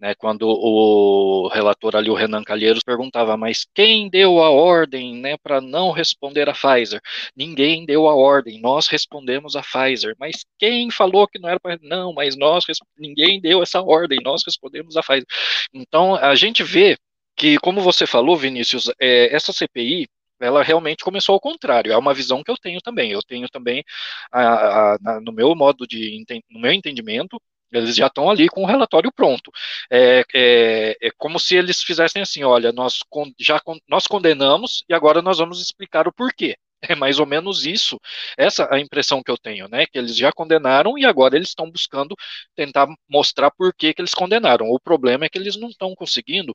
né, 0.00 0.14
quando 0.14 0.48
o 0.48 1.46
relator 1.48 1.94
ali, 1.94 2.08
o 2.08 2.14
Renan 2.14 2.42
Calheiros, 2.42 2.82
perguntava, 2.82 3.36
mas 3.36 3.66
quem 3.74 4.08
deu 4.08 4.42
a 4.42 4.48
ordem 4.48 5.14
né, 5.16 5.36
para 5.36 5.60
não 5.60 5.90
responder 5.90 6.48
a 6.48 6.54
Pfizer? 6.54 7.02
Ninguém 7.36 7.84
deu 7.84 8.08
a 8.08 8.14
ordem, 8.14 8.58
nós 8.62 8.86
respondemos 8.86 9.56
a 9.56 9.62
Pfizer. 9.62 10.16
Mas 10.18 10.42
quem 10.58 10.90
falou 10.90 11.28
que 11.28 11.38
não 11.38 11.50
era 11.50 11.60
para. 11.60 11.78
Não, 11.82 12.14
mas 12.14 12.34
nós 12.34 12.64
ninguém 12.98 13.38
deu 13.38 13.62
essa 13.62 13.82
ordem, 13.82 14.20
nós 14.22 14.42
respondemos 14.42 14.96
a 14.96 15.02
Pfizer. 15.02 15.26
Então, 15.70 16.14
a 16.14 16.34
gente 16.34 16.62
vê 16.62 16.96
que, 17.36 17.58
como 17.58 17.82
você 17.82 18.06
falou, 18.06 18.38
Vinícius, 18.38 18.90
é, 18.98 19.34
essa 19.34 19.52
CPI 19.52 20.08
ela 20.40 20.62
realmente 20.62 21.04
começou 21.04 21.34
ao 21.34 21.40
contrário. 21.40 21.92
É 21.92 21.96
uma 21.96 22.14
visão 22.14 22.42
que 22.42 22.50
eu 22.50 22.56
tenho 22.56 22.80
também. 22.80 23.12
Eu 23.12 23.22
tenho 23.22 23.48
também, 23.48 23.84
a, 24.32 24.42
a, 24.42 24.94
a, 24.94 25.20
no 25.20 25.32
meu 25.32 25.54
modo 25.54 25.86
de, 25.86 26.24
no 26.50 26.60
meu 26.60 26.72
entendimento, 26.72 27.40
eles 27.72 27.96
já 27.96 28.06
estão 28.06 28.30
ali 28.30 28.48
com 28.48 28.62
o 28.62 28.66
relatório 28.66 29.12
pronto. 29.12 29.50
É, 29.90 30.24
é, 30.34 30.96
é, 31.02 31.10
como 31.16 31.38
se 31.38 31.56
eles 31.56 31.82
fizessem 31.82 32.22
assim: 32.22 32.44
olha, 32.44 32.72
nós 32.72 32.98
já 33.38 33.60
nós 33.88 34.06
condenamos 34.06 34.84
e 34.88 34.94
agora 34.94 35.22
nós 35.22 35.38
vamos 35.38 35.60
explicar 35.60 36.06
o 36.08 36.12
porquê. 36.12 36.56
É 36.82 36.94
mais 36.94 37.18
ou 37.18 37.26
menos 37.26 37.64
isso, 37.64 37.98
essa 38.36 38.64
é 38.64 38.76
a 38.76 38.78
impressão 38.80 39.22
que 39.22 39.30
eu 39.30 39.38
tenho, 39.38 39.66
né? 39.68 39.86
Que 39.86 39.98
eles 39.98 40.14
já 40.16 40.30
condenaram 40.32 40.96
e 40.98 41.04
agora 41.06 41.34
eles 41.34 41.48
estão 41.48 41.70
buscando 41.70 42.14
tentar 42.54 42.86
mostrar 43.08 43.50
por 43.50 43.74
que, 43.74 43.94
que 43.94 44.00
eles 44.00 44.14
condenaram. 44.14 44.66
O 44.68 44.78
problema 44.78 45.24
é 45.24 45.28
que 45.28 45.38
eles 45.38 45.56
não 45.56 45.68
estão 45.68 45.94
conseguindo 45.94 46.54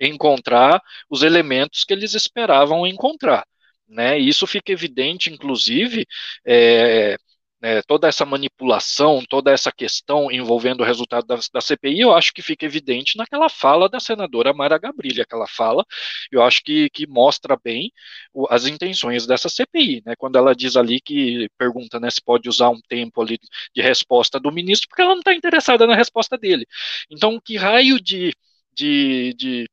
encontrar 0.00 0.80
os 1.08 1.22
elementos 1.22 1.84
que 1.84 1.92
eles 1.92 2.14
esperavam 2.14 2.86
encontrar. 2.86 3.44
Né? 3.86 4.18
Isso 4.18 4.46
fica 4.46 4.72
evidente, 4.72 5.30
inclusive, 5.30 6.06
é, 6.46 7.16
né, 7.60 7.82
toda 7.82 8.08
essa 8.08 8.24
manipulação, 8.24 9.22
toda 9.28 9.50
essa 9.50 9.72
questão 9.72 10.30
envolvendo 10.30 10.80
o 10.80 10.84
resultado 10.84 11.26
da, 11.26 11.38
da, 11.52 11.60
CPI, 11.60 12.00
eu 12.00 12.14
acho 12.14 12.32
que 12.32 12.42
fica 12.42 12.64
evidente 12.64 13.16
naquela 13.16 13.48
fala 13.48 13.88
da 13.88 13.98
senadora 14.00 14.52
Mara 14.54 14.78
Gabrilli, 14.78 15.20
aquela 15.20 15.46
fala, 15.46 15.84
eu 16.30 16.42
acho 16.42 16.62
que, 16.62 16.88
que 16.90 17.06
mostra 17.06 17.56
bem 17.62 17.92
o, 18.32 18.46
as 18.50 18.66
intenções 18.66 19.26
dessa 19.26 19.48
CPI, 19.48 20.02
né, 20.06 20.14
quando 20.16 20.36
ela 20.38 20.54
diz 20.54 20.76
ali 20.76 21.00
que 21.00 21.48
pergunta 21.58 21.98
né, 21.98 22.10
se 22.10 22.22
pode 22.22 22.48
usar 22.48 22.70
um 22.70 22.80
tempo 22.88 23.20
ali 23.22 23.38
de 23.74 23.82
resposta 23.82 24.38
do 24.38 24.52
ministro, 24.52 24.88
porque 24.88 25.02
ela 25.02 25.12
não 25.12 25.20
está 25.20 25.34
interessada 25.34 25.86
na 25.86 25.94
resposta 25.96 26.38
dele. 26.38 26.66
Então, 27.10 27.40
que 27.44 27.56
raio 27.56 28.00
de, 28.00 28.32
de, 28.72 29.34
de 29.36 29.68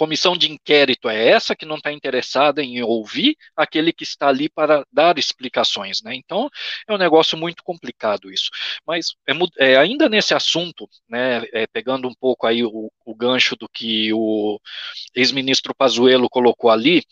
comissão 0.00 0.34
de 0.34 0.50
inquérito 0.50 1.10
é 1.10 1.28
essa 1.28 1.54
que 1.54 1.66
não 1.66 1.76
está 1.76 1.92
interessada 1.92 2.62
em 2.62 2.82
ouvir 2.82 3.36
aquele 3.54 3.92
que 3.92 4.02
está 4.02 4.28
ali 4.28 4.48
para 4.48 4.82
dar 4.90 5.18
explicações, 5.18 6.00
né? 6.02 6.14
Então 6.14 6.48
é 6.88 6.94
um 6.94 6.96
negócio 6.96 7.36
muito 7.36 7.62
complicado 7.62 8.32
isso. 8.32 8.48
Mas 8.86 9.08
é, 9.28 9.72
é, 9.72 9.76
ainda 9.76 10.08
nesse 10.08 10.32
assunto, 10.32 10.88
né, 11.06 11.44
é, 11.52 11.66
pegando 11.66 12.08
um 12.08 12.14
pouco 12.18 12.46
aí 12.46 12.64
o, 12.64 12.90
o 13.04 13.14
gancho 13.14 13.54
do 13.56 13.68
que 13.68 14.10
o 14.14 14.58
ex-ministro 15.14 15.74
Pazuello 15.74 16.30
colocou 16.30 16.70
ali, 16.70 17.02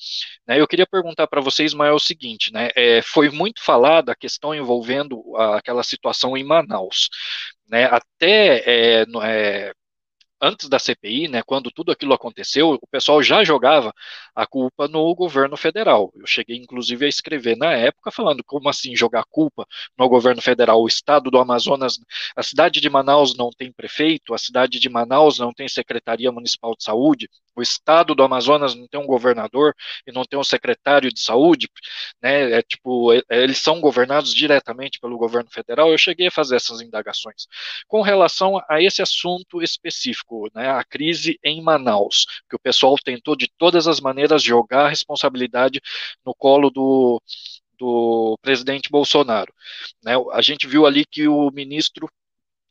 né, 0.46 0.58
eu 0.58 0.66
queria 0.66 0.86
perguntar 0.86 1.26
para 1.26 1.42
vocês, 1.42 1.74
mas 1.74 1.90
é 1.90 1.92
o 1.92 1.98
seguinte, 1.98 2.50
né? 2.50 2.70
É, 2.74 3.02
foi 3.02 3.28
muito 3.28 3.62
falada 3.62 4.12
a 4.12 4.16
questão 4.16 4.54
envolvendo 4.54 5.36
aquela 5.36 5.82
situação 5.82 6.38
em 6.38 6.44
Manaus. 6.44 7.10
Né, 7.68 7.84
até 7.84 8.62
é, 8.64 9.06
é, 9.24 9.72
antes 10.40 10.68
da 10.68 10.78
CPI, 10.78 11.28
né, 11.28 11.42
quando 11.42 11.70
tudo 11.70 11.92
aquilo 11.92 12.14
aconteceu, 12.14 12.78
o 12.80 12.86
pessoal 12.86 13.22
já 13.22 13.42
jogava 13.44 13.92
a 14.34 14.46
culpa 14.46 14.88
no 14.88 15.14
governo 15.14 15.56
federal. 15.56 16.12
Eu 16.14 16.26
cheguei, 16.26 16.56
inclusive, 16.56 17.04
a 17.06 17.08
escrever 17.08 17.56
na 17.56 17.72
época 17.72 18.10
falando 18.10 18.42
como 18.44 18.68
assim 18.68 18.94
jogar 18.96 19.24
culpa 19.30 19.66
no 19.96 20.08
governo 20.08 20.40
federal. 20.40 20.80
O 20.82 20.88
estado 20.88 21.30
do 21.30 21.38
Amazonas, 21.38 21.98
a 22.36 22.42
cidade 22.42 22.80
de 22.80 22.88
Manaus 22.88 23.36
não 23.36 23.50
tem 23.50 23.72
prefeito, 23.72 24.34
a 24.34 24.38
cidade 24.38 24.78
de 24.78 24.88
Manaus 24.88 25.38
não 25.38 25.52
tem 25.52 25.68
secretaria 25.68 26.30
municipal 26.32 26.74
de 26.76 26.84
saúde, 26.84 27.28
o 27.58 27.62
estado 27.62 28.14
do 28.14 28.22
Amazonas 28.22 28.74
não 28.74 28.86
tem 28.86 29.00
um 29.00 29.06
governador 29.06 29.74
e 30.06 30.12
não 30.12 30.24
tem 30.24 30.38
um 30.38 30.44
secretário 30.44 31.12
de 31.12 31.20
saúde, 31.20 31.68
né? 32.22 32.52
É 32.52 32.62
tipo, 32.62 33.12
é, 33.12 33.22
eles 33.30 33.58
são 33.58 33.80
governados 33.80 34.32
diretamente 34.32 35.00
pelo 35.00 35.18
governo 35.18 35.50
federal. 35.50 35.90
Eu 35.90 35.98
cheguei 35.98 36.28
a 36.28 36.30
fazer 36.30 36.56
essas 36.56 36.80
indagações. 36.80 37.46
Com 37.88 38.00
relação 38.02 38.60
a 38.68 38.80
esse 38.80 39.02
assunto 39.02 39.60
específico, 39.62 40.48
né, 40.54 40.70
a 40.70 40.84
crise 40.84 41.38
em 41.42 41.60
Manaus, 41.60 42.26
que 42.48 42.56
o 42.56 42.60
pessoal 42.60 42.94
tentou 42.96 43.34
de 43.36 43.50
todas 43.58 43.88
as 43.88 44.00
maneiras 44.00 44.42
jogar 44.42 44.86
a 44.86 44.88
responsabilidade 44.88 45.80
no 46.24 46.34
colo 46.34 46.70
do 46.70 47.20
do 47.78 48.36
presidente 48.42 48.90
Bolsonaro. 48.90 49.54
Né, 50.04 50.14
a 50.32 50.42
gente 50.42 50.66
viu 50.66 50.84
ali 50.84 51.04
que 51.06 51.28
o 51.28 51.50
ministro 51.52 52.08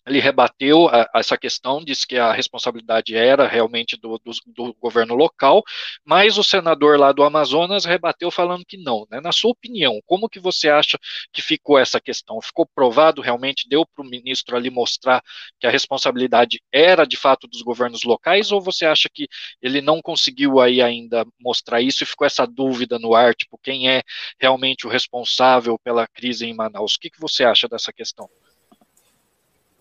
ele 0.08 0.20
rebateu 0.20 0.88
a, 0.88 1.04
a 1.14 1.20
essa 1.20 1.38
questão, 1.38 1.84
disse 1.84 2.08
que 2.08 2.18
a 2.18 2.32
responsabilidade 2.32 3.16
era 3.16 3.48
realmente 3.48 3.98
do, 3.98 4.20
do, 4.24 4.32
do, 4.48 4.74
governo 4.76 5.16
local, 5.16 5.64
mas 6.06 6.38
o 6.38 6.44
senador 6.44 6.98
lá 6.98 7.12
do 7.12 7.24
Amazonas 7.24 7.86
rebateu 7.86 8.32
falando 8.32 8.66
que 8.66 8.78
não. 8.78 9.06
Né? 9.12 9.20
Na 9.20 9.32
sua 9.32 9.52
opinião, 9.52 10.00
como 10.06 10.30
que 10.30 10.40
você 10.40 10.70
acha 10.70 10.98
que 11.34 11.42
ficou 11.42 11.78
essa 11.78 12.00
questão? 12.00 12.42
Ficou 12.42 12.66
provado 12.66 13.22
realmente, 13.22 13.68
deu 13.68 13.86
para 13.86 14.06
o 14.06 14.08
ministro 14.08 14.56
ali 14.56 14.70
mostrar 14.70 15.22
que 15.60 15.68
a 15.68 15.72
responsabilidade 15.72 16.62
era 16.72 17.06
de 17.06 17.18
fato 17.18 17.48
dos 17.48 17.62
governos 17.62 18.04
locais, 18.04 18.52
ou 18.52 18.62
você 18.62 18.86
acha 18.86 19.10
que 19.14 19.28
ele 19.62 19.82
não 19.82 20.02
conseguiu 20.02 20.60
aí 20.60 20.82
ainda 20.82 21.26
mostrar 21.40 21.82
isso 21.82 22.04
e 22.04 22.08
ficou 22.08 22.26
essa 22.26 22.46
dúvida 22.48 22.98
no 22.98 23.14
ar, 23.14 23.36
tipo, 23.36 23.58
quem 23.62 23.90
é 23.90 24.02
realmente 24.40 24.88
o 24.88 24.90
responsável 24.90 25.78
pela 25.80 26.08
crise 26.08 26.46
em 26.46 26.54
Manaus? 26.54 26.96
O 26.96 27.00
que, 27.00 27.10
que 27.10 27.20
você 27.20 27.44
acha 27.44 27.68
dessa 27.68 27.92
questão? 27.92 28.30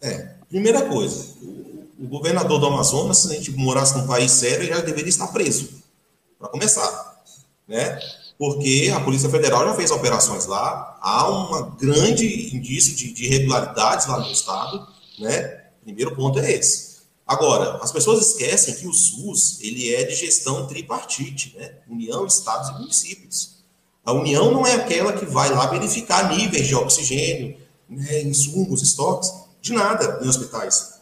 É, 0.01 0.35
primeira 0.49 0.83
coisa, 0.83 1.35
o 1.99 2.07
governador 2.07 2.61
do 2.61 2.67
Amazonas, 2.67 3.19
se 3.19 3.33
a 3.33 3.35
gente 3.35 3.51
morasse 3.53 3.97
num 3.97 4.07
país 4.07 4.33
sério, 4.33 4.67
já 4.67 4.81
deveria 4.81 5.09
estar 5.09 5.29
preso, 5.29 5.83
para 6.39 6.49
começar, 6.49 7.23
né? 7.67 7.99
Porque 8.39 8.93
a 8.95 9.01
Polícia 9.01 9.31
Federal 9.31 9.67
já 9.67 9.75
fez 9.75 9.91
operações 9.91 10.45
lá, 10.45 10.99
há 11.01 11.31
um 11.31 11.77
grande 11.77 12.55
indício 12.55 12.95
de, 12.95 13.13
de 13.13 13.25
irregularidades 13.25 14.07
lá 14.07 14.21
no 14.21 14.31
estado, 14.31 14.87
né? 15.19 15.63
Primeiro 15.83 16.15
ponto 16.15 16.39
é 16.39 16.53
esse. 16.53 16.97
Agora, 17.27 17.79
as 17.83 17.91
pessoas 17.91 18.21
esquecem 18.21 18.75
que 18.75 18.87
o 18.87 18.93
SUS 18.93 19.59
ele 19.61 19.93
é 19.93 20.05
de 20.05 20.15
gestão 20.15 20.67
tripartite, 20.67 21.57
né? 21.57 21.73
União, 21.89 22.27
estados 22.27 22.69
e 22.69 22.73
municípios. 22.75 23.57
A 24.05 24.13
União 24.13 24.53
não 24.53 24.67
é 24.67 24.75
aquela 24.75 25.15
que 25.15 25.25
vai 25.25 25.51
lá 25.51 25.67
verificar 25.67 26.29
níveis 26.37 26.69
de 26.69 26.75
oxigênio, 26.75 27.57
né, 27.89 28.23
insumos, 28.23 28.83
estoques 28.83 29.46
de 29.67 29.73
nada 29.73 30.21
em 30.23 30.29
hospitais. 30.29 31.01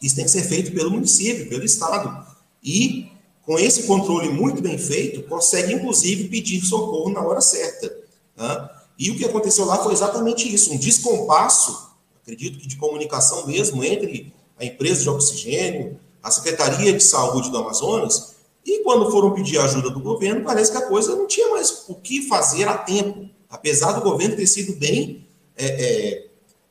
Isso 0.00 0.14
tem 0.14 0.24
que 0.24 0.30
ser 0.30 0.44
feito 0.44 0.72
pelo 0.72 0.90
município, 0.90 1.48
pelo 1.48 1.64
Estado. 1.64 2.26
E, 2.62 3.10
com 3.44 3.58
esse 3.58 3.84
controle 3.84 4.28
muito 4.28 4.62
bem 4.62 4.78
feito, 4.78 5.22
consegue, 5.24 5.74
inclusive, 5.74 6.28
pedir 6.28 6.64
socorro 6.64 7.10
na 7.10 7.20
hora 7.20 7.40
certa. 7.40 7.92
Tá? 8.36 8.84
E 8.98 9.10
o 9.10 9.16
que 9.16 9.24
aconteceu 9.24 9.64
lá 9.64 9.78
foi 9.78 9.92
exatamente 9.92 10.52
isso: 10.52 10.72
um 10.72 10.78
descompasso, 10.78 11.90
acredito 12.22 12.58
que 12.58 12.68
de 12.68 12.76
comunicação 12.76 13.46
mesmo, 13.46 13.82
entre 13.82 14.32
a 14.58 14.64
empresa 14.64 15.02
de 15.02 15.10
oxigênio, 15.10 15.98
a 16.22 16.30
Secretaria 16.30 16.92
de 16.92 17.02
Saúde 17.02 17.50
do 17.50 17.58
Amazonas, 17.58 18.36
e 18.64 18.82
quando 18.84 19.10
foram 19.10 19.32
pedir 19.32 19.58
ajuda 19.58 19.90
do 19.90 20.00
governo, 20.00 20.44
parece 20.44 20.70
que 20.70 20.78
a 20.78 20.86
coisa 20.86 21.16
não 21.16 21.26
tinha 21.26 21.48
mais 21.48 21.84
o 21.88 21.94
que 21.94 22.28
fazer 22.28 22.68
a 22.68 22.76
tempo, 22.76 23.28
apesar 23.48 23.92
do 23.92 24.02
governo 24.02 24.36
ter 24.36 24.46
sido 24.46 24.74
bem 24.76 25.26
é, 25.56 25.66
é, 25.66 26.27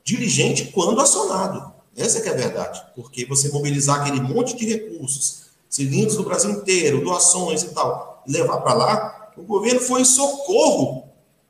dirigente 0.08 0.72
quando 0.74 1.01
acionado. 1.01 1.74
Essa 1.95 2.20
é, 2.20 2.30
a 2.30 2.34
verdade. 2.34 2.82
Porque 2.95 3.26
você 3.26 3.49
mobilizar 3.49 4.01
aquele 4.01 4.22
monte 4.22 4.55
de 4.55 4.66
recursos, 4.66 5.47
cilindros 5.70 6.16
do 6.16 6.24
Brasil 6.24 6.49
inteiro, 6.49 7.03
doações 7.03 7.64
e 7.64 7.70
tal, 7.70 8.24
levar 8.26 8.62
para 8.62 8.74
lá, 8.74 9.32
o 9.36 9.43
governo 9.43 9.82
foi 9.82 10.01
em 10.01 10.05
socorro 10.05 11.03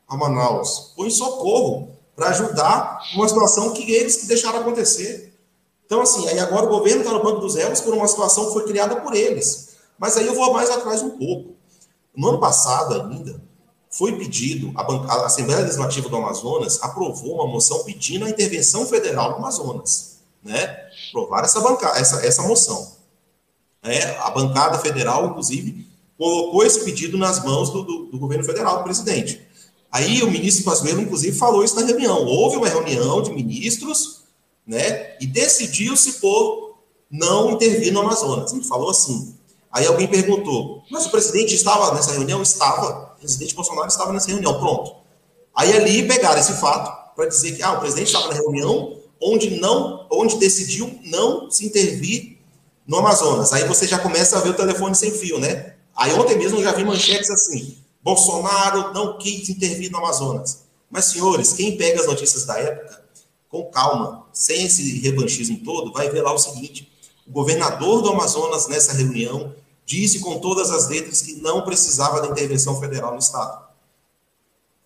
a 0.08 0.16
Manaus, 0.16 0.92
foi 0.96 1.06
em 1.06 1.10
socorro 1.10 1.90
para 2.16 2.30
ajudar 2.30 3.00
uma 3.14 3.28
situação 3.28 3.72
que 3.72 3.92
eles 3.92 4.16
que 4.16 4.26
deixaram 4.26 4.60
acontecer. 4.60 5.32
Então, 5.86 6.00
assim, 6.00 6.26
aí 6.28 6.40
agora 6.40 6.66
o 6.66 6.68
governo 6.68 7.02
está 7.02 7.12
no 7.12 7.22
banco 7.22 7.40
dos 7.40 7.54
réus 7.54 7.80
por 7.80 7.94
uma 7.94 8.08
situação 8.08 8.46
que 8.46 8.54
foi 8.54 8.64
criada 8.64 8.96
por 8.96 9.14
eles. 9.14 9.76
Mas 9.98 10.16
aí 10.16 10.26
eu 10.26 10.34
vou 10.34 10.52
mais 10.52 10.68
atrás 10.68 11.00
um 11.00 11.10
pouco. 11.10 11.54
No 12.16 12.30
ano 12.30 12.40
passado 12.40 12.94
ainda, 12.94 13.40
foi 13.90 14.16
pedido, 14.18 14.72
a, 14.74 14.82
a, 14.82 15.26
Assembleia 15.26 15.62
Legislativa 15.62 16.08
do 16.08 16.16
Amazonas 16.16 16.78
aprovou 16.82 17.36
uma 17.36 17.46
moção 17.46 17.84
pedindo 17.84 18.24
a 18.24 18.30
intervenção 18.30 18.86
federal 18.86 19.30
no 19.30 19.36
Amazonas, 19.36 20.18
né? 20.42 20.88
Aprovar 21.08 21.44
essa, 21.44 21.60
banca, 21.60 21.88
essa, 21.98 22.24
essa 22.24 22.42
moção. 22.42 22.96
É, 23.82 24.16
a 24.18 24.30
bancada 24.30 24.78
federal, 24.78 25.26
inclusive, 25.28 25.86
colocou 26.18 26.64
esse 26.64 26.84
pedido 26.84 27.16
nas 27.16 27.42
mãos 27.42 27.70
do, 27.70 27.82
do, 27.82 28.06
do 28.06 28.18
governo 28.18 28.44
federal, 28.44 28.78
do 28.78 28.84
presidente. 28.84 29.40
Aí 29.90 30.22
o 30.22 30.30
ministro 30.30 30.64
Pazuello, 30.64 31.00
inclusive, 31.00 31.36
falou 31.36 31.64
isso 31.64 31.74
na 31.76 31.86
reunião. 31.86 32.26
Houve 32.26 32.56
uma 32.56 32.68
reunião 32.68 33.22
de 33.22 33.30
ministros, 33.30 34.22
né? 34.66 35.16
E 35.18 35.26
decidiu-se 35.26 36.20
por 36.20 36.78
não 37.10 37.52
intervir 37.52 37.92
no 37.92 38.00
Amazonas. 38.00 38.52
Ele 38.52 38.64
falou 38.64 38.90
assim. 38.90 39.34
Aí 39.70 39.86
alguém 39.86 40.06
perguntou, 40.06 40.82
mas 40.90 41.06
o 41.06 41.10
presidente 41.10 41.54
estava 41.54 41.94
nessa 41.94 42.12
reunião? 42.12 42.42
Estava 42.42 43.07
o 43.18 43.20
presidente 43.20 43.54
Bolsonaro 43.54 43.88
estava 43.88 44.12
nessa 44.12 44.28
reunião. 44.28 44.58
Pronto. 44.58 44.96
Aí 45.54 45.76
ali 45.76 46.06
pegaram 46.06 46.38
esse 46.38 46.54
fato 46.54 47.14
para 47.14 47.26
dizer 47.26 47.56
que 47.56 47.62
ah, 47.62 47.72
o 47.72 47.80
presidente 47.80 48.06
estava 48.06 48.28
na 48.28 48.34
reunião 48.34 48.96
onde 49.20 49.58
não, 49.58 50.06
onde 50.10 50.36
decidiu 50.36 50.98
não 51.04 51.50
se 51.50 51.66
intervir 51.66 52.38
no 52.86 52.96
Amazonas. 52.98 53.52
Aí 53.52 53.64
você 53.64 53.86
já 53.86 53.98
começa 53.98 54.38
a 54.38 54.40
ver 54.40 54.50
o 54.50 54.54
telefone 54.54 54.94
sem 54.94 55.10
fio, 55.10 55.38
né? 55.38 55.74
Aí 55.96 56.14
ontem 56.14 56.38
mesmo 56.38 56.58
eu 56.58 56.62
já 56.62 56.72
vi 56.72 56.84
manchetes 56.84 57.28
assim: 57.28 57.76
Bolsonaro 58.02 58.94
não 58.94 59.18
quis 59.18 59.48
intervir 59.48 59.90
no 59.90 59.98
Amazonas. 59.98 60.68
Mas, 60.88 61.06
senhores, 61.06 61.52
quem 61.52 61.76
pega 61.76 62.00
as 62.00 62.06
notícias 62.06 62.44
da 62.44 62.58
época, 62.58 63.02
com 63.48 63.64
calma, 63.66 64.26
sem 64.32 64.64
esse 64.64 65.00
revanchismo 65.00 65.58
todo, 65.64 65.92
vai 65.92 66.08
ver 66.08 66.22
lá 66.22 66.32
o 66.32 66.38
seguinte: 66.38 66.90
o 67.26 67.32
governador 67.32 68.00
do 68.00 68.10
Amazonas, 68.10 68.68
nessa 68.68 68.92
reunião, 68.92 69.52
disse 69.88 70.20
com 70.20 70.38
todas 70.38 70.70
as 70.70 70.86
letras 70.86 71.22
que 71.22 71.36
não 71.36 71.62
precisava 71.62 72.20
da 72.20 72.28
intervenção 72.28 72.78
federal 72.78 73.12
no 73.12 73.18
Estado. 73.18 73.66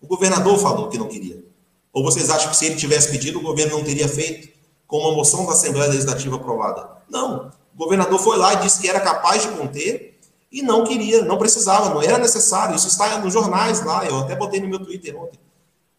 O 0.01 0.07
governador 0.07 0.57
falou 0.57 0.87
que 0.87 0.97
não 0.97 1.09
queria. 1.09 1.43
Ou 1.91 2.01
vocês 2.01 2.29
acham 2.29 2.49
que 2.49 2.55
se 2.55 2.67
ele 2.67 2.75
tivesse 2.75 3.11
pedido, 3.11 3.39
o 3.39 3.41
governo 3.41 3.77
não 3.77 3.83
teria 3.83 4.07
feito 4.07 4.57
com 4.87 4.99
uma 4.99 5.11
moção 5.11 5.45
da 5.45 5.51
Assembleia 5.51 5.89
Legislativa 5.89 6.37
aprovada? 6.37 6.89
Não. 7.09 7.51
O 7.75 7.77
governador 7.77 8.17
foi 8.17 8.37
lá 8.37 8.53
e 8.53 8.61
disse 8.61 8.79
que 8.79 8.87
era 8.87 9.01
capaz 9.01 9.41
de 9.41 9.49
conter 9.49 10.17
e 10.49 10.61
não 10.61 10.85
queria, 10.85 11.21
não 11.25 11.37
precisava, 11.37 11.89
não 11.89 12.01
era 12.01 12.17
necessário. 12.17 12.73
Isso 12.73 12.87
está 12.87 13.19
nos 13.19 13.33
jornais 13.33 13.83
lá, 13.83 14.05
eu 14.05 14.19
até 14.19 14.37
botei 14.37 14.61
no 14.61 14.69
meu 14.69 14.79
Twitter 14.79 15.21
ontem. 15.21 15.37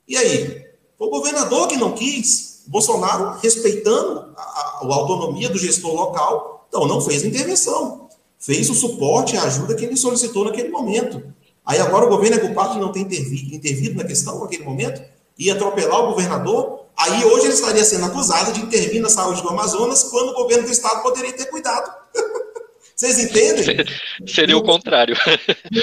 E 0.09 0.17
aí? 0.17 0.67
Foi 0.97 1.09
o 1.09 1.11
governador 1.11 1.69
que 1.69 1.77
não 1.77 1.93
quis, 1.93 2.63
Bolsonaro 2.67 3.39
respeitando 3.43 4.33
a, 4.35 4.41
a, 4.41 4.81
a 4.83 4.95
autonomia 4.95 5.51
do 5.51 5.59
gestor 5.59 5.93
local, 5.93 6.67
então 6.69 6.87
não 6.87 7.03
fez 7.03 7.23
intervenção. 7.23 8.04
Fez 8.45 8.69
o 8.69 8.75
suporte, 8.75 9.39
a 9.39 9.45
ajuda 9.45 9.75
que 9.75 9.87
ele 9.87 9.97
solicitou 9.97 10.45
naquele 10.45 10.69
momento. 10.69 11.23
Aí 11.65 11.81
agora 11.81 12.05
o 12.05 12.11
governo 12.11 12.37
é 12.37 12.41
culpado 12.41 12.75
de 12.75 12.81
não 12.81 12.93
ter 12.93 13.01
intervido, 13.01 13.55
intervido 13.55 13.97
na 13.97 14.05
questão 14.05 14.39
naquele 14.39 14.65
momento 14.65 15.03
e 15.39 15.51
atropelar 15.51 16.03
o 16.03 16.09
governador. 16.09 16.85
Aí 16.95 17.25
hoje 17.25 17.47
ele 17.47 17.55
estaria 17.55 17.83
sendo 17.83 18.05
acusado 18.05 18.53
de 18.53 18.61
intervir 18.61 19.01
na 19.01 19.09
saúde 19.09 19.41
do 19.41 19.49
Amazonas 19.49 20.03
quando 20.05 20.29
o 20.29 20.35
governo 20.35 20.65
do 20.65 20.71
estado 20.71 21.03
poderia 21.03 21.33
ter 21.33 21.47
cuidado. 21.47 21.91
Vocês 22.95 23.19
entendem? 23.19 23.83
Seria 24.27 24.59
o 24.59 24.63
contrário. 24.63 25.17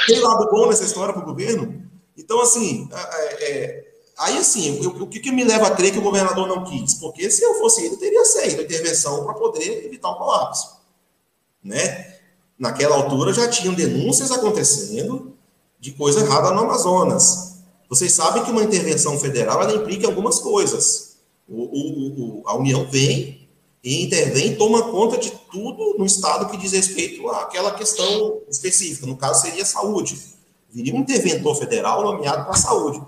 Tem 0.06 0.20
lado 0.20 0.48
bom 0.52 0.68
nessa 0.68 0.84
história 0.84 1.16
para 1.16 1.24
o 1.24 1.26
governo? 1.26 1.84
Então, 2.16 2.40
assim, 2.42 2.88
é, 2.94 3.50
é, 3.50 3.84
aí 4.20 4.38
assim, 4.38 4.86
o, 4.86 5.04
o 5.04 5.08
que, 5.08 5.20
que, 5.20 5.32
me 5.32 5.44
leva 5.44 5.66
a 5.66 5.76
crer 5.76 5.92
que 5.92 5.98
o 5.98 6.04
governador 6.04 6.48
não 6.48 6.64
quis? 6.64 6.94
Porque 6.94 7.28
se 7.32 7.44
eu 7.44 7.56
fosse 7.56 7.84
ele, 7.84 7.98
teria 7.98 8.24
saído 8.24 8.62
a 8.62 8.64
intervenção 8.64 9.26
para 9.26 9.34
poder 9.34 9.84
evitar 9.84 10.12
o 10.12 10.16
colapso. 10.16 10.80
Né? 11.64 12.21
Naquela 12.62 12.96
altura 12.96 13.34
já 13.34 13.48
tinham 13.48 13.74
denúncias 13.74 14.30
acontecendo 14.30 15.34
de 15.80 15.94
coisa 15.94 16.20
errada 16.20 16.52
no 16.52 16.60
Amazonas. 16.60 17.64
Vocês 17.90 18.14
sabem 18.14 18.44
que 18.44 18.52
uma 18.52 18.62
intervenção 18.62 19.18
federal 19.18 19.64
ela 19.64 19.74
implica 19.74 20.06
algumas 20.06 20.38
coisas. 20.38 21.18
O, 21.50 21.64
o, 21.64 22.42
o, 22.42 22.44
a 22.46 22.56
União 22.56 22.86
vem 22.86 23.50
e 23.84 24.04
intervém 24.04 24.56
toma 24.56 24.92
conta 24.92 25.18
de 25.18 25.32
tudo 25.52 25.98
no 25.98 26.06
Estado 26.06 26.52
que 26.52 26.58
diz 26.58 26.72
respeito 26.74 27.28
àquela 27.30 27.72
questão 27.72 28.42
específica. 28.48 29.08
No 29.08 29.18
caso, 29.18 29.42
seria 29.42 29.66
saúde. 29.66 30.22
Viria 30.70 30.94
um 30.94 31.00
interventor 31.00 31.56
federal 31.56 32.04
nomeado 32.04 32.44
para 32.44 32.54
a 32.54 32.58
saúde. 32.58 33.02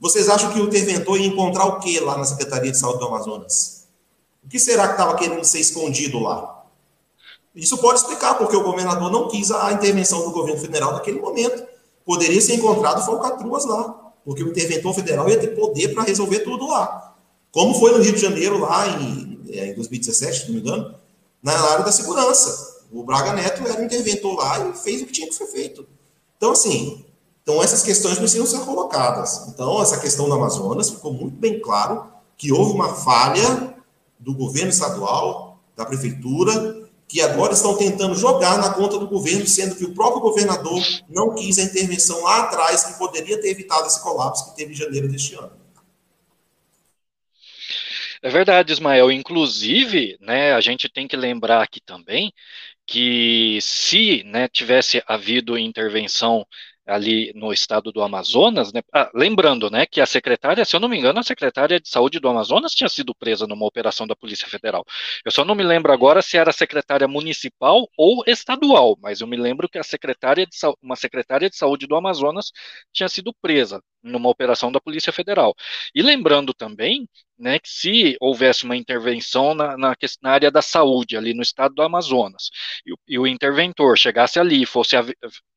Vocês 0.00 0.28
acham 0.28 0.52
que 0.52 0.58
o 0.58 0.64
interventor 0.64 1.16
ia 1.16 1.28
encontrar 1.28 1.66
o 1.66 1.78
que 1.78 2.00
lá 2.00 2.18
na 2.18 2.24
Secretaria 2.24 2.72
de 2.72 2.76
Saúde 2.76 2.98
do 2.98 3.06
Amazonas? 3.06 3.86
O 4.44 4.48
que 4.48 4.58
será 4.58 4.88
que 4.88 4.94
estava 4.94 5.14
querendo 5.14 5.44
ser 5.44 5.60
escondido 5.60 6.18
lá? 6.18 6.55
Isso 7.56 7.78
pode 7.78 8.00
explicar 8.00 8.34
porque 8.34 8.56
o 8.56 8.62
governador 8.62 9.10
não 9.10 9.28
quis 9.28 9.50
a 9.50 9.72
intervenção 9.72 10.22
do 10.22 10.30
governo 10.30 10.60
federal 10.60 10.92
naquele 10.92 11.20
momento. 11.20 11.66
Poderia 12.04 12.40
ser 12.40 12.54
encontrado 12.54 13.04
falcatruas 13.04 13.64
lá, 13.64 14.12
porque 14.24 14.42
o 14.42 14.50
interventor 14.50 14.94
federal 14.94 15.28
ia 15.28 15.40
ter 15.40 15.48
poder 15.48 15.94
para 15.94 16.04
resolver 16.04 16.40
tudo 16.40 16.68
lá. 16.68 17.16
Como 17.50 17.74
foi 17.74 17.92
no 17.92 18.02
Rio 18.02 18.12
de 18.12 18.20
Janeiro, 18.20 18.58
lá 18.58 18.86
em 18.86 19.36
é, 19.50 19.68
em 19.68 19.74
2017, 19.74 20.40
se 20.40 20.46
não 20.46 20.54
me 20.54 20.60
engano, 20.60 20.94
na 21.42 21.52
área 21.52 21.84
da 21.84 21.92
segurança. 21.92 22.84
O 22.92 23.02
Braga 23.02 23.32
Neto 23.32 23.66
era 23.66 23.80
um 23.80 23.84
interventor 23.84 24.36
lá 24.36 24.68
e 24.68 24.72
fez 24.74 25.02
o 25.02 25.06
que 25.06 25.12
tinha 25.12 25.28
que 25.28 25.34
ser 25.34 25.46
feito. 25.46 25.86
Então, 26.36 26.52
assim, 26.52 27.04
então 27.42 27.62
essas 27.62 27.82
questões 27.82 28.18
precisam 28.18 28.46
ser 28.46 28.60
colocadas. 28.60 29.48
Então, 29.48 29.82
essa 29.82 29.98
questão 29.98 30.28
do 30.28 30.34
Amazonas 30.34 30.90
ficou 30.90 31.12
muito 31.12 31.36
bem 31.36 31.60
claro 31.60 32.06
que 32.36 32.52
houve 32.52 32.72
uma 32.72 32.94
falha 32.94 33.74
do 34.18 34.34
governo 34.34 34.70
estadual, 34.70 35.58
da 35.74 35.84
prefeitura, 35.84 36.75
que 37.08 37.20
agora 37.20 37.52
estão 37.52 37.76
tentando 37.76 38.14
jogar 38.14 38.58
na 38.58 38.74
conta 38.74 38.98
do 38.98 39.06
governo, 39.06 39.46
sendo 39.46 39.76
que 39.76 39.84
o 39.84 39.94
próprio 39.94 40.20
governador 40.20 40.82
não 41.08 41.34
quis 41.34 41.58
a 41.58 41.62
intervenção 41.62 42.22
lá 42.22 42.42
atrás, 42.42 42.84
que 42.84 42.98
poderia 42.98 43.40
ter 43.40 43.50
evitado 43.50 43.86
esse 43.86 44.02
colapso 44.02 44.50
que 44.50 44.56
teve 44.56 44.72
em 44.72 44.76
janeiro 44.76 45.08
deste 45.08 45.34
ano. 45.34 45.52
É 48.22 48.28
verdade, 48.28 48.72
Ismael. 48.72 49.12
Inclusive, 49.12 50.16
né, 50.20 50.52
a 50.52 50.60
gente 50.60 50.88
tem 50.88 51.06
que 51.06 51.16
lembrar 51.16 51.62
aqui 51.62 51.80
também 51.80 52.32
que 52.84 53.58
se 53.60 54.22
né, 54.24 54.48
tivesse 54.48 55.02
havido 55.06 55.58
intervenção 55.58 56.46
ali 56.86 57.32
no 57.34 57.52
estado 57.52 57.90
do 57.92 58.02
Amazonas, 58.02 58.72
né? 58.72 58.80
Ah, 58.92 59.10
lembrando, 59.14 59.70
né, 59.70 59.86
que 59.86 60.00
a 60.00 60.06
secretária, 60.06 60.64
se 60.64 60.76
eu 60.76 60.80
não 60.80 60.88
me 60.88 60.98
engano, 60.98 61.18
a 61.18 61.22
secretária 61.22 61.80
de 61.80 61.88
saúde 61.88 62.20
do 62.20 62.28
Amazonas 62.28 62.72
tinha 62.72 62.88
sido 62.88 63.14
presa 63.14 63.46
numa 63.46 63.66
operação 63.66 64.06
da 64.06 64.14
Polícia 64.14 64.48
Federal. 64.48 64.84
Eu 65.24 65.30
só 65.32 65.44
não 65.44 65.54
me 65.54 65.62
lembro 65.64 65.92
agora 65.92 66.22
se 66.22 66.36
era 66.36 66.52
secretária 66.52 67.08
municipal 67.08 67.88
ou 67.96 68.22
estadual, 68.26 68.96
mas 69.00 69.20
eu 69.20 69.26
me 69.26 69.36
lembro 69.36 69.68
que 69.68 69.78
a 69.78 69.84
secretária 69.84 70.46
de 70.46 70.56
uma 70.82 70.96
secretária 70.96 71.50
de 71.50 71.56
saúde 71.56 71.86
do 71.86 71.96
Amazonas 71.96 72.52
tinha 72.92 73.08
sido 73.08 73.34
presa 73.42 73.82
numa 74.02 74.28
operação 74.28 74.70
da 74.70 74.80
Polícia 74.80 75.12
Federal. 75.12 75.54
E 75.94 76.02
lembrando 76.02 76.54
também 76.54 77.08
né, 77.38 77.58
que 77.58 77.68
se 77.68 78.16
houvesse 78.20 78.64
uma 78.64 78.76
intervenção 78.76 79.54
na, 79.54 79.76
na, 79.76 79.94
na, 80.22 80.30
área 80.30 80.50
da 80.50 80.62
saúde, 80.62 81.16
ali 81.16 81.34
no 81.34 81.42
estado 81.42 81.74
do 81.74 81.82
Amazonas, 81.82 82.50
e, 82.86 82.94
e 83.14 83.18
o 83.18 83.26
interventor 83.26 83.98
chegasse 83.98 84.38
ali 84.38 84.62
e 84.62 84.66
fosse 84.66 84.96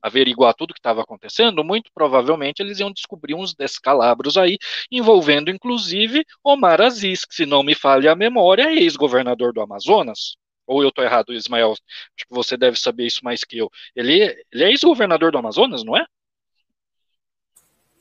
averiguar 0.02 0.54
tudo 0.54 0.72
o 0.72 0.74
que 0.74 0.80
estava 0.80 1.02
acontecendo, 1.02 1.64
muito 1.64 1.90
provavelmente 1.94 2.62
eles 2.62 2.80
iam 2.80 2.92
descobrir 2.92 3.34
uns 3.36 3.54
descalabros 3.54 4.38
aí, 4.38 4.58
envolvendo 4.92 5.50
inclusive 5.50 6.26
Omar 6.44 6.82
Aziz, 6.82 7.26
que 7.26 7.36
se 7.36 7.46
não 7.46 7.64
me 7.64 7.76
falha 7.76 8.12
a 8.12 8.16
memória, 8.16 8.64
é 8.64 8.74
ex-governador 8.76 9.54
do 9.54 9.62
Amazonas. 9.62 10.36
Ou 10.68 10.84
eu 10.84 10.90
estou 10.90 11.04
errado, 11.04 11.34
Ismael? 11.34 11.72
Acho 11.72 12.28
que 12.28 12.36
você 12.36 12.56
deve 12.56 12.78
saber 12.80 13.08
isso 13.08 13.22
mais 13.24 13.44
que 13.44 13.58
eu. 13.58 13.72
Ele, 13.96 14.22
ele 14.52 14.64
é 14.64 14.70
ex-governador 14.70 15.32
do 15.32 15.38
Amazonas, 15.40 15.84
não 15.84 15.98
é? 15.98 16.06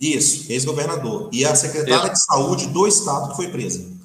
Isso, 0.01 0.51
ex-governador. 0.51 1.29
E 1.33 1.45
a 1.45 1.55
secretária 1.55 2.13
de 2.13 2.25
saúde 2.25 2.67
do 2.69 2.87
estado 2.87 3.31
que 3.31 3.37
foi 3.37 3.49
presa. 3.49 3.98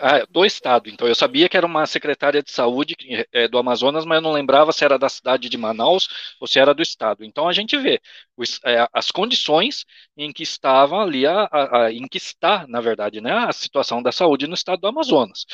Ah, 0.00 0.24
do 0.30 0.44
estado. 0.44 0.88
Então 0.88 1.08
eu 1.08 1.14
sabia 1.14 1.48
que 1.48 1.56
era 1.56 1.66
uma 1.66 1.84
secretária 1.84 2.40
de 2.40 2.52
saúde 2.52 2.94
é, 3.32 3.48
do 3.48 3.58
Amazonas, 3.58 4.04
mas 4.04 4.16
eu 4.18 4.22
não 4.22 4.30
lembrava 4.30 4.70
se 4.72 4.84
era 4.84 4.96
da 4.96 5.08
cidade 5.08 5.48
de 5.48 5.58
Manaus 5.58 6.08
ou 6.40 6.46
se 6.46 6.60
era 6.60 6.72
do 6.72 6.80
estado. 6.82 7.24
Então 7.24 7.48
a 7.48 7.52
gente 7.52 7.76
vê 7.76 8.00
os, 8.36 8.60
é, 8.64 8.88
as 8.92 9.10
condições 9.10 9.84
em 10.16 10.32
que 10.32 10.44
estavam 10.44 11.00
ali, 11.00 11.26
a, 11.26 11.48
a, 11.50 11.86
a, 11.86 11.92
em 11.92 12.06
que 12.06 12.16
está, 12.16 12.64
na 12.68 12.80
verdade, 12.80 13.20
né, 13.20 13.32
a 13.32 13.52
situação 13.52 14.00
da 14.00 14.12
saúde 14.12 14.46
no 14.46 14.54
estado 14.54 14.80
do 14.80 14.86
Amazonas. 14.86 15.44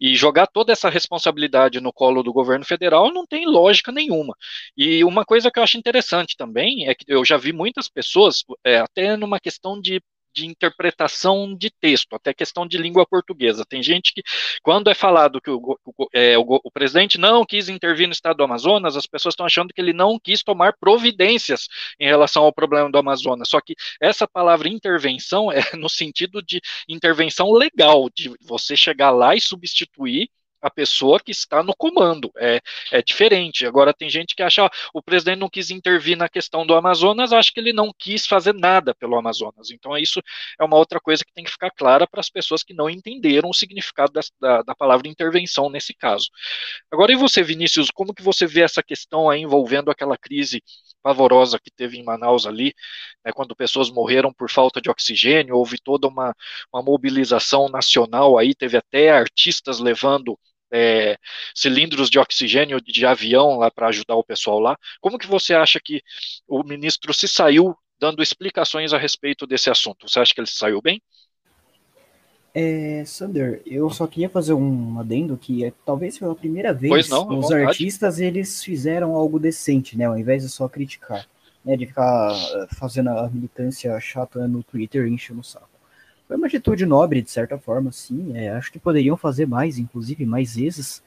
E 0.00 0.14
jogar 0.16 0.46
toda 0.46 0.72
essa 0.72 0.88
responsabilidade 0.88 1.78
no 1.78 1.92
colo 1.92 2.22
do 2.22 2.32
governo 2.32 2.64
federal 2.64 3.12
não 3.12 3.26
tem 3.26 3.44
lógica 3.46 3.92
nenhuma. 3.92 4.34
E 4.76 5.04
uma 5.04 5.26
coisa 5.26 5.50
que 5.50 5.58
eu 5.58 5.62
acho 5.62 5.76
interessante 5.76 6.36
também 6.38 6.88
é 6.88 6.94
que 6.94 7.04
eu 7.06 7.22
já 7.22 7.36
vi 7.36 7.52
muitas 7.52 7.86
pessoas, 7.86 8.44
é, 8.64 8.78
até 8.78 9.14
numa 9.16 9.38
questão 9.38 9.78
de 9.78 10.00
de 10.32 10.46
interpretação 10.46 11.54
de 11.56 11.70
texto, 11.70 12.14
até 12.14 12.32
questão 12.32 12.66
de 12.66 12.78
língua 12.78 13.06
portuguesa. 13.06 13.64
Tem 13.64 13.82
gente 13.82 14.12
que, 14.12 14.22
quando 14.62 14.90
é 14.90 14.94
falado 14.94 15.40
que 15.40 15.50
o, 15.50 15.78
é, 16.12 16.38
o, 16.38 16.60
o, 16.64 16.70
presidente 16.70 17.18
não 17.18 17.44
quis 17.44 17.68
intervir 17.68 18.06
no 18.06 18.12
estado 18.12 18.36
do 18.36 18.44
Amazonas, 18.44 18.96
as 18.96 19.06
pessoas 19.06 19.32
estão 19.32 19.46
achando 19.46 19.72
que 19.72 19.80
ele 19.80 19.92
não 19.92 20.18
quis 20.18 20.42
tomar 20.42 20.74
providências 20.78 21.68
em 21.98 22.06
relação 22.06 22.44
ao 22.44 22.52
problema 22.52 22.90
do 22.90 22.98
Amazonas. 22.98 23.48
Só 23.48 23.60
que 23.60 23.74
essa 24.00 24.26
palavra 24.26 24.68
intervenção 24.68 25.50
é 25.52 25.60
no 25.76 25.88
sentido 25.88 26.42
de 26.42 26.60
intervenção 26.88 27.52
legal, 27.52 28.08
de 28.14 28.32
você 28.40 28.76
chegar 28.76 29.10
lá 29.10 29.34
e 29.34 29.40
substituir 29.40 30.28
a 30.60 30.70
pessoa 30.70 31.18
que 31.20 31.30
está 31.30 31.62
no 31.62 31.74
comando. 31.76 32.30
É, 32.36 32.60
é 32.92 33.02
diferente. 33.02 33.66
Agora, 33.66 33.94
tem 33.94 34.08
gente 34.08 34.34
que 34.34 34.42
acha, 34.42 34.64
ó, 34.64 34.70
o 34.94 35.02
presidente 35.02 35.38
não 35.38 35.48
quis 35.48 35.70
intervir 35.70 36.16
na 36.16 36.28
questão 36.28 36.66
do 36.66 36.74
Amazonas, 36.74 37.32
acho 37.32 37.52
que 37.52 37.60
ele 37.60 37.72
não 37.72 37.92
quis 37.96 38.26
fazer 38.26 38.54
nada 38.54 38.94
pelo 38.94 39.16
Amazonas. 39.16 39.70
Então, 39.70 39.96
isso 39.96 40.20
é 40.58 40.64
uma 40.64 40.76
outra 40.76 41.00
coisa 41.00 41.24
que 41.24 41.32
tem 41.32 41.44
que 41.44 41.50
ficar 41.50 41.70
clara 41.70 42.06
para 42.06 42.20
as 42.20 42.28
pessoas 42.28 42.62
que 42.62 42.74
não 42.74 42.90
entenderam 42.90 43.48
o 43.48 43.54
significado 43.54 44.12
da, 44.12 44.20
da, 44.40 44.62
da, 44.62 44.74
palavra 44.74 45.08
intervenção 45.08 45.70
nesse 45.70 45.94
caso. 45.94 46.28
Agora, 46.90 47.12
e 47.12 47.16
você, 47.16 47.42
Vinícius, 47.42 47.90
como 47.90 48.14
que 48.14 48.22
você 48.22 48.46
vê 48.46 48.62
essa 48.62 48.82
questão 48.82 49.28
aí 49.30 49.40
envolvendo 49.40 49.90
aquela 49.90 50.16
crise 50.16 50.62
pavorosa 51.02 51.58
que 51.58 51.70
teve 51.70 51.98
em 51.98 52.04
Manaus 52.04 52.46
ali, 52.46 52.74
né, 53.24 53.32
quando 53.32 53.56
pessoas 53.56 53.90
morreram 53.90 54.32
por 54.32 54.50
falta 54.50 54.80
de 54.80 54.90
oxigênio, 54.90 55.56
houve 55.56 55.78
toda 55.78 56.06
uma, 56.06 56.34
uma 56.72 56.82
mobilização 56.82 57.68
nacional 57.68 58.38
aí, 58.38 58.54
teve 58.54 58.76
até 58.76 59.10
artistas 59.10 59.78
levando 59.80 60.38
é, 60.72 61.16
cilindros 61.54 62.10
de 62.10 62.18
oxigênio 62.18 62.80
de 62.80 63.06
avião 63.06 63.56
lá 63.58 63.70
para 63.70 63.88
ajudar 63.88 64.16
o 64.16 64.24
pessoal 64.24 64.58
lá. 64.58 64.76
Como 65.00 65.18
que 65.18 65.26
você 65.26 65.54
acha 65.54 65.80
que 65.82 66.02
o 66.46 66.62
ministro 66.62 67.12
se 67.12 67.28
saiu 67.28 67.74
dando 67.98 68.22
explicações 68.22 68.92
a 68.92 68.98
respeito 68.98 69.46
desse 69.46 69.70
assunto? 69.70 70.08
Você 70.08 70.20
acha 70.20 70.34
que 70.34 70.40
ele 70.40 70.46
se 70.46 70.56
saiu 70.56 70.80
bem? 70.80 71.02
É, 72.52 73.04
Sander, 73.06 73.62
eu 73.64 73.88
só 73.90 74.06
queria 74.08 74.28
fazer 74.28 74.54
um 74.54 74.98
adendo 74.98 75.36
que 75.36 75.64
é, 75.64 75.72
talvez 75.86 76.18
pela 76.18 76.34
primeira 76.34 76.74
vez 76.74 77.08
não, 77.08 77.38
os 77.38 77.52
artistas 77.52 78.18
eles 78.18 78.64
fizeram 78.64 79.14
algo 79.14 79.38
decente, 79.38 79.96
né? 79.96 80.06
Ao 80.06 80.18
invés 80.18 80.42
de 80.42 80.48
só 80.48 80.68
criticar, 80.68 81.28
né? 81.64 81.76
De 81.76 81.86
ficar 81.86 82.32
eh, 82.32 82.66
fazendo 82.74 83.10
a 83.10 83.28
militância 83.30 83.98
chata 84.00 84.48
no 84.48 84.64
Twitter 84.64 85.06
enchendo 85.06 85.40
o 85.40 85.44
saco. 85.44 85.69
Foi 86.30 86.36
uma 86.36 86.46
atitude 86.46 86.86
nobre, 86.86 87.20
de 87.20 87.28
certa 87.28 87.58
forma, 87.58 87.90
sim. 87.90 88.36
É, 88.36 88.50
acho 88.50 88.70
que 88.70 88.78
poderiam 88.78 89.16
fazer 89.16 89.46
mais, 89.46 89.78
inclusive, 89.78 90.24
mais 90.24 90.54
vezes, 90.54 91.02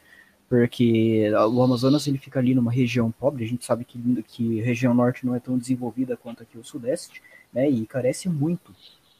porque 0.49 1.31
o 1.31 1.63
Amazonas 1.63 2.05
ele 2.07 2.17
fica 2.17 2.41
ali 2.41 2.53
numa 2.53 2.69
região 2.69 3.09
pobre, 3.09 3.45
a 3.45 3.47
gente 3.47 3.63
sabe 3.63 3.85
que, 3.85 3.97
que 4.23 4.59
a 4.61 4.65
região 4.65 4.93
norte 4.93 5.25
não 5.25 5.33
é 5.33 5.39
tão 5.39 5.57
desenvolvida 5.57 6.17
quanto 6.17 6.43
aqui 6.43 6.57
o 6.57 6.63
sudeste, 6.65 7.21
né, 7.53 7.69
e 7.69 7.85
carece 7.85 8.27
muito 8.27 8.75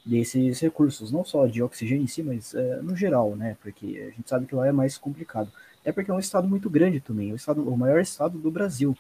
desses 0.06 0.60
recursos, 0.60 1.10
não 1.10 1.24
só 1.24 1.46
de 1.48 1.64
oxigênio 1.64 2.04
em 2.04 2.08
si, 2.08 2.22
mas 2.22 2.54
é, 2.54 2.82
no 2.82 2.98
geral, 2.98 3.38
né, 3.38 3.56
porque 3.62 3.98
a 4.06 4.10
gente 4.14 4.30
sabe 4.30 4.46
que 4.46 4.56
lá 4.56 4.68
é 4.68 4.74
mais 4.74 4.98
complicado. 4.98 5.50
É 5.86 5.94
porque 5.94 6.12
é 6.12 6.14
um 6.14 6.20
estado 6.20 6.50
muito 6.50 6.70
grande 6.70 7.00
também, 7.00 7.30
é 7.30 7.34
o, 7.34 7.38
estado, 7.38 7.66
o 7.66 7.78
maior 7.78 8.02
estado 8.02 8.38
do 8.38 8.52
Brasil, 8.52 8.94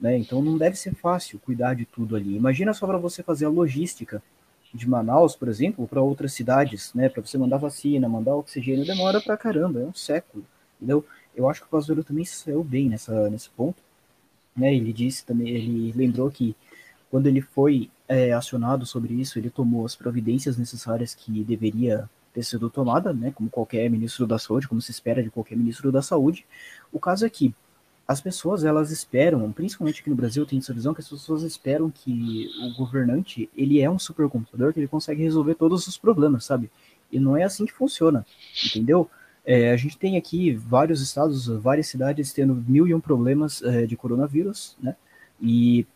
Né? 0.00 0.18
Então 0.18 0.42
não 0.42 0.58
deve 0.58 0.76
ser 0.76 0.94
fácil 0.94 1.38
cuidar 1.38 1.74
de 1.74 1.84
tudo 1.84 2.16
ali. 2.16 2.36
Imagina 2.36 2.72
só 2.74 2.86
para 2.86 2.98
você 2.98 3.22
fazer 3.22 3.46
a 3.46 3.50
logística 3.50 4.22
de 4.72 4.88
Manaus, 4.88 5.34
por 5.34 5.48
exemplo, 5.48 5.86
para 5.86 6.00
outras 6.00 6.32
cidades, 6.32 6.92
né? 6.94 7.08
Para 7.08 7.22
você 7.22 7.36
mandar 7.36 7.58
vacina, 7.58 8.08
mandar 8.08 8.36
oxigênio, 8.36 8.84
demora 8.84 9.20
para 9.20 9.36
caramba, 9.36 9.80
é 9.80 9.84
um 9.84 9.94
século. 9.94 10.44
Entendeu? 10.76 11.04
Eu 11.34 11.48
acho 11.48 11.60
que 11.60 11.66
o 11.66 11.70
Pazuello 11.70 12.04
também 12.04 12.24
saiu 12.24 12.62
bem 12.62 12.88
nessa, 12.88 13.28
nesse 13.28 13.50
ponto. 13.50 13.82
Né? 14.56 14.74
Ele 14.74 14.92
disse 14.92 15.24
também, 15.24 15.48
ele 15.48 15.92
lembrou 15.92 16.30
que 16.30 16.56
quando 17.10 17.26
ele 17.26 17.40
foi 17.40 17.90
é, 18.08 18.32
acionado 18.32 18.86
sobre 18.86 19.14
isso, 19.14 19.38
ele 19.38 19.50
tomou 19.50 19.84
as 19.84 19.96
providências 19.96 20.56
necessárias 20.56 21.14
que 21.14 21.42
deveria 21.44 22.08
ter 22.32 22.44
sido 22.44 22.70
tomada, 22.70 23.12
né? 23.12 23.32
Como 23.32 23.50
qualquer 23.50 23.90
ministro 23.90 24.26
da 24.26 24.38
saúde, 24.38 24.68
como 24.68 24.80
se 24.80 24.92
espera 24.92 25.22
de 25.22 25.30
qualquer 25.30 25.56
ministro 25.56 25.90
da 25.90 26.00
saúde. 26.00 26.46
O 26.92 27.00
caso 27.00 27.26
é 27.26 27.30
que 27.30 27.52
as 28.10 28.20
pessoas 28.20 28.64
elas 28.64 28.90
esperam, 28.90 29.52
principalmente 29.52 30.00
aqui 30.00 30.10
no 30.10 30.16
Brasil 30.16 30.44
tem 30.44 30.58
essa 30.58 30.74
visão 30.74 30.92
que 30.92 31.00
as 31.00 31.08
pessoas 31.08 31.44
esperam 31.44 31.88
que 31.88 32.50
o 32.60 32.76
governante 32.76 33.48
ele 33.56 33.80
é 33.80 33.88
um 33.88 34.00
supercomputador 34.00 34.72
que 34.72 34.80
ele 34.80 34.88
consegue 34.88 35.22
resolver 35.22 35.54
todos 35.54 35.86
os 35.86 35.96
problemas, 35.96 36.44
sabe? 36.44 36.68
E 37.12 37.20
não 37.20 37.36
é 37.36 37.44
assim 37.44 37.64
que 37.64 37.72
funciona, 37.72 38.26
entendeu? 38.66 39.08
É, 39.46 39.70
a 39.70 39.76
gente 39.76 39.96
tem 39.96 40.16
aqui 40.16 40.52
vários 40.52 41.00
estados, 41.00 41.46
várias 41.46 41.86
cidades 41.86 42.32
tendo 42.32 42.52
mil 42.52 42.84
e 42.84 42.92
um 42.92 42.98
problemas 42.98 43.62
é, 43.62 43.86
de 43.86 43.96
coronavírus, 43.96 44.76
né? 44.82 44.96
E 45.40 45.86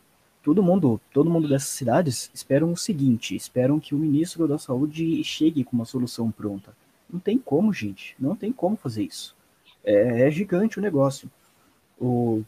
todo 0.41 0.63
mundo, 0.63 1.01
todo 1.13 1.29
mundo 1.29 1.49
dessas 1.49 1.71
cidades 1.71 2.31
esperam 2.33 2.71
o 2.71 2.77
seguinte, 2.77 3.35
esperam 3.35 3.81
que 3.81 3.93
o 3.93 3.99
ministro 3.99 4.47
da 4.47 4.57
saúde 4.57 5.25
chegue 5.25 5.65
com 5.65 5.75
uma 5.75 5.85
solução 5.85 6.31
pronta. 6.31 6.77
Não 7.13 7.19
tem 7.19 7.37
como, 7.37 7.73
gente, 7.73 8.15
não 8.21 8.37
tem 8.37 8.53
como 8.53 8.77
fazer 8.77 9.03
isso. 9.03 9.35
É, 9.83 10.29
é 10.29 10.31
gigante 10.31 10.79
o 10.79 10.83
negócio. 10.83 11.29
O 12.01 12.43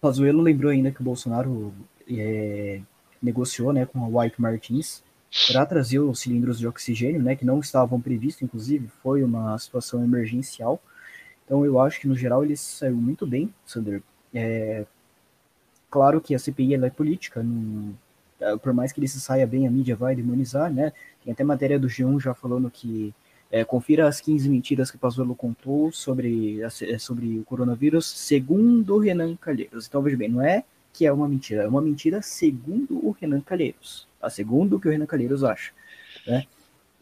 Pazuello 0.00 0.42
lembrou 0.42 0.70
ainda 0.70 0.90
que 0.90 1.00
o 1.00 1.04
Bolsonaro 1.04 1.72
é, 2.08 2.80
negociou 3.22 3.72
né, 3.72 3.86
com 3.86 4.04
a 4.04 4.22
White 4.22 4.40
Martins 4.40 5.02
para 5.48 5.64
trazer 5.64 5.98
os 5.98 6.20
cilindros 6.20 6.58
de 6.58 6.66
oxigênio, 6.66 7.22
né, 7.22 7.34
que 7.34 7.44
não 7.44 7.60
estavam 7.60 8.00
previstos, 8.00 8.42
inclusive 8.42 8.88
foi 9.02 9.22
uma 9.22 9.58
situação 9.58 10.04
emergencial. 10.04 10.80
Então 11.44 11.64
eu 11.64 11.80
acho 11.80 12.00
que 12.00 12.08
no 12.08 12.14
geral 12.14 12.44
ele 12.44 12.56
saiu 12.56 12.96
muito 12.96 13.26
bem, 13.26 13.52
Sander. 13.64 14.02
É, 14.34 14.84
claro 15.90 16.20
que 16.20 16.34
a 16.34 16.38
CPI 16.38 16.74
é 16.74 16.90
política, 16.90 17.42
não, 17.42 17.94
é, 18.40 18.56
por 18.56 18.72
mais 18.72 18.92
que 18.92 19.00
ele 19.00 19.08
se 19.08 19.20
saia 19.20 19.46
bem, 19.46 19.66
a 19.66 19.70
mídia 19.70 19.94
vai 19.94 20.16
demonizar, 20.16 20.70
né? 20.72 20.92
Tem 21.24 21.32
até 21.32 21.44
matéria 21.44 21.78
do 21.78 21.86
G1 21.86 22.20
já 22.20 22.34
falando 22.34 22.70
que 22.70 23.14
é, 23.52 23.64
confira 23.66 24.08
as 24.08 24.18
15 24.18 24.48
mentiras 24.48 24.90
que 24.90 24.96
Pazuello 24.96 25.36
contou 25.36 25.92
sobre, 25.92 26.62
é, 26.62 26.98
sobre 26.98 27.38
o 27.38 27.44
coronavírus, 27.44 28.06
segundo 28.06 28.94
o 28.94 28.98
Renan 28.98 29.36
Calheiros. 29.36 29.86
Então, 29.86 30.00
veja 30.00 30.16
bem, 30.16 30.30
não 30.30 30.40
é 30.40 30.64
que 30.90 31.04
é 31.04 31.12
uma 31.12 31.28
mentira, 31.28 31.62
é 31.62 31.68
uma 31.68 31.82
mentira 31.82 32.22
segundo 32.22 32.98
o 33.06 33.10
Renan 33.10 33.42
Calheiros, 33.42 34.08
tá? 34.18 34.30
segundo 34.30 34.76
o 34.76 34.80
que 34.80 34.88
o 34.88 34.90
Renan 34.90 35.04
Calheiros 35.04 35.44
acha. 35.44 35.70
Né? 36.26 36.44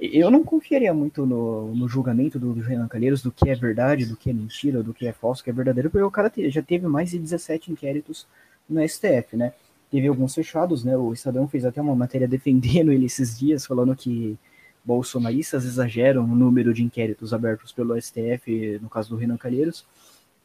Eu 0.01 0.29
não 0.29 0.43
confiaria 0.43 0.93
muito 0.93 1.25
no, 1.25 1.73
no 1.73 1.89
julgamento 1.89 2.37
do, 2.37 2.53
do, 2.53 2.61
Renan 2.61 2.89
Calheiros, 2.89 3.23
do 3.23 3.31
que 3.31 3.49
é 3.49 3.55
verdade, 3.55 4.07
do 4.07 4.17
que 4.17 4.31
é 4.31 4.33
mentira, 4.33 4.83
do 4.83 4.93
que 4.93 5.07
é 5.07 5.13
falso, 5.13 5.43
do 5.43 5.45
que 5.45 5.51
é 5.51 5.53
verdadeiro, 5.53 5.89
porque 5.89 6.03
o 6.03 6.11
cara 6.11 6.29
te, 6.29 6.51
já 6.51 6.63
teve 6.63 6.89
mais 6.89 7.11
de 7.11 7.19
17 7.19 7.71
inquéritos 7.71 8.27
no 8.69 8.87
STF, 8.89 9.37
né? 9.37 9.53
Teve 9.89 10.09
alguns 10.09 10.35
fechados, 10.35 10.85
né? 10.85 10.97
O 10.97 11.13
Estadão 11.13 11.47
fez 11.47 11.65
até 11.65 11.81
uma 11.81 11.95
matéria 11.95 12.27
defendendo 12.27 12.91
ele 12.91 13.07
esses 13.07 13.39
dias, 13.39 13.67
falando 13.67 13.95
que 13.95 14.39
bolsonaristas 14.85 15.65
exageram 15.65 16.27
no 16.27 16.35
número 16.35 16.73
de 16.73 16.83
inquéritos 16.83 17.35
abertos 17.35 17.73
pelo 17.73 18.01
STF, 18.01 18.79
no 18.81 18.89
caso 18.89 19.11
do 19.11 19.17
Renan 19.17 19.37
Calheiros, 19.37 19.85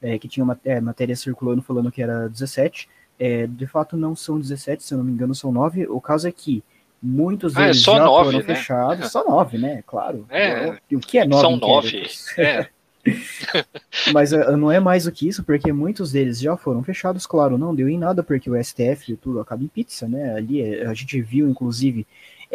é, 0.01 0.17
que 0.19 0.27
tinha 0.27 0.43
uma 0.43 0.59
é, 0.63 0.79
matéria 0.79 1.15
circulando 1.15 1.61
falando 1.61 1.91
que 1.91 2.01
era 2.01 2.27
17. 2.27 2.89
É, 3.17 3.47
de 3.47 3.65
fato, 3.65 3.95
não 3.95 4.15
são 4.15 4.39
17, 4.39 4.83
se 4.83 4.93
eu 4.93 4.97
não 4.97 5.05
me 5.05 5.11
engano, 5.11 5.33
são 5.33 5.51
9. 5.51 5.87
O 5.87 6.01
caso 6.01 6.27
é 6.27 6.31
que 6.31 6.63
muitos 7.01 7.55
ah, 7.55 7.61
é 7.61 7.65
deles 7.65 7.81
já 7.81 7.99
nove, 7.99 8.31
foram 8.31 8.39
né? 8.39 8.55
fechados. 8.55 9.11
Só 9.11 9.23
9, 9.27 9.57
né? 9.57 9.83
Claro. 9.87 10.25
É, 10.29 10.77
o 10.91 10.99
que 10.99 11.17
é 11.17 11.25
9 11.25 11.41
São 11.41 11.57
9. 11.57 12.03
É. 12.37 12.67
Mas 14.13 14.31
não 14.31 14.71
é 14.71 14.79
mais 14.79 15.03
do 15.03 15.11
que 15.11 15.27
isso, 15.27 15.43
porque 15.43 15.71
muitos 15.71 16.11
deles 16.11 16.39
já 16.39 16.57
foram 16.57 16.83
fechados, 16.83 17.25
claro, 17.25 17.57
não 17.57 17.75
deu 17.75 17.87
em 17.87 17.97
nada, 17.97 18.23
porque 18.23 18.49
o 18.49 18.63
STF 18.63 19.15
tudo 19.17 19.39
acaba 19.39 19.63
em 19.63 19.67
pizza, 19.67 20.07
né? 20.07 20.33
Ali 20.35 20.81
a 20.81 20.93
gente 20.93 21.21
viu, 21.21 21.47
inclusive, 21.47 22.05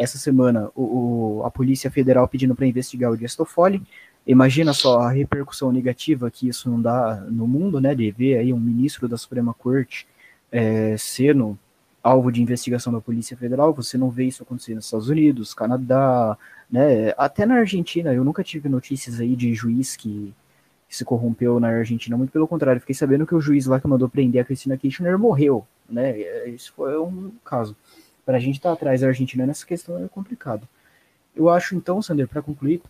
essa 0.01 0.17
semana 0.17 0.69
o, 0.75 1.39
o 1.39 1.45
a 1.45 1.51
Polícia 1.51 1.91
Federal 1.91 2.27
pedindo 2.27 2.55
para 2.55 2.65
investigar 2.65 3.11
o 3.11 3.17
Dias 3.17 3.35
Toffoli. 3.35 3.81
Imagina 4.25 4.73
só 4.73 4.99
a 4.99 5.11
repercussão 5.11 5.71
negativa 5.71 6.29
que 6.29 6.47
isso 6.47 6.69
não 6.69 6.81
dá 6.81 7.15
no 7.29 7.47
mundo, 7.47 7.79
né? 7.79 7.95
De 7.95 8.11
ver 8.11 8.37
aí 8.37 8.53
um 8.53 8.59
ministro 8.59 9.07
da 9.07 9.17
Suprema 9.17 9.53
Corte 9.53 10.07
é, 10.51 10.95
sendo 10.97 11.57
alvo 12.03 12.31
de 12.31 12.41
investigação 12.41 12.91
da 12.91 13.01
Polícia 13.01 13.37
Federal. 13.37 13.73
Você 13.73 13.97
não 13.97 14.09
vê 14.09 14.25
isso 14.25 14.43
acontecer 14.43 14.75
nos 14.75 14.85
Estados 14.85 15.09
Unidos, 15.09 15.53
Canadá, 15.53 16.37
né? 16.69 17.13
Até 17.17 17.45
na 17.45 17.55
Argentina, 17.55 18.13
eu 18.13 18.23
nunca 18.23 18.43
tive 18.43 18.69
notícias 18.69 19.19
aí 19.19 19.35
de 19.35 19.53
juiz 19.53 19.95
que, 19.95 20.33
que 20.87 20.95
se 20.95 21.05
corrompeu 21.05 21.59
na 21.59 21.69
Argentina. 21.69 22.17
Muito 22.17 22.31
pelo 22.31 22.47
contrário, 22.47 22.81
fiquei 22.81 22.95
sabendo 22.95 23.25
que 23.25 23.35
o 23.35 23.41
juiz 23.41 23.65
lá 23.65 23.79
que 23.79 23.87
mandou 23.87 24.09
prender 24.09 24.41
a 24.41 24.45
Cristina 24.45 24.77
Kirchner 24.77 25.17
morreu, 25.17 25.65
né? 25.89 26.19
Isso 26.47 26.73
foi 26.75 26.97
um 26.99 27.31
caso 27.43 27.75
para 28.25 28.37
a 28.37 28.39
gente 28.39 28.55
estar 28.55 28.69
tá 28.69 28.73
atrás 28.73 29.01
da 29.01 29.07
Argentina 29.07 29.45
nessa 29.45 29.65
questão 29.65 30.03
é 30.03 30.07
complicado. 30.07 30.67
Eu 31.35 31.49
acho 31.49 31.75
então, 31.75 32.01
Sander, 32.01 32.27
para 32.27 32.41
concluir, 32.41 32.81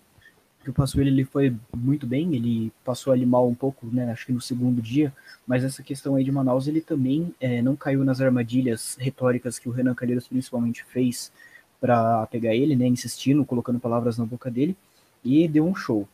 que 0.63 0.69
o 0.69 0.73
Passuelo 0.73 1.09
ele 1.09 1.25
foi 1.25 1.55
muito 1.75 2.05
bem, 2.05 2.35
ele 2.35 2.71
passou 2.83 3.11
ali 3.11 3.25
mal 3.25 3.47
um 3.47 3.55
pouco, 3.55 3.87
né, 3.87 4.11
acho 4.11 4.27
que 4.27 4.31
no 4.31 4.41
segundo 4.41 4.81
dia, 4.81 5.13
mas 5.45 5.63
essa 5.63 5.81
questão 5.81 6.15
aí 6.15 6.23
de 6.23 6.31
Manaus, 6.31 6.67
ele 6.67 6.81
também 6.81 7.33
é, 7.39 7.61
não 7.61 7.75
caiu 7.75 8.03
nas 8.03 8.21
armadilhas 8.21 8.95
retóricas 8.99 9.57
que 9.57 9.67
o 9.67 9.71
Renan 9.71 9.95
Calheiros 9.95 10.27
principalmente 10.27 10.83
fez 10.85 11.31
para 11.79 12.27
pegar 12.27 12.53
ele, 12.53 12.75
né, 12.75 12.85
insistindo, 12.85 13.43
colocando 13.43 13.79
palavras 13.79 14.17
na 14.17 14.25
boca 14.25 14.51
dele, 14.51 14.77
e 15.23 15.47
deu 15.47 15.65
um 15.65 15.75
show. 15.75 16.07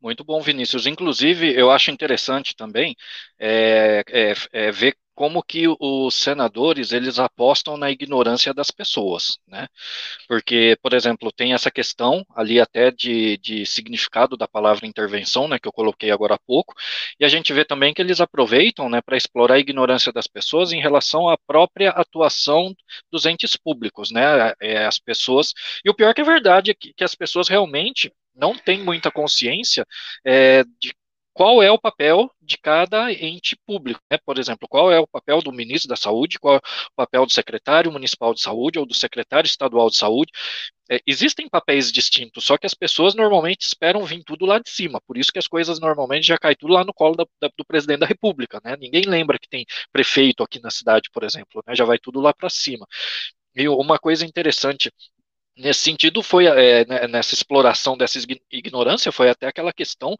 Muito 0.00 0.24
bom, 0.24 0.40
Vinícius. 0.42 0.86
Inclusive, 0.86 1.54
eu 1.54 1.70
acho 1.70 1.90
interessante 1.90 2.56
também 2.56 2.96
é, 3.38 4.02
é, 4.08 4.34
é 4.52 4.72
ver 4.72 4.96
como 5.14 5.42
que 5.42 5.66
os 5.68 6.14
senadores 6.14 6.92
eles 6.92 7.18
apostam 7.18 7.76
na 7.76 7.90
ignorância 7.90 8.52
das 8.54 8.70
pessoas, 8.70 9.38
né? 9.46 9.68
Porque, 10.28 10.76
por 10.82 10.94
exemplo, 10.94 11.30
tem 11.32 11.52
essa 11.54 11.70
questão 11.70 12.24
ali 12.34 12.60
até 12.60 12.90
de, 12.90 13.36
de 13.38 13.66
significado 13.66 14.36
da 14.36 14.48
palavra 14.48 14.86
intervenção, 14.86 15.48
né, 15.48 15.58
que 15.58 15.68
eu 15.68 15.72
coloquei 15.72 16.10
agora 16.10 16.34
há 16.34 16.38
pouco, 16.46 16.74
e 17.20 17.24
a 17.24 17.28
gente 17.28 17.52
vê 17.52 17.64
também 17.64 17.92
que 17.94 18.02
eles 18.02 18.20
aproveitam, 18.20 18.88
né, 18.88 19.00
para 19.00 19.16
explorar 19.16 19.54
a 19.56 19.58
ignorância 19.58 20.12
das 20.12 20.26
pessoas 20.26 20.72
em 20.72 20.80
relação 20.80 21.28
à 21.28 21.36
própria 21.38 21.90
atuação 21.90 22.74
dos 23.10 23.26
entes 23.26 23.56
públicos, 23.56 24.10
né? 24.10 24.52
É, 24.60 24.86
as 24.86 24.98
pessoas 24.98 25.52
e 25.84 25.90
o 25.90 25.94
pior 25.94 26.14
que 26.14 26.20
é 26.20 26.24
verdade 26.24 26.70
é 26.70 26.74
que, 26.74 26.92
que 26.94 27.04
as 27.04 27.14
pessoas 27.14 27.48
realmente 27.48 28.12
não 28.34 28.56
têm 28.56 28.78
muita 28.82 29.10
consciência 29.10 29.86
é, 30.24 30.64
de 30.80 30.94
qual 31.32 31.62
é 31.62 31.70
o 31.70 31.78
papel 31.78 32.30
de 32.40 32.58
cada 32.58 33.12
ente 33.12 33.56
público. 33.66 34.00
Né? 34.10 34.18
Por 34.24 34.38
exemplo, 34.38 34.68
qual 34.68 34.92
é 34.92 35.00
o 35.00 35.06
papel 35.06 35.40
do 35.40 35.52
ministro 35.52 35.88
da 35.88 35.96
Saúde, 35.96 36.38
qual 36.38 36.56
é 36.56 36.58
o 36.58 36.62
papel 36.96 37.26
do 37.26 37.32
secretário 37.32 37.90
municipal 37.90 38.34
de 38.34 38.40
saúde 38.40 38.78
ou 38.78 38.86
do 38.86 38.94
secretário 38.94 39.46
estadual 39.46 39.88
de 39.88 39.96
saúde. 39.96 40.32
É, 40.90 41.00
existem 41.06 41.48
papéis 41.48 41.90
distintos, 41.90 42.44
só 42.44 42.58
que 42.58 42.66
as 42.66 42.74
pessoas 42.74 43.14
normalmente 43.14 43.62
esperam 43.62 44.04
vir 44.04 44.22
tudo 44.24 44.44
lá 44.44 44.58
de 44.58 44.68
cima, 44.68 45.00
por 45.06 45.16
isso 45.16 45.32
que 45.32 45.38
as 45.38 45.46
coisas 45.46 45.80
normalmente 45.80 46.26
já 46.26 46.36
caem 46.36 46.56
tudo 46.58 46.72
lá 46.74 46.84
no 46.84 46.92
colo 46.92 47.14
da, 47.16 47.24
da, 47.40 47.50
do 47.56 47.64
presidente 47.64 48.00
da 48.00 48.06
República. 48.06 48.60
Né? 48.62 48.76
Ninguém 48.78 49.04
lembra 49.04 49.38
que 49.38 49.48
tem 49.48 49.64
prefeito 49.92 50.42
aqui 50.42 50.60
na 50.60 50.70
cidade, 50.70 51.08
por 51.12 51.22
exemplo, 51.24 51.62
né? 51.66 51.74
já 51.74 51.84
vai 51.84 51.98
tudo 51.98 52.20
lá 52.20 52.34
para 52.34 52.50
cima. 52.50 52.86
E 53.54 53.68
uma 53.68 53.98
coisa 53.98 54.26
interessante 54.26 54.90
Nesse 55.56 55.80
sentido, 55.80 56.22
foi 56.22 56.46
é, 56.46 56.84
nessa 57.08 57.34
exploração 57.34 57.96
dessa 57.96 58.18
ignorância, 58.50 59.12
foi 59.12 59.28
até 59.28 59.46
aquela 59.46 59.72
questão, 59.72 60.16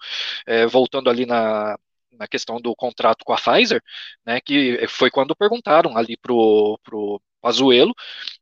é, 0.47 0.66
voltando 0.66 1.09
ali 1.09 1.24
na, 1.24 1.76
na 2.12 2.28
questão 2.28 2.61
do 2.61 2.74
contrato 2.76 3.24
com 3.24 3.33
a 3.33 3.37
Pfizer, 3.37 3.83
né, 4.24 4.41
que 4.41 4.87
foi 4.89 5.11
quando 5.11 5.35
perguntaram 5.37 5.97
ali 5.97 6.16
pro, 6.16 6.78
pro 6.85 7.20
Pazuello 7.41 7.95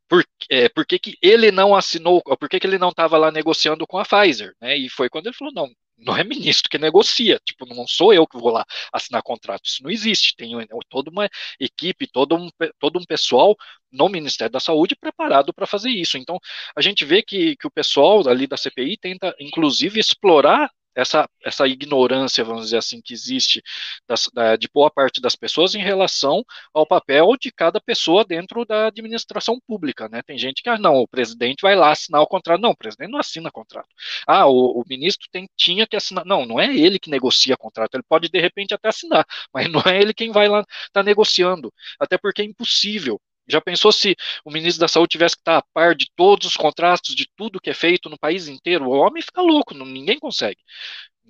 por, 0.09 0.25
é, 0.51 0.69
por 0.69 0.87
que, 0.87 0.99
que 0.99 1.19
ele 1.23 1.51
não 1.53 1.75
assinou, 1.77 2.23
por 2.23 2.49
que, 2.49 2.61
que 2.61 2.67
ele 2.67 2.79
não 2.79 2.91
estava 2.91 3.17
lá 3.19 3.31
negociando 3.31 3.87
com 3.87 3.99
a 3.99 4.05
Pfizer, 4.05 4.55
né, 4.61 4.77
e 4.77 4.89
foi 4.89 5.09
quando 5.09 5.27
ele 5.29 5.37
falou, 5.37 5.55
não, 5.55 5.71
não 6.01 6.17
é 6.17 6.25
ministro 6.25 6.71
que 6.71 6.79
negocia, 6.79 7.41
tipo, 7.45 7.67
não 7.67 7.87
sou 7.87 8.13
eu 8.13 8.27
que 8.27 8.39
vou 8.39 8.51
lá 8.51 8.65
assinar 8.93 9.23
contrato, 9.23 9.67
isso 9.67 9.83
não 9.83 9.91
existe, 9.91 10.35
tem 10.37 10.53
toda 10.89 11.11
uma 11.11 11.29
equipe, 11.59 12.07
todo 12.07 12.37
um, 12.37 12.49
todo 12.79 12.99
um 12.99 13.05
pessoal 13.05 13.57
no 13.93 14.09
Ministério 14.09 14.53
da 14.53 14.61
Saúde 14.61 14.97
preparado 14.97 15.53
para 15.53 15.67
fazer 15.67 15.91
isso, 15.91 16.17
então 16.19 16.39
a 16.75 16.81
gente 16.81 17.05
vê 17.05 17.23
que, 17.23 17.57
que 17.57 17.67
o 17.67 17.71
pessoal 17.71 18.27
ali 18.29 18.47
da 18.47 18.57
CPI 18.57 18.97
tenta, 18.97 19.35
inclusive, 19.39 20.01
explorar 20.01 20.71
essa, 21.01 21.29
essa 21.45 21.67
ignorância, 21.67 22.45
vamos 22.45 22.65
dizer 22.65 22.79
assim, 22.79 23.01
que 23.01 23.13
existe 23.13 23.63
das, 24.07 24.29
da, 24.33 24.57
de 24.57 24.69
boa 24.73 24.91
parte 24.91 25.21
das 25.21 25.35
pessoas 25.35 25.75
em 25.75 25.81
relação 25.81 26.45
ao 26.75 26.87
papel 26.87 27.37
de 27.41 27.51
cada 27.51 27.81
pessoa 27.81 28.25
dentro 28.25 28.65
da 28.65 28.87
administração 28.89 29.59
pública, 29.67 30.09
né? 30.09 30.23
Tem 30.23 30.39
gente 30.39 30.63
que, 30.63 30.69
ah, 30.69 30.79
não, 30.79 30.97
o 30.97 31.09
presidente 31.09 31.63
vai 31.63 31.75
lá 31.75 31.91
assinar 31.91 32.21
o 32.23 32.27
contrato. 32.27 32.61
Não, 32.61 32.71
o 32.71 32.77
presidente 32.77 33.11
não 33.11 33.19
assina 33.19 33.51
contrato. 33.51 33.89
Ah, 34.27 34.47
o, 34.47 34.81
o 34.81 34.85
ministro 34.89 35.29
tem, 35.33 35.49
tinha 35.57 35.87
que 35.87 35.97
assinar. 35.97 36.25
Não, 36.25 36.45
não 36.47 36.61
é 36.61 36.75
ele 36.75 36.99
que 36.99 37.11
negocia 37.11 37.57
contrato. 37.57 37.95
Ele 37.95 38.05
pode, 38.09 38.29
de 38.29 38.41
repente, 38.41 38.75
até 38.75 38.89
assinar, 38.89 39.25
mas 39.53 39.71
não 39.71 39.83
é 39.87 40.01
ele 40.01 40.15
quem 40.15 40.31
vai 40.33 40.49
lá 40.49 40.61
estar 40.61 40.89
tá 40.93 41.03
negociando. 41.03 41.73
Até 41.99 42.19
porque 42.19 42.43
é 42.43 42.45
impossível 42.45 43.21
já 43.51 43.61
pensou 43.61 43.93
se 43.93 44.17
o 44.45 44.51
ministro 44.51 44.81
da 44.81 44.89
Saúde 44.89 45.11
tivesse 45.11 45.37
que 45.37 45.43
estar 45.43 45.59
a 45.59 45.65
par 45.75 45.95
de 45.95 46.07
todos 46.17 46.47
os 46.47 46.57
contratos, 46.57 47.15
de 47.15 47.27
tudo 47.37 47.61
que 47.61 47.71
é 47.71 47.75
feito 47.75 48.09
no 48.09 48.19
país 48.19 48.49
inteiro? 48.49 48.87
O 48.87 48.93
homem 48.93 49.23
fica 49.23 49.43
louco, 49.43 49.75
não, 49.75 49.87
ninguém 49.87 50.19
consegue. 50.19 50.59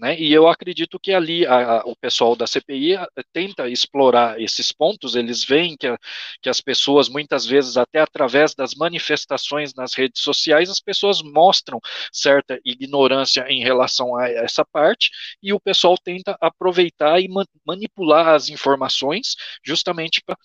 Né? 0.01 0.19
E 0.19 0.33
eu 0.33 0.49
acredito 0.49 0.99
que 0.99 1.13
ali 1.13 1.45
a, 1.47 1.81
a, 1.81 1.85
o 1.85 1.95
pessoal 1.95 2.35
da 2.35 2.47
CPI 2.47 2.97
a, 2.97 3.07
eh, 3.19 3.23
tenta 3.35 3.69
explorar 3.69 4.41
esses 4.41 4.73
pontos, 4.73 5.15
eles 5.15 5.45
veem 5.45 5.77
que, 5.77 5.95
que 6.41 6.49
as 6.49 6.61
pessoas, 6.61 7.07
muitas 7.09 7.45
vezes, 7.45 7.77
até 7.77 8.01
através 8.01 8.55
das 8.55 8.75
manifestações 8.75 9.75
nas 9.75 9.93
redes 9.95 10.23
sociais, 10.23 10.71
as 10.71 10.81
pessoas 10.81 11.21
mostram 11.21 11.79
certa 12.11 12.59
ignorância 12.65 13.45
em 13.49 13.63
relação 13.63 14.17
a 14.17 14.27
essa 14.31 14.65
parte, 14.65 15.11
e 15.43 15.53
o 15.53 15.61
pessoal 15.61 15.97
tenta 16.03 16.35
aproveitar 16.41 17.21
e 17.21 17.29
man, 17.29 17.45
manipular 17.67 18.29
as 18.29 18.49
informações 18.49 19.37
justamente 19.63 20.23
para 20.25 20.37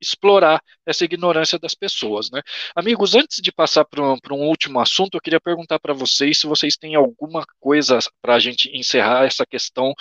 explorar 0.00 0.62
essa 0.84 1.04
ignorância 1.04 1.58
das 1.58 1.74
pessoas, 1.74 2.30
né? 2.30 2.42
Amigos, 2.74 3.14
antes 3.14 3.40
de 3.42 3.50
passar 3.50 3.84
para 3.84 4.02
um, 4.02 4.16
um, 4.30 4.48
último 4.48 4.80
assunto, 4.80 5.14
eu 5.14 5.20
queria 5.20 5.40
perguntar 5.40 5.78
para 5.78 5.94
vocês 5.94 6.38
se 6.38 6.46
vocês 6.46 6.76
têm 6.76 6.94
alguma 6.94 7.44
coisa 7.60 7.98
para 8.20 8.34
a 8.34 8.38
gente 8.38 8.70
encerrar 8.76 9.24
essa 9.24 9.44
questão 9.46 9.94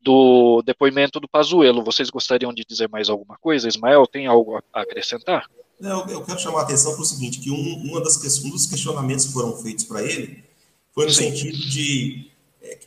do 0.00 0.62
depoimento 0.62 1.18
do 1.18 1.28
Pazuello. 1.28 1.84
Vocês 1.84 2.10
gostariam 2.10 2.52
de 2.52 2.64
dizer 2.64 2.88
mais 2.88 3.08
alguma 3.08 3.36
coisa? 3.38 3.68
Ismael, 3.68 4.06
tem 4.06 4.26
algo 4.26 4.62
a 4.72 4.80
acrescentar? 4.80 5.46
Eu, 5.80 6.06
eu 6.08 6.24
quero 6.24 6.38
chamar 6.38 6.60
a 6.60 6.62
atenção 6.62 6.92
para 6.92 7.02
o 7.02 7.06
seguinte, 7.06 7.38
que 7.38 7.50
um, 7.50 7.90
uma 7.90 8.00
das, 8.02 8.16
um 8.44 8.50
dos 8.50 8.66
questionamentos 8.66 9.26
que 9.26 9.32
foram 9.32 9.56
feitos 9.56 9.84
para 9.84 10.02
ele 10.02 10.42
foi 10.92 11.06
no 11.06 11.12
Sim. 11.12 11.30
sentido 11.30 11.56
de 11.56 12.30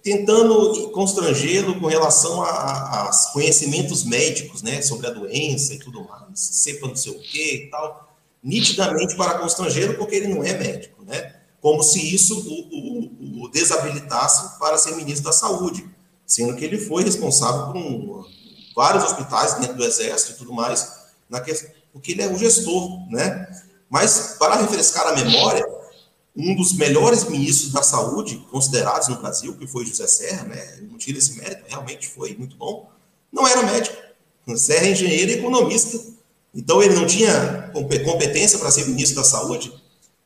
tentando 0.03 0.89
constrangê-lo 0.89 1.79
com 1.79 1.87
relação 1.87 2.41
a, 2.41 2.49
a, 2.49 3.09
a, 3.09 3.11
conhecimentos 3.33 4.03
médicos, 4.03 4.61
né, 4.61 4.81
sobre 4.81 5.07
a 5.07 5.11
doença 5.11 5.73
e 5.73 5.79
tudo 5.79 6.03
mais, 6.03 6.39
sepa 6.39 6.87
não 6.87 6.95
sei 6.95 7.11
o 7.11 7.19
que 7.19 7.55
e 7.55 7.69
tal, 7.69 8.13
nitidamente 8.43 9.15
para 9.15 9.39
constrangê-lo, 9.39 9.95
porque 9.95 10.15
ele 10.15 10.27
não 10.27 10.43
é 10.43 10.57
médico, 10.57 11.03
né, 11.03 11.35
como 11.61 11.83
se 11.83 12.13
isso 12.13 12.39
o, 12.39 13.41
o, 13.41 13.43
o, 13.43 13.49
desabilitasse 13.49 14.57
para 14.59 14.77
ser 14.77 14.95
ministro 14.95 15.25
da 15.25 15.31
Saúde, 15.31 15.87
sendo 16.25 16.55
que 16.55 16.65
ele 16.65 16.79
foi 16.79 17.03
responsável 17.03 17.67
por 17.67 17.77
um, 17.77 18.25
vários 18.75 19.03
hospitais 19.03 19.55
dentro 19.55 19.75
do 19.75 19.83
Exército 19.83 20.33
e 20.33 20.35
tudo 20.35 20.53
mais, 20.53 21.01
na 21.29 21.39
porque 21.93 22.13
ele 22.13 22.21
é 22.21 22.27
o 22.27 22.37
gestor, 22.37 23.07
né, 23.09 23.47
mas 23.89 24.37
para 24.39 24.55
refrescar 24.55 25.07
a 25.07 25.15
memória, 25.15 25.65
um 26.35 26.55
dos 26.55 26.73
melhores 26.73 27.25
ministros 27.25 27.71
da 27.71 27.83
saúde 27.83 28.37
considerados 28.49 29.07
no 29.09 29.17
Brasil, 29.17 29.53
que 29.57 29.67
foi 29.67 29.85
José 29.85 30.07
Serra, 30.07 30.43
né? 30.43 30.79
não 30.89 30.97
tira 30.97 31.17
esse 31.17 31.37
mérito, 31.37 31.63
realmente 31.67 32.07
foi 32.07 32.35
muito 32.35 32.55
bom, 32.55 32.89
não 33.31 33.47
era 33.47 33.63
médico. 33.63 33.97
Serra 34.57 34.87
é 34.87 34.91
engenheiro 34.91 35.31
e 35.31 35.35
economista. 35.35 35.99
Então 36.53 36.81
ele 36.81 36.95
não 36.95 37.05
tinha 37.05 37.71
competência 38.03 38.59
para 38.59 38.71
ser 38.71 38.85
ministro 38.87 39.17
da 39.17 39.23
saúde. 39.23 39.71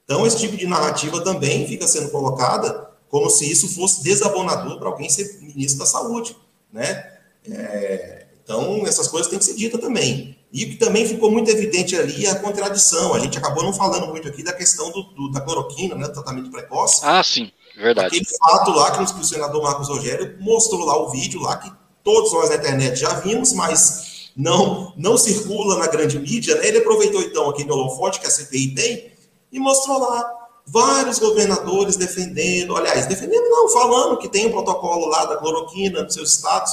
Então 0.04 0.26
esse 0.26 0.38
tipo 0.38 0.56
de 0.56 0.66
narrativa 0.66 1.24
também 1.24 1.68
fica 1.68 1.88
sendo 1.88 2.10
colocada 2.10 2.90
como 3.10 3.30
se 3.30 3.50
isso 3.50 3.68
fosse 3.70 4.04
desabonador 4.04 4.78
para 4.80 4.90
alguém 4.90 5.10
ser 5.10 5.40
ministro 5.42 5.80
da 5.80 5.86
saúde, 5.86 6.36
né? 6.72 7.14
É, 7.50 8.26
então 8.44 8.86
essas 8.88 9.08
coisas 9.08 9.30
têm 9.30 9.40
que 9.40 9.46
ser 9.46 9.56
ditas 9.56 9.80
também. 9.80 10.38
E 10.56 10.64
o 10.64 10.70
que 10.70 10.76
também 10.78 11.06
ficou 11.06 11.30
muito 11.30 11.52
evidente 11.52 11.98
ali 11.98 12.26
é 12.26 12.30
a 12.30 12.40
contradição. 12.40 13.14
A 13.14 13.20
gente 13.20 13.38
acabou 13.38 13.62
não 13.62 13.74
falando 13.74 14.08
muito 14.08 14.26
aqui 14.26 14.42
da 14.42 14.54
questão 14.54 14.90
do, 14.90 15.04
do 15.04 15.30
da 15.30 15.42
cloroquina, 15.42 15.96
né, 15.96 16.08
do 16.08 16.14
tratamento 16.14 16.50
precoce. 16.50 17.02
Ah, 17.04 17.22
sim, 17.22 17.52
verdade. 17.76 18.08
Aquele 18.08 18.26
fato 18.26 18.72
lá 18.72 18.92
que 18.92 19.20
o 19.20 19.24
senador 19.26 19.62
Marcos 19.62 19.90
Rogério 19.90 20.38
mostrou 20.40 20.86
lá 20.86 20.98
o 20.98 21.10
vídeo 21.10 21.42
lá 21.42 21.58
que 21.58 21.70
todos 22.02 22.32
nós 22.32 22.50
na 22.50 22.56
internet 22.56 22.98
já 22.98 23.16
vimos, 23.16 23.52
mas 23.52 24.32
não 24.34 24.94
não 24.96 25.18
circula 25.18 25.78
na 25.78 25.88
grande 25.88 26.18
mídia, 26.18 26.56
né? 26.56 26.70
Ele 26.70 26.78
aproveitou 26.78 27.22
então 27.22 27.50
aquele 27.50 27.70
holofote 27.74 28.22
que 28.22 28.28
a 28.28 28.32
CPI 28.32 28.74
tem 28.74 29.12
e 29.52 29.60
mostrou 29.60 30.00
lá 30.00 30.24
vários 30.66 31.20
governadores 31.20 31.98
defendendo, 31.98 32.78
aliás, 32.78 33.08
defendendo 33.08 33.50
não, 33.50 33.68
falando 33.68 34.18
que 34.18 34.30
tem 34.30 34.48
um 34.48 34.52
protocolo 34.52 35.08
lá 35.08 35.26
da 35.26 35.36
cloroquina 35.36 36.02
nos 36.02 36.14
seus 36.14 36.32
estados. 36.32 36.72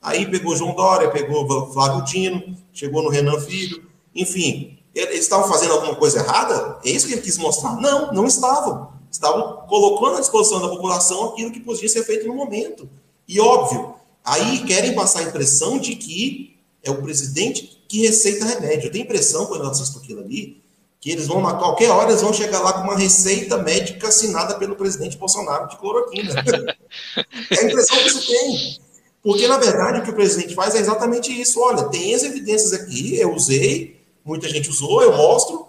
Aí 0.00 0.30
pegou 0.30 0.56
João 0.56 0.74
Dória, 0.74 1.10
pegou 1.10 1.72
Flávio 1.72 2.04
Dino, 2.04 2.56
chegou 2.72 3.02
no 3.02 3.08
Renan 3.08 3.38
Filho, 3.40 3.84
enfim, 4.14 4.78
eles 4.94 5.20
estavam 5.20 5.48
fazendo 5.48 5.74
alguma 5.74 5.94
coisa 5.94 6.20
errada? 6.20 6.78
É 6.84 6.90
isso 6.90 7.06
que 7.06 7.14
ele 7.14 7.22
quis 7.22 7.38
mostrar? 7.38 7.76
Não, 7.76 8.12
não 8.12 8.26
estavam. 8.26 8.92
Estavam 9.10 9.66
colocando 9.66 10.16
à 10.16 10.20
disposição 10.20 10.60
da 10.60 10.68
população 10.68 11.26
aquilo 11.26 11.50
que 11.50 11.60
podia 11.60 11.88
ser 11.88 12.04
feito 12.04 12.26
no 12.26 12.34
momento. 12.34 12.88
E 13.26 13.40
óbvio, 13.40 13.94
aí 14.24 14.64
querem 14.64 14.94
passar 14.94 15.20
a 15.20 15.24
impressão 15.24 15.78
de 15.78 15.94
que 15.94 16.58
é 16.82 16.90
o 16.90 17.02
presidente 17.02 17.84
que 17.88 18.06
receita 18.06 18.44
remédio. 18.44 18.88
Eu 18.88 18.92
tenho 18.92 19.04
impressão, 19.04 19.46
quando 19.46 19.64
eu 19.64 19.70
assisto 19.70 19.98
aquilo 19.98 20.20
ali, 20.20 20.62
que 21.00 21.10
eles 21.10 21.26
vão, 21.26 21.46
a 21.46 21.54
qualquer 21.54 21.90
hora, 21.90 22.10
eles 22.10 22.22
vão 22.22 22.32
chegar 22.32 22.60
lá 22.60 22.72
com 22.72 22.80
uma 22.80 22.96
receita 22.96 23.56
médica 23.58 24.08
assinada 24.08 24.56
pelo 24.58 24.76
presidente 24.76 25.16
Bolsonaro 25.16 25.68
de 25.68 25.76
cloroquina. 25.76 26.34
é 27.50 27.60
a 27.60 27.64
impressão 27.64 27.96
que 27.98 28.06
isso 28.06 28.26
tem. 28.26 28.80
Porque, 29.28 29.46
na 29.46 29.58
verdade, 29.58 29.98
o 29.98 30.02
que 30.02 30.08
o 30.08 30.14
presidente 30.14 30.54
faz 30.54 30.74
é 30.74 30.78
exatamente 30.78 31.38
isso. 31.38 31.60
Olha, 31.60 31.84
tem 31.90 32.14
as 32.14 32.22
evidências 32.22 32.72
aqui, 32.72 33.20
eu 33.20 33.34
usei, 33.34 34.00
muita 34.24 34.48
gente 34.48 34.70
usou, 34.70 35.02
eu 35.02 35.14
mostro, 35.14 35.66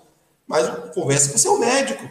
mas 0.48 0.66
conversa 0.94 1.28
com 1.28 1.36
o 1.36 1.40
seu 1.40 1.60
médico. 1.60 2.08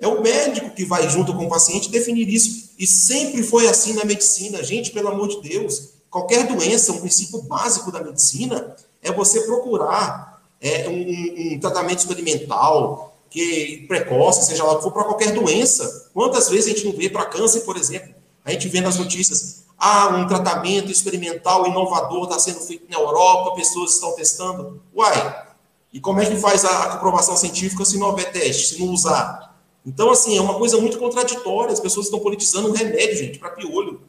É 0.00 0.08
o 0.08 0.20
médico 0.20 0.70
que 0.70 0.84
vai, 0.84 1.08
junto 1.08 1.32
com 1.32 1.46
o 1.46 1.48
paciente, 1.48 1.92
definir 1.92 2.28
isso. 2.28 2.70
E 2.76 2.88
sempre 2.88 3.44
foi 3.44 3.68
assim 3.68 3.92
na 3.92 4.04
medicina. 4.04 4.64
Gente, 4.64 4.90
pelo 4.90 5.06
amor 5.06 5.28
de 5.28 5.48
Deus, 5.48 5.90
qualquer 6.10 6.48
doença, 6.48 6.90
um 6.90 6.98
princípio 6.98 7.40
básico 7.42 7.92
da 7.92 8.02
medicina 8.02 8.74
é 9.00 9.12
você 9.12 9.42
procurar 9.42 10.42
é, 10.60 10.88
um, 10.88 11.54
um 11.54 11.60
tratamento 11.60 12.00
experimental, 12.00 13.16
que 13.30 13.84
precoce, 13.86 14.44
seja 14.44 14.64
lá 14.64 14.72
o 14.72 14.76
que 14.78 14.82
for, 14.82 14.90
para 14.90 15.04
qualquer 15.04 15.32
doença. 15.34 16.10
Quantas 16.12 16.48
vezes 16.48 16.66
a 16.66 16.70
gente 16.70 16.84
não 16.84 16.96
vê 16.96 17.08
para 17.08 17.26
câncer, 17.26 17.60
por 17.60 17.76
exemplo? 17.76 18.12
A 18.44 18.50
gente 18.50 18.66
vê 18.66 18.80
nas 18.80 18.96
notícias, 18.96 19.66
ah, 19.80 20.08
um 20.08 20.26
tratamento 20.26 20.92
experimental 20.92 21.66
inovador 21.66 22.24
está 22.24 22.38
sendo 22.38 22.60
feito 22.60 22.84
na 22.90 22.98
Europa, 22.98 23.56
pessoas 23.56 23.94
estão 23.94 24.14
testando. 24.14 24.82
Uai, 24.94 25.46
e 25.90 25.98
como 25.98 26.20
é 26.20 26.26
que 26.26 26.36
faz 26.36 26.66
a 26.66 26.90
comprovação 26.90 27.34
científica 27.34 27.82
se 27.86 27.98
não 27.98 28.08
houver 28.08 28.30
teste, 28.30 28.74
se 28.74 28.80
não 28.80 28.92
usar? 28.92 29.58
Então, 29.84 30.10
assim, 30.10 30.36
é 30.36 30.40
uma 30.40 30.54
coisa 30.54 30.78
muito 30.78 30.98
contraditória. 30.98 31.72
As 31.72 31.80
pessoas 31.80 32.06
estão 32.06 32.20
politizando 32.20 32.68
um 32.68 32.72
remédio, 32.72 33.16
gente, 33.16 33.38
para 33.38 33.50
piolho. 33.50 34.02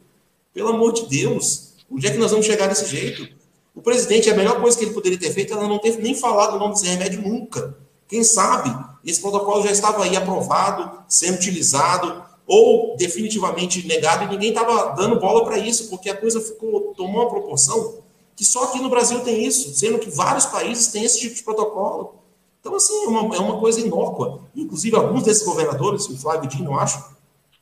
Pelo 0.52 0.68
amor 0.68 0.92
de 0.92 1.06
Deus, 1.06 1.72
onde 1.90 2.06
é 2.06 2.10
que 2.10 2.18
nós 2.18 2.30
vamos 2.30 2.44
chegar 2.44 2.66
desse 2.66 2.84
jeito? 2.84 3.26
O 3.74 3.80
presidente, 3.80 4.28
a 4.28 4.34
melhor 4.34 4.60
coisa 4.60 4.76
que 4.76 4.84
ele 4.84 4.92
poderia 4.92 5.18
ter 5.18 5.32
feito, 5.32 5.54
ela 5.54 5.66
não 5.66 5.78
ter 5.78 5.96
nem 5.96 6.14
falado 6.14 6.56
o 6.56 6.58
nome 6.58 6.74
desse 6.74 6.86
remédio 6.86 7.22
nunca. 7.22 7.74
Quem 8.06 8.22
sabe 8.22 8.70
esse 9.02 9.22
protocolo 9.22 9.62
já 9.62 9.70
estava 9.70 10.04
aí 10.04 10.14
aprovado, 10.14 11.02
sendo 11.08 11.36
utilizado, 11.36 12.21
ou 12.46 12.96
definitivamente 12.96 13.86
negado 13.86 14.24
e 14.24 14.28
ninguém 14.28 14.50
estava 14.50 14.94
dando 14.94 15.18
bola 15.18 15.44
para 15.44 15.58
isso, 15.58 15.88
porque 15.88 16.10
a 16.10 16.16
coisa 16.16 16.40
ficou 16.40 16.92
tomou 16.94 17.22
uma 17.22 17.30
proporção 17.30 18.02
que 18.34 18.44
só 18.44 18.64
aqui 18.64 18.80
no 18.80 18.88
Brasil 18.88 19.20
tem 19.20 19.44
isso, 19.44 19.74
sendo 19.74 19.98
que 19.98 20.10
vários 20.10 20.46
países 20.46 20.88
têm 20.88 21.04
esse 21.04 21.20
tipo 21.20 21.34
de 21.34 21.42
protocolo. 21.42 22.16
Então, 22.60 22.74
assim, 22.74 23.04
é 23.04 23.08
uma, 23.08 23.36
é 23.36 23.40
uma 23.40 23.58
coisa 23.58 23.80
inócua. 23.80 24.40
Inclusive, 24.54 24.96
alguns 24.96 25.24
desses 25.24 25.44
governadores, 25.44 26.08
o 26.08 26.16
Flávio 26.16 26.48
Dino, 26.48 26.70
eu 26.70 26.78
acho, 26.78 27.04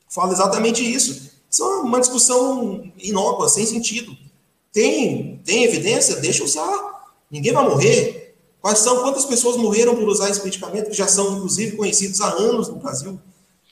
fala 0.08 0.32
exatamente 0.32 0.82
isso. 0.82 1.30
Isso 1.50 1.62
é 1.62 1.80
uma 1.80 2.00
discussão 2.00 2.92
inócua, 2.98 3.48
sem 3.48 3.66
sentido. 3.66 4.16
Tem, 4.72 5.40
tem 5.44 5.64
evidência? 5.64 6.16
Deixa 6.16 6.44
usar. 6.44 7.12
Ninguém 7.30 7.52
vai 7.52 7.68
morrer. 7.68 8.36
Quais 8.60 8.78
são, 8.78 9.02
quantas 9.02 9.24
pessoas 9.24 9.56
morreram 9.56 9.96
por 9.96 10.06
usar 10.06 10.28
esse 10.28 10.44
medicamento, 10.44 10.90
que 10.90 10.96
já 10.96 11.08
são, 11.08 11.36
inclusive, 11.36 11.76
conhecidos 11.76 12.20
há 12.20 12.28
anos 12.28 12.68
no 12.68 12.76
Brasil? 12.76 13.18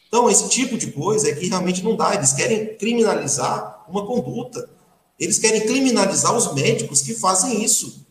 Então, 0.08 0.28
esse 0.28 0.48
tipo 0.48 0.76
de 0.78 0.90
coisa 0.90 1.28
é 1.28 1.34
que 1.34 1.48
realmente 1.48 1.84
não 1.84 1.94
dá. 1.94 2.14
Eles 2.14 2.32
querem 2.32 2.74
criminalizar 2.76 3.84
uma 3.88 4.06
conduta. 4.06 4.68
Eles 5.20 5.38
querem 5.38 5.60
criminalizar 5.60 6.34
os 6.34 6.54
médicos 6.54 7.02
que 7.02 7.14
fazem 7.14 7.62
isso. 7.62 8.06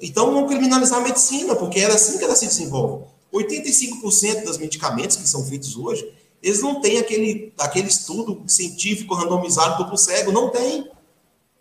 Então, 0.00 0.30
não 0.30 0.46
criminalizar 0.46 1.00
a 1.00 1.02
medicina, 1.02 1.56
porque 1.56 1.80
era 1.80 1.94
assim 1.94 2.18
que 2.18 2.24
ela 2.24 2.36
se 2.36 2.46
desenvolve. 2.46 3.06
85% 3.32 4.44
dos 4.44 4.58
medicamentos 4.58 5.16
que 5.16 5.28
são 5.28 5.44
feitos 5.44 5.76
hoje, 5.76 6.12
eles 6.42 6.60
não 6.60 6.80
têm 6.80 6.98
aquele, 6.98 7.52
aquele 7.58 7.88
estudo 7.88 8.42
científico 8.46 9.14
randomizado 9.14 9.82
duplo 9.82 9.96
cego. 9.96 10.30
Não 10.30 10.50
tem. 10.50 10.90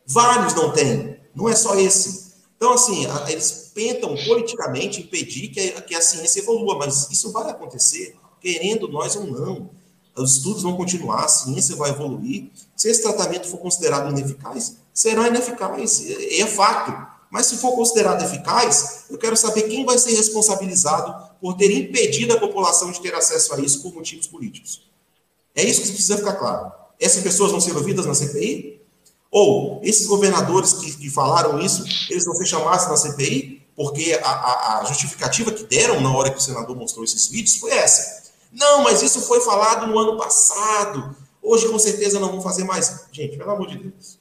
Vários 0.06 0.54
não 0.56 0.74
têm. 0.74 1.18
Não 1.34 1.48
é 1.48 1.56
só 1.56 1.76
esse. 1.76 2.34
Então, 2.58 2.74
assim, 2.74 3.06
eles 3.30 3.72
tentam 3.74 4.16
politicamente 4.26 5.02
impedir 5.02 5.50
que 5.50 5.60
a, 5.60 5.82
que 5.82 5.96
a 5.96 6.02
ciência 6.02 6.40
evolua, 6.40 6.78
mas 6.78 7.10
isso 7.10 7.32
vai 7.32 7.50
acontecer 7.50 8.16
querendo 8.48 8.88
nós 8.88 9.14
ou 9.18 9.28
não. 9.28 9.70
os 10.16 10.38
estudos 10.38 10.64
vão 10.64 10.78
continuar, 10.78 11.26
a 11.26 11.28
ciência 11.28 11.76
vai 11.76 11.90
evoluir. 11.90 12.50
Se 12.78 12.90
esse 12.90 13.02
tratamento 13.02 13.46
for 13.48 13.58
considerado 13.58 14.10
ineficaz, 14.10 14.78
será 14.94 15.28
ineficaz, 15.28 16.06
é, 16.08 16.40
é 16.40 16.48
fato. 16.48 16.96
Mas 17.30 17.48
se 17.48 17.58
for 17.58 17.74
considerado 17.74 18.24
eficaz, 18.24 19.04
eu 19.10 19.18
quero 19.18 19.36
saber 19.36 19.64
quem 19.64 19.86
vai 19.86 19.98
ser 19.98 20.16
responsabilizado 20.16 21.30
por 21.42 21.56
ter 21.56 21.70
impedido 21.72 22.34
a 22.34 22.40
população 22.40 22.90
de 22.90 23.02
ter 23.02 23.14
acesso 23.14 23.54
a 23.54 23.60
isso 23.60 23.82
por 23.82 23.94
motivos 23.94 24.28
políticos. 24.28 24.88
É 25.54 25.62
isso 25.62 25.82
que 25.82 25.90
precisa 25.90 26.18
ficar 26.18 26.34
claro. 26.34 26.72
Essas 26.98 27.22
pessoas 27.22 27.52
vão 27.52 27.60
ser 27.60 27.76
ouvidas 27.76 28.06
na 28.06 28.16
CPI? 28.16 28.82
Ou 29.30 29.82
esses 29.84 30.08
governadores 30.08 30.72
que, 30.74 30.96
que 30.96 31.10
falaram 31.10 31.60
isso, 31.60 31.84
eles 32.10 32.24
vão 32.24 32.34
ser 32.34 32.46
chamados 32.46 32.88
na 32.88 32.96
CPI? 32.96 33.62
Porque 33.76 34.18
a, 34.24 34.30
a, 34.30 34.80
a 34.80 34.86
justificativa 34.86 35.52
que 35.52 35.64
deram 35.66 36.00
na 36.00 36.16
hora 36.16 36.32
que 36.32 36.38
o 36.38 36.42
senador 36.42 36.76
mostrou 36.78 37.04
esses 37.04 37.28
vídeos 37.28 37.58
foi 37.58 37.72
essa. 37.72 38.27
Não, 38.52 38.84
mas 38.84 39.02
isso 39.02 39.22
foi 39.22 39.42
falado 39.42 39.88
no 39.88 39.98
ano 39.98 40.18
passado. 40.18 41.16
Hoje, 41.42 41.68
com 41.70 41.80
certeza, 41.80 42.20
não 42.20 42.32
vão 42.32 42.42
fazer 42.42 42.64
mais. 42.64 43.06
Gente, 43.12 43.38
pelo 43.38 43.52
amor 43.52 43.68
de 43.68 43.78
Deus. 43.78 44.20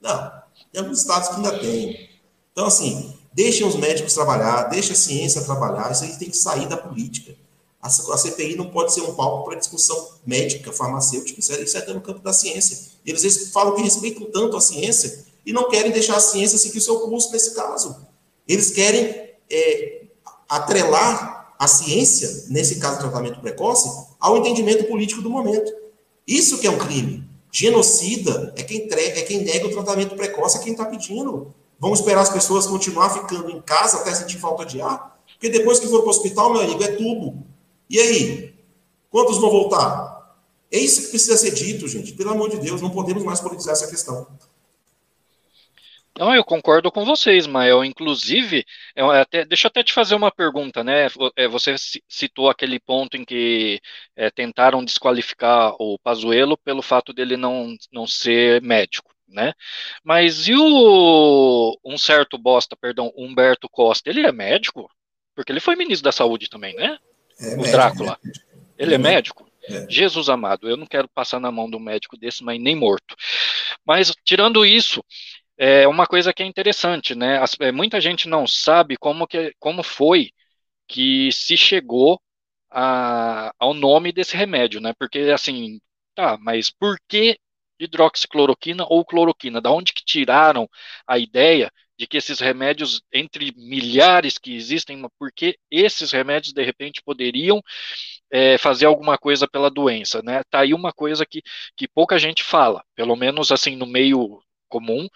Não. 0.00 0.30
Tem 0.72 0.82
alguns 0.82 0.98
estados 0.98 1.28
que 1.28 1.36
ainda 1.36 1.58
tem. 1.58 2.10
Então, 2.52 2.66
assim, 2.66 3.16
deixem 3.32 3.66
os 3.66 3.76
médicos 3.76 4.14
trabalhar, 4.14 4.64
deixem 4.64 4.92
a 4.92 4.96
ciência 4.96 5.42
trabalhar. 5.42 5.90
Isso 5.92 6.04
aí 6.04 6.16
tem 6.16 6.30
que 6.30 6.36
sair 6.36 6.66
da 6.66 6.76
política. 6.76 7.34
A, 7.80 7.88
CPI 7.88 8.56
não 8.56 8.70
pode 8.70 8.92
ser 8.92 9.02
um 9.02 9.14
palco 9.14 9.44
para 9.48 9.58
discussão 9.58 10.08
médica, 10.26 10.72
farmacêutica. 10.72 11.38
Isso 11.38 11.52
é, 11.52 11.62
isso 11.62 11.78
é 11.78 11.94
no 11.94 12.00
campo 12.00 12.20
da 12.20 12.32
ciência. 12.32 12.90
Eles, 13.06 13.22
eles 13.22 13.50
falam 13.50 13.74
que 13.76 13.82
respeitam 13.82 14.26
tanto 14.32 14.56
a 14.56 14.60
ciência 14.60 15.24
e 15.46 15.52
não 15.52 15.68
querem 15.68 15.92
deixar 15.92 16.16
a 16.16 16.20
ciência 16.20 16.58
seguir 16.58 16.78
o 16.78 16.82
seu 16.82 16.98
curso 17.00 17.30
nesse 17.30 17.54
caso. 17.54 17.96
Eles 18.46 18.72
querem 18.72 19.30
é, 19.48 20.02
atrelar 20.48 21.37
a 21.58 21.66
ciência, 21.66 22.44
nesse 22.48 22.76
caso 22.76 22.98
do 22.98 23.02
tratamento 23.02 23.40
precoce, 23.40 23.90
ao 24.20 24.36
entendimento 24.36 24.84
político 24.84 25.20
do 25.20 25.28
momento. 25.28 25.72
Isso 26.26 26.58
que 26.58 26.66
é 26.66 26.70
um 26.70 26.78
crime. 26.78 27.24
Genocida 27.50 28.52
é 28.56 28.62
quem, 28.62 28.88
é 28.92 29.22
quem 29.22 29.42
nega 29.42 29.66
o 29.66 29.70
tratamento 29.70 30.14
precoce, 30.14 30.58
é 30.58 30.60
quem 30.60 30.72
está 30.72 30.84
pedindo. 30.84 31.52
Vamos 31.80 32.00
esperar 32.00 32.20
as 32.20 32.30
pessoas 32.30 32.66
continuar 32.66 33.10
ficando 33.10 33.50
em 33.50 33.60
casa 33.60 33.98
até 33.98 34.14
sentir 34.14 34.38
falta 34.38 34.64
de 34.64 34.80
ar? 34.80 35.18
Porque 35.32 35.48
depois 35.48 35.78
que 35.78 35.86
for 35.86 36.00
para 36.00 36.08
o 36.08 36.10
hospital, 36.10 36.52
meu 36.52 36.62
amigo, 36.62 36.82
é 36.82 36.88
tubo. 36.88 37.44
E 37.88 37.98
aí? 37.98 38.54
Quantos 39.10 39.38
vão 39.38 39.50
voltar? 39.50 40.36
É 40.70 40.78
isso 40.78 41.02
que 41.02 41.08
precisa 41.08 41.36
ser 41.36 41.52
dito, 41.52 41.88
gente. 41.88 42.12
Pelo 42.12 42.30
amor 42.30 42.50
de 42.50 42.58
Deus, 42.58 42.82
não 42.82 42.90
podemos 42.90 43.24
mais 43.24 43.40
politizar 43.40 43.72
essa 43.72 43.86
questão. 43.86 44.26
Não, 46.18 46.34
eu 46.34 46.42
concordo 46.42 46.90
com 46.90 47.04
vocês, 47.04 47.46
Mael. 47.46 47.84
Inclusive, 47.84 48.64
eu 48.96 49.08
até, 49.08 49.44
deixa 49.44 49.66
eu 49.66 49.68
até 49.68 49.84
te 49.84 49.92
fazer 49.92 50.16
uma 50.16 50.32
pergunta, 50.32 50.82
né? 50.82 51.06
É, 51.36 51.46
você 51.46 51.76
citou 52.08 52.50
aquele 52.50 52.80
ponto 52.80 53.16
em 53.16 53.24
que 53.24 53.80
é, 54.16 54.28
tentaram 54.28 54.84
desqualificar 54.84 55.74
o 55.78 55.96
Pazuello 55.96 56.58
pelo 56.58 56.82
fato 56.82 57.12
dele 57.12 57.36
não, 57.36 57.72
não 57.92 58.04
ser 58.04 58.60
médico, 58.60 59.14
né? 59.28 59.54
Mas 60.02 60.48
e 60.48 60.54
o 60.56 61.78
um 61.84 61.96
certo 61.96 62.36
bosta, 62.36 62.76
perdão, 62.76 63.12
Humberto 63.16 63.68
Costa, 63.68 64.10
ele 64.10 64.26
é 64.26 64.32
médico? 64.32 64.90
Porque 65.36 65.52
ele 65.52 65.60
foi 65.60 65.76
ministro 65.76 66.02
da 66.02 66.12
Saúde 66.12 66.50
também, 66.50 66.74
né? 66.74 66.98
É 67.40 67.46
o 67.46 67.58
médico, 67.58 67.70
Drácula. 67.70 68.18
É 68.24 68.82
ele 68.82 68.94
é 68.96 68.98
médico? 68.98 69.48
É. 69.62 69.86
Jesus 69.88 70.28
amado, 70.28 70.68
eu 70.68 70.76
não 70.76 70.86
quero 70.86 71.08
passar 71.08 71.38
na 71.38 71.52
mão 71.52 71.70
de 71.70 71.76
um 71.76 71.80
médico 71.80 72.16
desse, 72.16 72.42
mas 72.42 72.60
nem 72.60 72.74
morto. 72.74 73.14
Mas, 73.84 74.12
tirando 74.24 74.66
isso, 74.66 75.02
é 75.58 75.88
uma 75.88 76.06
coisa 76.06 76.32
que 76.32 76.42
é 76.42 76.46
interessante, 76.46 77.14
né? 77.14 77.38
As, 77.38 77.56
é, 77.60 77.72
muita 77.72 78.00
gente 78.00 78.28
não 78.28 78.46
sabe 78.46 78.96
como, 78.96 79.26
que, 79.26 79.54
como 79.58 79.82
foi 79.82 80.30
que 80.88 81.30
se 81.32 81.56
chegou 81.56 82.20
a, 82.70 83.52
ao 83.58 83.74
nome 83.74 84.12
desse 84.12 84.36
remédio, 84.36 84.80
né? 84.80 84.94
Porque, 84.98 85.20
assim, 85.34 85.80
tá, 86.14 86.38
mas 86.40 86.70
por 86.70 86.98
que 87.08 87.38
hidroxicloroquina 87.80 88.84
ou 88.88 89.04
cloroquina? 89.04 89.60
Da 89.60 89.70
onde 89.70 89.92
que 89.92 90.04
tiraram 90.04 90.68
a 91.06 91.18
ideia 91.18 91.70
de 91.98 92.06
que 92.06 92.16
esses 92.16 92.38
remédios, 92.40 93.02
entre 93.12 93.52
milhares 93.56 94.38
que 94.38 94.54
existem, 94.54 95.02
por 95.18 95.32
que 95.32 95.58
esses 95.70 96.12
remédios, 96.12 96.52
de 96.52 96.62
repente, 96.64 97.02
poderiam 97.02 97.60
é, 98.30 98.58
fazer 98.58 98.86
alguma 98.86 99.18
coisa 99.18 99.48
pela 99.48 99.70
doença, 99.70 100.22
né? 100.22 100.42
Tá 100.50 100.60
aí 100.60 100.74
uma 100.74 100.92
coisa 100.92 101.26
que, 101.26 101.42
que 101.76 101.88
pouca 101.88 102.18
gente 102.18 102.42
fala, 102.44 102.84
pelo 102.94 103.16
menos 103.16 103.50
assim 103.52 103.76
no 103.76 103.86
meio 103.86 104.40
comum, 104.68 105.08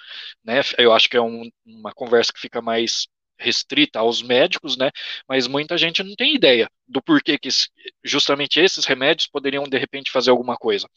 né? 0.45 0.61
Eu 0.79 0.93
acho 0.93 1.09
que 1.09 1.17
é 1.17 1.23
um, 1.23 1.49
uma 1.67 1.93
conversa 1.93 2.33
que 2.33 2.41
fica 2.41 2.61
mais 2.63 3.07
restrita 3.39 3.99
aos 3.99 4.23
médicos, 4.23 4.77
né? 4.77 4.91
Mas 5.29 5.47
muita 5.47 5.77
gente 5.77 6.03
não 6.03 6.15
tem 6.15 6.35
ideia 6.35 6.69
do 6.87 7.03
porquê 7.03 7.39
que 7.39 7.49
justamente 8.05 8.61
esses 8.61 8.85
remédios 8.85 9.27
poderiam 9.29 9.65
de 9.65 9.79
repente 9.79 10.11
fazer 10.13 10.31
alguma 10.31 10.57
coisa 10.57 10.89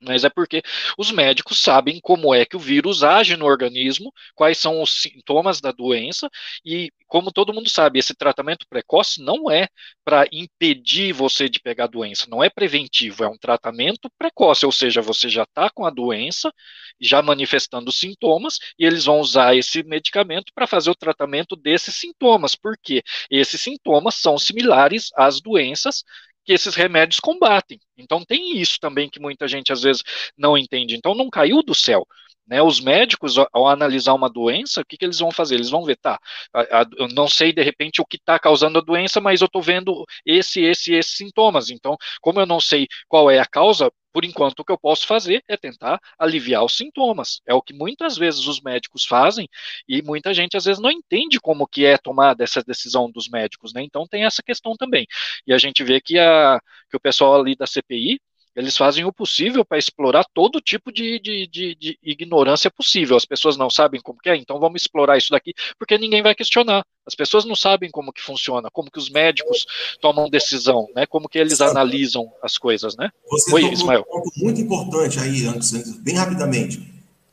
mas 0.00 0.24
é 0.24 0.30
porque 0.30 0.62
os 0.96 1.10
médicos 1.10 1.60
sabem 1.60 2.00
como 2.00 2.34
é 2.34 2.44
que 2.44 2.56
o 2.56 2.60
vírus 2.60 3.02
age 3.02 3.36
no 3.36 3.46
organismo, 3.46 4.12
quais 4.34 4.58
são 4.58 4.80
os 4.82 5.02
sintomas 5.02 5.60
da 5.60 5.72
doença, 5.72 6.28
e 6.64 6.90
como 7.06 7.32
todo 7.32 7.52
mundo 7.52 7.68
sabe, 7.70 7.98
esse 7.98 8.14
tratamento 8.14 8.66
precoce 8.68 9.20
não 9.22 9.50
é 9.50 9.68
para 10.04 10.26
impedir 10.30 11.12
você 11.12 11.48
de 11.48 11.58
pegar 11.60 11.84
a 11.84 11.86
doença, 11.88 12.26
não 12.28 12.44
é 12.44 12.50
preventivo, 12.50 13.24
é 13.24 13.28
um 13.28 13.38
tratamento 13.38 14.10
precoce, 14.18 14.66
ou 14.66 14.72
seja, 14.72 15.00
você 15.00 15.28
já 15.28 15.42
está 15.44 15.70
com 15.70 15.86
a 15.86 15.90
doença, 15.90 16.52
já 17.00 17.22
manifestando 17.22 17.90
sintomas, 17.92 18.58
e 18.78 18.84
eles 18.84 19.04
vão 19.04 19.20
usar 19.20 19.56
esse 19.56 19.82
medicamento 19.82 20.52
para 20.54 20.66
fazer 20.66 20.90
o 20.90 20.94
tratamento 20.94 21.56
desses 21.56 21.94
sintomas, 21.94 22.54
porque 22.54 23.02
esses 23.30 23.60
sintomas 23.60 24.16
são 24.16 24.38
similares 24.38 25.10
às 25.16 25.40
doenças 25.40 26.04
que 26.48 26.54
esses 26.54 26.74
remédios 26.74 27.20
combatem. 27.20 27.78
Então 27.94 28.24
tem 28.24 28.56
isso 28.58 28.80
também 28.80 29.10
que 29.10 29.20
muita 29.20 29.46
gente 29.46 29.70
às 29.70 29.82
vezes 29.82 30.02
não 30.34 30.56
entende. 30.56 30.96
Então 30.96 31.14
não 31.14 31.28
caiu 31.28 31.62
do 31.62 31.74
céu. 31.74 32.08
Né, 32.48 32.62
os 32.62 32.80
médicos, 32.80 33.36
ao 33.52 33.68
analisar 33.68 34.14
uma 34.14 34.28
doença, 34.30 34.80
o 34.80 34.84
que, 34.84 34.96
que 34.96 35.04
eles 35.04 35.18
vão 35.18 35.30
fazer? 35.30 35.56
Eles 35.56 35.68
vão 35.70 35.84
ver, 35.84 35.96
tá, 35.96 36.18
a, 36.52 36.80
a, 36.80 36.86
eu 36.96 37.08
não 37.08 37.28
sei 37.28 37.52
de 37.52 37.62
repente 37.62 38.00
o 38.00 38.06
que 38.06 38.16
está 38.16 38.38
causando 38.38 38.78
a 38.78 38.82
doença, 38.82 39.20
mas 39.20 39.40
eu 39.40 39.46
estou 39.46 39.62
vendo 39.62 40.04
esse, 40.24 40.60
esse, 40.62 40.94
esses 40.94 41.16
sintomas. 41.16 41.70
Então, 41.70 41.96
como 42.20 42.40
eu 42.40 42.46
não 42.46 42.60
sei 42.60 42.86
qual 43.06 43.30
é 43.30 43.38
a 43.38 43.46
causa, 43.46 43.90
por 44.12 44.24
enquanto, 44.24 44.60
o 44.60 44.64
que 44.64 44.72
eu 44.72 44.78
posso 44.78 45.06
fazer 45.06 45.44
é 45.46 45.56
tentar 45.56 46.00
aliviar 46.18 46.64
os 46.64 46.76
sintomas. 46.76 47.40
É 47.46 47.54
o 47.54 47.62
que 47.62 47.74
muitas 47.74 48.16
vezes 48.16 48.46
os 48.46 48.60
médicos 48.60 49.04
fazem 49.04 49.46
e 49.86 50.02
muita 50.02 50.32
gente 50.34 50.56
às 50.56 50.64
vezes 50.64 50.80
não 50.80 50.90
entende 50.90 51.38
como 51.40 51.68
que 51.68 51.84
é 51.84 51.96
tomada 51.98 52.42
essa 52.42 52.62
decisão 52.62 53.10
dos 53.10 53.28
médicos, 53.28 53.72
né? 53.72 53.82
Então 53.82 54.06
tem 54.06 54.24
essa 54.24 54.42
questão 54.42 54.74
também. 54.76 55.06
E 55.46 55.52
a 55.52 55.58
gente 55.58 55.84
vê 55.84 56.00
que, 56.00 56.18
a, 56.18 56.58
que 56.90 56.96
o 56.96 57.00
pessoal 57.00 57.40
ali 57.40 57.54
da 57.54 57.66
CPI 57.66 58.20
eles 58.58 58.76
fazem 58.76 59.04
o 59.04 59.12
possível 59.12 59.64
para 59.64 59.78
explorar 59.78 60.24
todo 60.34 60.60
tipo 60.60 60.90
de, 60.90 61.20
de, 61.20 61.46
de, 61.46 61.76
de, 61.76 61.98
ignorância 62.02 62.68
possível. 62.68 63.16
As 63.16 63.24
pessoas 63.24 63.56
não 63.56 63.70
sabem 63.70 64.00
como 64.00 64.18
que 64.18 64.28
é, 64.28 64.36
então 64.36 64.58
vamos 64.58 64.82
explorar 64.82 65.16
isso 65.16 65.30
daqui, 65.30 65.54
porque 65.78 65.96
ninguém 65.96 66.24
vai 66.24 66.34
questionar. 66.34 66.84
As 67.06 67.14
pessoas 67.14 67.44
não 67.44 67.54
sabem 67.54 67.88
como 67.88 68.12
que 68.12 68.20
funciona, 68.20 68.68
como 68.68 68.90
que 68.90 68.98
os 68.98 69.08
médicos 69.10 69.64
tomam 70.00 70.28
decisão, 70.28 70.88
né? 70.92 71.06
Como 71.06 71.28
que 71.28 71.38
eles 71.38 71.60
analisam 71.60 72.28
as 72.42 72.58
coisas, 72.58 72.96
né? 72.96 73.10
Você 73.30 73.54
Oi, 73.54 73.72
Ismael. 73.72 74.04
um 74.08 74.22
ponto 74.22 74.32
muito 74.38 74.60
importante 74.60 75.20
aí, 75.20 75.46
antes, 75.46 75.70
bem 75.98 76.16
rapidamente. 76.16 76.82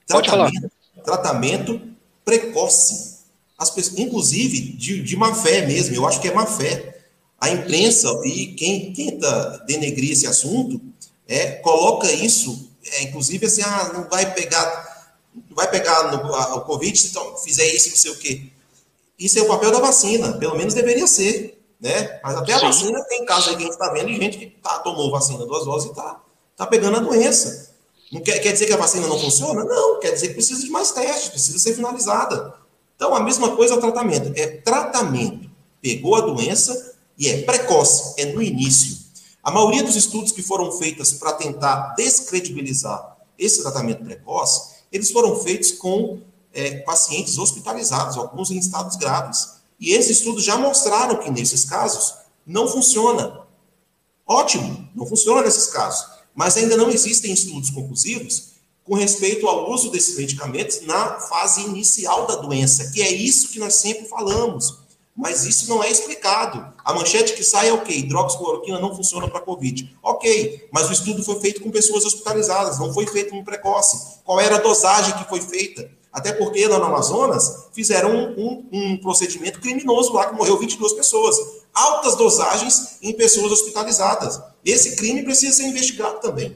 Pode 0.08 0.30
falar. 0.30 0.52
Tratamento 1.04 1.82
precoce. 2.24 3.16
As 3.58 3.72
pessoas, 3.72 3.98
inclusive 3.98 4.60
de, 4.74 5.02
de 5.02 5.18
má 5.18 5.34
fé 5.34 5.66
mesmo, 5.66 5.96
eu 5.96 6.08
acho 6.08 6.22
que 6.22 6.28
é 6.28 6.34
má 6.34 6.46
fé. 6.46 6.96
A 7.39 7.50
imprensa 7.50 8.08
e 8.24 8.47
quem 8.54 8.93
tenta 8.93 9.64
denegrir 9.68 10.12
esse 10.12 10.28
assunto 10.28 10.80
é, 11.28 11.52
coloca 11.54 12.12
isso, 12.12 12.70
é, 12.86 13.04
inclusive 13.04 13.46
assim, 13.46 13.62
ah, 13.62 13.92
não 13.93 14.10
vai 14.10 14.34
pegar, 14.34 15.14
não 15.34 15.56
vai 15.56 15.70
pegar 15.70 16.12
no, 16.12 16.34
a, 16.36 16.56
o 16.56 16.62
Covid 16.62 16.97
se 16.97 17.08
então, 17.08 17.38
fizer 17.38 17.66
isso, 17.74 17.89
não 17.89 17.97
sei 17.97 18.12
o 18.12 18.18
quê. 18.18 18.43
Isso 19.18 19.39
é 19.39 19.42
o 19.42 19.47
papel 19.47 19.72
da 19.72 19.80
vacina, 19.80 20.34
pelo 20.34 20.56
menos 20.56 20.74
deveria 20.74 21.08
ser, 21.08 21.62
né? 21.80 22.20
Mas 22.24 22.36
até 22.36 22.54
a 22.54 22.60
Sim. 22.60 22.66
vacina 22.66 23.04
tem 23.06 23.26
casos 23.26 23.50
aí 23.50 23.56
que 23.56 23.62
a 23.62 23.66
gente 23.66 23.74
está 23.74 23.89
vendo 23.92 24.08
de 24.08 24.16
gente 24.16 24.38
que 24.38 24.47
tá, 24.47 24.80
tomou 24.80 25.10
vacina 25.12 25.46
duas 25.46 25.66
doses 25.66 25.88
e 25.88 25.92
está 25.92 26.22
tá 26.56 26.68
pegando 26.68 26.97
a 26.97 27.00
doença. 27.00 27.74
Não 28.12 28.22
quer, 28.22 28.39
quer 28.39 28.52
dizer 28.52 28.66
que 28.66 28.74
a 28.74 28.78
vacina 28.78 29.08
não 29.08 29.20
funciona? 29.20 29.64
Não, 29.64 30.00
quer 30.00 30.12
dizer 30.12 30.30
que 30.30 30.34
precisa 30.36 30.62
de 30.62 30.70
mais 30.70 30.92
testes, 30.92 31.30
precisa 31.30 31.58
ser 31.58 31.74
finalizada. 31.74 32.54
Então, 32.96 33.14
a 33.16 33.20
mesma 33.20 33.56
coisa 33.56 33.74
é 33.74 33.78
o 33.78 33.82
tratamento. 33.82 34.32
É 34.36 34.47
tratamento. 34.47 35.50
Pegou 35.82 36.16
a 36.16 36.22
doença 36.22 36.96
e 37.18 37.30
é 37.30 37.42
precoce, 37.42 38.14
é 38.18 38.26
no 38.26 38.42
início. 38.42 39.05
A 39.46 39.51
maioria 39.51 39.84
dos 39.84 39.96
estudos 39.96 40.32
que 40.32 40.42
foram 40.42 40.72
feitos 40.72 41.13
para 41.13 41.32
tentar 41.34 41.93
descredibilizar 41.96 43.16
esse 43.38 43.62
tratamento 43.62 44.04
precoce, 44.04 44.78
eles 44.92 45.12
foram 45.12 45.36
feitos 45.36 45.72
com 45.72 46.20
é, 46.51 46.80
pacientes 46.80 47.38
hospitalizados, 47.38 48.17
alguns 48.17 48.50
em 48.50 48.58
estados 48.58 48.96
graves. 48.96 49.58
E 49.80 49.92
esses 49.92 50.17
estudos 50.17 50.43
já 50.43 50.58
mostraram 50.58 51.17
que 51.17 51.30
nesses 51.30 51.63
casos 51.63 52.16
não 52.43 52.67
funciona. 52.67 53.46
Ótimo, 54.26 54.89
não 54.96 55.05
funciona 55.05 55.43
nesses 55.43 55.67
casos. 55.67 56.08
Mas 56.34 56.58
ainda 56.58 56.76
não 56.76 56.89
existem 56.89 57.32
estudos 57.32 57.70
conclusivos 57.70 58.55
com 58.84 58.96
respeito 58.96 59.47
ao 59.47 59.72
uso 59.72 59.92
desses 59.92 60.17
medicamentos 60.17 60.82
na 60.82 61.20
fase 61.20 61.62
inicial 61.62 62.26
da 62.26 62.38
doença, 62.38 62.89
que 62.92 63.00
é 63.00 63.12
isso 63.12 63.50
que 63.50 63.59
nós 63.59 63.76
sempre 63.76 64.05
falamos. 64.05 64.84
Mas 65.16 65.46
isso 65.46 65.70
não 65.70 65.82
é 65.82 65.89
explicado. 65.89 66.74
A 66.83 66.93
manchete 66.93 67.33
que 67.33 67.43
sai 67.43 67.70
é 67.70 67.74
o 67.74 67.82
quê? 67.82 67.93
Hidroxicloroquina 67.93 68.79
não 68.79 68.93
funciona 68.93 69.29
para 69.29 69.39
Covid. 69.39 69.97
Ok, 70.04 70.67
mas 70.74 70.89
o 70.89 70.93
estudo 70.93 71.24
foi 71.24 71.39
feito 71.39 71.62
com 71.62 71.71
pessoas 71.71 72.04
hospitalizadas, 72.04 72.78
não 72.79 72.93
foi 72.93 73.08
feito 73.08 73.33
no 73.33 73.43
precoce. 73.43 74.20
Qual 74.25 74.39
era 74.42 74.58
a 74.58 74.59
dosagem 74.59 75.16
que 75.16 75.29
foi 75.29 75.39
feita? 75.39 75.89
Até 76.12 76.33
porque 76.33 76.67
lá 76.67 76.79
no 76.79 76.86
Amazonas 76.86 77.67
fizeram 77.74 78.09
um, 78.09 78.29
um, 78.37 78.67
um 78.71 78.97
procedimento 78.97 79.59
criminoso 79.62 80.13
lá, 80.13 80.28
que 80.28 80.36
morreu 80.36 80.58
22 80.58 80.93
pessoas. 80.93 81.37
Altas 81.74 82.16
dosagens 82.16 82.97
em 83.01 83.13
pessoas 83.13 83.51
hospitalizadas. 83.54 84.42
Esse 84.63 84.97
crime 84.97 85.24
precisa 85.24 85.55
ser 85.55 85.63
investigado 85.63 86.20
também. 86.20 86.55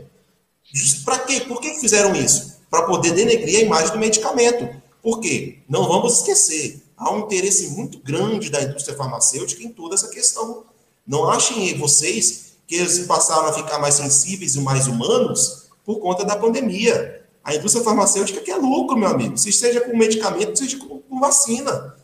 Para 1.05 1.19
quê? 1.19 1.41
Por 1.41 1.61
que 1.61 1.79
fizeram 1.79 2.13
isso? 2.13 2.59
Para 2.69 2.83
poder 2.83 3.11
denegrir 3.11 3.59
a 3.59 3.63
imagem 3.63 3.91
do 3.91 3.99
medicamento. 3.99 4.69
Por 5.01 5.19
quê? 5.19 5.59
Não 5.67 5.87
vamos 5.87 6.17
esquecer 6.17 6.81
há 6.99 7.11
um 7.11 7.19
interesse 7.19 7.69
muito 7.69 7.99
grande 7.99 8.49
da 8.49 8.61
indústria 8.61 8.95
farmacêutica 8.95 9.63
em 9.63 9.69
toda 9.69 9.95
essa 9.95 10.09
questão. 10.09 10.65
Não 11.07 11.29
achem 11.29 11.75
vocês 11.77 12.57
que 12.67 12.75
eles 12.75 12.99
passaram 13.07 13.47
a 13.47 13.53
ficar 13.53 13.79
mais 13.79 13.95
sensíveis 13.95 14.55
e 14.55 14.59
mais 14.59 14.85
humanos 14.85 15.69
por 15.85 15.99
conta 15.99 16.25
da 16.25 16.35
pandemia. 16.35 17.25
A 17.43 17.55
indústria 17.55 17.83
farmacêutica 17.83 18.41
quer 18.41 18.57
lucro, 18.57 18.97
meu 18.97 19.07
amigo, 19.07 19.37
se 19.37 19.51
seja 19.51 19.81
com 19.81 19.97
medicamento, 19.97 20.59
seja 20.59 20.77
com, 20.77 20.99
com 20.99 21.19
vacina. 21.19 21.95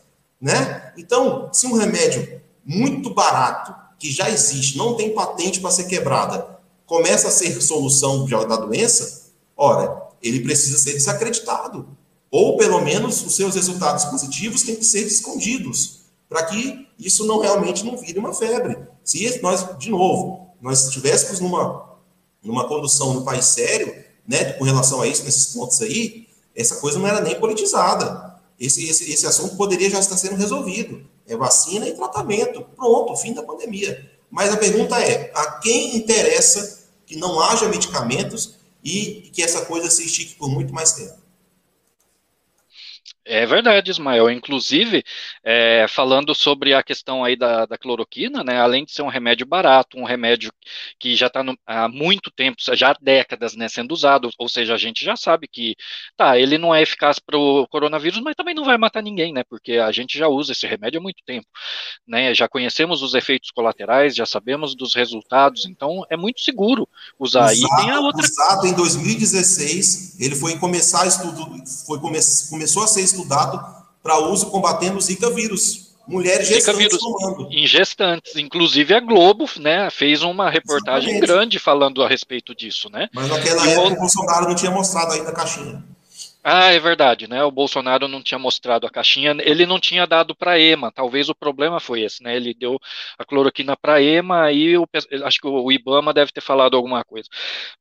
Né? 0.41 0.93
Então, 0.97 1.49
se 1.51 1.67
um 1.67 1.73
remédio 1.73 2.41
muito 2.65 3.13
barato, 3.13 3.75
que 3.99 4.11
já 4.11 4.29
existe, 4.29 4.77
não 4.77 4.95
tem 4.95 5.13
patente 5.13 5.59
para 5.59 5.71
ser 5.71 5.85
quebrada, 5.85 6.57
começa 6.85 7.27
a 7.27 7.31
ser 7.31 7.61
solução 7.61 8.25
da 8.25 8.55
doença, 8.55 9.31
ora, 9.55 10.03
ele 10.21 10.39
precisa 10.39 10.77
ser 10.77 10.93
desacreditado. 10.93 11.87
Ou, 12.37 12.57
pelo 12.57 12.81
menos, 12.81 13.25
os 13.25 13.33
seus 13.33 13.55
resultados 13.55 14.03
positivos 14.03 14.61
têm 14.61 14.75
que 14.75 14.83
ser 14.83 15.07
escondidos, 15.07 16.01
para 16.27 16.43
que 16.43 16.85
isso 16.99 17.25
não 17.25 17.39
realmente 17.39 17.85
não 17.85 17.95
vire 17.95 18.19
uma 18.19 18.33
febre. 18.33 18.77
Se 19.05 19.41
nós, 19.41 19.77
de 19.77 19.89
novo, 19.89 20.49
nós 20.61 20.83
estivéssemos 20.83 21.39
numa, 21.39 21.97
numa 22.43 22.67
condução 22.67 23.13
no 23.13 23.23
país 23.23 23.45
sério, 23.45 24.03
né, 24.27 24.51
com 24.51 24.65
relação 24.65 24.99
a 24.99 25.07
isso, 25.07 25.23
nesses 25.23 25.45
pontos 25.45 25.81
aí, 25.81 26.27
essa 26.53 26.75
coisa 26.81 26.99
não 26.99 27.07
era 27.07 27.21
nem 27.21 27.39
politizada. 27.39 28.35
Esse, 28.59 28.85
esse, 28.85 29.09
esse 29.09 29.25
assunto 29.25 29.55
poderia 29.55 29.89
já 29.89 29.99
estar 29.99 30.17
sendo 30.17 30.35
resolvido. 30.35 31.07
É 31.25 31.37
vacina 31.37 31.87
e 31.87 31.95
tratamento. 31.95 32.65
Pronto, 32.75 33.15
fim 33.15 33.33
da 33.33 33.43
pandemia. 33.43 34.11
Mas 34.29 34.51
a 34.51 34.57
pergunta 34.57 34.99
é: 34.99 35.31
a 35.33 35.53
quem 35.59 35.95
interessa 35.95 36.83
que 37.05 37.15
não 37.15 37.39
haja 37.39 37.69
medicamentos 37.69 38.55
e 38.83 39.29
que 39.31 39.41
essa 39.41 39.61
coisa 39.61 39.89
se 39.89 40.03
estique 40.03 40.35
por 40.35 40.49
muito 40.49 40.73
mais 40.73 40.91
tempo? 40.91 41.23
É 43.27 43.43
verdade, 43.43 43.89
Ismael. 43.89 44.29
Inclusive, 44.29 45.03
é, 45.43 45.87
falando 45.89 46.35
sobre 46.35 46.75
a 46.75 46.83
questão 46.83 47.23
aí 47.23 47.35
da, 47.35 47.65
da, 47.65 47.75
cloroquina, 47.75 48.43
né, 48.43 48.59
além 48.59 48.85
de 48.85 48.91
ser 48.91 49.01
um 49.01 49.07
remédio 49.07 49.47
barato, 49.47 49.97
um 49.97 50.03
remédio 50.03 50.51
que 50.99 51.15
já 51.15 51.25
está 51.25 51.43
há 51.65 51.87
muito 51.89 52.29
tempo, 52.29 52.57
já 52.73 52.91
há 52.91 52.95
décadas, 53.01 53.55
né, 53.55 53.67
sendo 53.67 53.93
usado, 53.93 54.29
ou 54.37 54.47
seja, 54.47 54.75
a 54.75 54.77
gente 54.77 55.03
já 55.03 55.15
sabe 55.15 55.47
que, 55.47 55.75
tá, 56.15 56.37
ele 56.37 56.59
não 56.59 56.73
é 56.73 56.83
eficaz 56.83 57.17
para 57.17 57.35
o 57.35 57.67
coronavírus, 57.67 58.19
mas 58.21 58.35
também 58.35 58.53
não 58.53 58.63
vai 58.63 58.77
matar 58.77 59.01
ninguém, 59.01 59.33
né, 59.33 59.43
porque 59.49 59.73
a 59.73 59.91
gente 59.91 60.17
já 60.19 60.27
usa 60.27 60.51
esse 60.51 60.67
remédio 60.67 60.99
há 60.99 61.03
muito 61.03 61.23
tempo, 61.25 61.47
né, 62.07 62.33
já 62.35 62.47
conhecemos 62.47 63.01
os 63.01 63.15
efeitos 63.15 63.49
colaterais, 63.49 64.15
já 64.15 64.25
sabemos 64.25 64.75
dos 64.75 64.93
resultados, 64.93 65.65
então 65.65 66.05
é 66.11 66.17
muito 66.17 66.41
seguro 66.41 66.87
usar. 67.17 67.51
Exato, 67.53 67.73
e 67.73 67.77
tem 67.83 67.91
a 67.91 67.99
outra... 68.01 68.23
Exato, 68.23 68.67
em 68.67 68.73
2016, 68.73 70.19
ele 70.21 70.35
foi 70.35 70.59
começar 70.59 71.07
estudo, 71.07 71.47
foi 71.87 71.99
come, 71.99 72.19
começou 72.49 72.83
a 72.83 72.87
ser 72.87 73.14
estudado 73.15 73.63
para 74.03 74.19
uso 74.19 74.49
combatendo 74.51 74.97
o 74.97 75.01
Zika 75.01 75.29
vírus. 75.29 75.85
Mulheres 76.07 76.47
gestantes 76.47 76.77
vírus, 76.77 76.99
tomando. 76.99 77.49
Em 77.51 77.65
gestantes. 77.65 78.35
Inclusive 78.35 78.93
a 78.93 78.99
Globo 78.99 79.49
né, 79.59 79.89
fez 79.89 80.21
uma 80.21 80.49
reportagem 80.49 81.09
Exatamente. 81.09 81.27
grande 81.27 81.59
falando 81.59 82.03
a 82.03 82.07
respeito 82.07 82.53
disso. 82.53 82.89
Né? 82.91 83.09
Mas 83.11 83.27
naquela 83.27 83.65
e 83.65 83.71
época 83.71 83.93
o 83.93 83.95
Bolsonaro 83.97 84.47
não 84.47 84.55
tinha 84.55 84.71
mostrado 84.71 85.13
ainda 85.13 85.29
a 85.29 85.33
caixinha. 85.33 85.83
Ah, 86.47 86.71
é 86.71 86.79
verdade, 86.79 87.27
né? 87.27 87.43
O 87.43 87.49
Bolsonaro 87.49 88.07
não 88.07 88.21
tinha 88.21 88.37
mostrado 88.37 88.85
a 88.85 88.89
caixinha, 88.91 89.35
ele 89.39 89.65
não 89.65 89.79
tinha 89.79 90.05
dado 90.05 90.35
para 90.35 90.59
EMA. 90.59 90.91
Talvez 90.91 91.27
o 91.27 91.33
problema 91.33 91.79
foi 91.79 92.01
esse, 92.01 92.21
né? 92.21 92.35
Ele 92.35 92.53
deu 92.53 92.79
a 93.17 93.25
cloroquina 93.25 93.75
para 93.75 93.99
EMA 93.99 94.51
e 94.51 94.77
o, 94.77 94.87
acho 95.23 95.41
que 95.41 95.47
o 95.47 95.71
IBAMA 95.71 96.13
deve 96.13 96.31
ter 96.31 96.41
falado 96.41 96.77
alguma 96.77 97.03
coisa. 97.03 97.27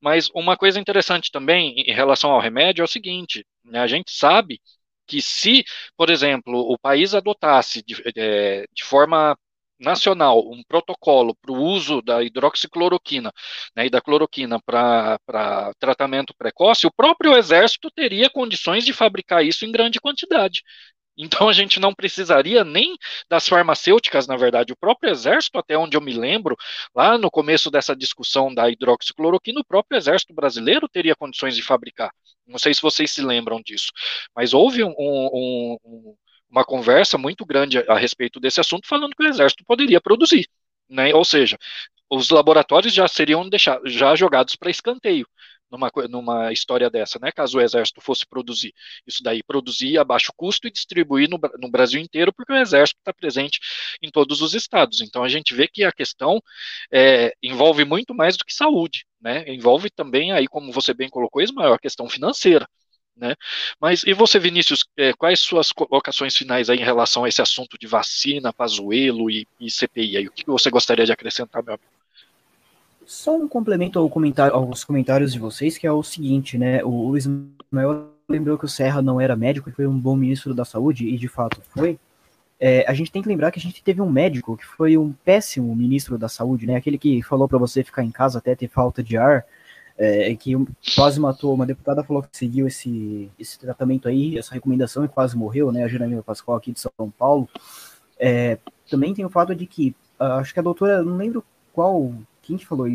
Mas 0.01 0.31
uma 0.35 0.56
coisa 0.56 0.81
interessante 0.81 1.31
também 1.31 1.74
em 1.77 1.93
relação 1.93 2.31
ao 2.31 2.40
remédio 2.40 2.81
é 2.81 2.86
o 2.86 2.89
seguinte: 2.89 3.44
né? 3.62 3.81
a 3.81 3.86
gente 3.86 4.11
sabe 4.11 4.59
que 5.06 5.20
se, 5.22 5.64
por 5.97 6.10
exemplo, 6.10 6.59
o 6.60 6.78
país 6.78 7.14
adotasse 7.14 7.82
de, 7.82 7.97
é, 8.16 8.66
de 8.72 8.85
forma 8.85 9.36
nacional 9.78 10.40
um 10.51 10.62
protocolo 10.62 11.35
para 11.35 11.52
o 11.52 11.60
uso 11.60 12.01
da 12.01 12.22
hidroxicloroquina 12.22 13.32
né, 13.76 13.86
e 13.86 13.90
da 13.90 14.01
cloroquina 14.01 14.60
para 14.64 15.18
tratamento 15.78 16.35
precoce, 16.36 16.86
o 16.86 16.93
próprio 16.93 17.36
exército 17.36 17.90
teria 17.90 18.31
condições 18.31 18.85
de 18.85 18.93
fabricar 18.93 19.44
isso 19.44 19.64
em 19.64 19.72
grande 19.72 20.01
quantidade. 20.01 20.62
Então 21.16 21.49
a 21.49 21.53
gente 21.53 21.78
não 21.78 21.95
precisaria 21.95 22.65
nem 22.65 22.97
das 23.28 23.49
farmacêuticas, 23.49 24.27
na 24.27 24.36
verdade, 24.36 24.73
o 24.73 24.77
próprio 24.77 25.11
exército, 25.11 25.59
até 25.59 25.78
onde 25.78 25.97
eu 25.97 26.01
me 26.01 26.12
lembro, 26.12 26.57
lá 26.95 27.16
no 27.16 27.31
começo 27.31 27.70
dessa 27.70 27.95
discussão 27.95 28.53
da 28.53 28.69
hidroxicloroquina, 28.69 29.61
o 29.61 29.65
próprio 29.65 29.97
exército 29.97 30.35
brasileiro 30.35 30.89
teria 30.89 31.15
condições 31.15 31.55
de 31.55 31.62
fabricar. 31.62 32.12
Não 32.47 32.59
sei 32.59 32.74
se 32.74 32.82
vocês 32.82 33.11
se 33.12 33.23
lembram 33.23 33.61
disso, 33.62 33.93
mas 34.35 34.53
houve 34.53 34.82
um, 34.82 34.95
um, 34.99 35.78
um, 35.85 36.16
uma 36.51 36.65
conversa 36.65 37.16
muito 37.16 37.45
grande 37.47 37.78
a, 37.78 37.97
respeito 37.97 38.41
desse 38.41 38.61
assunto, 38.61 38.86
falando 38.86 39.15
que 39.15 39.23
o 39.23 39.28
exército 39.28 39.65
poderia 39.65 40.01
produzir. 40.01 40.47
Né? 40.89 41.15
Ou 41.15 41.24
seja, 41.24 41.57
os 42.11 42.31
laboratórios 42.31 42.93
já 42.93 43.09
seriam 43.09 43.49
deixados, 43.49 43.93
já 43.93 44.15
jogados 44.15 44.57
para 44.57 44.70
escanteio 44.70 45.27
numa, 45.74 45.90
numa 46.09 46.52
história 46.52 46.88
dessa, 46.88 47.18
né? 47.20 47.32
Caso 47.32 47.59
o 47.59 47.60
exército 47.60 48.01
fosse 48.01 48.24
produzir 48.26 48.72
isso 49.06 49.22
daí, 49.22 49.42
produzir 49.42 49.98
a 49.98 50.05
baixo 50.05 50.32
custo 50.36 50.66
e 50.66 50.70
distribuir 50.70 51.28
no, 51.28 51.38
no 51.59 51.68
Brasil 51.68 52.01
inteiro, 52.01 52.32
porque 52.32 52.52
o 52.52 52.56
exército 52.56 52.98
está 53.01 53.12
presente 53.12 53.59
em 54.02 54.10
todos 54.10 54.40
os 54.40 54.55
estados. 54.55 55.01
Então 55.01 55.24
a 55.24 55.28
gente 55.28 55.55
vê 55.55 55.66
que 55.66 55.84
a 55.84 55.92
questão 55.92 56.40
é, 56.92 57.34
envolve 57.42 57.84
muito 57.84 58.14
mais 58.14 58.36
do 58.36 58.44
que 58.44 58.55
saúde, 58.55 59.05
né? 59.20 59.44
Envolve 59.48 59.90
também 59.90 60.32
aí, 60.32 60.46
como 60.46 60.72
você 60.72 60.94
bem 60.94 61.09
colocou, 61.09 61.42
Ismael, 61.42 61.74
a 61.74 61.78
questão 61.78 62.09
financeira. 62.09 62.68
Né? 63.16 63.36
Mas 63.80 64.02
e 64.02 64.12
você, 64.12 64.40
Vinícius, 64.40 64.84
é, 64.96 65.12
quais 65.12 65.38
suas 65.38 65.70
colocações 65.70 66.36
finais 66.36 66.68
aí 66.68 66.78
em 66.78 66.84
relação 66.84 67.22
a 67.24 67.28
esse 67.28 67.40
assunto 67.40 67.78
de 67.78 67.86
vacina, 67.86 68.52
Pazuelo 68.52 69.30
e, 69.30 69.46
e 69.60 69.70
CPI? 69.70 70.16
Aí? 70.16 70.26
O 70.26 70.32
que 70.32 70.44
você 70.46 70.68
gostaria 70.68 71.06
de 71.06 71.12
acrescentar, 71.12 71.62
meu 71.62 71.74
amigo? 71.74 71.93
Só 73.06 73.36
um 73.36 73.48
complemento 73.48 73.98
ao 73.98 74.09
comentário, 74.09 74.55
aos 74.55 74.85
comentários 74.85 75.32
de 75.32 75.39
vocês, 75.39 75.76
que 75.76 75.86
é 75.86 75.93
o 75.93 76.02
seguinte, 76.02 76.56
né? 76.56 76.82
O, 76.85 77.16
Ismael 77.16 78.10
lembrou 78.28 78.59
que 78.59 78.64
o 78.64 78.68
Serra 78.68 79.02
não 79.02 79.20
era 79.20 79.36
médico 79.36 79.68
e 79.68 79.72
foi 79.72 79.86
um 79.86 79.98
bom 79.98 80.16
ministro 80.16 80.55
da 80.55 80.64
saúde, 80.64 81.06
e 81.06 81.18
de 81.18 81.28
fato 81.28 81.60
foi. 81.70 81.98
É, 82.59 82.85
a 82.89 82.94
gente 82.94 83.12
tem 83.12 83.20
que 83.20 83.28
lembrar 83.28 83.51
que 83.51 83.59
a 83.59 83.62
gente 83.62 83.82
teve 83.82 84.01
um 84.01 84.10
médico 84.10 84.56
que 84.56 84.64
foi 84.64 84.97
um 84.97 85.12
péssimo 85.12 85.74
ministro 85.74 86.16
da 86.16 86.28
saúde, 86.28 86.66
né? 86.66 86.76
Aquele 86.76 86.98
que 86.98 87.22
falou 87.22 87.48
para 87.48 87.59
você 87.59 87.82
ficar 87.85 88.02
em 88.02 88.10
casa 88.10 88.39
até 88.39 88.55
ter 88.55 88.68
falta 88.68 89.02
de 89.02 89.16
ar, 89.16 89.44
é, 89.98 90.35
que 90.35 90.52
quase 90.94 91.20
matou. 91.20 91.55
Uma 91.55 91.66
deputada 91.66 92.02
falou 92.02 92.22
que 92.22 92.28
seguiu 92.32 92.66
esse, 92.66 93.31
esse 93.39 93.59
tratamento 93.59 94.09
aí, 94.09 94.39
essa 94.39 94.55
recomendação 94.55 95.05
e 95.05 95.09
quase 95.09 95.36
morreu, 95.36 95.70
né? 95.70 95.85
A 95.85 95.89
Janaína 95.89 96.22
Pascoal 96.22 96.56
aqui 96.56 96.72
de 96.72 96.81
São 96.81 97.10
Paulo. 97.18 97.48
É, 98.18 98.59
também 98.89 99.12
tem 99.12 99.24
o 99.24 99.31
fato 99.31 99.55
de 99.55 99.66
que, 99.66 99.94
ah, 100.18 100.36
acho 100.36 100.55
que 100.55 100.60
a 100.60 100.62
doutora, 100.62 101.02
não 101.02 101.16
lembro 101.16 101.44
qual 101.72 102.12
quem 102.44 102.56
que 102.56 102.66
falou 102.66 102.86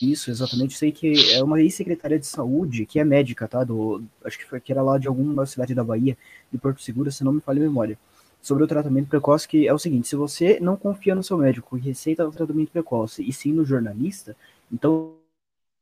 isso 0.00 0.30
exatamente? 0.30 0.76
Sei 0.76 0.92
que 0.92 1.34
é 1.34 1.42
uma 1.42 1.60
ex-secretária 1.60 2.18
de 2.18 2.26
saúde, 2.26 2.86
que 2.86 2.98
é 2.98 3.04
médica, 3.04 3.48
tá? 3.48 3.64
Do, 3.64 4.02
acho 4.24 4.38
que, 4.38 4.44
foi, 4.44 4.60
que 4.60 4.72
era 4.72 4.82
lá 4.82 4.98
de 4.98 5.08
alguma 5.08 5.46
cidade 5.46 5.74
da 5.74 5.84
Bahia, 5.84 6.16
de 6.50 6.58
Porto 6.58 6.82
Seguro, 6.82 7.10
se 7.10 7.24
não 7.24 7.32
me 7.32 7.40
falha 7.40 7.58
a 7.58 7.62
memória. 7.62 7.98
Sobre 8.40 8.64
o 8.64 8.66
tratamento 8.66 9.08
precoce, 9.08 9.46
que 9.46 9.68
é 9.68 9.72
o 9.72 9.78
seguinte: 9.78 10.08
se 10.08 10.16
você 10.16 10.58
não 10.60 10.76
confia 10.76 11.14
no 11.14 11.22
seu 11.22 11.38
médico 11.38 11.76
e 11.78 11.80
receita 11.80 12.26
o 12.26 12.32
tratamento 12.32 12.70
precoce, 12.70 13.22
e 13.22 13.32
sim 13.32 13.52
no 13.52 13.64
jornalista, 13.64 14.36
então 14.70 15.14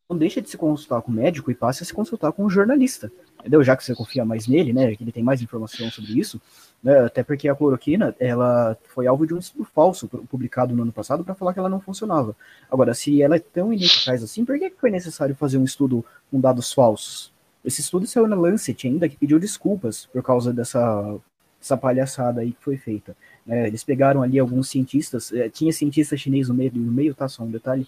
não 0.09 0.19
deixa 0.19 0.43
de 0.43 0.51
se 0.51 0.59
consultar 0.59 1.01
com 1.03 1.11
o 1.11 1.15
médico 1.15 1.51
e 1.51 1.55
passe 1.55 1.83
a 1.83 1.87
se 1.87 1.95
consultar 1.95 2.33
com 2.33 2.45
o 2.45 2.51
jornalista. 2.51 3.11
Entendeu? 3.39 3.63
Já 3.63 3.77
que 3.77 3.85
você 3.85 3.95
confia 3.95 4.25
mais 4.25 4.47
nele, 4.47 4.73
né? 4.73 4.95
Que 4.95 5.05
ele 5.05 5.13
tem 5.13 5.23
mais 5.23 5.41
informação 5.41 5.91
sobre 5.91 6.19
isso, 6.19 6.41
né, 6.83 7.01
até 7.01 7.23
porque 7.23 7.49
a 7.49 7.55
cloroquina 7.55 8.15
ela 8.19 8.77
foi 8.89 9.07
alvo 9.07 9.27
de 9.27 9.35
um 9.35 9.39
estudo 9.39 9.65
falso 9.65 10.09
publicado 10.09 10.75
no 10.75 10.83
ano 10.83 10.93
passado 10.93 11.23
para 11.23 11.35
falar 11.35 11.53
que 11.53 11.59
ela 11.59 11.69
não 11.69 11.81
funcionava. 11.81 12.35
Agora, 12.71 12.95
se 12.95 13.23
ela 13.23 13.37
é 13.37 13.39
tão 13.39 13.73
ineficaz 13.73 14.23
assim, 14.23 14.45
por 14.45 14.59
que 14.59 14.73
foi 14.79 14.91
necessário 14.91 15.35
fazer 15.35 15.59
um 15.59 15.65
estudo 15.65 16.05
com 16.31 16.41
dados 16.41 16.73
falsos? 16.73 17.33
Esse 17.65 17.83
estudo 17.83 18.07
saiu 18.07 18.27
na 18.27 18.37
Lancet 18.37 18.87
ainda, 18.87 19.09
que 19.09 19.17
pediu 19.17 19.39
desculpas 19.39 20.07
por 20.07 20.23
causa 20.23 20.53
dessa, 20.53 21.19
dessa 21.61 21.77
palhaçada 21.77 22.41
aí 22.41 22.53
que 22.53 22.65
foi 22.65 22.79
feita. 22.79 23.15
É, 23.47 23.67
eles 23.67 23.85
pegaram 23.85 24.23
ali 24.23 24.39
alguns 24.39 24.71
cientistas, 24.71 25.31
é, 25.33 25.51
tinha 25.51 25.73
cientista 25.73 26.17
chinês 26.17 26.49
no 26.49 26.55
meio, 26.55 26.73
no 26.75 26.93
meio, 26.93 27.15
tá? 27.15 27.29
Só 27.29 27.43
um 27.43 27.51
detalhe. 27.51 27.87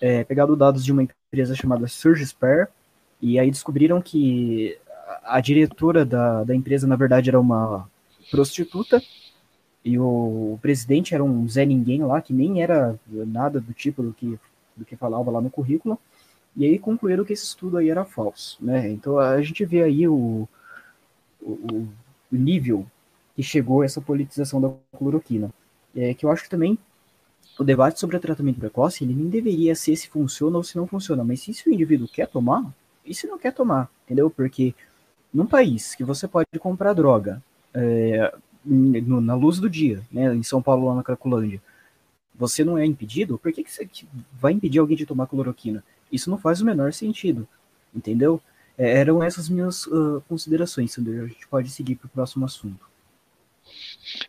É, 0.00 0.24
pegaram 0.24 0.56
dados 0.56 0.84
de 0.84 0.90
uma 0.90 1.04
empresa 1.04 1.54
chamada 1.54 1.86
Surgispare, 1.86 2.66
e 3.22 3.38
aí 3.38 3.50
descobriram 3.50 4.02
que 4.02 4.76
a 5.24 5.40
diretora 5.40 6.04
da, 6.04 6.42
da 6.42 6.54
empresa, 6.54 6.86
na 6.86 6.96
verdade, 6.96 7.30
era 7.30 7.40
uma 7.40 7.88
prostituta 8.30 9.02
E 9.84 9.98
o, 9.98 10.54
o, 10.54 10.58
presidente 10.60 11.14
era 11.14 11.22
um 11.22 11.48
Zé 11.48 11.64
Ninguém 11.64 12.02
lá, 12.02 12.20
que 12.20 12.32
nem 12.32 12.62
era 12.62 12.98
nada 13.08 13.60
do 13.60 13.72
tipo 13.72 14.02
do 14.02 14.12
que, 14.12 14.38
do 14.76 14.84
que 14.84 14.96
falava 14.96 15.30
lá 15.30 15.40
no 15.40 15.50
currículo. 15.50 15.98
E 16.56 16.64
aí 16.64 16.78
concluíram 16.78 17.24
que 17.24 17.32
esse 17.32 17.44
estudo 17.44 17.76
aí 17.76 17.90
era 17.90 18.04
falso, 18.04 18.56
né? 18.60 18.90
Então 18.90 19.18
a 19.18 19.40
gente 19.42 19.64
vê 19.64 19.82
aí 19.82 20.08
o, 20.08 20.48
o, 21.40 21.86
o 22.32 22.36
nível 22.36 22.86
que 23.34 23.42
chegou 23.42 23.84
essa 23.84 24.00
politização 24.00 24.60
da 24.60 24.72
cloroquina. 24.96 25.50
É, 25.94 26.14
que 26.14 26.24
eu 26.24 26.30
acho 26.30 26.44
que 26.44 26.50
também 26.50 26.78
o 27.58 27.64
debate 27.64 28.00
sobre 28.00 28.16
o 28.16 28.20
tratamento 28.20 28.58
precoce, 28.58 29.04
ele 29.04 29.14
nem 29.14 29.28
deveria 29.28 29.74
ser 29.74 29.96
se 29.96 30.08
funciona 30.08 30.56
ou 30.56 30.64
se 30.64 30.76
não 30.76 30.86
funciona, 30.86 31.24
mas 31.24 31.40
se, 31.40 31.54
se 31.54 31.68
o 31.68 31.72
indivíduo 31.72 32.08
quer 32.08 32.26
tomar, 32.28 32.70
e 33.04 33.14
se 33.14 33.26
não 33.26 33.38
quer 33.38 33.52
tomar, 33.52 33.90
entendeu? 34.04 34.28
Porque 34.28 34.74
num 35.32 35.46
país 35.46 35.94
que 35.94 36.04
você 36.04 36.26
pode 36.26 36.46
comprar 36.58 36.92
droga 36.92 37.42
é, 37.76 38.34
no, 38.64 39.20
na 39.20 39.34
luz 39.34 39.60
do 39.60 39.70
dia, 39.70 40.02
né, 40.10 40.34
em 40.34 40.42
São 40.42 40.60
Paulo, 40.60 40.88
lá 40.88 40.94
na 40.94 41.02
Cracolândia, 41.02 41.60
você 42.34 42.64
não 42.64 42.76
é 42.76 42.84
impedido, 42.84 43.38
por 43.38 43.52
que, 43.52 43.62
que 43.62 43.72
você 43.72 43.88
vai 44.32 44.52
impedir 44.52 44.78
alguém 44.78 44.96
de 44.96 45.06
tomar 45.06 45.26
cloroquina? 45.26 45.84
Isso 46.10 46.30
não 46.30 46.38
faz 46.38 46.60
o 46.60 46.64
menor 46.64 46.92
sentido, 46.92 47.46
entendeu? 47.94 48.40
É, 48.76 48.98
eram 48.98 49.22
essas 49.22 49.48
minhas 49.48 49.86
uh, 49.86 50.22
considerações, 50.28 50.92
Sandro. 50.92 51.24
A 51.24 51.28
gente 51.28 51.48
pode 51.48 51.70
seguir 51.70 51.96
para 51.96 52.06
o 52.06 52.10
próximo 52.10 52.44
assunto. 52.44 52.86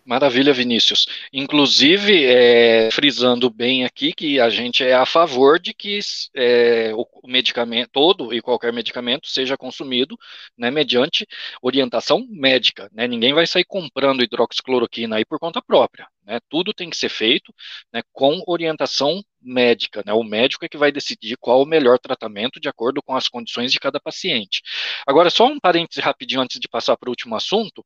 Maravilha, 0.05 0.53
Vinícius. 0.53 1.07
Inclusive, 1.31 2.25
é, 2.25 2.89
frisando 2.91 3.49
bem 3.49 3.85
aqui 3.85 4.13
que 4.13 4.39
a 4.39 4.49
gente 4.49 4.83
é 4.83 4.93
a 4.93 5.05
favor 5.05 5.59
de 5.59 5.73
que 5.73 5.99
é, 6.35 6.91
o 6.93 7.05
medicamento, 7.25 7.89
todo 7.91 8.33
e 8.33 8.41
qualquer 8.41 8.73
medicamento 8.73 9.27
seja 9.27 9.57
consumido 9.57 10.17
né, 10.57 10.71
mediante 10.71 11.27
orientação 11.61 12.25
médica. 12.29 12.89
Né? 12.93 13.07
Ninguém 13.07 13.33
vai 13.33 13.45
sair 13.45 13.65
comprando 13.65 14.23
hidroxicloroquina 14.23 15.17
aí 15.17 15.25
por 15.25 15.39
conta 15.39 15.61
própria. 15.61 16.07
Né? 16.25 16.39
Tudo 16.49 16.73
tem 16.73 16.89
que 16.89 16.97
ser 16.97 17.09
feito 17.09 17.53
né, 17.93 18.01
com 18.11 18.43
orientação 18.47 19.23
médica, 19.47 20.03
né? 20.05 20.13
O 20.13 20.23
médico 20.23 20.65
é 20.65 20.69
que 20.69 20.77
vai 20.77 20.91
decidir 20.91 21.37
qual 21.37 21.61
o 21.61 21.65
melhor 21.65 21.97
tratamento 21.99 22.59
de 22.59 22.67
acordo 22.69 23.01
com 23.01 23.15
as 23.15 23.27
condições 23.27 23.71
de 23.71 23.79
cada 23.79 23.99
paciente. 23.99 24.61
Agora, 25.05 25.29
só 25.29 25.47
um 25.47 25.59
parêntese 25.59 26.01
rapidinho 26.01 26.41
antes 26.41 26.59
de 26.59 26.67
passar 26.67 26.97
para 26.97 27.09
o 27.09 27.11
último 27.11 27.35
assunto, 27.35 27.83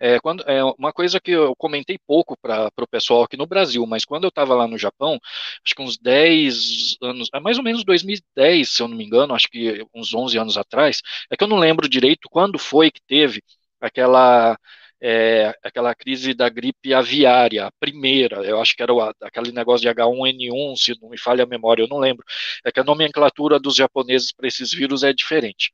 é, 0.00 0.18
quando, 0.20 0.42
é 0.44 0.62
uma 0.78 0.92
coisa 0.92 1.20
que 1.20 1.30
eu 1.32 1.54
comentei 1.56 1.98
pouco 2.06 2.36
para 2.40 2.70
o 2.78 2.86
pessoal 2.88 3.22
aqui 3.24 3.36
no 3.36 3.46
Brasil, 3.46 3.84
mas 3.86 4.04
quando 4.04 4.24
eu 4.24 4.28
estava 4.28 4.54
lá 4.54 4.66
no 4.66 4.78
Japão, 4.78 5.18
acho 5.64 5.74
que 5.74 5.82
uns 5.82 5.98
10 5.98 6.96
anos, 7.02 7.28
é 7.34 7.40
mais 7.40 7.58
ou 7.58 7.64
menos 7.64 7.84
2010, 7.84 8.68
se 8.70 8.82
eu 8.82 8.88
não 8.88 8.96
me 8.96 9.04
engano, 9.04 9.34
acho 9.34 9.48
que 9.48 9.84
uns 9.94 10.14
11 10.14 10.38
anos 10.38 10.56
atrás, 10.56 11.00
é 11.30 11.36
que 11.36 11.44
eu 11.44 11.48
não 11.48 11.58
lembro 11.58 11.88
direito 11.88 12.28
quando 12.30 12.58
foi 12.58 12.90
que 12.90 13.00
teve 13.06 13.42
aquela 13.80 14.58
é, 15.00 15.54
aquela 15.62 15.94
crise 15.94 16.34
da 16.34 16.48
gripe 16.48 16.92
aviária, 16.94 17.66
a 17.66 17.72
primeira, 17.78 18.44
eu 18.44 18.60
acho 18.60 18.74
que 18.76 18.82
era 18.82 18.92
o, 18.92 19.00
aquele 19.22 19.52
negócio 19.52 19.82
de 19.82 19.88
H1N1, 19.88 20.76
se 20.76 20.94
não 21.00 21.08
me 21.08 21.18
falha 21.18 21.44
a 21.44 21.46
memória, 21.46 21.82
eu 21.82 21.88
não 21.88 21.98
lembro. 21.98 22.24
É 22.64 22.72
que 22.72 22.80
a 22.80 22.84
nomenclatura 22.84 23.58
dos 23.60 23.76
japoneses 23.76 24.32
para 24.32 24.48
esses 24.48 24.72
vírus 24.72 25.02
é 25.02 25.12
diferente. 25.12 25.70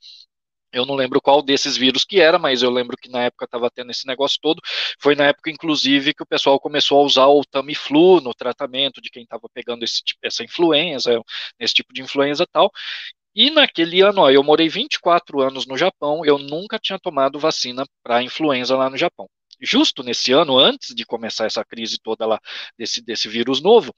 Eu 0.72 0.84
não 0.84 0.96
lembro 0.96 1.20
qual 1.22 1.40
desses 1.40 1.76
vírus 1.76 2.05
que 2.05 2.20
era, 2.20 2.36
mas 2.38 2.62
eu 2.62 2.70
lembro 2.70 2.96
que 3.01 3.09
na 3.09 3.22
época 3.24 3.44
estava 3.44 3.70
tendo 3.70 3.92
esse 3.92 4.06
negócio 4.06 4.38
todo. 4.42 4.60
Foi 5.01 5.14
na 5.14 5.26
época, 5.26 5.51
inclusive, 5.51 6.12
que 6.12 6.22
o 6.22 6.26
pessoal 6.26 6.59
começou 6.59 6.98
a 7.01 7.05
usar 7.05 7.26
o 7.28 7.44
Tamiflu 7.44 8.20
no 8.20 8.34
tratamento 8.34 9.01
de 9.01 9.09
quem 9.09 9.22
estava 9.22 9.48
pegando 9.55 9.84
esse, 9.84 10.02
essa 10.22 10.42
influenza, 10.42 11.22
esse 11.60 11.74
tipo 11.74 11.94
de 11.94 12.02
influenza 12.02 12.44
tal. 12.51 12.72
E 13.35 13.51
naquele 13.51 14.01
ano, 14.01 14.23
ó, 14.23 14.31
eu 14.31 14.43
morei 14.43 14.69
24 14.69 15.40
anos 15.40 15.66
no 15.66 15.77
Japão, 15.77 16.24
eu 16.24 16.39
nunca 16.39 16.78
tinha 16.78 16.98
tomado 16.98 17.39
vacina 17.39 17.85
para 18.02 18.23
influenza 18.23 18.77
lá 18.77 18.89
no 18.89 18.97
Japão. 18.97 19.28
Justo 19.61 20.02
nesse 20.02 20.32
ano, 20.32 20.59
antes 20.59 20.94
de 20.94 21.05
começar 21.05 21.47
essa 21.47 21.65
crise 21.65 21.98
toda 21.98 22.27
lá 22.27 22.40
desse, 22.78 23.01
desse 23.02 23.28
vírus 23.28 23.61
novo, 23.61 23.93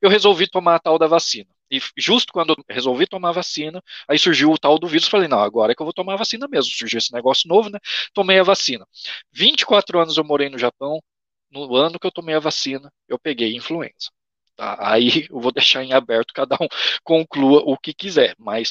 eu 0.00 0.10
resolvi 0.10 0.48
tomar 0.48 0.76
a 0.76 0.78
tal 0.78 0.98
da 0.98 1.06
vacina. 1.06 1.48
E 1.70 1.80
justo 1.96 2.32
quando 2.32 2.50
eu 2.50 2.56
resolvi 2.68 3.06
tomar 3.06 3.30
a 3.30 3.32
vacina, 3.32 3.82
aí 4.08 4.18
surgiu 4.18 4.50
o 4.50 4.58
tal 4.58 4.78
do 4.78 4.86
vírus, 4.86 5.08
falei, 5.08 5.28
não, 5.28 5.40
agora 5.40 5.72
é 5.72 5.74
que 5.74 5.80
eu 5.80 5.86
vou 5.86 5.92
tomar 5.94 6.14
a 6.14 6.16
vacina 6.16 6.46
mesmo. 6.48 6.70
Surgiu 6.72 6.98
esse 6.98 7.12
negócio 7.12 7.48
novo, 7.48 7.70
né? 7.70 7.78
Tomei 8.12 8.38
a 8.38 8.42
vacina. 8.42 8.86
24 9.32 9.98
anos 10.00 10.16
eu 10.18 10.24
morei 10.24 10.48
no 10.50 10.58
Japão, 10.58 11.00
no 11.50 11.74
ano 11.76 11.98
que 11.98 12.06
eu 12.06 12.12
tomei 12.12 12.34
a 12.34 12.40
vacina, 12.40 12.92
eu 13.08 13.18
peguei 13.18 13.54
influenza. 13.54 14.10
Tá? 14.62 14.76
Aí 14.78 15.08
eu 15.28 15.40
vou 15.40 15.50
deixar 15.52 15.82
em 15.82 15.92
aberto, 15.92 16.32
cada 16.32 16.54
um 16.60 16.68
conclua 17.02 17.62
o 17.66 17.76
que 17.76 17.92
quiser. 17.92 18.36
Mas 18.38 18.70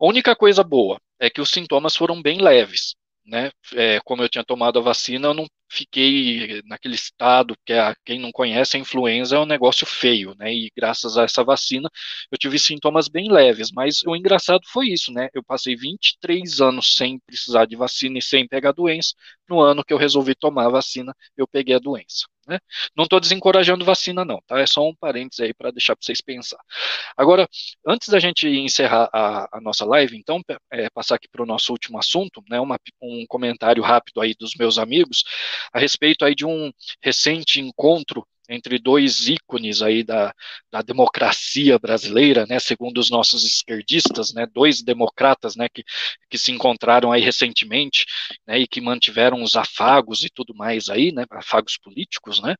a 0.00 0.04
única 0.06 0.34
coisa 0.34 0.64
boa 0.64 1.00
é 1.20 1.30
que 1.30 1.40
os 1.40 1.50
sintomas 1.50 1.94
foram 1.96 2.20
bem 2.20 2.40
leves. 2.40 2.96
Né? 3.24 3.52
É, 3.74 4.00
como 4.00 4.20
eu 4.22 4.28
tinha 4.28 4.42
tomado 4.42 4.80
a 4.80 4.82
vacina, 4.82 5.28
eu 5.28 5.34
não 5.34 5.46
fiquei 5.70 6.60
naquele 6.64 6.96
estado 6.96 7.54
que 7.64 7.72
a, 7.72 7.94
quem 8.04 8.18
não 8.18 8.32
conhece 8.32 8.76
a 8.76 8.80
influenza 8.80 9.36
é 9.36 9.38
um 9.38 9.46
negócio 9.46 9.86
feio, 9.86 10.34
né? 10.36 10.52
E 10.52 10.70
graças 10.76 11.16
a 11.16 11.22
essa 11.22 11.44
vacina 11.44 11.88
eu 12.32 12.36
tive 12.36 12.58
sintomas 12.58 13.06
bem 13.08 13.30
leves, 13.30 13.70
mas 13.72 14.02
o 14.04 14.16
engraçado 14.16 14.62
foi 14.66 14.88
isso, 14.88 15.12
né? 15.12 15.28
Eu 15.32 15.42
passei 15.44 15.76
23 15.76 16.60
anos 16.60 16.94
sem 16.96 17.20
precisar 17.20 17.64
de 17.66 17.76
vacina 17.76 18.18
e 18.18 18.22
sem 18.22 18.46
pegar 18.48 18.72
doença. 18.72 19.14
No 19.48 19.60
ano 19.60 19.84
que 19.84 19.92
eu 19.94 19.98
resolvi 19.98 20.34
tomar 20.34 20.66
a 20.66 20.70
vacina, 20.70 21.14
eu 21.36 21.46
peguei 21.46 21.76
a 21.76 21.78
doença. 21.78 22.26
Né? 22.52 22.58
Não 22.94 23.04
estou 23.04 23.18
desencorajando 23.18 23.84
vacina, 23.84 24.24
não, 24.24 24.38
tá? 24.46 24.60
É 24.60 24.66
só 24.66 24.86
um 24.86 24.94
parênteses 24.94 25.40
aí 25.40 25.54
para 25.54 25.70
deixar 25.70 25.96
para 25.96 26.04
vocês 26.04 26.20
pensar. 26.20 26.58
Agora, 27.16 27.48
antes 27.86 28.08
da 28.08 28.18
gente 28.18 28.46
encerrar 28.46 29.08
a, 29.12 29.56
a 29.56 29.60
nossa 29.60 29.86
live, 29.86 30.16
então, 30.16 30.42
é, 30.70 30.90
passar 30.90 31.14
aqui 31.14 31.28
para 31.30 31.42
o 31.42 31.46
nosso 31.46 31.72
último 31.72 31.98
assunto, 31.98 32.42
né? 32.48 32.60
Uma, 32.60 32.78
um 33.00 33.24
comentário 33.26 33.82
rápido 33.82 34.20
aí 34.20 34.34
dos 34.38 34.54
meus 34.54 34.78
amigos 34.78 35.24
a 35.72 35.78
respeito 35.78 36.24
aí 36.24 36.34
de 36.34 36.44
um 36.44 36.70
recente 37.00 37.58
encontro 37.58 38.26
entre 38.52 38.78
dois 38.78 39.28
ícones 39.28 39.82
aí 39.82 40.02
da, 40.02 40.34
da 40.70 40.82
democracia 40.82 41.78
brasileira, 41.78 42.46
né, 42.46 42.58
segundo 42.58 42.98
os 42.98 43.10
nossos 43.10 43.44
esquerdistas, 43.44 44.32
né, 44.32 44.46
dois 44.52 44.82
democratas, 44.82 45.56
né, 45.56 45.68
que, 45.68 45.82
que 46.30 46.38
se 46.38 46.52
encontraram 46.52 47.10
aí 47.12 47.20
recentemente, 47.22 48.04
né, 48.46 48.58
e 48.58 48.66
que 48.66 48.80
mantiveram 48.80 49.42
os 49.42 49.56
afagos 49.56 50.22
e 50.22 50.30
tudo 50.30 50.54
mais 50.54 50.88
aí, 50.88 51.12
né, 51.12 51.24
afagos 51.30 51.78
políticos, 51.78 52.40
né, 52.40 52.54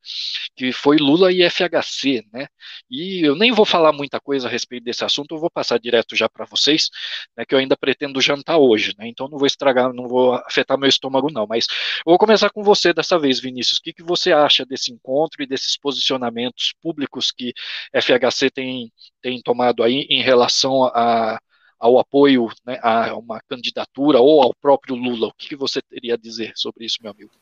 que 0.57 0.73
foi 0.73 0.97
Lula 0.97 1.33
e 1.33 1.43
FHC, 1.43 2.25
né, 2.33 2.47
e 2.91 3.27
eu 3.27 3.35
nem 3.35 3.53
vou 3.53 3.65
falar 3.65 3.93
muita 3.93 4.21
coisa 4.21 4.49
a 4.49 4.51
respeito 4.51 4.85
desse 4.85 5.05
assunto, 5.05 5.35
eu 5.35 5.41
vou 5.41 5.51
passar 5.51 5.79
direto 5.79 6.17
já 6.17 6.29
para 6.29 6.45
vocês, 6.47 6.89
né, 7.37 7.45
que 7.45 7.55
eu 7.55 7.59
ainda 7.59 7.77
pretendo 7.77 8.21
jantar 8.21 8.59
hoje, 8.59 8.95
né, 8.99 9.09
então 9.09 9.29
não 9.29 9.39
vou 9.39 9.47
estragar, 9.47 9.93
não 9.93 10.09
vou 10.09 10.35
afetar 10.35 10.79
meu 10.79 10.89
estômago 10.89 11.31
não, 11.31 11.47
mas 11.47 11.67
eu 12.07 12.11
vou 12.11 12.19
começar 12.19 12.51
com 12.51 12.63
você 12.63 12.93
dessa 12.93 13.19
vez, 13.19 13.41
Vinícius, 13.41 13.79
o 13.79 13.83
que, 13.83 13.93
que 13.93 14.03
você 14.03 14.33
acha 14.33 14.65
desse 14.65 14.93
encontro 14.93 15.43
e 15.43 15.47
desses 15.47 15.77
posicionamentos 15.83 16.73
públicos 16.81 17.33
que 17.33 17.53
FHC 17.93 18.51
tem, 18.51 18.93
tem 19.21 19.43
tomado 19.43 19.83
aí 19.83 20.07
em 20.09 20.23
relação 20.23 20.85
a, 20.85 21.39
ao 21.79 21.99
apoio 21.99 22.49
né, 22.65 22.79
a 22.81 23.17
uma 23.17 23.41
candidatura 23.41 24.21
ou 24.21 24.41
ao 24.41 24.55
próprio 24.55 24.95
Lula. 24.95 25.27
O 25.27 25.35
que, 25.35 25.57
você 25.57 25.83
teria 25.83 26.15
a 26.15 26.17
dizer 26.17 26.53
sobre 26.55 26.85
isso, 26.85 26.99
meu 27.03 27.11
amigo? 27.11 27.33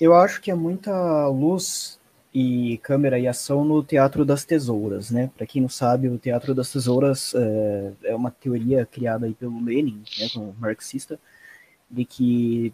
Eu 0.00 0.14
acho 0.14 0.40
que 0.40 0.52
é 0.52 0.54
muita 0.54 1.26
luz 1.26 1.98
e 2.32 2.78
câmera 2.78 3.18
e 3.18 3.26
ação 3.26 3.64
no 3.64 3.82
Teatro 3.82 4.24
das 4.24 4.44
Tesouras, 4.44 5.10
né? 5.10 5.30
Para 5.36 5.46
quem 5.46 5.60
não 5.60 5.68
sabe, 5.68 6.08
o 6.08 6.16
Teatro 6.16 6.54
das 6.54 6.70
Tesouras 6.70 7.34
é, 7.34 7.92
é 8.04 8.14
uma 8.14 8.30
teoria 8.30 8.86
criada 8.86 9.26
aí 9.26 9.34
pelo 9.34 9.62
Lenin, 9.62 10.04
né, 10.18 10.28
como 10.32 10.54
marxista, 10.58 11.18
de 11.90 12.04
que 12.04 12.72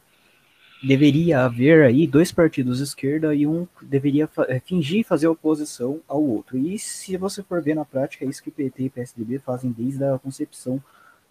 deveria 0.87 1.45
haver 1.45 1.85
aí 1.85 2.07
dois 2.07 2.31
partidos 2.31 2.81
esquerda 2.81 3.35
e 3.35 3.47
um 3.47 3.67
deveria 3.83 4.29
é, 4.49 4.61
fingir 4.61 5.05
fazer 5.05 5.27
oposição 5.27 6.01
ao 6.07 6.23
outro. 6.23 6.57
E 6.57 6.79
se 6.79 7.17
você 7.17 7.43
for 7.43 7.61
ver 7.61 7.75
na 7.75 7.85
prática, 7.85 8.25
é 8.25 8.29
isso 8.29 8.43
que 8.43 8.51
PT 8.51 8.85
e 8.85 8.91
PSDB 8.91 9.39
fazem 9.39 9.73
desde 9.73 10.05
a 10.05 10.19
concepção 10.19 10.83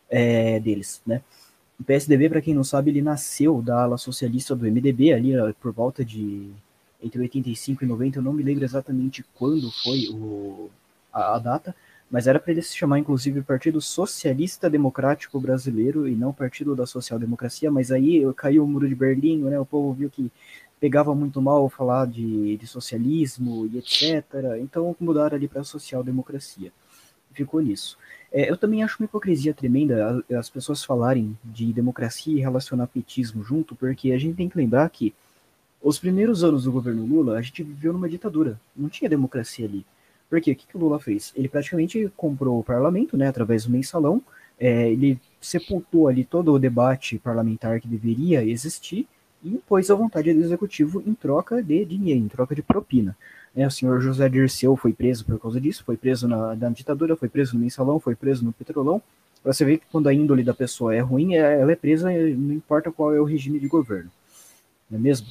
é, 0.09 0.59
deles, 0.59 1.01
né? 1.05 1.21
O 1.79 1.83
PSDB, 1.83 2.29
para 2.29 2.41
quem 2.41 2.53
não 2.53 2.63
sabe, 2.63 2.89
ele 2.89 3.01
nasceu 3.01 3.61
da 3.61 3.83
ala 3.83 3.97
socialista 3.97 4.55
do 4.55 4.65
MDB, 4.65 5.13
ali 5.13 5.33
por 5.61 5.73
volta 5.73 6.05
de 6.05 6.49
entre 7.03 7.19
85 7.21 7.83
e 7.83 7.87
90, 7.87 8.19
eu 8.19 8.23
não 8.23 8.33
me 8.33 8.41
lembro 8.41 8.63
exatamente 8.63 9.23
quando 9.35 9.69
foi 9.83 10.07
o, 10.09 10.69
a, 11.13 11.35
a 11.35 11.39
data, 11.39 11.75
mas 12.09 12.27
era 12.27 12.39
para 12.39 12.51
ele 12.51 12.61
se 12.61 12.75
chamar, 12.75 12.99
inclusive, 12.99 13.41
Partido 13.41 13.81
Socialista 13.81 14.69
Democrático 14.69 15.39
Brasileiro 15.39 16.07
e 16.07 16.15
não 16.15 16.31
Partido 16.31 16.75
da 16.75 16.85
Social 16.85 17.19
Democracia, 17.19 17.71
mas 17.71 17.91
aí 17.91 18.21
caiu 18.35 18.63
o 18.63 18.67
muro 18.67 18.87
de 18.87 18.95
Berlim, 18.95 19.43
né? 19.43 19.59
O 19.59 19.65
povo 19.65 19.93
viu 19.93 20.09
que 20.09 20.31
pegava 20.79 21.15
muito 21.15 21.41
mal 21.41 21.67
falar 21.69 22.05
de, 22.05 22.57
de 22.57 22.67
socialismo 22.67 23.67
e 23.67 23.77
etc. 23.77 24.23
Então 24.61 24.95
mudaram 24.99 25.35
ali 25.35 25.47
para 25.47 25.63
social 25.63 26.03
democracia. 26.03 26.71
Ficou 27.31 27.61
nisso. 27.61 27.97
É, 28.31 28.49
eu 28.49 28.57
também 28.57 28.83
acho 28.83 28.97
uma 28.99 29.05
hipocrisia 29.05 29.53
tremenda 29.53 30.23
as 30.37 30.49
pessoas 30.49 30.83
falarem 30.83 31.37
de 31.43 31.71
democracia 31.73 32.33
e 32.33 32.39
relacionar 32.39 32.87
petismo 32.87 33.43
junto, 33.43 33.75
porque 33.75 34.11
a 34.11 34.17
gente 34.17 34.35
tem 34.35 34.47
que 34.47 34.57
lembrar 34.57 34.89
que 34.89 35.13
os 35.81 35.99
primeiros 35.99 36.43
anos 36.43 36.63
do 36.63 36.71
governo 36.71 37.05
Lula, 37.05 37.37
a 37.37 37.41
gente 37.41 37.63
viveu 37.63 37.93
numa 37.93 38.09
ditadura. 38.09 38.59
Não 38.75 38.89
tinha 38.89 39.09
democracia 39.09 39.65
ali. 39.65 39.85
Porque 40.29 40.51
o 40.51 40.55
que, 40.55 40.67
que 40.67 40.77
o 40.77 40.79
Lula 40.79 40.99
fez? 40.99 41.31
Ele 41.35 41.47
praticamente 41.47 42.11
comprou 42.15 42.59
o 42.59 42.63
parlamento, 42.63 43.15
né, 43.15 43.27
através 43.27 43.65
do 43.65 43.71
mensalão, 43.71 44.21
é, 44.59 44.89
ele 44.89 45.19
sepultou 45.39 46.07
ali 46.07 46.23
todo 46.23 46.53
o 46.53 46.59
debate 46.59 47.19
parlamentar 47.19 47.79
que 47.79 47.87
deveria 47.87 48.43
existir, 48.43 49.07
e 49.43 49.49
impôs 49.49 49.91
a 49.91 49.95
vontade 49.95 50.33
do 50.33 50.41
executivo 50.41 51.03
em 51.05 51.13
troca 51.13 51.61
de 51.61 51.85
dinheiro, 51.85 52.25
em 52.25 52.27
troca 52.27 52.55
de 52.55 52.63
propina. 52.63 53.15
É, 53.55 53.65
o 53.65 53.71
senhor 53.71 54.01
José 54.01 54.27
Dirceu 54.27 54.75
foi 54.75 54.91
preso 54.91 55.23
por 55.23 55.39
causa 55.39 55.61
disso, 55.61 55.83
foi 55.85 55.95
preso 55.95 56.27
na, 56.27 56.55
na 56.55 56.69
ditadura, 56.69 57.15
foi 57.15 57.29
preso 57.29 57.53
no 57.53 57.61
mensalão, 57.61 57.99
foi 57.99 58.15
preso 58.15 58.43
no 58.43 58.51
petrolão. 58.51 59.01
Você 59.43 59.63
vê 59.63 59.77
que 59.77 59.85
quando 59.91 60.07
a 60.07 60.13
índole 60.13 60.43
da 60.43 60.53
pessoa 60.53 60.95
é 60.95 60.99
ruim, 60.99 61.35
é, 61.35 61.61
ela 61.61 61.71
é 61.71 61.75
presa, 61.75 62.09
não 62.09 62.53
importa 62.53 62.91
qual 62.91 63.13
é 63.13 63.21
o 63.21 63.23
regime 63.23 63.59
de 63.59 63.67
governo. 63.67 64.09
Não 64.89 64.97
é 64.97 65.01
mesmo? 65.01 65.27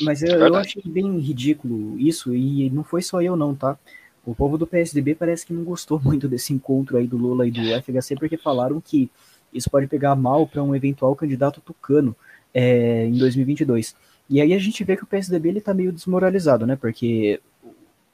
Mas 0.00 0.22
eu, 0.22 0.38
eu 0.38 0.54
achei 0.56 0.82
bem 0.84 1.18
ridículo 1.18 1.98
isso, 1.98 2.34
e 2.34 2.70
não 2.70 2.82
foi 2.82 3.02
só 3.02 3.20
eu 3.20 3.36
não, 3.36 3.54
tá? 3.54 3.78
O 4.24 4.34
povo 4.34 4.56
do 4.56 4.66
PSDB 4.66 5.14
parece 5.14 5.44
que 5.44 5.52
não 5.52 5.64
gostou 5.64 6.00
muito 6.02 6.28
desse 6.28 6.52
encontro 6.52 6.96
aí 6.96 7.06
do 7.06 7.16
Lula 7.16 7.46
e 7.46 7.50
do 7.50 7.60
FHC, 7.60 8.16
porque 8.16 8.36
falaram 8.36 8.80
que 8.80 9.10
isso 9.52 9.70
pode 9.70 9.86
pegar 9.86 10.16
mal 10.16 10.46
para 10.46 10.62
um 10.62 10.74
eventual 10.74 11.14
candidato 11.14 11.60
tucano 11.60 12.16
é, 12.52 13.06
em 13.06 13.16
2022. 13.18 13.94
E 14.28 14.40
aí 14.40 14.52
a 14.52 14.58
gente 14.58 14.82
vê 14.82 14.96
que 14.96 15.04
o 15.04 15.06
PSDB 15.06 15.50
ele 15.50 15.60
tá 15.60 15.74
meio 15.74 15.92
desmoralizado, 15.92 16.66
né? 16.66 16.76
Porque 16.76 17.40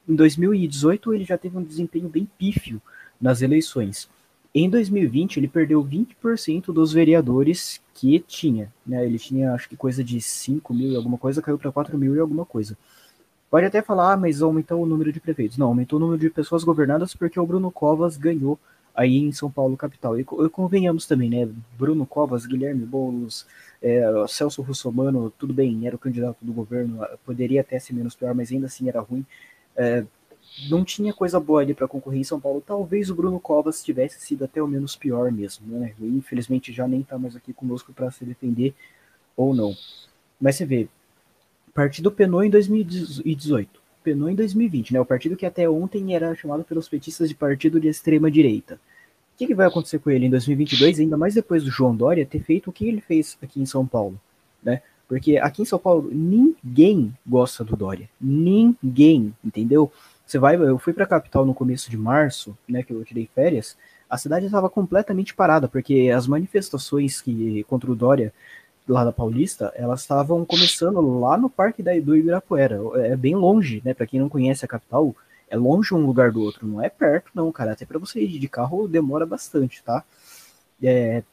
em 0.09 0.15
2018 0.15 1.15
ele 1.15 1.25
já 1.25 1.39
teve 1.39 1.57
um 1.57 1.63
desempenho 1.63 2.09
bem 2.09 2.29
pífio 2.37 2.83
nas 3.21 3.43
eleições. 3.43 4.09
Em 4.55 4.69
2020 4.69 5.37
ele 5.39 5.49
perdeu 5.49 5.85
20% 5.85 6.73
dos 6.73 6.93
vereadores 6.93 7.81
que 7.95 8.19
tinha, 8.21 8.73
né? 8.85 9.05
Ele 9.07 9.19
tinha 9.19 9.53
acho 9.55 9.69
que 9.69 9.77
coisa 9.77 10.03
de 10.03 10.21
5 10.21 10.75
mil 10.75 10.93
e 10.93 10.97
alguma 10.97 11.17
coisa, 11.19 11.41
caiu 11.41 11.59
para 11.59 11.71
4 11.71 11.97
mil 11.97 12.17
e 12.17 12.19
alguma 12.19 12.45
coisa. 12.45 12.77
Pode 13.51 13.67
até 13.67 13.83
falar, 13.83 14.13
ah, 14.13 14.17
mas 14.17 14.43
aumentou 14.43 14.83
o 14.83 14.87
número 14.87 15.13
de 15.13 15.21
prefeitos. 15.21 15.59
Não, 15.59 15.67
aumentou 15.69 15.99
o 15.99 16.01
número 16.01 16.21
de 16.21 16.31
pessoas 16.31 16.65
governadas 16.65 17.15
porque 17.15 17.39
o 17.39 17.47
Bruno 17.47 17.71
Covas 17.71 18.17
ganhou 18.17 18.59
aí 18.95 19.17
em 19.19 19.33
São 19.33 19.51
Paulo, 19.51 19.77
capital. 19.77 20.19
E, 20.19 20.23
e 20.23 20.49
convenhamos 20.49 21.07
também, 21.07 21.31
né? 21.31 21.49
Bruno 21.79 22.07
Covas, 22.07 22.47
Guilherme 22.47 22.85
Boulos, 22.85 23.47
é, 23.83 24.03
Celso 24.29 24.63
Russomano, 24.63 25.33
tudo 25.39 25.55
bem, 25.55 25.87
era 25.87 25.97
o 25.97 25.99
candidato 25.99 26.39
do 26.43 26.53
governo, 26.53 27.01
poderia 27.25 27.61
até 27.61 27.79
ser 27.79 27.95
menos 27.95 28.15
pior, 28.15 28.35
mas 28.35 28.53
ainda 28.53 28.67
assim 28.67 28.89
era 28.89 29.01
ruim. 29.01 29.25
É, 29.77 30.05
não 30.69 30.85
tinha 30.85 31.13
coisa 31.13 31.39
boa 31.39 31.63
ali 31.63 31.75
para 31.75 31.89
concorrer 31.89 32.21
em 32.21 32.25
São 32.25 32.41
Paulo. 32.41 32.63
Talvez 32.65 33.11
o 33.11 33.15
Bruno 33.15 33.41
Covas 33.41 33.83
tivesse 33.83 34.21
sido 34.21 34.45
até 34.45 34.63
o 34.63 34.67
menos 34.67 34.97
pior 34.97 35.31
mesmo, 35.31 35.67
né? 35.67 35.95
E, 36.01 36.07
infelizmente 36.07 36.73
já 36.73 36.87
nem 36.87 37.01
está 37.01 37.19
mais 37.19 37.37
aqui 37.37 37.53
conosco 37.53 37.93
para 37.93 38.11
se 38.11 38.25
defender 38.25 38.75
ou 39.37 39.55
não. 39.55 39.75
Mas 40.41 40.57
você 40.57 40.67
vê, 40.67 40.89
o 41.69 41.73
partido 41.73 42.11
penou 42.11 42.43
em 42.43 42.51
2018, 42.51 43.81
penou 44.03 44.29
em 44.29 44.35
2020, 44.35 44.93
né? 44.93 45.01
O 45.01 45.07
partido 45.07 45.37
que 45.37 45.47
até 45.47 45.69
ontem 45.69 46.15
era 46.15 46.35
chamado 46.35 46.65
pelos 46.65 46.89
petistas 46.89 47.29
de 47.29 47.35
partido 47.35 47.81
de 47.81 47.89
extrema 47.89 48.31
direita 48.31 48.79
que, 49.41 49.47
que 49.47 49.55
vai 49.55 49.67
acontecer 49.67 49.99
com 49.99 50.11
ele 50.11 50.27
em 50.27 50.31
2022, 50.31 51.01
ainda 51.01 51.17
mais 51.17 51.33
depois 51.33 51.65
do 51.65 51.71
João 51.71 51.97
Dória 51.97 52.27
ter 52.27 52.41
feito 52.41 52.69
o 52.69 52.73
que 52.73 52.87
ele 52.87 53.01
fez 53.01 53.39
aqui 53.43 53.59
em 53.59 53.65
São 53.65 53.87
Paulo, 53.87 54.21
né? 54.63 54.83
Porque 55.09 55.39
aqui 55.39 55.63
em 55.63 55.65
São 55.65 55.79
Paulo 55.79 56.11
ninguém 56.13 57.17
gosta 57.27 57.65
do 57.65 57.75
Dória, 57.75 58.09
ninguém, 58.21 59.35
entendeu? 59.43 59.91
Você 60.31 60.39
vai, 60.39 60.55
eu 60.55 60.79
fui 60.79 60.93
para 60.93 61.03
a 61.03 61.09
capital 61.09 61.45
no 61.45 61.53
começo 61.53 61.91
de 61.91 61.97
março, 61.97 62.57
né, 62.69 62.85
que 62.85 62.93
eu 62.93 63.05
tirei 63.05 63.29
férias, 63.35 63.77
a 64.09 64.17
cidade 64.17 64.47
estava 64.47 64.71
completamente 64.71 65.35
parada 65.35 65.67
porque 65.67 66.09
as 66.15 66.29
manifestações 66.29 67.21
que 67.21 67.65
contra 67.65 67.91
o 67.91 67.97
Dória 67.97 68.33
lá 68.89 69.05
da 69.05 69.11
Paulista, 69.11 69.73
elas 69.75 70.03
estavam 70.03 70.45
começando 70.45 71.01
lá 71.19 71.37
no 71.37 71.51
Parque 71.51 71.83
da, 71.83 71.99
do 71.99 72.17
Ibirapuera, 72.17 72.79
é 72.99 73.17
bem 73.17 73.35
longe, 73.35 73.83
né? 73.85 73.93
Para 73.93 74.07
quem 74.07 74.21
não 74.21 74.29
conhece 74.29 74.65
a 74.65 74.69
capital, 74.69 75.17
é 75.49 75.57
longe 75.57 75.93
um 75.93 76.07
lugar 76.07 76.31
do 76.31 76.41
outro, 76.41 76.65
não 76.65 76.81
é 76.81 76.89
perto, 76.89 77.33
não, 77.35 77.51
cara. 77.51 77.73
Até 77.73 77.85
para 77.85 77.99
você 77.99 78.21
ir 78.21 78.39
de 78.39 78.49
carro 78.49 78.87
demora 78.87 79.27
bastante, 79.27 79.83
tá? 79.83 80.05
É, 80.81 81.25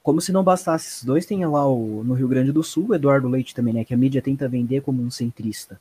como 0.00 0.20
se 0.20 0.30
não 0.30 0.44
bastasse 0.44 0.86
esses 0.86 1.04
dois, 1.04 1.26
tem 1.26 1.44
lá 1.44 1.66
o, 1.68 2.04
no 2.04 2.14
Rio 2.14 2.28
Grande 2.28 2.52
do 2.52 2.62
Sul, 2.62 2.86
o 2.90 2.94
Eduardo 2.94 3.28
Leite 3.28 3.52
também, 3.52 3.74
né? 3.74 3.84
Que 3.84 3.94
a 3.94 3.96
mídia 3.96 4.22
tenta 4.22 4.48
vender 4.48 4.82
como 4.82 5.02
um 5.02 5.10
centrista. 5.10 5.80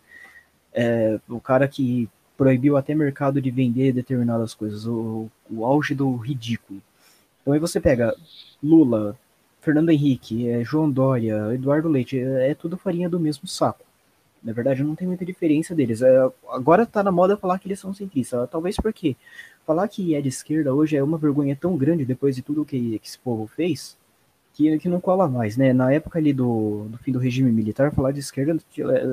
É, 0.75 1.19
o 1.29 1.39
cara 1.39 1.67
que 1.67 2.09
proibiu 2.37 2.75
até 2.75 2.93
mercado 2.93 3.41
de 3.41 3.49
vender 3.49 3.93
determinadas 3.93 4.53
coisas, 4.53 4.85
o, 4.85 5.29
o 5.49 5.65
auge 5.65 5.95
do 5.95 6.15
ridículo. 6.17 6.81
Então 7.41 7.53
aí 7.53 7.59
você 7.59 7.79
pega 7.79 8.13
Lula, 8.61 9.17
Fernando 9.61 9.89
Henrique, 9.89 10.49
é, 10.49 10.63
João 10.63 10.91
Dória, 10.91 11.53
Eduardo 11.53 11.87
Leite, 11.87 12.19
é, 12.19 12.51
é 12.51 12.53
tudo 12.53 12.77
farinha 12.77 13.09
do 13.09 13.19
mesmo 13.19 13.47
saco. 13.47 13.85
Na 14.43 14.53
verdade, 14.53 14.83
não 14.83 14.95
tem 14.95 15.07
muita 15.07 15.25
diferença 15.25 15.73
deles. 15.73 16.01
É, 16.01 16.29
agora 16.49 16.85
tá 16.85 17.01
na 17.01 17.11
moda 17.11 17.37
falar 17.37 17.57
que 17.57 17.67
eles 17.67 17.79
são 17.79 17.93
centristas. 17.93 18.47
Talvez 18.49 18.75
porque 18.75 19.15
falar 19.65 19.87
que 19.87 20.13
é 20.13 20.21
de 20.21 20.29
esquerda 20.29 20.73
hoje 20.73 20.97
é 20.97 21.03
uma 21.03 21.17
vergonha 21.17 21.55
tão 21.55 21.77
grande 21.77 22.05
depois 22.05 22.35
de 22.35 22.41
tudo 22.41 22.65
que, 22.65 22.99
que 22.99 23.07
esse 23.07 23.17
povo 23.17 23.47
fez 23.47 23.97
que, 24.55 24.79
que 24.79 24.89
não 24.89 25.01
cola 25.01 25.27
mais, 25.27 25.57
né? 25.57 25.73
Na 25.73 25.91
época 25.91 26.17
ali 26.17 26.31
do, 26.33 26.85
do 26.89 26.97
fim 26.99 27.11
do 27.11 27.19
regime 27.19 27.51
militar, 27.51 27.91
falar 27.91 28.11
de 28.11 28.21
esquerda 28.21 28.57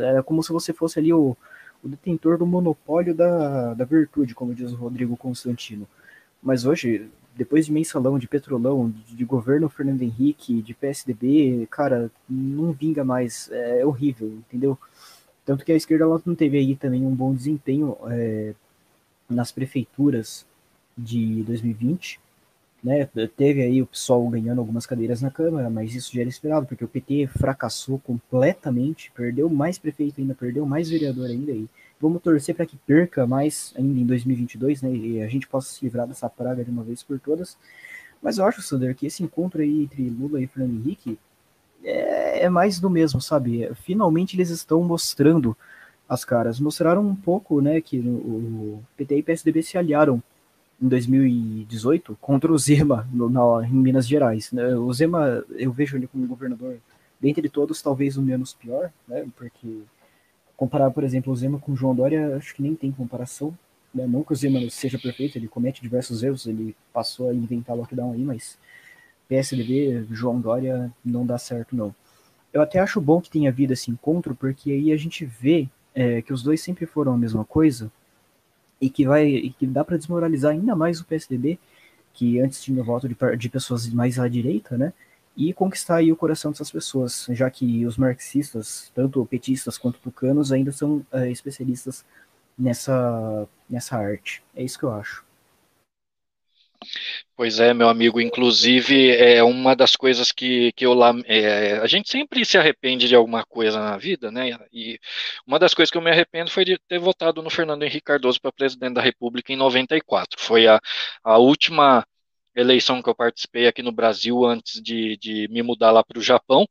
era 0.03 0.23
como 0.23 0.43
se 0.43 0.53
você 0.53 0.73
fosse 0.73 0.99
ali 1.01 1.13
o, 1.13 1.37
o 1.83 1.89
detentor 1.89 2.39
do 2.39 2.47
monopólio 2.47 3.15
da, 3.15 3.75
da 3.75 3.85
virtude, 3.85 4.35
como 4.35 4.55
diz 4.55 4.73
o 4.73 4.77
Rodrigo 4.77 5.17
Constantino. 5.17 5.87
Mas 6.43 6.65
hoje, 6.65 7.11
depois 7.35 7.67
de 7.67 7.73
mensalão, 7.73 8.19
de 8.19 8.29
petrolão, 8.29 8.91
de, 8.91 9.17
de, 9.17 9.25
governo 9.25 9.69
Fernando 9.69 10.03
Henrique, 10.03 10.63
de 10.63 10.75
PSDB, 10.75 11.67
cara, 11.71 12.11
não 12.29 12.73
vinga 12.73 13.05
mais. 13.05 13.51
É, 13.51 13.81
é 13.81 13.87
horrível, 13.87 14.29
entendeu? 14.29 14.79
Tanto 15.45 15.65
que 15.65 15.73
a 15.73 15.77
esquerda 15.77 16.05
ela 16.05 16.23
não 16.25 16.35
teve 16.35 16.59
aí 16.59 16.77
também 16.77 17.05
um 17.05 17.15
bom 17.15 17.35
desempenho 17.35 17.97
é, 18.09 18.55
nas 19.29 19.51
prefeituras 19.51 20.47
de 20.97 21.43
2020. 21.43 22.21
Né? 22.83 23.09
Teve 23.37 23.63
aí 23.63 23.81
o 23.81 23.87
PSOL 23.87 24.29
ganhando 24.29 24.59
algumas 24.59 24.85
cadeiras 24.87 25.23
na 25.23 25.31
Câmara, 25.31 25.71
mas 25.71 25.95
isso 25.95 26.13
já 26.13 26.23
era 26.23 26.29
esperado, 26.29 26.67
porque 26.67 26.85
o 26.85 26.89
PT 26.89 27.29
fracassou 27.29 28.01
completamente, 28.01 29.13
perdeu 29.15 29.49
mais 29.49 29.79
prefeito 29.79 30.21
ainda, 30.21 30.35
perdeu 30.35 30.67
mais 30.67 30.91
vereador 30.91 31.27
ainda. 31.27 31.53
E 31.53 31.69
vamos 32.01 32.21
torcer 32.21 32.57
para 32.57 32.67
que 32.67 32.77
perca 32.77 33.25
mais 33.25 33.73
ainda 33.77 34.01
em 34.01 34.05
2022, 34.05 34.83
né? 34.83 34.93
E 34.93 35.23
a 35.23 35.29
gente 35.29 35.47
possa 35.47 35.73
se 35.73 35.85
livrar 35.85 36.09
dessa 36.09 36.29
praga 36.29 36.65
de 36.65 36.71
uma 36.71 36.83
vez 36.83 37.05
por 37.05 37.21
todas. 37.21 37.57
Mas 38.21 38.39
eu 38.39 38.45
acho, 38.45 38.61
Sander, 38.63 38.97
que 38.97 39.07
esse 39.07 39.23
encontro 39.23 39.63
aí 39.63 39.85
entre 39.85 40.03
Lula 40.09 40.41
e 40.41 40.47
Fernando 40.49 40.75
Henrique 40.75 41.17
é, 41.85 42.45
é 42.45 42.49
mais 42.49 42.81
do 42.81 42.91
mesmo, 42.91 43.21
sabe? 43.21 43.71
Finalmente 43.77 44.37
eles 44.37 44.51
estão 44.51 44.83
mostrando 44.83 45.57
as 46.09 46.25
caras. 46.25 46.59
Mostraram 46.59 47.07
um 47.07 47.15
pouco, 47.15 47.61
né, 47.61 47.81
que 47.81 47.99
o 47.99 48.83
PT 48.97 49.17
e 49.17 49.21
o 49.21 49.25
PSDB 49.25 49.63
se 49.63 49.79
aliaram 49.79 50.23
em 50.83 50.89
2018 50.89 52.19
contra 52.21 52.53
o 52.53 52.59
Zema 52.59 53.09
no, 53.13 53.31
na, 53.31 53.67
em 53.67 53.73
Minas 53.73 54.07
Gerais. 54.09 54.51
Né? 54.51 54.75
O 54.75 54.93
Zema, 54.93 55.45
eu 55.51 55.71
vejo 55.71 55.97
ele 55.97 56.09
como 56.09 56.27
governador, 56.27 56.79
dentre 57.21 57.49
todos, 57.49 57.81
talvez 57.81 58.17
o 58.17 58.23
menos 58.23 58.53
pior, 58.53 58.91
né? 59.07 59.25
Porque 59.37 59.83
comparar, 60.57 60.91
por 60.91 61.05
exemplo, 61.05 61.33
o 61.33 61.37
Zema 61.37 61.59
com 61.61 61.73
o 61.73 61.77
João 61.77 61.95
Dória, 61.95 62.37
acho 62.37 62.55
que 62.55 62.63
nem 62.63 62.75
tem 62.75 62.91
comparação. 62.91 63.57
Né? 63.95 64.07
Não 64.07 64.25
que 64.25 64.33
o 64.33 64.37
Zema 64.37 64.59
seja 64.71 64.99
perfeito, 64.99 65.39
ele 65.39 65.47
comete 65.47 65.81
diversos 65.81 66.23
erros, 66.23 66.47
ele 66.47 66.75
passou 66.93 67.31
a 67.31 67.35
inventar 67.35 67.77
lockdown 67.77 68.13
aí, 68.13 68.25
mas 68.25 68.59
PSDB, 69.29 70.05
João 70.11 70.41
Dória, 70.41 70.93
não 71.05 71.25
dá 71.25 71.39
certo, 71.39 71.77
não. 71.77 71.95
Eu 72.53 72.61
até 72.61 72.81
acho 72.81 73.01
bom 73.01 73.21
que 73.21 73.31
tenha 73.31 73.51
havido 73.51 73.73
esse 73.73 73.91
encontro, 73.91 74.35
porque 74.35 74.73
aí 74.73 74.93
a 74.93 74.97
gente 74.97 75.25
vê 75.25 75.69
é, 75.95 76.21
que 76.21 76.33
os 76.33 76.43
dois 76.43 76.61
sempre 76.61 76.87
foram 76.87 77.15
a 77.15 77.19
mesma 77.19 77.45
coisa 77.45 77.91
e 78.83 78.91
que 78.91 79.07
vai 79.07 79.29
e 79.29 79.51
que 79.51 79.65
dá 79.67 79.85
para 79.85 79.97
desmoralizar 79.97 80.53
ainda 80.53 80.75
mais 80.75 81.01
o 81.01 81.05
PSDB, 81.05 81.59
que 82.13 82.41
antes 82.41 82.61
tinha 82.63 82.83
voto 82.83 83.09
de, 83.09 83.17
de 83.39 83.49
pessoas 83.49 83.89
mais 83.89 84.19
à 84.19 84.27
direita, 84.27 84.77
né? 84.77 84.93
E 85.37 85.53
conquistar 85.55 85.97
aí 85.97 86.13
o 86.13 86.17
coração 86.17 86.51
dessas 86.51 86.71
pessoas, 86.71 87.27
já 87.31 87.49
que 87.49 87.87
os 87.87 87.97
marxistas, 87.97 88.91
tanto 88.95 89.25
petistas 89.25 89.79
quanto 89.79 90.01
tucanos, 90.01 90.53
ainda 90.53 90.73
são 90.73 91.07
é, 91.13 91.31
especialistas 91.31 92.05
nessa, 92.59 93.49
nessa 93.71 93.97
arte. 93.97 94.43
É 94.55 94.63
isso 94.63 94.79
que 94.79 94.85
eu 94.85 94.93
acho. 94.93 95.25
Pois 97.37 97.59
é, 97.61 97.75
meu 97.75 97.89
amigo. 97.89 98.21
Inclusive, 98.21 99.11
é 99.11 99.43
uma 99.43 99.75
das 99.75 99.97
coisas 99.97 100.31
que, 100.31 100.73
que 100.73 100.87
eu 100.87 100.95
é, 101.27 101.79
a 101.79 101.87
gente 101.87 102.09
sempre 102.11 102.45
se 102.45 102.57
arrepende 102.59 103.09
de 103.09 103.15
alguma 103.15 103.45
coisa 103.45 103.81
na 103.81 103.97
vida, 103.97 104.31
né? 104.31 104.59
E 104.73 104.99
uma 105.47 105.59
das 105.59 105.75
coisas 105.75 105.91
que 105.91 105.99
eu 105.99 106.03
me 106.03 106.11
arrependo 106.11 106.51
foi 106.51 106.65
de 106.65 106.79
ter 106.89 106.99
votado 106.99 107.43
no 107.43 107.51
Fernando 107.51 107.83
Henrique 107.83 108.03
Cardoso 108.03 108.41
para 108.41 108.53
presidente 108.53 108.95
da 108.95 109.03
República 109.03 109.53
em 109.53 109.57
94. 109.57 110.41
Foi 110.41 110.67
a, 110.67 110.81
a 111.25 111.39
última 111.39 112.07
eleição 112.55 113.03
que 113.03 113.09
eu 113.09 113.15
participei 113.15 113.67
aqui 113.67 113.83
no 113.83 113.93
Brasil 113.93 114.45
antes 114.45 114.81
de, 114.83 115.17
de 115.17 115.49
me 115.49 115.63
mudar 115.63 115.91
lá 115.91 116.05
para 116.05 116.19
o 116.19 116.23
Japão. 116.23 116.67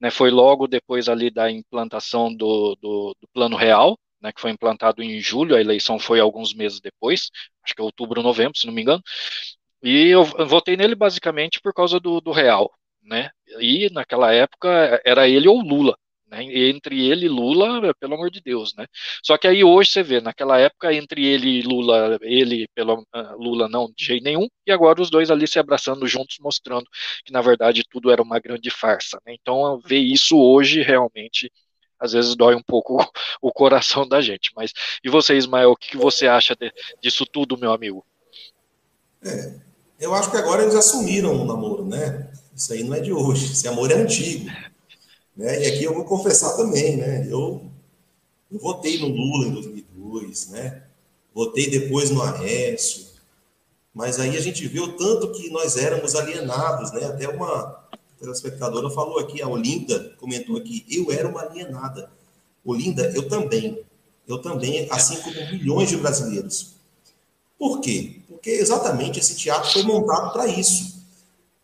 Né? 0.00 0.10
Foi 0.10 0.30
logo 0.30 0.66
depois 0.66 1.08
ali 1.08 1.30
da 1.30 1.50
implantação 1.50 2.34
do, 2.34 2.76
do, 2.76 3.16
do 3.20 3.28
Plano 3.32 3.56
Real, 3.56 3.98
né, 4.20 4.32
que 4.32 4.40
foi 4.40 4.50
implantado 4.50 5.02
em 5.02 5.20
julho, 5.20 5.56
a 5.56 5.60
eleição 5.60 5.98
foi 5.98 6.20
alguns 6.20 6.54
meses 6.54 6.80
depois, 6.80 7.30
acho 7.64 7.74
que 7.74 7.80
é 7.80 7.84
outubro, 7.84 8.22
novembro, 8.22 8.58
se 8.58 8.66
não 8.66 8.72
me 8.74 8.82
engano, 8.82 9.02
e 9.82 10.08
eu 10.08 10.24
votei 10.24 10.76
nele 10.76 10.94
basicamente 10.94 11.60
por 11.60 11.72
causa 11.74 11.98
do, 12.00 12.20
do 12.20 12.32
Real, 12.32 12.70
né, 13.02 13.30
e 13.60 13.88
naquela 13.92 14.32
época 14.32 15.00
era 15.04 15.28
ele 15.28 15.48
ou 15.48 15.60
Lula, 15.62 15.96
Né? 16.30 16.44
Entre 16.70 17.08
ele 17.10 17.26
e 17.26 17.28
Lula, 17.28 17.92
pelo 17.98 18.14
amor 18.14 18.30
de 18.30 18.40
Deus, 18.40 18.72
né? 18.76 18.86
Só 19.22 19.36
que 19.36 19.48
aí 19.48 19.64
hoje 19.64 19.90
você 19.90 20.02
vê, 20.02 20.20
naquela 20.20 20.58
época, 20.58 20.92
entre 20.94 21.26
ele 21.26 21.58
e 21.58 21.62
Lula, 21.62 22.18
ele 22.22 22.68
pelo 22.74 23.00
uh, 23.00 23.36
Lula 23.36 23.68
não 23.68 23.86
de 23.96 24.04
jeito 24.04 24.22
nenhum, 24.24 24.46
e 24.66 24.70
agora 24.72 25.02
os 25.02 25.10
dois 25.10 25.30
ali 25.30 25.46
se 25.48 25.58
abraçando 25.58 26.06
juntos, 26.06 26.36
mostrando 26.40 26.86
que 27.24 27.32
na 27.32 27.40
verdade 27.42 27.82
tudo 27.90 28.10
era 28.12 28.22
uma 28.22 28.38
grande 28.38 28.70
farsa. 28.70 29.20
Né? 29.26 29.34
Então, 29.40 29.80
ver 29.84 29.98
isso 29.98 30.38
hoje 30.38 30.82
realmente 30.82 31.50
às 32.00 32.12
vezes 32.12 32.34
dói 32.34 32.54
um 32.54 32.62
pouco 32.62 32.96
o 33.40 33.52
coração 33.52 34.08
da 34.08 34.20
gente. 34.20 34.50
Mas 34.56 34.72
e 35.04 35.10
você, 35.10 35.36
Ismael, 35.36 35.72
o 35.72 35.76
que 35.76 35.96
você 35.96 36.26
acha 36.26 36.56
de, 36.56 36.72
disso 37.02 37.26
tudo, 37.26 37.58
meu 37.58 37.72
amigo? 37.72 38.04
É, 39.22 39.52
eu 40.00 40.14
acho 40.14 40.30
que 40.30 40.36
agora 40.36 40.62
eles 40.62 40.74
assumiram 40.74 41.42
o 41.42 41.44
namoro, 41.44 41.84
né? 41.84 42.30
Isso 42.56 42.72
aí 42.72 42.82
não 42.82 42.94
é 42.94 43.00
de 43.00 43.12
hoje, 43.12 43.52
esse 43.52 43.68
amor 43.68 43.90
é 43.90 43.94
antigo. 43.94 44.50
Né? 45.36 45.62
E 45.62 45.66
aqui 45.66 45.84
eu 45.84 45.94
vou 45.94 46.04
confessar 46.04 46.56
também, 46.56 46.96
né? 46.96 47.26
Eu, 47.30 47.70
eu 48.50 48.58
votei 48.58 48.98
no 48.98 49.08
Lula 49.08 49.46
em 49.46 49.52
2002, 49.52 50.48
né? 50.48 50.82
Votei 51.34 51.70
depois 51.70 52.10
no 52.10 52.22
Aécio. 52.22 53.08
Mas 53.94 54.18
aí 54.18 54.36
a 54.36 54.40
gente 54.40 54.66
viu 54.68 54.96
tanto 54.96 55.32
que 55.32 55.50
nós 55.50 55.76
éramos 55.76 56.14
alienados, 56.14 56.92
né? 56.92 57.06
Até 57.06 57.28
uma 57.28 57.79
telespectadora 58.20 58.90
falou 58.90 59.18
aqui, 59.18 59.40
a 59.40 59.48
Olinda 59.48 60.14
comentou 60.18 60.56
aqui, 60.56 60.84
eu 60.88 61.10
era 61.10 61.26
uma 61.26 61.40
alienada. 61.40 62.10
Olinda, 62.64 63.10
eu 63.14 63.28
também. 63.28 63.82
Eu 64.28 64.38
também, 64.38 64.86
assim 64.90 65.16
como 65.22 65.34
milhões 65.50 65.88
de 65.88 65.96
brasileiros. 65.96 66.74
Por 67.58 67.80
quê? 67.80 68.20
Porque 68.28 68.50
exatamente 68.50 69.18
esse 69.18 69.34
teatro 69.34 69.72
foi 69.72 69.82
montado 69.82 70.32
para 70.32 70.46
isso 70.46 71.00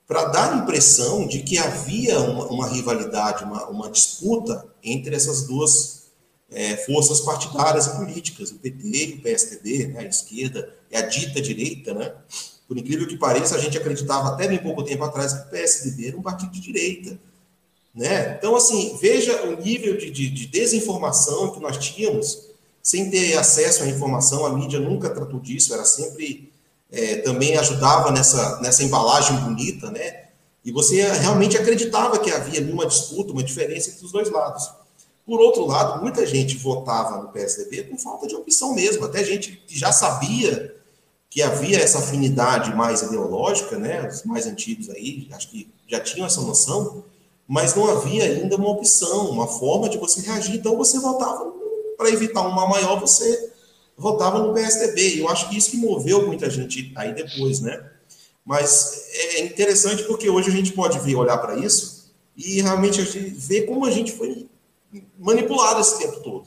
para 0.06 0.26
dar 0.26 0.52
a 0.52 0.56
impressão 0.58 1.26
de 1.26 1.42
que 1.42 1.58
havia 1.58 2.20
uma, 2.20 2.46
uma 2.46 2.68
rivalidade, 2.68 3.44
uma, 3.44 3.66
uma, 3.66 3.90
disputa 3.90 4.66
entre 4.82 5.16
essas 5.16 5.46
duas 5.46 6.04
é, 6.50 6.76
forças 6.76 7.20
partidárias 7.20 7.86
e 7.86 7.96
políticas, 7.96 8.52
o 8.52 8.58
PT 8.58 8.86
e 8.86 9.14
o 9.14 9.22
PSDB, 9.22 9.86
né, 9.88 10.00
a 10.00 10.04
esquerda 10.04 10.72
e 10.90 10.96
a 10.96 11.02
dita 11.02 11.40
direita. 11.40 11.92
Né? 11.92 12.14
Por 12.68 12.76
incrível 12.76 13.06
que 13.06 13.16
pareça, 13.16 13.54
a 13.54 13.58
gente 13.58 13.78
acreditava 13.78 14.28
até 14.28 14.48
bem 14.48 14.58
pouco 14.58 14.82
tempo 14.82 15.04
atrás 15.04 15.32
que 15.32 15.48
o 15.48 15.50
PSDB 15.50 16.08
era 16.08 16.16
um 16.16 16.22
partido 16.22 16.50
de 16.50 16.60
direita. 16.60 17.18
Né? 17.94 18.36
Então, 18.36 18.54
assim, 18.54 18.96
veja 19.00 19.44
o 19.44 19.56
nível 19.62 19.96
de, 19.96 20.10
de, 20.10 20.28
de 20.28 20.46
desinformação 20.46 21.52
que 21.52 21.60
nós 21.60 21.78
tínhamos, 21.78 22.48
sem 22.82 23.10
ter 23.10 23.36
acesso 23.38 23.84
à 23.84 23.86
informação, 23.86 24.44
a 24.44 24.52
mídia 24.52 24.78
nunca 24.78 25.08
tratou 25.08 25.40
disso, 25.40 25.72
era 25.72 25.84
sempre 25.84 26.52
é, 26.90 27.16
também 27.16 27.56
ajudava 27.56 28.10
nessa, 28.10 28.60
nessa 28.60 28.82
embalagem 28.82 29.36
bonita, 29.38 29.90
né? 29.90 30.26
E 30.64 30.72
você 30.72 31.00
realmente 31.02 31.56
acreditava 31.56 32.18
que 32.18 32.30
havia 32.30 32.60
uma 32.62 32.86
disputa, 32.86 33.32
uma 33.32 33.42
diferença 33.42 33.90
entre 33.90 34.04
os 34.04 34.12
dois 34.12 34.30
lados. 34.30 34.68
Por 35.24 35.40
outro 35.40 35.64
lado, 35.64 36.02
muita 36.02 36.26
gente 36.26 36.56
votava 36.56 37.22
no 37.22 37.28
PSDB 37.28 37.84
por 37.84 37.98
falta 37.98 38.26
de 38.26 38.34
opção 38.34 38.74
mesmo, 38.74 39.04
até 39.04 39.24
gente 39.24 39.62
que 39.66 39.78
já 39.78 39.92
sabia 39.92 40.75
que 41.36 41.42
havia 41.42 41.78
essa 41.78 41.98
afinidade 41.98 42.74
mais 42.74 43.02
ideológica, 43.02 43.76
né? 43.78 44.08
Os 44.08 44.24
mais 44.24 44.46
antigos 44.46 44.88
aí, 44.88 45.28
acho 45.32 45.50
que 45.50 45.68
já 45.86 46.00
tinham 46.00 46.26
essa 46.26 46.40
noção, 46.40 47.04
mas 47.46 47.74
não 47.74 47.86
havia 47.90 48.24
ainda 48.24 48.56
uma 48.56 48.70
opção, 48.70 49.28
uma 49.28 49.46
forma 49.46 49.86
de 49.86 49.98
você 49.98 50.22
reagir. 50.22 50.56
Então 50.56 50.78
você 50.78 50.98
votava 50.98 51.52
para 51.98 52.08
evitar 52.08 52.40
um 52.40 52.52
mal 52.52 52.70
maior, 52.70 52.98
você 52.98 53.52
votava 53.98 54.38
no 54.38 54.54
PSDB. 54.54 55.20
Eu 55.20 55.28
acho 55.28 55.50
que 55.50 55.58
isso 55.58 55.72
que 55.72 55.76
moveu 55.76 56.26
muita 56.26 56.48
gente 56.48 56.90
aí 56.96 57.12
depois, 57.12 57.60
né? 57.60 57.84
Mas 58.42 59.06
é 59.12 59.40
interessante 59.44 60.04
porque 60.04 60.30
hoje 60.30 60.48
a 60.48 60.52
gente 60.52 60.72
pode 60.72 60.98
ver, 61.00 61.16
olhar 61.16 61.36
para 61.36 61.58
isso 61.58 62.14
e 62.34 62.62
realmente 62.62 62.98
a 62.98 63.04
gente 63.04 63.18
ver 63.28 63.66
como 63.66 63.84
a 63.84 63.90
gente 63.90 64.10
foi 64.10 64.48
manipulado 65.18 65.82
esse 65.82 65.98
tempo 65.98 66.18
todo. 66.20 66.46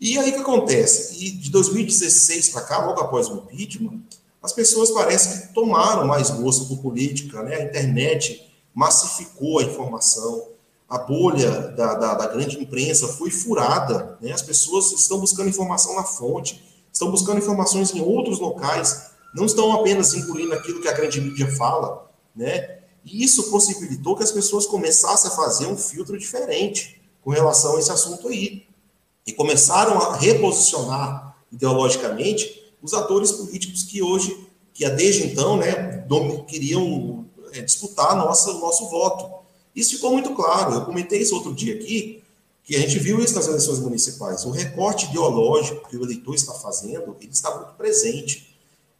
E 0.00 0.18
aí 0.18 0.30
o 0.30 0.34
que 0.34 0.40
acontece? 0.40 1.22
E 1.24 1.30
de 1.30 1.50
2016 1.50 2.48
para 2.48 2.62
cá, 2.62 2.84
logo 2.84 3.00
após 3.00 3.28
o 3.28 3.36
impeachment, 3.36 4.00
as 4.42 4.52
pessoas 4.52 4.90
parecem 4.90 5.48
que 5.48 5.54
tomaram 5.54 6.06
mais 6.06 6.30
gosto 6.30 6.66
por 6.66 6.78
política, 6.78 7.42
né? 7.42 7.56
A 7.56 7.64
internet 7.64 8.50
massificou 8.74 9.58
a 9.58 9.64
informação, 9.64 10.48
a 10.88 10.98
bolha 10.98 11.50
da, 11.76 11.94
da, 11.94 12.14
da, 12.14 12.26
grande 12.26 12.58
imprensa 12.58 13.06
foi 13.08 13.30
furada, 13.30 14.18
né? 14.20 14.32
as 14.32 14.42
pessoas 14.42 14.90
estão 14.92 15.20
buscando 15.20 15.48
informação 15.48 15.94
na 15.94 16.02
fonte, 16.02 16.64
estão 16.92 17.10
buscando 17.10 17.38
informações 17.38 17.94
em 17.94 18.00
outros 18.00 18.40
locais, 18.40 19.10
não 19.34 19.44
estão 19.44 19.72
apenas 19.72 20.14
engolindo 20.14 20.54
aquilo 20.54 20.80
que 20.80 20.88
a 20.88 20.92
grande 20.92 21.20
mídia 21.20 21.54
fala, 21.56 22.10
né? 22.34 22.78
E 23.04 23.22
isso 23.22 23.50
possibilitou 23.50 24.16
que 24.16 24.22
as 24.22 24.32
pessoas 24.32 24.66
começassem 24.66 25.30
a 25.30 25.34
fazer 25.34 25.66
um 25.66 25.76
filtro 25.76 26.18
diferente 26.18 27.00
com 27.22 27.30
relação 27.30 27.76
a 27.76 27.78
esse 27.78 27.92
assunto 27.92 28.28
aí. 28.28 28.66
E 29.30 29.32
começaram 29.32 29.96
a 29.96 30.16
reposicionar 30.16 31.36
ideologicamente 31.52 32.64
os 32.82 32.92
atores 32.92 33.30
políticos 33.30 33.84
que 33.84 34.02
hoje, 34.02 34.36
que 34.74 34.88
desde 34.90 35.24
então, 35.24 35.56
né, 35.56 36.04
queriam 36.48 37.24
é, 37.52 37.62
disputar 37.62 38.16
nossa, 38.16 38.50
o 38.50 38.58
nosso 38.58 38.90
voto. 38.90 39.40
Isso 39.74 39.92
ficou 39.92 40.10
muito 40.10 40.34
claro. 40.34 40.74
Eu 40.74 40.84
comentei 40.84 41.20
isso 41.20 41.36
outro 41.36 41.54
dia 41.54 41.76
aqui, 41.76 42.24
que 42.64 42.74
a 42.74 42.80
gente 42.80 42.98
viu 42.98 43.22
isso 43.22 43.36
nas 43.36 43.46
eleições 43.46 43.78
municipais. 43.78 44.44
O 44.44 44.50
recorte 44.50 45.06
ideológico 45.06 45.88
que 45.88 45.96
o 45.96 46.02
eleitor 46.02 46.34
está 46.34 46.52
fazendo, 46.54 47.16
ele 47.20 47.30
está 47.30 47.54
muito 47.54 47.74
presente. 47.74 48.52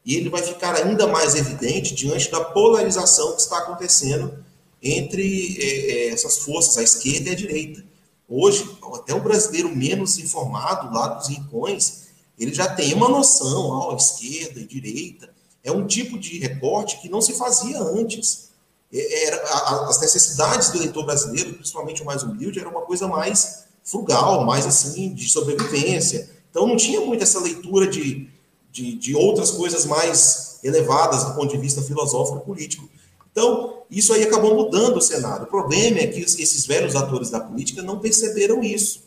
E 0.05 0.15
ele 0.15 0.29
vai 0.29 0.41
ficar 0.41 0.75
ainda 0.75 1.07
mais 1.07 1.35
evidente 1.35 1.93
diante 1.93 2.31
da 2.31 2.39
polarização 2.39 3.35
que 3.35 3.41
está 3.41 3.57
acontecendo 3.57 4.33
entre 4.81 5.57
é, 5.59 5.91
é 5.91 6.07
essas 6.07 6.37
forças, 6.37 6.77
a 6.77 6.83
esquerda 6.83 7.31
e 7.31 7.33
a 7.33 7.35
direita. 7.35 7.90
Hoje, 8.33 8.65
até 8.93 9.13
o 9.13 9.19
brasileiro 9.19 9.75
menos 9.75 10.17
informado 10.17 10.93
lá 10.95 11.09
dos 11.09 11.27
rincões, 11.27 12.03
ele 12.39 12.53
já 12.53 12.65
tem 12.73 12.93
uma 12.93 13.09
noção, 13.09 13.67
ó, 13.67 13.93
esquerda 13.93 14.57
e 14.61 14.65
direita. 14.65 15.29
É 15.61 15.69
um 15.69 15.85
tipo 15.85 16.17
de 16.17 16.39
recorte 16.39 17.01
que 17.01 17.09
não 17.09 17.19
se 17.19 17.33
fazia 17.33 17.81
antes. 17.81 18.49
É, 18.91 19.25
era, 19.25 19.43
as 19.89 19.99
necessidades 19.99 20.69
do 20.69 20.77
eleitor 20.77 21.05
brasileiro, 21.05 21.55
principalmente 21.55 22.01
o 22.01 22.05
mais 22.05 22.23
humilde, 22.23 22.57
era 22.57 22.69
uma 22.69 22.83
coisa 22.83 23.05
mais 23.05 23.65
frugal, 23.83 24.45
mais 24.45 24.65
assim, 24.65 25.13
de 25.13 25.27
sobrevivência. 25.27 26.29
Então 26.49 26.65
não 26.65 26.77
tinha 26.77 27.01
muito 27.01 27.23
essa 27.23 27.39
leitura 27.41 27.85
de, 27.85 28.29
de, 28.71 28.95
de 28.95 29.13
outras 29.13 29.51
coisas 29.51 29.85
mais 29.85 30.57
elevadas 30.63 31.25
do 31.25 31.33
ponto 31.33 31.51
de 31.53 31.57
vista 31.57 31.81
filosófico 31.81 32.37
e 32.37 32.45
político. 32.45 32.89
Então, 33.31 33.83
isso 33.89 34.13
aí 34.13 34.23
acabou 34.23 34.55
mudando 34.55 34.97
o 34.97 35.01
cenário. 35.01 35.45
O 35.45 35.49
problema 35.49 35.99
é 35.99 36.07
que 36.07 36.19
esses 36.19 36.65
velhos 36.65 36.95
atores 36.95 37.29
da 37.29 37.39
política 37.39 37.81
não 37.81 37.99
perceberam 37.99 38.63
isso. 38.63 39.03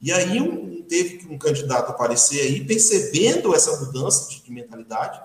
E 0.00 0.12
aí 0.12 0.40
um, 0.40 0.82
teve 0.82 1.18
que 1.18 1.26
um 1.26 1.38
candidato 1.38 1.90
aparecer 1.90 2.40
aí 2.40 2.64
percebendo 2.64 3.54
essa 3.54 3.78
mudança 3.80 4.28
de, 4.28 4.42
de 4.42 4.50
mentalidade, 4.50 5.20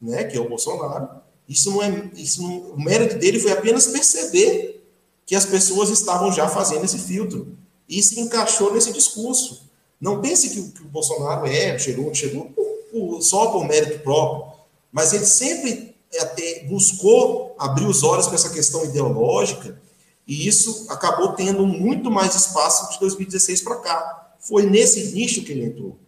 né, 0.00 0.24
que 0.24 0.36
é 0.36 0.40
o 0.40 0.48
Bolsonaro, 0.48 1.08
isso 1.48 1.70
não 1.70 1.82
é, 1.82 2.10
isso 2.14 2.42
não, 2.42 2.58
o 2.72 2.80
mérito 2.80 3.18
dele 3.18 3.40
foi 3.40 3.50
apenas 3.50 3.88
perceber 3.88 4.86
que 5.26 5.34
as 5.34 5.44
pessoas 5.44 5.90
estavam 5.90 6.32
já 6.32 6.48
fazendo 6.48 6.84
esse 6.84 6.98
filtro 6.98 7.56
e 7.88 8.02
se 8.02 8.20
encaixou 8.20 8.72
nesse 8.72 8.92
discurso. 8.92 9.68
Não 10.00 10.20
pense 10.20 10.50
que, 10.50 10.70
que 10.70 10.82
o 10.82 10.88
Bolsonaro 10.88 11.46
é, 11.46 11.78
chegou, 11.78 12.14
chegou 12.14 12.46
por, 12.46 12.66
por, 12.90 13.22
só 13.22 13.48
por 13.50 13.66
mérito 13.66 13.98
próprio, 14.00 14.60
mas 14.92 15.12
ele 15.12 15.26
sempre 15.26 15.89
até 16.18 16.64
buscou 16.64 17.54
abrir 17.58 17.86
os 17.86 18.02
olhos 18.02 18.26
para 18.26 18.34
essa 18.34 18.50
questão 18.50 18.84
ideológica 18.84 19.78
e 20.26 20.46
isso 20.46 20.86
acabou 20.88 21.32
tendo 21.32 21.66
muito 21.66 22.10
mais 22.10 22.34
espaço 22.34 22.92
de 22.92 23.00
2016 23.00 23.62
para 23.62 23.76
cá. 23.76 24.32
Foi 24.38 24.64
nesse 24.64 25.12
nicho 25.12 25.42
que 25.42 25.52
ele 25.52 25.64
entrou. 25.64 25.98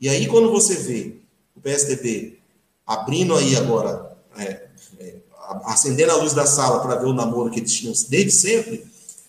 E 0.00 0.08
aí, 0.08 0.26
quando 0.26 0.50
você 0.50 0.74
vê 0.74 1.16
o 1.56 1.60
PSDB 1.60 2.38
abrindo 2.86 3.36
aí 3.36 3.56
agora 3.56 4.16
é, 4.36 4.66
é, 4.98 5.14
acendendo 5.64 6.12
a 6.12 6.16
luz 6.16 6.32
da 6.32 6.46
sala 6.46 6.80
para 6.80 6.96
ver 6.96 7.06
o 7.06 7.12
namoro 7.12 7.50
que 7.50 7.60
eles 7.60 7.72
tinham 7.72 7.94
desde 8.08 8.30
sempre, 8.32 8.84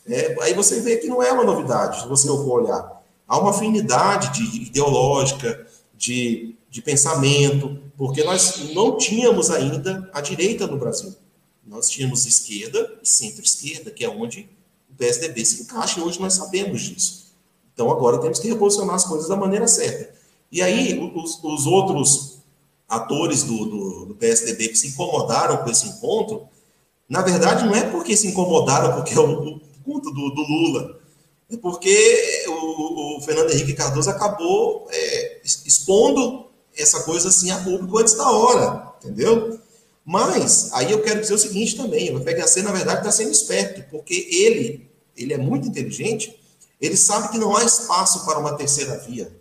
é, 0.07 0.35
aí 0.41 0.53
você 0.53 0.80
vê 0.80 0.97
que 0.97 1.07
não 1.07 1.22
é 1.22 1.31
uma 1.31 1.43
novidade, 1.43 2.01
se 2.01 2.07
você 2.07 2.27
for 2.27 2.61
olhar. 2.64 3.03
Há 3.27 3.38
uma 3.38 3.51
afinidade 3.51 4.34
de, 4.34 4.64
ideológica, 4.64 5.68
de, 5.95 6.56
de 6.69 6.81
pensamento, 6.81 7.80
porque 7.99 8.23
nós 8.23 8.73
não 8.73 8.97
tínhamos 8.97 9.51
ainda 9.51 10.09
a 10.13 10.21
direita 10.21 10.65
no 10.65 10.77
Brasil. 10.77 11.13
Nós 11.67 11.89
tínhamos 11.89 12.26
esquerda 12.26 12.97
e 13.03 13.05
centro-esquerda, 13.05 13.91
que 13.91 14.05
é 14.05 14.09
onde 14.09 14.49
o 14.89 14.95
PSDB 14.95 15.43
se 15.43 15.63
encaixa, 15.63 15.99
e 15.99 16.03
hoje 16.03 16.17
nós 16.17 16.34
sabemos 16.35 16.81
disso. 16.81 17.34
Então 17.73 17.91
agora 17.91 18.17
temos 18.19 18.39
que 18.39 18.47
reposicionar 18.47 18.95
as 18.95 19.03
coisas 19.03 19.27
da 19.27 19.35
maneira 19.35 19.67
certa. 19.67 20.15
E 20.49 20.61
aí 20.61 20.97
os, 21.13 21.43
os 21.43 21.65
outros 21.67 22.38
atores 22.88 23.43
do, 23.43 23.65
do, 23.65 24.05
do, 24.05 24.15
PSDB 24.15 24.69
que 24.69 24.77
se 24.77 24.88
incomodaram 24.88 25.57
com 25.57 25.69
esse 25.69 25.89
encontro, 25.89 26.47
na 27.07 27.21
verdade 27.21 27.65
não 27.65 27.76
é 27.76 27.81
porque 27.81 28.15
se 28.15 28.27
incomodaram 28.27 28.95
porque 28.95 29.13
é 29.13 29.19
o, 29.19 29.59
culto 29.84 30.09
do, 30.11 30.30
do, 30.30 30.41
Lula, 30.41 31.01
é 31.51 31.57
porque 31.57 32.45
o, 32.47 33.17
o, 33.17 33.21
Fernando 33.21 33.51
Henrique 33.51 33.73
Cardoso 33.73 34.09
acabou 34.09 34.88
é, 34.89 35.41
expondo 35.43 36.48
essa 36.81 37.01
coisa 37.03 37.30
assim 37.30 37.51
a 37.51 37.60
público 37.60 37.97
antes 37.97 38.14
da 38.14 38.30
hora, 38.30 38.93
entendeu? 38.97 39.60
Mas 40.06 40.73
aí 40.73 40.91
eu 40.91 41.01
quero 41.01 41.22
dizer 41.22 41.34
o 41.34 41.38
seguinte 41.38 41.76
também, 41.76 42.15
o 42.15 42.19
FHC 42.19 42.61
na 42.64 42.72
verdade 42.72 42.99
está 42.99 43.11
sendo 43.11 43.31
esperto, 43.31 43.84
porque 43.91 44.27
ele, 44.31 44.89
ele 45.15 45.34
é 45.34 45.38
muito 45.38 45.68
inteligente 45.68 46.35
Ele 46.81 46.97
sabe 46.97 47.30
que 47.30 47.38
não 47.38 47.56
há 47.56 47.64
espaço 47.64 48.26
para 48.26 48.39
uma 48.39 48.56
terceira 48.56 48.97
via, 48.99 49.31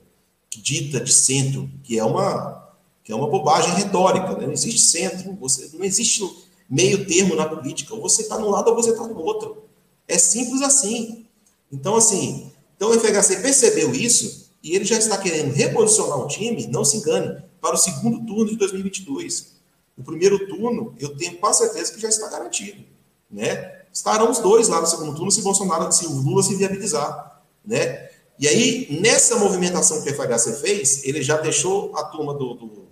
dita 0.56 1.00
de 1.00 1.12
centro, 1.12 1.70
que 1.84 1.98
é 1.98 2.04
uma, 2.04 2.68
que 3.04 3.12
é 3.12 3.14
uma 3.14 3.28
bobagem 3.28 3.72
retórica. 3.74 4.36
Né? 4.36 4.46
Não 4.46 4.52
existe 4.52 4.80
centro, 4.80 5.36
você, 5.36 5.70
não 5.72 5.84
existe 5.84 6.22
meio 6.68 7.06
termo 7.06 7.36
na 7.36 7.48
política. 7.48 7.94
Ou 7.94 8.02
você 8.02 8.22
está 8.22 8.38
num 8.38 8.50
lado 8.50 8.68
ou 8.68 8.74
você 8.74 8.90
está 8.90 9.06
no 9.06 9.18
outro. 9.18 9.64
É 10.06 10.18
simples 10.18 10.62
assim. 10.62 11.26
Então, 11.70 11.94
assim, 11.94 12.50
então 12.76 12.90
o 12.90 12.98
FHC 12.98 13.36
percebeu 13.36 13.94
isso 13.94 14.47
e 14.68 14.76
ele 14.76 14.84
já 14.84 14.98
está 14.98 15.16
querendo 15.16 15.54
reposicionar 15.54 16.18
o 16.18 16.28
time, 16.28 16.66
não 16.66 16.84
se 16.84 16.98
engane, 16.98 17.42
para 17.58 17.74
o 17.74 17.78
segundo 17.78 18.24
turno 18.26 18.50
de 18.50 18.56
2022. 18.56 19.56
O 19.96 20.04
primeiro 20.04 20.46
turno, 20.46 20.94
eu 21.00 21.16
tenho 21.16 21.38
quase 21.38 21.60
certeza 21.60 21.94
que 21.94 22.00
já 22.00 22.08
está 22.10 22.28
garantido. 22.28 22.84
Né? 23.30 23.80
Estarão 23.90 24.30
os 24.30 24.40
dois 24.40 24.68
lá 24.68 24.78
no 24.82 24.86
segundo 24.86 25.14
turno 25.14 25.30
se 25.30 25.40
Bolsonaro, 25.40 25.90
se 25.90 26.06
o 26.06 26.12
Lula 26.12 26.42
se 26.42 26.54
viabilizar. 26.54 27.42
Né? 27.64 28.10
E 28.38 28.46
aí, 28.46 28.98
nessa 29.00 29.36
movimentação 29.36 30.02
que 30.02 30.10
o 30.10 30.14
FHC 30.14 30.60
fez, 30.60 31.02
ele 31.04 31.22
já 31.22 31.38
deixou 31.38 31.96
a 31.96 32.04
turma 32.04 32.34
do, 32.34 32.52
do, 32.52 32.88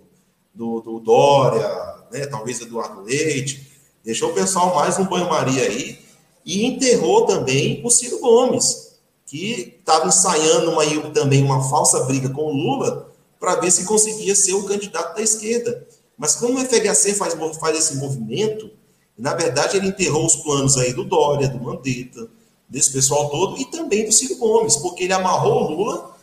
do, 0.55 0.81
do 0.81 0.99
Dória, 0.99 1.69
né, 2.11 2.25
talvez 2.25 2.59
Eduardo 2.59 3.03
Leite, 3.03 3.71
deixou 4.03 4.31
o 4.31 4.33
pessoal 4.33 4.73
mais 4.73 4.97
no 4.97 5.05
banho-maria 5.05 5.61
aí, 5.61 5.99
e 6.43 6.65
enterrou 6.65 7.27
também 7.27 7.81
o 7.85 7.91
Ciro 7.91 8.19
Gomes, 8.19 8.86
que 9.27 9.75
estava 9.79 10.07
ensaiando 10.07 10.71
uma, 10.71 10.83
também 11.11 11.43
uma 11.43 11.61
falsa 11.69 12.05
briga 12.05 12.29
com 12.29 12.43
o 12.43 12.53
Lula 12.53 13.11
para 13.39 13.55
ver 13.57 13.69
se 13.69 13.85
conseguia 13.85 14.33
ser 14.33 14.53
o 14.53 14.63
candidato 14.63 15.15
da 15.15 15.21
esquerda. 15.21 15.85
Mas 16.17 16.35
como 16.35 16.57
o 16.57 16.65
FHC 16.65 17.13
faz, 17.13 17.35
faz 17.59 17.77
esse 17.77 17.97
movimento, 17.97 18.71
na 19.17 19.33
verdade 19.33 19.77
ele 19.77 19.87
enterrou 19.87 20.25
os 20.25 20.37
planos 20.37 20.77
aí 20.77 20.93
do 20.93 21.03
Dória, 21.03 21.49
do 21.49 21.61
Mandetta, 21.61 22.27
desse 22.67 22.91
pessoal 22.91 23.29
todo, 23.29 23.59
e 23.59 23.65
também 23.65 24.05
do 24.05 24.11
Ciro 24.11 24.37
Gomes, 24.37 24.77
porque 24.77 25.03
ele 25.03 25.13
amarrou 25.13 25.65
o 25.65 25.71
Lula 25.71 26.17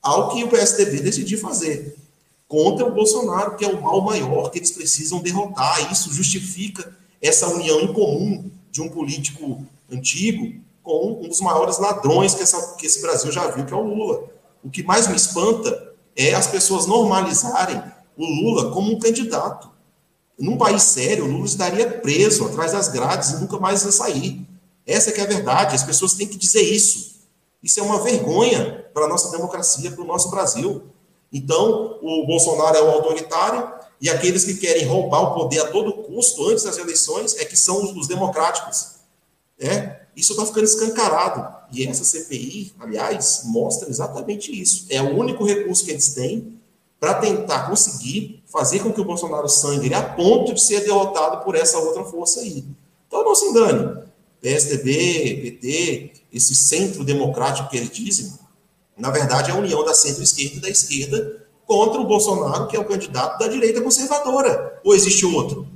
ao 0.00 0.30
que 0.30 0.44
o 0.44 0.48
PSDB 0.48 1.00
decidiu 1.00 1.38
fazer, 1.38 1.96
contra 2.46 2.86
o 2.86 2.92
Bolsonaro, 2.92 3.56
que 3.56 3.64
é 3.64 3.68
o 3.68 3.82
mal 3.82 4.00
maior 4.00 4.50
que 4.50 4.58
eles 4.58 4.70
precisam 4.70 5.20
derrotar. 5.20 5.90
Isso 5.90 6.12
justifica 6.12 6.96
essa 7.20 7.48
união 7.48 7.80
em 7.80 7.92
comum 7.92 8.50
de 8.70 8.80
um 8.82 8.88
político 8.88 9.64
antigo 9.90 10.62
com 10.84 11.18
um 11.20 11.28
dos 11.28 11.40
maiores 11.40 11.78
ladrões 11.78 12.34
que, 12.34 12.42
essa, 12.42 12.76
que 12.76 12.86
esse 12.86 13.02
Brasil 13.02 13.32
já 13.32 13.48
viu, 13.48 13.64
que 13.64 13.72
é 13.72 13.76
o 13.76 13.82
Lula. 13.82 14.24
O 14.62 14.70
que 14.70 14.84
mais 14.84 15.08
me 15.08 15.16
espanta 15.16 15.92
é 16.14 16.34
as 16.34 16.46
pessoas 16.46 16.86
normalizarem 16.86 17.82
o 18.16 18.24
Lula 18.24 18.70
como 18.70 18.92
um 18.92 18.98
candidato. 19.00 19.68
Num 20.38 20.56
país 20.56 20.82
sério, 20.82 21.24
o 21.24 21.28
Lula 21.28 21.46
estaria 21.46 21.90
preso 21.90 22.44
atrás 22.46 22.72
das 22.72 22.88
grades 22.88 23.30
e 23.30 23.40
nunca 23.40 23.58
mais 23.58 23.84
ia 23.84 23.90
sair. 23.90 24.46
Essa 24.86 25.10
que 25.10 25.20
é 25.20 25.24
a 25.24 25.26
verdade, 25.26 25.74
as 25.74 25.82
pessoas 25.82 26.12
têm 26.12 26.28
que 26.28 26.36
dizer 26.36 26.62
isso. 26.62 27.14
Isso 27.62 27.80
é 27.80 27.82
uma 27.82 28.02
vergonha 28.02 28.86
para 28.92 29.06
a 29.06 29.08
nossa 29.08 29.30
democracia, 29.30 29.90
para 29.90 30.04
o 30.04 30.06
nosso 30.06 30.30
Brasil. 30.30 30.82
Então, 31.32 31.98
o 32.02 32.26
Bolsonaro 32.26 32.76
é 32.76 32.82
o 32.82 32.90
autoritário 32.90 33.72
e 34.00 34.10
aqueles 34.10 34.44
que 34.44 34.54
querem 34.54 34.84
roubar 34.84 35.20
o 35.22 35.34
poder 35.34 35.60
a 35.60 35.68
todo 35.68 35.94
custo 35.94 36.46
antes 36.48 36.64
das 36.64 36.76
eleições 36.76 37.36
é 37.38 37.44
que 37.44 37.56
são 37.56 37.98
os, 37.98 38.06
democráticos. 38.06 38.96
É, 39.58 40.03
isso 40.16 40.32
está 40.32 40.46
ficando 40.46 40.64
escancarado. 40.64 41.54
E 41.72 41.86
essa 41.86 42.04
CPI, 42.04 42.74
aliás, 42.78 43.42
mostra 43.46 43.88
exatamente 43.88 44.50
isso. 44.52 44.86
É 44.88 45.02
o 45.02 45.16
único 45.16 45.44
recurso 45.44 45.84
que 45.84 45.90
eles 45.90 46.14
têm 46.14 46.58
para 47.00 47.14
tentar 47.14 47.68
conseguir 47.68 48.42
fazer 48.46 48.78
com 48.78 48.92
que 48.92 49.00
o 49.00 49.04
Bolsonaro 49.04 49.48
sangre 49.48 49.92
a 49.92 50.02
ponto 50.02 50.54
de 50.54 50.62
ser 50.62 50.80
derrotado 50.84 51.44
por 51.44 51.54
essa 51.54 51.78
outra 51.78 52.04
força 52.04 52.40
aí. 52.40 52.64
Então 53.06 53.24
não 53.24 53.34
se 53.34 53.44
engane. 53.46 54.04
PSDB, 54.40 55.40
PT, 55.42 56.12
esse 56.32 56.54
centro 56.54 57.04
democrático 57.04 57.68
que 57.68 57.76
eles 57.76 57.90
dizem, 57.90 58.32
na 58.96 59.10
verdade 59.10 59.50
é 59.50 59.54
a 59.54 59.56
união 59.56 59.84
da 59.84 59.94
centro-esquerda 59.94 60.56
e 60.56 60.60
da 60.60 60.68
esquerda 60.68 61.46
contra 61.66 62.00
o 62.00 62.06
Bolsonaro, 62.06 62.68
que 62.68 62.76
é 62.76 62.80
o 62.80 62.84
candidato 62.84 63.38
da 63.38 63.48
direita 63.48 63.80
conservadora. 63.80 64.80
Ou 64.84 64.94
existe 64.94 65.26
outro? 65.26 65.66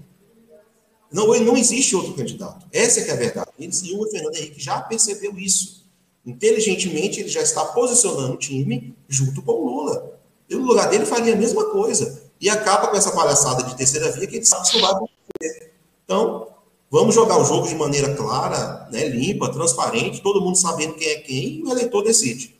Não, 1.10 1.26
não 1.40 1.56
existe 1.56 1.96
outro 1.96 2.14
candidato. 2.14 2.66
Essa 2.72 3.00
é 3.00 3.10
a 3.10 3.16
verdade. 3.16 3.50
Eles, 3.58 3.82
e 3.82 3.94
o 3.94 4.10
Fernando 4.10 4.36
Henrique 4.36 4.60
já 4.60 4.80
percebeu 4.80 5.38
isso. 5.38 5.86
Inteligentemente, 6.24 7.20
ele 7.20 7.28
já 7.28 7.40
está 7.40 7.64
posicionando 7.64 8.34
o 8.34 8.38
time 8.38 8.94
junto 9.08 9.40
com 9.42 9.52
o 9.52 9.66
Lula. 9.66 10.18
Eu, 10.48 10.60
no 10.60 10.66
lugar 10.66 10.90
dele, 10.90 11.06
faria 11.06 11.32
a 11.32 11.36
mesma 11.36 11.64
coisa. 11.70 12.22
E 12.40 12.50
acaba 12.50 12.88
com 12.88 12.96
essa 12.96 13.12
palhaçada 13.12 13.62
de 13.62 13.76
terceira 13.76 14.12
via 14.12 14.26
que 14.26 14.36
ele 14.36 14.44
sabe 14.44 14.70
que 14.70 14.80
vai 14.80 14.90
acontecer. 14.90 15.72
Então, 16.04 16.48
Vamos 16.90 17.14
jogar 17.14 17.38
o 17.38 17.44
jogo 17.44 17.68
de 17.68 17.74
maneira 17.74 18.14
clara, 18.14 18.88
né, 18.90 19.06
limpa, 19.08 19.52
transparente, 19.52 20.22
todo 20.22 20.40
mundo 20.40 20.56
sabendo 20.56 20.94
quem 20.94 21.08
é 21.08 21.16
quem 21.16 21.58
e 21.58 21.62
o 21.62 21.70
eleitor 21.70 22.02
decide. 22.02 22.57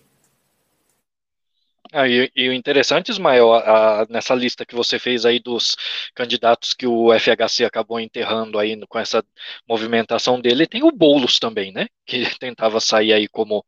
Ah, 1.93 2.06
e, 2.06 2.31
e, 2.36 2.48
o 2.48 2.52
interessante, 2.52 3.10
Ismael, 3.10 3.52
a, 3.52 4.02
a, 4.02 4.06
nessa 4.10 4.35
lista 4.35 4.66
que 4.66 4.74
você 4.74 4.98
fez 4.98 5.24
aí 5.24 5.39
dos 5.40 5.74
candidatos 6.15 6.74
que 6.74 6.86
o 6.86 7.12
FHC 7.15 7.65
acabou 7.65 7.98
enterrando 7.98 8.59
aí 8.59 8.78
com 8.86 8.98
essa 8.98 9.24
movimentação 9.66 10.39
dele, 10.40 10.66
tem 10.66 10.82
o 10.82 10.93
Boulos 10.93 11.39
também, 11.39 11.73
né? 11.73 11.86
Que 12.05 12.24
tentava 12.39 12.78
sair 12.81 13.12
aí 13.12 13.27
como 13.27 13.65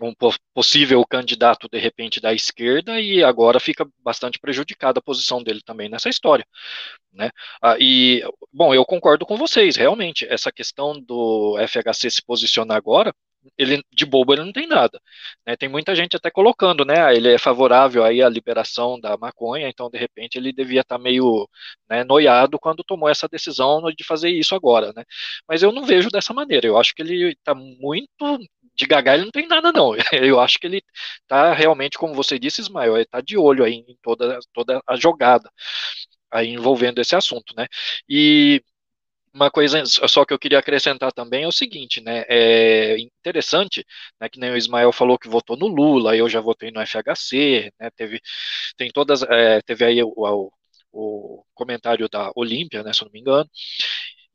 um 0.00 0.14
possível 0.54 1.04
candidato 1.06 1.68
de 1.68 1.78
repente 1.78 2.20
da 2.20 2.32
esquerda 2.32 3.00
e 3.00 3.24
agora 3.24 3.58
fica 3.58 3.86
bastante 4.04 4.38
prejudicada 4.38 5.00
a 5.00 5.02
posição 5.02 5.42
dele 5.42 5.60
também 5.64 5.88
nessa 5.88 6.08
história, 6.08 6.46
né? 7.12 7.30
Ah, 7.62 7.76
e 7.80 8.22
bom, 8.52 8.74
eu 8.74 8.84
concordo 8.84 9.26
com 9.26 9.36
vocês, 9.36 9.76
realmente 9.76 10.26
essa 10.28 10.52
questão 10.52 11.00
do 11.00 11.56
FHC 11.58 12.10
se 12.10 12.22
posicionar 12.24 12.76
agora, 12.76 13.14
ele 13.56 13.82
de 13.92 14.04
bobo 14.06 14.32
ele 14.32 14.44
não 14.44 14.52
tem 14.52 14.66
nada, 14.66 15.00
né? 15.46 15.56
Tem 15.56 15.68
muita 15.68 15.94
gente 15.94 16.16
até 16.16 16.30
colocando, 16.30 16.84
né? 16.84 17.00
Ah, 17.00 17.14
ele 17.14 17.32
é 17.32 17.38
favorável 17.38 18.04
aí 18.04 18.22
à 18.22 18.28
liberação 18.28 18.98
da 19.00 19.16
maconha, 19.16 19.68
então 19.68 19.90
de 19.90 19.98
repente 19.98 20.36
ele 20.36 20.52
devia 20.52 20.80
estar 20.82 20.96
tá 20.98 21.02
meio 21.02 21.48
né, 21.88 22.04
noiado 22.04 22.58
quando 22.58 22.84
tomou 22.84 23.08
essa 23.08 23.28
decisão 23.28 23.82
de 23.96 24.04
fazer 24.04 24.30
isso 24.30 24.54
agora, 24.54 24.92
né? 24.94 25.04
Mas 25.48 25.62
eu 25.62 25.72
não 25.72 25.84
vejo 25.84 26.10
dessa 26.10 26.34
maneira. 26.34 26.66
Eu 26.66 26.78
acho 26.78 26.94
que 26.94 27.02
ele 27.02 27.32
está 27.32 27.54
muito 27.54 28.38
de 28.78 28.86
Gagá 28.86 29.14
ele 29.14 29.24
não 29.24 29.30
tem 29.32 29.46
nada, 29.48 29.72
não. 29.72 29.94
Eu 30.12 30.40
acho 30.40 30.58
que 30.58 30.66
ele 30.66 30.82
tá 31.26 31.52
realmente, 31.52 31.98
como 31.98 32.14
você 32.14 32.38
disse, 32.38 32.60
Ismael, 32.60 32.96
ele 32.96 33.06
tá 33.06 33.20
de 33.20 33.36
olho 33.36 33.64
aí 33.64 33.84
em 33.88 33.96
toda, 34.02 34.38
toda 34.52 34.80
a 34.86 34.96
jogada 34.96 35.50
aí 36.30 36.48
envolvendo 36.48 37.00
esse 37.00 37.16
assunto, 37.16 37.54
né? 37.56 37.66
E 38.08 38.62
uma 39.38 39.50
coisa 39.50 39.84
só 39.86 40.24
que 40.24 40.34
eu 40.34 40.38
queria 40.38 40.58
acrescentar 40.58 41.12
também 41.12 41.44
é 41.44 41.48
o 41.48 41.52
seguinte, 41.52 42.00
né? 42.00 42.24
É 42.28 42.98
interessante, 42.98 43.84
né? 44.20 44.28
Que 44.28 44.38
nem 44.40 44.50
o 44.50 44.56
Ismael 44.56 44.92
falou 44.92 45.18
que 45.18 45.28
votou 45.28 45.56
no 45.56 45.66
Lula, 45.68 46.16
eu 46.16 46.28
já 46.28 46.40
votei 46.40 46.70
no 46.70 46.80
FHC, 46.80 47.72
né? 47.80 47.90
Teve, 47.96 48.20
tem 48.76 48.90
todas, 48.90 49.22
é, 49.22 49.60
teve 49.62 49.84
aí 49.84 50.02
o, 50.02 50.12
o, 50.16 50.50
o 50.92 51.44
comentário 51.54 52.08
da 52.08 52.30
Olímpia, 52.36 52.82
né? 52.82 52.92
Se 52.92 53.02
eu 53.02 53.06
não 53.06 53.12
me 53.12 53.20
engano. 53.20 53.48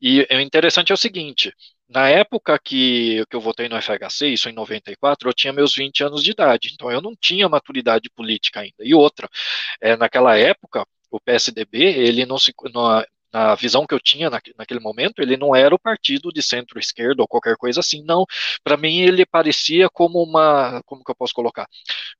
E 0.00 0.26
o 0.30 0.40
interessante 0.40 0.92
é 0.92 0.94
o 0.94 0.98
seguinte: 0.98 1.52
na 1.88 2.08
época 2.08 2.58
que, 2.58 3.24
que 3.30 3.36
eu 3.36 3.40
votei 3.40 3.68
no 3.68 3.76
FHC, 3.76 4.28
isso 4.28 4.48
em 4.48 4.52
94, 4.52 5.28
eu 5.28 5.34
tinha 5.34 5.52
meus 5.52 5.74
20 5.74 6.02
anos 6.04 6.22
de 6.22 6.30
idade, 6.32 6.70
então 6.72 6.90
eu 6.90 7.00
não 7.00 7.14
tinha 7.16 7.48
maturidade 7.48 8.10
política 8.10 8.60
ainda. 8.60 8.76
E 8.80 8.94
outra, 8.94 9.28
é, 9.80 9.96
naquela 9.96 10.36
época, 10.36 10.86
o 11.10 11.20
PSDB, 11.20 11.78
ele 11.82 12.26
não 12.26 12.38
se. 12.38 12.52
Na 13.34 13.56
visão 13.56 13.84
que 13.84 13.92
eu 13.92 13.98
tinha 14.00 14.30
na, 14.30 14.40
naquele 14.56 14.78
momento, 14.78 15.20
ele 15.20 15.36
não 15.36 15.56
era 15.56 15.74
o 15.74 15.78
partido 15.78 16.30
de 16.32 16.40
centro-esquerda 16.40 17.20
ou 17.20 17.26
qualquer 17.28 17.56
coisa 17.56 17.80
assim, 17.80 18.02
não. 18.04 18.24
Para 18.62 18.76
mim, 18.76 19.00
ele 19.00 19.26
parecia 19.26 19.90
como 19.90 20.22
uma. 20.22 20.80
Como 20.86 21.02
que 21.02 21.10
eu 21.10 21.16
posso 21.16 21.34
colocar? 21.34 21.66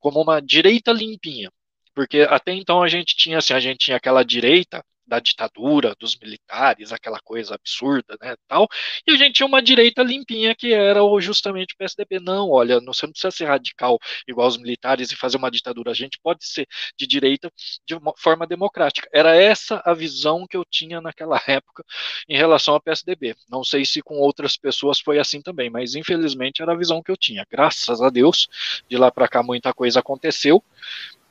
Como 0.00 0.20
uma 0.20 0.42
direita 0.42 0.92
limpinha. 0.92 1.50
Porque 1.94 2.22
até 2.28 2.52
então 2.52 2.82
a 2.82 2.88
gente 2.88 3.16
tinha 3.16 3.38
assim, 3.38 3.54
a 3.54 3.60
gente 3.60 3.78
tinha 3.78 3.96
aquela 3.96 4.24
direita 4.24 4.84
da 5.06 5.18
ditadura, 5.18 5.94
dos 5.98 6.16
militares, 6.16 6.92
aquela 6.92 7.20
coisa 7.20 7.54
absurda, 7.54 8.16
né, 8.20 8.36
tal, 8.48 8.68
e 9.06 9.12
a 9.12 9.16
gente 9.16 9.34
tinha 9.34 9.46
uma 9.46 9.62
direita 9.62 10.02
limpinha 10.02 10.54
que 10.54 10.72
era 10.72 11.00
justamente 11.20 11.74
o 11.74 11.76
PSDB. 11.76 12.20
Não, 12.20 12.50
olha, 12.50 12.80
você 12.80 13.06
não 13.06 13.12
precisa 13.12 13.30
ser 13.30 13.44
radical 13.46 13.98
igual 14.26 14.48
os 14.48 14.56
militares 14.56 15.10
e 15.10 15.16
fazer 15.16 15.36
uma 15.36 15.50
ditadura, 15.50 15.90
a 15.90 15.94
gente 15.94 16.18
pode 16.22 16.46
ser 16.46 16.66
de 16.96 17.06
direita 17.06 17.50
de 17.86 17.94
uma 17.94 18.12
forma 18.16 18.46
democrática. 18.46 19.08
Era 19.12 19.34
essa 19.36 19.82
a 19.84 19.94
visão 19.94 20.46
que 20.46 20.56
eu 20.56 20.64
tinha 20.64 21.00
naquela 21.00 21.40
época 21.46 21.84
em 22.28 22.36
relação 22.36 22.74
ao 22.74 22.80
PSDB. 22.80 23.34
Não 23.48 23.64
sei 23.64 23.84
se 23.84 24.02
com 24.02 24.16
outras 24.16 24.56
pessoas 24.56 25.00
foi 25.00 25.18
assim 25.18 25.40
também, 25.40 25.70
mas 25.70 25.94
infelizmente 25.94 26.62
era 26.62 26.72
a 26.72 26.76
visão 26.76 27.02
que 27.02 27.10
eu 27.10 27.16
tinha. 27.16 27.46
Graças 27.50 28.00
a 28.00 28.10
Deus, 28.10 28.48
de 28.88 28.96
lá 28.96 29.10
para 29.10 29.28
cá 29.28 29.42
muita 29.42 29.72
coisa 29.72 30.00
aconteceu, 30.00 30.62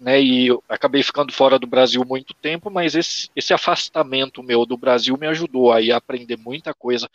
né, 0.04 0.22
e 0.22 0.48
eu 0.48 0.62
acabei 0.68 1.02
ficando 1.02 1.32
fora 1.32 1.58
do 1.58 1.66
Brasil 1.66 2.04
muito 2.06 2.34
tempo, 2.34 2.70
mas 2.70 2.94
esse, 2.94 3.30
esse 3.36 3.54
afastamento 3.54 4.44
meu 4.44 4.66
do 4.66 4.78
Brasil 4.78 5.18
me 5.18 5.28
ajudou 5.28 5.72
aí 5.72 5.92
a 5.92 5.98
aprender 5.98 6.38
muita 6.38 6.74
coisa 6.74 7.10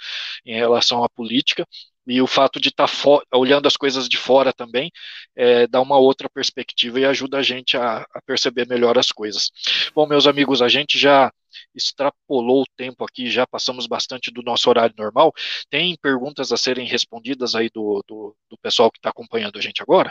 em 0.44 0.55
relação 0.55 1.05
à 1.05 1.09
política, 1.09 1.66
e 2.06 2.23
o 2.23 2.27
fato 2.27 2.59
de 2.59 2.70
estar 2.70 2.89
tá 2.89 3.39
olhando 3.39 3.66
as 3.66 3.77
coisas 3.77 4.09
de 4.09 4.16
fora 4.16 4.51
também 4.51 4.90
é, 5.36 5.66
dá 5.66 5.78
uma 5.82 5.98
outra 5.98 6.28
perspectiva 6.31 6.98
e 6.98 7.05
ajuda 7.05 7.36
a 7.36 7.43
gente 7.43 7.77
a, 7.77 8.06
a, 8.15 8.23
perceber 8.23 8.66
melhor 8.66 8.97
as 8.98 9.12
coisas. 9.12 9.51
Bom, 9.94 10.06
meus 10.06 10.27
amigos, 10.27 10.62
a 10.62 10.69
gente 10.69 10.98
já 10.98 11.31
extrapolou 11.74 12.62
o 12.62 12.77
tempo 12.77 13.05
aqui, 13.05 13.31
já 13.31 13.47
passamos 13.47 13.86
bastante 13.86 14.31
do 14.31 14.43
nosso 14.43 14.70
horário 14.70 14.94
normal. 14.97 15.35
Tem 15.69 15.97
perguntas 16.01 16.51
a 16.51 16.56
serem 16.56 16.86
respondidas 16.86 17.55
aí 17.55 17.69
do, 17.69 18.02
do, 18.09 18.35
do 18.48 18.56
pessoal 18.56 18.90
que 18.90 18.98
está 18.98 19.10
acompanhando 19.10 19.59
a 19.59 19.62
gente 19.62 19.82
agora? 19.82 20.10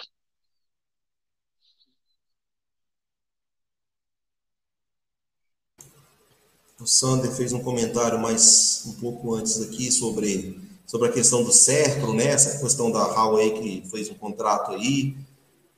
O 6.79 6.85
Sander 6.85 7.31
fez 7.31 7.53
um 7.53 7.59
comentário 7.59 8.19
mais 8.19 8.83
um 8.85 8.93
pouco 8.93 9.33
antes 9.33 9.59
aqui 9.63 9.91
sobre, 9.91 10.61
sobre 10.85 11.07
a 11.07 11.11
questão 11.11 11.43
do 11.43 11.51
Serpro, 11.51 12.13
né? 12.13 12.25
Essa 12.27 12.59
questão 12.59 12.91
da 12.91 13.03
Huawei 13.03 13.51
que 13.59 13.89
fez 13.89 14.11
um 14.11 14.13
contrato 14.13 14.73
aí. 14.73 15.17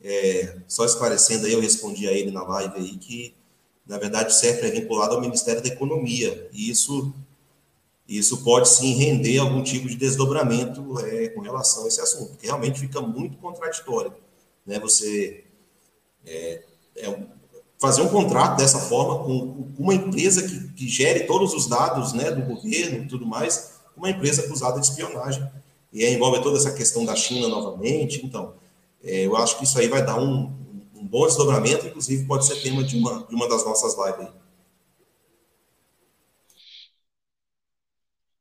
É, 0.03 0.57
só 0.67 0.84
esclarecendo 0.85 1.45
aí, 1.45 1.53
eu 1.53 1.61
respondi 1.61 2.05
a 2.05 2.11
ele 2.11 2.31
na 2.31 2.43
live 2.43 2.76
aí 2.76 2.97
que, 2.97 3.34
na 3.88 3.97
verdade, 3.97 4.30
o 4.30 4.34
Serpro 4.34 4.67
é 4.67 4.71
vinculado 4.71 5.15
ao 5.15 5.21
Ministério 5.21 5.61
da 5.61 5.69
Economia. 5.69 6.49
E 6.51 6.69
isso, 6.69 7.13
isso 8.05 8.43
pode 8.43 8.67
sim 8.67 8.93
render 8.95 9.38
algum 9.38 9.63
tipo 9.63 9.88
de 9.88 9.95
desdobramento 9.95 10.99
é, 10.99 11.30
com 11.30 11.39
relação 11.39 11.85
a 11.85 11.88
esse 11.88 12.01
assunto, 12.01 12.31
porque 12.31 12.47
realmente 12.47 12.77
fica 12.77 12.99
muito 12.99 13.38
contraditório. 13.38 14.13
Né? 14.65 14.77
Você 14.81 15.45
é, 16.26 16.61
é 16.97 17.39
fazer 17.80 18.01
um 18.01 18.10
contrato 18.10 18.57
dessa 18.57 18.80
forma 18.80 19.23
com, 19.23 19.72
uma 19.77 19.93
empresa 19.93 20.47
que, 20.47 20.73
que, 20.73 20.88
gere 20.88 21.22
todos 21.22 21.53
os 21.53 21.68
dados 21.68 22.11
né, 22.11 22.30
do 22.30 22.41
governo 22.41 23.03
e 23.03 23.07
tudo 23.07 23.26
mais, 23.26 23.80
uma 23.95 24.10
empresa 24.10 24.43
acusada 24.43 24.80
de 24.80 24.85
espionagem. 24.85 25.49
E 25.91 26.03
aí 26.03 26.14
envolve 26.14 26.43
toda 26.43 26.57
essa 26.57 26.73
questão 26.73 27.06
da 27.06 27.15
China 27.15 27.47
novamente. 27.47 28.23
Então, 28.26 28.53
é, 29.01 29.26
eu 29.26 29.35
acho 29.38 29.57
que 29.57 29.64
isso 29.64 29.80
aí 29.80 29.88
vai 29.88 30.06
dar 30.06 30.19
um, 30.19 30.53
um, 30.93 31.07
bom 31.07 31.26
desdobramento, 31.26 31.88
inclusive 31.88 32.26
pode 32.26 32.45
ser 32.45 32.61
tema 32.61 32.84
de 32.84 32.97
uma, 32.97 33.23
de 33.23 33.34
uma 33.34 33.47
das 33.47 33.65
nossas 33.65 33.95
lives 33.97 34.27
aí. 34.27 34.39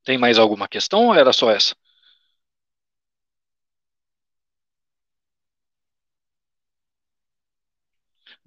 Tem 0.05 0.19
mais 0.19 0.39
alguma 0.39 0.66
questão 0.66 1.06
ou 1.06 1.15
era 1.15 1.32
só 1.32 1.51
essa? 1.51 1.77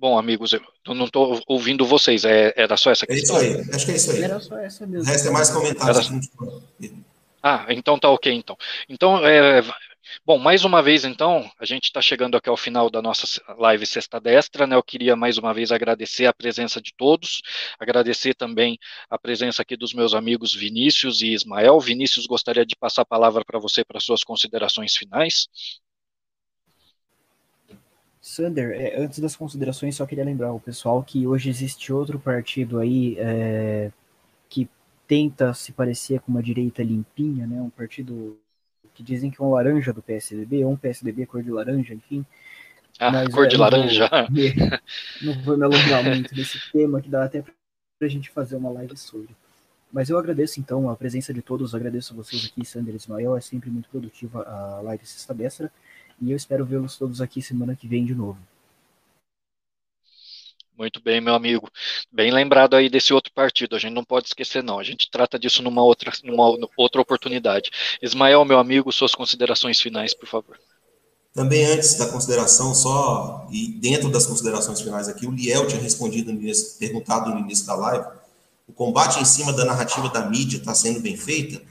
Bom, 0.02 0.18
amigos, 0.18 0.52
eu 0.52 0.95
não 0.95 1.06
estou 1.06 1.40
ouvindo 1.45 1.86
vocês. 1.86 2.26
É, 2.26 2.52
era 2.57 2.76
só 2.76 2.90
essa 2.90 3.06
questão? 3.06 3.38
É 3.38 3.45
isso 3.45 3.60
aí, 3.60 3.76
acho 3.76 3.86
que 3.86 3.91
é 3.91 3.95
isso 3.95 4.11
aí. 4.11 4.23
Era 4.23 4.40
só 4.40 4.57
essa 4.57 4.88
mesmo. 4.88 5.07
O 5.07 5.14
resto 5.14 5.28
é 5.28 5.32
mais 5.32 5.52
comentários. 5.52 6.10
Era... 6.10 6.91
Ah, 7.44 7.68
então 7.69 7.99
tá 7.99 8.10
ok, 8.10 8.34
então. 8.34 8.57
Então, 8.90 9.23
é, 9.23 9.61
bom, 10.26 10.40
mais 10.40 10.65
uma 10.65 10.82
vez, 10.82 11.06
então, 11.06 11.48
a 11.60 11.65
gente 11.65 11.84
está 11.84 12.02
chegando 12.02 12.36
aqui 12.36 12.49
ao 12.49 12.57
final 12.57 12.90
da 12.90 12.99
nossa 12.99 13.28
live 13.60 13.86
Sexta 13.86 14.19
Destra, 14.19 14.65
né? 14.65 14.76
Eu 14.76 14.82
queria 14.82 15.15
mais 15.15 15.38
uma 15.38 15.53
vez 15.53 15.72
agradecer 15.72 16.26
a 16.26 16.34
presença 16.34 16.82
de 16.82 16.91
todos, 16.98 17.44
agradecer 17.80 18.34
também 18.34 18.80
a 19.07 19.19
presença 19.19 19.61
aqui 19.61 19.78
dos 19.78 19.94
meus 19.94 20.15
amigos 20.15 20.52
Vinícius 20.52 21.22
e 21.22 21.28
Ismael. 21.28 21.80
Vinícius, 21.80 22.26
gostaria 22.26 22.65
de 22.65 22.76
passar 22.76 23.03
a 23.03 23.06
palavra 23.06 23.45
para 23.45 23.60
você 23.60 23.86
para 23.86 23.99
suas 23.99 24.23
considerações 24.23 24.95
finais. 24.95 25.48
Sander, 28.22 28.72
é, 28.80 29.02
antes 29.02 29.18
das 29.19 29.35
considerações, 29.35 29.95
só 29.95 30.06
queria 30.06 30.23
lembrar 30.23 30.53
o 30.53 30.60
pessoal 30.60 31.02
que 31.03 31.26
hoje 31.26 31.49
existe 31.49 31.91
outro 31.91 32.19
partido 32.19 32.80
aí 32.80 33.15
é, 33.18 33.91
que 34.48 34.69
tenta 35.07 35.53
se 35.56 35.72
parecer 35.72 36.22
com 36.22 36.31
uma 36.31 36.43
direita 36.43 36.84
limpinha, 36.84 37.48
né? 37.48 37.60
Um 37.60 37.72
partido 37.72 38.38
que 38.93 39.02
dizem 39.02 39.31
que 39.31 39.41
é 39.41 39.43
um 39.43 39.52
laranja 39.52 39.91
do 39.91 40.03
PSDB, 40.03 40.64
ou 40.64 40.72
um 40.72 40.77
PSDB 40.77 41.26
cor 41.26 41.41
de 41.41 41.49
laranja, 41.49 41.95
enfim. 41.95 42.23
Ah, 42.99 43.11
Mas, 43.11 43.34
cor 43.34 43.45
é, 43.45 43.48
de 43.48 43.57
laranja. 43.57 44.07
Não 45.23 45.41
vou, 45.41 45.57
me 45.57 45.64
alongar 45.64 46.03
muito 46.03 46.35
nesse 46.35 46.60
tema, 46.72 47.02
que 47.02 47.10
dá 47.10 47.23
até 47.23 47.41
para 47.41 47.53
a 48.02 48.07
gente 48.07 48.30
fazer 48.30 48.56
uma 48.56 48.69
live 48.69 48.95
sobre. 48.95 49.30
Mas 49.91 50.10
eu 50.10 50.18
agradeço 50.18 50.60
então 50.60 50.89
a 50.89 50.95
presença 50.95 51.34
de 51.34 51.41
todos, 51.41 51.73
agradeço 51.73 52.14
a 52.14 52.15
vocês 52.15 52.45
aqui, 52.45 52.64
Sander 52.64 52.93
e 52.93 52.98
Ismael, 52.98 53.35
é 53.35 53.41
sempre 53.41 53.72
muito 53.72 53.89
produtiva 53.89 54.43
a 54.43 54.81
live 54.81 55.06
Sexta 55.06 55.34
Destra. 55.34 55.72
E 56.22 56.31
eu 56.31 56.38
espero 56.38 56.64
vê-los 56.64 56.98
todos 56.98 57.19
aqui 57.19 57.41
semana 57.41 57.76
que 57.76 57.88
vem 57.88 58.06
de 58.06 58.14
novo. 58.14 58.38
Muito 60.77 61.02
bem, 61.02 61.19
meu 61.22 61.35
amigo. 61.35 61.69
Bem 62.11 62.31
lembrado 62.31 62.76
aí 62.76 62.89
desse 62.89 63.14
outro 63.14 63.31
partido. 63.34 63.76
A 63.76 63.80
gente 63.80 63.93
não 63.93 64.03
pode 64.03 64.27
esquecer, 64.27 64.64
não. 64.64 64.80
A 64.80 64.84
gente 64.84 65.10
trata 65.11 65.38
disso 65.38 65.61
numa 65.61 65.84
outra, 65.84 66.11
numa 66.23 66.57
outra 66.77 67.02
oportunidade. 67.02 67.69
Ismael, 68.02 68.43
meu 68.45 68.57
amigo, 68.57 68.91
suas 68.91 69.14
considerações 69.14 69.80
finais, 69.80 70.14
por 70.14 70.27
favor. 70.27 70.60
Também 71.34 71.65
antes 71.65 71.95
da 71.95 72.07
consideração, 72.07 72.76
só, 72.76 73.48
e 73.52 73.68
dentro 73.80 74.10
das 74.10 74.27
considerações 74.27 74.81
finais 74.81 75.07
aqui, 75.07 75.26
o 75.26 75.31
Liel 75.31 75.68
tinha 75.68 75.81
respondido, 75.81 76.34
no 76.34 76.41
início, 76.41 76.77
perguntado 76.77 77.30
no 77.30 77.39
início 77.39 77.65
da 77.65 77.76
live, 77.76 78.06
o 78.68 78.73
combate 78.73 79.19
em 79.22 79.26
cima 79.26 79.53
da 79.53 79.64
narrativa 79.64 80.10
da 80.10 80.30
mídia 80.30 80.57
está 80.57 80.76
sendo 80.76 80.99
bem 80.99 81.15
feita? 81.15 81.61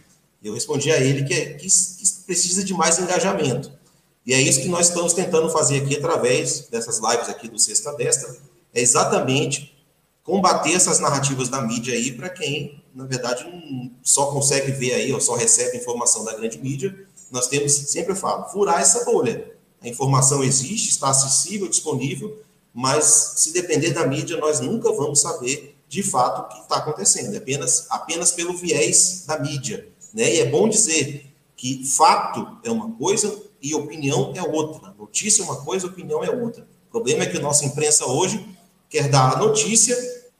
Eu 0.42 0.54
respondi 0.54 0.90
a 0.90 0.98
ele 0.98 1.24
que, 1.24 1.34
é, 1.34 1.54
que, 1.54 1.66
que 1.66 2.24
precisa 2.24 2.64
de 2.64 2.72
mais 2.72 2.98
engajamento. 2.98 3.79
E 4.26 4.34
é 4.34 4.40
isso 4.40 4.60
que 4.60 4.68
nós 4.68 4.88
estamos 4.88 5.12
tentando 5.12 5.50
fazer 5.50 5.82
aqui 5.82 5.96
através 5.96 6.68
dessas 6.68 6.98
lives 6.98 7.28
aqui 7.28 7.48
do 7.48 7.58
Sexta 7.58 7.92
Destra, 7.94 8.36
é 8.74 8.80
exatamente 8.80 9.76
combater 10.22 10.74
essas 10.74 11.00
narrativas 11.00 11.48
da 11.48 11.62
mídia 11.62 11.94
aí 11.94 12.12
para 12.12 12.28
quem, 12.28 12.84
na 12.94 13.04
verdade, 13.04 13.44
só 14.02 14.26
consegue 14.26 14.72
ver 14.72 14.94
aí 14.94 15.12
ou 15.12 15.20
só 15.20 15.34
recebe 15.34 15.78
informação 15.78 16.24
da 16.24 16.34
grande 16.34 16.58
mídia. 16.58 17.06
Nós 17.30 17.48
temos, 17.48 17.72
sempre 17.72 18.12
eu 18.12 18.16
falo, 18.16 18.48
furar 18.50 18.80
essa 18.80 19.04
bolha. 19.04 19.52
A 19.80 19.88
informação 19.88 20.44
existe, 20.44 20.90
está 20.90 21.08
acessível, 21.08 21.66
disponível, 21.68 22.42
mas 22.72 23.34
se 23.36 23.52
depender 23.52 23.90
da 23.90 24.06
mídia, 24.06 24.36
nós 24.36 24.60
nunca 24.60 24.92
vamos 24.92 25.20
saber 25.20 25.76
de 25.88 26.02
fato 26.02 26.42
o 26.42 26.48
que 26.54 26.62
está 26.62 26.76
acontecendo, 26.76 27.34
é 27.34 27.38
apenas, 27.38 27.86
apenas 27.90 28.30
pelo 28.30 28.56
viés 28.56 29.24
da 29.26 29.38
mídia. 29.38 29.88
Né? 30.14 30.34
E 30.36 30.40
é 30.40 30.46
bom 30.46 30.68
dizer 30.68 31.26
que 31.56 31.84
fato 31.84 32.58
é 32.62 32.70
uma 32.70 32.92
coisa, 32.92 33.42
e 33.62 33.74
opinião 33.74 34.32
é 34.34 34.42
outra. 34.42 34.94
Notícia 34.98 35.42
é 35.42 35.44
uma 35.44 35.56
coisa, 35.62 35.86
opinião 35.86 36.24
é 36.24 36.30
outra. 36.30 36.66
O 36.88 36.90
problema 36.90 37.24
é 37.24 37.26
que 37.26 37.36
a 37.36 37.40
nossa 37.40 37.64
imprensa 37.64 38.06
hoje 38.06 38.44
quer 38.88 39.08
dar 39.08 39.34
a 39.34 39.38
notícia 39.38 39.96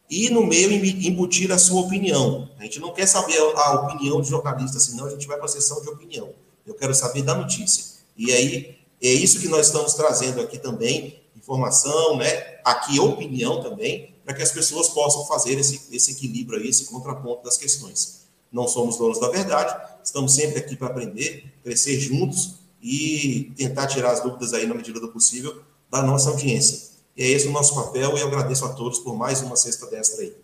e 0.09 0.28
no 0.28 0.44
meio 0.44 0.84
embutir 0.84 1.52
a 1.52 1.59
sua 1.59 1.82
opinião. 1.82 2.51
A 2.59 2.64
gente 2.64 2.80
não 2.80 2.92
quer 2.92 3.06
saber 3.06 3.38
a 3.38 3.74
opinião 3.74 4.20
de 4.20 4.28
jornalista, 4.28 4.80
senão 4.80 5.06
a 5.06 5.10
gente 5.10 5.26
vai 5.26 5.36
para 5.36 5.47
a 5.47 5.48
sessão 5.48 5.80
de 5.80 5.88
opinião. 5.88 6.30
Eu 6.66 6.74
quero 6.74 6.94
saber 6.94 7.22
da 7.22 7.34
notícia. 7.34 7.84
E 8.16 8.32
aí 8.32 8.78
é 9.01 9.09
isso 9.09 9.38
que 9.38 9.48
nós 9.48 9.66
estamos 9.66 9.94
trazendo 9.94 10.40
aqui 10.40 10.59
também, 10.59 11.22
informação, 11.36 12.16
né? 12.16 12.59
Aqui 12.64 12.98
opinião 12.98 13.62
também, 13.62 14.14
para 14.24 14.34
que 14.34 14.42
as 14.42 14.51
pessoas 14.51 14.88
possam 14.88 15.24
fazer 15.26 15.59
esse, 15.59 15.88
esse 15.92 16.12
equilíbrio 16.12 16.59
aí, 16.59 16.68
esse 16.68 16.86
contraponto 16.86 17.44
das 17.44 17.56
questões. 17.56 18.20
Não 18.51 18.66
somos 18.66 18.98
donos 18.98 19.20
da 19.20 19.28
verdade, 19.28 19.80
estamos 20.02 20.34
sempre 20.34 20.59
aqui 20.59 20.74
para 20.74 20.88
aprender, 20.88 21.52
crescer 21.62 21.98
juntos 22.01 22.56
e 22.82 23.52
tentar 23.57 23.86
tirar 23.86 24.12
as 24.12 24.23
dúvidas 24.23 24.55
aí 24.55 24.66
na 24.66 24.74
medida 24.74 24.98
do 25.01 25.09
possível 25.09 25.62
da 25.90 26.02
nossa 26.02 26.31
audiência. 26.31 26.90
E 27.16 27.23
é 27.23 27.28
esse 27.28 27.48
o 27.48 27.52
nosso 27.52 27.74
papel 27.74 28.16
e 28.16 28.20
eu 28.20 28.28
agradeço 28.28 28.65
a 28.65 28.70
todos 28.70 28.98
por 29.01 29.16
mais 29.16 29.40
uma 29.43 29.57
sexta 29.57 29.86
destra 29.86 30.23
aí. 30.23 30.35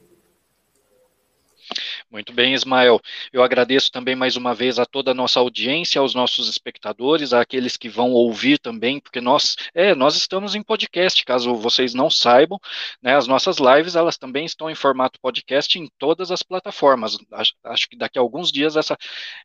Muito 2.09 2.33
bem, 2.33 2.55
Ismael. 2.55 3.01
Eu 3.33 3.43
agradeço 3.43 3.91
também 3.91 4.15
mais 4.15 4.37
uma 4.37 4.55
vez 4.55 4.79
a 4.79 4.87
toda 4.87 5.11
a 5.11 5.15
nossa 5.15 5.41
audiência, 5.41 6.01
aos 6.01 6.15
nossos 6.15 6.49
espectadores, 6.49 7.33
àqueles 7.33 7.77
que 7.77 7.89
vão 7.89 8.13
ouvir 8.13 8.59
também, 8.59 9.01
porque 9.01 9.21
nós, 9.21 9.57
é, 9.75 9.93
nós 9.93 10.15
estamos 10.15 10.55
em 10.55 10.63
podcast, 10.63 11.25
caso 11.25 11.57
vocês 11.57 11.95
não 11.95 12.09
saibam, 12.09 12.61
né, 13.03 13.17
as 13.17 13.27
nossas 13.27 13.57
lives, 13.59 13.97
elas 13.97 14.17
também 14.17 14.45
estão 14.45 14.71
em 14.71 14.75
formato 14.75 15.19
podcast 15.21 15.77
em 15.81 15.89
todas 15.99 16.31
as 16.31 16.45
plataformas. 16.45 17.19
Acho, 17.33 17.53
acho 17.65 17.89
que 17.89 17.97
daqui 17.97 18.19
a 18.21 18.23
alguns 18.23 18.53
dias 18.53 18.77
essa, 18.77 18.97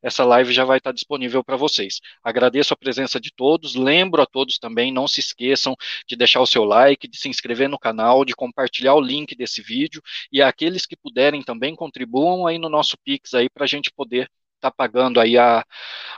essa 0.04 0.24
live 0.24 0.54
já 0.54 0.64
vai 0.64 0.78
estar 0.78 0.92
disponível 0.92 1.44
para 1.44 1.58
vocês. 1.58 2.00
Agradeço 2.24 2.76
a 2.76 2.78
presença 2.78 3.20
de 3.20 3.34
todos, 3.34 3.74
lembro 3.74 4.22
a 4.22 4.26
todos 4.28 4.60
também, 4.60 4.94
não 4.94 5.08
se 5.08 5.20
esqueçam 5.20 5.76
de 6.08 6.16
deixar 6.16 6.42
o 6.42 6.48
seu 6.48 6.64
like, 6.64 7.08
de 7.08 7.18
se 7.18 7.28
inscrever 7.28 7.68
no 7.68 7.80
canal, 7.80 8.24
de 8.24 8.36
compartilhar 8.36 8.94
o 8.94 9.02
link 9.02 9.36
desse 9.36 9.64
vídeo, 9.64 10.00
e 10.32 10.44
aqueles 10.44 10.86
que 10.86 10.96
puderem 10.96 11.42
também 11.42 11.76
contribuam 11.76 12.51
aí 12.52 12.60
no 12.60 12.70
nosso 12.70 12.98
Pix 13.04 13.34
aí 13.34 13.50
para 13.50 13.64
a 13.64 13.68
gente 13.68 13.92
poder 13.92 14.30
estar 14.62 14.70
tá 14.70 14.72
pagando 14.72 15.20
aí 15.20 15.38
a, 15.38 15.66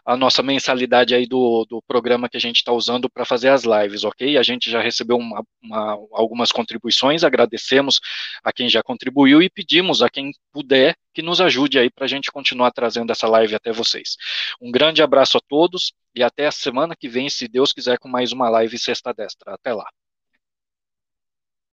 a 0.06 0.18
nossa 0.18 0.44
mensalidade 0.44 1.16
aí 1.16 1.26
do, 1.26 1.66
do 1.66 1.82
programa 1.84 2.28
que 2.28 2.36
a 2.36 2.40
gente 2.40 2.58
está 2.58 2.74
usando 2.74 3.10
para 3.10 3.26
fazer 3.26 3.50
as 3.50 3.64
lives, 3.64 4.04
ok? 4.04 4.38
A 4.38 4.44
gente 4.44 4.70
já 4.70 4.82
recebeu 4.82 5.18
uma, 5.18 5.44
uma, 5.62 5.92
algumas 6.12 6.52
contribuições, 6.52 7.24
agradecemos 7.24 8.00
a 8.44 8.52
quem 8.52 8.68
já 8.68 8.84
contribuiu 8.84 9.42
e 9.42 9.50
pedimos 9.50 10.02
a 10.02 10.10
quem 10.10 10.32
puder 10.52 10.96
que 11.14 11.22
nos 11.22 11.40
ajude 11.40 11.80
aí 11.80 11.90
para 11.90 12.06
a 12.06 12.08
gente 12.08 12.32
continuar 12.32 12.72
trazendo 12.72 13.12
essa 13.12 13.28
live 13.28 13.56
até 13.56 13.72
vocês. 13.72 14.18
Um 14.62 14.72
grande 14.72 15.02
abraço 15.02 15.38
a 15.38 15.42
todos 15.48 15.94
e 16.14 16.22
até 16.22 16.48
a 16.48 16.52
semana 16.52 16.96
que 16.96 17.08
vem, 17.08 17.30
se 17.30 17.48
Deus 17.48 17.72
quiser, 17.72 17.98
com 17.98 18.10
mais 18.10 18.32
uma 18.32 18.50
live 18.50 18.78
Sexta 18.78 19.14
Destra. 19.14 19.54
Até 19.54 19.74
lá. 19.74 19.88